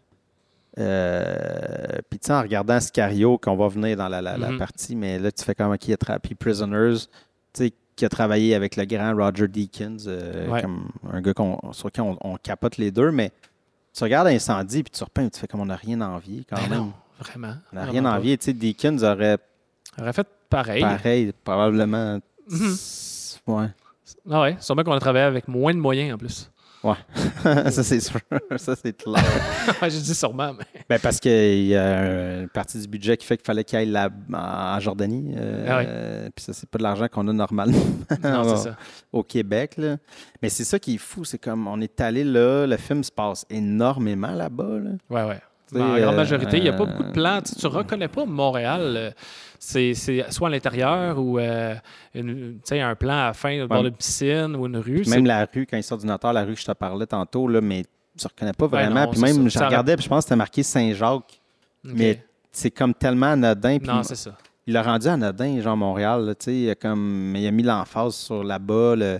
euh, 0.77 1.99
puis 2.09 2.19
tu 2.19 2.27
sais, 2.27 2.33
en 2.33 2.41
regardant 2.41 2.79
Scario, 2.79 3.37
qu'on 3.37 3.55
va 3.55 3.67
venir 3.67 3.95
dans 3.97 4.07
la, 4.09 4.21
la- 4.21 4.37
la 4.37 4.49
Mhm. 4.51 4.57
partie, 4.57 4.95
mais 4.95 5.19
là, 5.19 5.31
tu 5.31 5.43
fais 5.43 5.55
comme 5.55 5.77
qui 5.77 5.93
a 5.93 5.95
tra- 5.95 6.19
puis 6.19 6.35
Prisoners, 6.35 6.95
tu 7.53 7.65
sais, 7.65 7.73
qui 7.95 8.03
a 8.05 8.09
travaillé 8.09 8.55
avec 8.55 8.75
le 8.75 8.83
grand 8.85 9.15
Roger 9.15 9.47
Deakins, 9.47 9.97
euh, 10.07 10.49
Ouais. 10.49 10.61
comme 10.61 10.89
un 11.11 11.21
gars 11.21 11.33
sur 11.71 11.91
qui 11.91 12.01
on, 12.01 12.17
on 12.21 12.35
capote 12.37 12.77
les 12.77 12.91
deux, 12.91 13.11
mais 13.11 13.31
tu 13.95 14.03
regardes 14.03 14.27
Incendie, 14.27 14.83
puis 14.83 14.91
tu 14.91 15.03
repeins, 15.03 15.29
tu 15.29 15.39
fais 15.39 15.47
comme 15.47 15.61
on 15.61 15.65
n'a 15.65 15.75
rien 15.75 16.01
envie 16.01 16.45
quand 16.45 16.55
Ben 16.57 16.69
même. 16.69 16.79
non, 16.79 16.93
vraiment. 17.19 17.55
On 17.71 17.75
n'a 17.75 17.85
rien 17.85 18.05
envie. 18.05 18.37
Tu 18.37 18.45
sais, 18.45 18.53
Deakins 18.53 18.97
aurait 19.03 19.37
aurait 19.99 20.13
fait 20.13 20.27
pareil. 20.49 20.81
pareil, 20.81 21.33
probablement. 21.43 22.19
Mhm. 22.49 22.75
Ouais. 23.47 23.67
Ah 24.29 24.41
ouais, 24.41 24.57
sûrement 24.59 24.83
qu'on 24.83 24.91
a 24.93 24.99
travaillé 24.99 25.25
avec 25.25 25.47
moins 25.47 25.73
de 25.73 25.79
moyens 25.79 26.13
en 26.13 26.17
plus. 26.17 26.49
ça, 27.71 27.83
c'est 27.83 27.99
sûr. 27.99 28.19
ça, 28.57 28.75
c'est 28.75 28.95
clair. 28.95 29.23
Ouais, 29.81 29.89
J'ai 29.89 29.99
dit 30.01 30.13
sûrement, 30.15 30.53
mais. 30.53 30.65
Ben 30.89 30.99
parce 30.99 31.19
qu'il 31.19 31.65
y 31.65 31.75
a 31.75 32.41
une 32.41 32.49
partie 32.49 32.79
du 32.79 32.87
budget 32.87 33.17
qui 33.17 33.25
fait 33.25 33.37
qu'il 33.37 33.45
fallait 33.45 33.63
qu'il 33.63 33.77
aille 33.79 33.89
là, 33.89 34.09
en 34.33 34.79
Jordanie. 34.79 35.33
euh, 35.37 35.65
Ah 35.67 35.77
ouais. 35.77 35.85
euh, 35.87 36.29
Puis 36.35 36.45
ça, 36.45 36.53
c'est 36.53 36.69
pas 36.69 36.77
de 36.77 36.83
l'argent 36.83 37.07
qu'on 37.11 37.27
a 37.27 37.33
normalement 37.33 37.77
Non, 38.23 38.55
c'est 38.55 38.69
ça. 38.69 38.75
au 39.11 39.23
Québec. 39.23 39.73
là. 39.77 39.97
Mais 40.41 40.49
c'est 40.49 40.63
ça 40.63 40.77
qui 40.79 40.95
est 40.95 40.99
fou, 40.99 41.23
c'est 41.25 41.39
comme 41.39 41.67
on 41.67 41.81
est 41.81 41.99
allé 42.01 42.23
là, 42.23 42.65
le 42.67 42.77
film 42.77 43.03
se 43.03 43.11
passe 43.11 43.45
énormément 43.49 44.31
là-bas. 44.31 44.77
là. 44.83 44.91
Ouais, 45.09 45.23
ouais. 45.29 45.41
En 45.73 45.97
grande 45.97 46.13
euh, 46.13 46.15
majorité, 46.15 46.57
il 46.57 46.63
n'y 46.63 46.69
a 46.69 46.73
pas 46.73 46.85
beaucoup 46.85 47.01
de 47.03 47.09
euh, 47.09 47.13
plans. 47.13 47.39
Tu 47.41 47.65
ne 47.65 47.71
reconnais 47.71 48.07
pas 48.07 48.25
Montréal. 48.25 49.15
C'est 49.59 49.93
soit 50.29 50.47
à 50.47 50.51
l'intérieur 50.51 51.19
ou 51.19 51.39
euh, 51.39 51.75
une- 52.13 52.59
un 52.71 52.95
plan 52.95 53.27
à 53.27 53.33
fin 53.33 53.65
Ouais. 53.67 53.81
d'une 53.81 53.91
piscine 53.91 54.55
ou 54.55 54.65
une 54.67 54.77
rue. 54.77 55.01
Puis 55.01 55.09
Même 55.09 55.25
la 55.25 55.45
rue, 55.45 55.65
quand 55.65 55.77
il 55.77 55.83
sort 55.83 55.97
du 55.97 56.05
notaire, 56.05 56.33
la 56.33 56.43
rue 56.43 56.53
que 56.53 56.59
je 56.59 56.65
te 56.65 56.71
parlais 56.71 57.05
tantôt, 57.05 57.47
là, 57.47 57.61
mais 57.61 57.83
tu 58.17 58.27
reconnais 58.27 58.53
pas 58.53 58.65
Ouais, 58.65 58.71
vraiment. 58.71 59.05
non, 59.05 59.11
puis 59.11 59.19
même, 59.21 59.49
je 59.49 59.59
regardais, 59.59 59.95
puis 59.95 60.03
je 60.05 60.09
pense 60.09 60.23
que 60.23 60.29
c'était 60.29 60.35
marqué 60.35 60.63
Saint-Jacques. 60.63 61.39
Mais 61.83 62.23
c'est 62.51 62.71
comme 62.71 62.93
tellement 62.93 63.27
anodin. 63.27 63.77
Puis 63.79 63.87
Non, 63.87 64.01
c'est 64.03 64.15
ça. 64.15 64.35
il 64.65 64.73
l'a 64.73 64.81
rendu 64.81 65.07
anodin, 65.07 65.59
genre 65.61 65.77
Montréal. 65.77 66.25
là, 66.25 66.33
il 66.47 66.69
a 66.69 66.75
comme, 66.75 67.31
mais 67.31 67.41
il 67.43 67.47
a 67.47 67.51
mis 67.51 67.63
l'emphase 67.63 68.15
sur 68.15 68.43
là-bas. 68.43 68.95
le- 68.95 69.19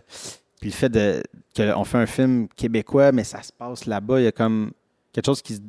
Puis 0.61 0.69
le 0.69 0.75
fait 0.75 0.89
de 0.89 1.21
qu'on 1.55 1.83
fait 1.83 1.97
un 1.99 2.05
film 2.07 2.47
québécois, 2.55 3.11
mais 3.11 3.23
ça 3.23 3.43
se 3.43 3.51
passe 3.51 3.85
là-bas, 3.85 4.19
il 4.19 4.23
y 4.23 4.27
a 4.27 4.31
comme 4.31 4.71
quelque 5.13 5.25
chose 5.25 5.41
qui 5.41 5.55
se 5.55 5.61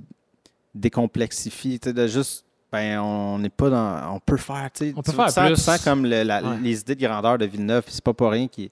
décomplexifie. 0.75 1.79
De 1.79 2.07
juste, 2.07 2.46
ben, 2.73 2.99
on 3.01 3.39
n'est 3.39 3.49
pas 3.49 3.71
dans. 3.71 4.15
On 4.15 4.21
peut 4.21 4.37
faire. 4.37 4.69
tu 4.75 4.87
sais, 4.87 4.95
On 4.97 5.03
peut 5.03 5.13
tu- 5.13 5.17
faire 5.17 5.31
sens- 5.31 5.47
plus. 5.47 5.55
Tu 5.55 5.61
sens 5.61 5.83
comme 5.85 6.05
le- 6.05 6.23
la- 6.23 6.43
Ouais. 6.43 6.57
les 6.63 6.81
idées 6.81 6.95
de 6.95 7.07
grandeur 7.07 7.39
de 7.39 7.47
Villeneuve, 7.47 7.85
c'est 7.89 8.03
pas 8.05 8.13
pour 8.15 8.31
rien 8.31 8.49
qui 8.49 8.71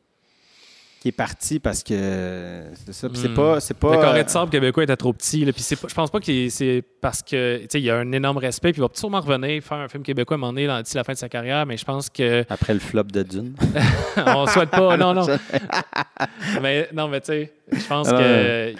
qui 1.00 1.08
est 1.08 1.12
parti 1.12 1.60
parce 1.60 1.82
que 1.82 2.62
c'est 2.86 2.94
ça. 2.94 3.10
Puis 3.10 3.18
c'est 3.18 3.28
Hmm. 3.28 3.34
pas. 3.34 3.60
C'est 3.60 3.74
pas 3.74 3.94
le 3.94 4.00
carré 4.00 4.20
euh, 4.20 4.24
de 4.24 4.28
sable 4.30 4.50
québécois 4.50 4.84
était 4.84 4.96
trop 4.96 5.12
petit. 5.12 5.44
Là, 5.44 5.52
puis 5.52 5.60
c'est 5.60 5.76
pas- 5.76 5.86
je 5.86 5.94
pense 5.94 6.10
pas 6.10 6.18
que 6.18 6.48
c'est 6.48 6.82
parce 7.02 7.20
que 7.22 7.58
tu 7.58 7.66
sais, 7.68 7.78
il 7.78 7.84
y 7.84 7.90
a 7.90 7.96
un 7.98 8.10
énorme 8.12 8.38
respect. 8.38 8.72
Puis 8.72 8.80
il 8.80 8.82
va 8.82 8.88
sûrement 8.94 9.20
revenir 9.20 9.62
faire 9.62 9.76
un 9.76 9.88
film 9.88 10.02
québécois 10.02 10.36
à 10.36 10.38
un 10.38 10.40
moment 10.40 10.52
donné 10.54 10.66
d'ici 10.82 10.96
la 10.96 11.04
fin 11.04 11.12
de 11.12 11.18
sa 11.18 11.28
carrière. 11.28 11.66
Mais 11.66 11.76
je 11.76 11.84
pense 11.84 12.08
que 12.08 12.42
après 12.48 12.72
le 12.72 12.80
flop 12.80 13.02
de 13.04 13.22
Dune. 13.22 13.54
on 14.16 14.46
souhaite 14.46 14.70
pas. 14.70 14.96
Non, 14.96 15.12
non. 15.12 15.26
mais 16.62 16.88
non, 16.94 17.08
mais 17.08 17.20
tu 17.20 17.26
sais, 17.26 17.52
je 17.70 17.86
pense 17.86 18.08
Ah, 18.08 18.16
que 18.18 18.74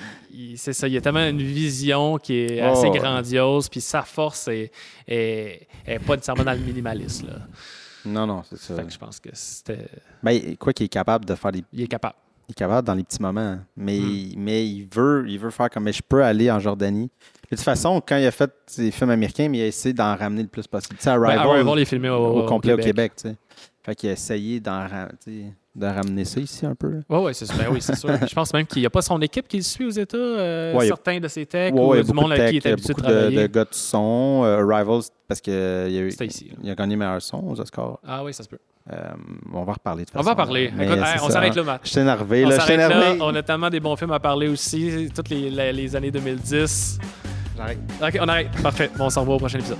c'est 0.56 0.72
ça. 0.72 0.86
Il 0.88 0.94
y 0.94 0.96
a 0.96 1.00
tellement 1.00 1.26
une 1.28 1.42
vision 1.42 2.18
qui 2.18 2.34
est 2.40 2.60
Oh, 2.62 2.72
assez 2.72 2.90
grandiose. 2.90 3.68
Puis 3.68 3.80
sa 3.80 4.02
force 4.02 4.48
est, 4.48 4.70
est, 5.06 5.66
est 5.86 5.98
pas 5.98 6.14
nécessairement 6.16 6.44
dans 6.44 6.52
le 6.52 6.58
minimalisme. 6.64 7.26
Là. 7.28 7.38
non, 8.06 8.26
non, 8.26 8.42
c'est 8.48 8.58
ça. 8.58 8.74
Fait 8.76 8.84
que 8.84 8.92
je 8.92 8.98
pense 8.98 9.20
que 9.20 9.30
c'était. 9.32 9.86
Ben, 10.22 10.56
quoi 10.56 10.72
qu'il 10.72 10.86
est 10.86 10.88
capable 10.88 11.24
de 11.24 11.34
faire 11.34 11.52
des 11.52 11.64
Il 11.72 11.82
est 11.82 11.86
capable. 11.88 12.14
Il 12.48 12.52
est 12.52 12.54
capable 12.54 12.86
dans 12.86 12.92
les 12.94 13.04
petits 13.04 13.22
moments, 13.22 13.58
mais, 13.74 13.98
Hmm. 13.98 14.32
mais 14.36 14.66
il, 14.68 14.86
veut, 14.94 15.24
il 15.26 15.38
veut 15.38 15.48
faire 15.50 15.70
comme 15.70 15.84
mais 15.84 15.94
je 15.94 16.02
peux 16.06 16.22
aller 16.22 16.50
en 16.50 16.60
Jordanie. 16.60 17.10
De 17.50 17.56
toute 17.56 17.64
façon, 17.64 18.02
quand 18.06 18.18
il 18.18 18.26
a 18.26 18.30
fait 18.30 18.50
ses 18.66 18.90
films 18.90 19.08
américains, 19.10 19.48
mais 19.48 19.58
il 19.58 19.62
a 19.62 19.66
essayé 19.68 19.94
d'en 19.94 20.14
ramener 20.14 20.42
le 20.42 20.48
plus 20.48 20.66
possible. 20.66 20.96
Tu 20.96 21.04
sais, 21.04 21.10
Ben, 21.18 21.24
Arrival, 21.24 21.48
Arrival 21.48 21.78
est 21.78 21.84
filmé 21.86 22.10
au, 22.10 22.42
au, 22.42 22.44
complet 22.44 22.72
Québec. 22.72 22.84
au 22.84 22.86
Québec. 22.86 23.12
tu 23.16 23.28
sais. 23.30 23.36
Fait 23.82 23.94
qu'il 23.94 24.10
a 24.10 24.12
essayé 24.12 24.60
d'en 24.60 24.86
ra- 24.86 25.08
tu 25.24 25.42
sais, 25.42 25.54
de 25.74 25.86
ramener 25.86 26.24
ça 26.24 26.40
ici 26.40 26.64
un 26.64 26.74
peu. 26.74 27.00
Oui, 27.08 27.18
ouais, 27.18 27.34
c'est 27.34 27.48
ben 27.56 27.66
oui, 27.70 27.80
c'est 27.80 27.96
sûr. 27.96 28.10
Je 28.28 28.34
pense 28.34 28.52
même 28.54 28.64
qu'il 28.66 28.80
n'y 28.82 28.86
a 28.86 28.90
pas 28.90 29.02
son 29.02 29.20
équipe 29.20 29.48
qui 29.48 29.56
le 29.56 29.62
suit 29.64 29.86
aux 29.86 29.90
États, 29.90 30.16
euh, 30.16 30.72
Ouais, 30.74 30.84
a- 30.84 30.88
certains 30.88 31.18
de 31.18 31.26
ses 31.28 31.46
techs 31.46 31.74
Ouais, 31.74 31.80
ou 31.80 31.86
ouais, 31.88 31.96
il 31.98 32.00
y 32.00 32.04
a 32.04 32.06
du 32.06 32.12
monde 32.12 32.28
de 32.30 32.34
avec 32.34 32.50
qui 32.50 32.56
il 32.56 32.62
tech, 32.62 32.70
est 32.70 32.72
habitué 32.74 32.92
de 32.94 32.98
beaucoup 32.98 33.08
de, 33.10 33.12
travailler. 33.16 33.36
de 33.42 33.46
gars 33.52 33.64
de 33.64 33.68
son. 33.72 34.42
euh, 34.44 34.68
Arrivals, 34.70 35.02
parce 35.26 35.40
qu'il 35.40 35.52
a, 35.52 35.88
eu- 35.88 36.10
C'était 36.12 36.26
ici. 36.26 36.48
là. 36.50 36.56
il 36.62 36.70
a 36.70 36.74
gagné 36.74 36.94
meilleur 36.96 37.20
son 37.20 37.38
aux 37.38 37.60
Oscars. 37.60 37.98
Ah 38.06 38.22
oui, 38.22 38.32
ça 38.32 38.42
se 38.44 38.48
peut. 38.48 38.58
Euh, 38.92 38.96
on 39.52 39.64
va 39.64 39.72
reparler 39.72 40.04
de 40.04 40.10
toute 40.10 40.20
On 40.20 40.22
va 40.22 40.32
en 40.32 40.34
façon, 40.36 40.46
parler. 40.46 40.64
Écoute, 40.66 40.80
hey, 40.98 41.20
on 41.22 41.28
s'arrête 41.30 41.54
là, 41.56 41.62
Matt. 41.62 41.80
Je 41.84 41.88
suis 41.90 42.00
énervé. 42.00 42.44
On 42.44 42.48
Là. 42.50 43.14
On 43.20 43.34
a 43.34 43.42
tellement 43.42 43.70
des 43.70 43.80
bons 43.80 43.96
films 43.96 44.12
à 44.12 44.20
parler 44.20 44.46
aussi, 44.48 45.08
toutes 45.14 45.30
les, 45.30 45.48
les- 45.50 45.72
les 45.72 45.96
années 45.96 46.10
2010. 46.10 46.98
J'arrête. 47.56 47.78
OK, 48.02 48.18
on 48.20 48.28
arrête. 48.28 48.50
Parfait. 48.62 48.90
Bon, 48.96 49.06
on 49.06 49.10
s'en 49.10 49.22
revoit 49.22 49.36
au 49.36 49.38
prochain 49.38 49.58
épisode. 49.58 49.78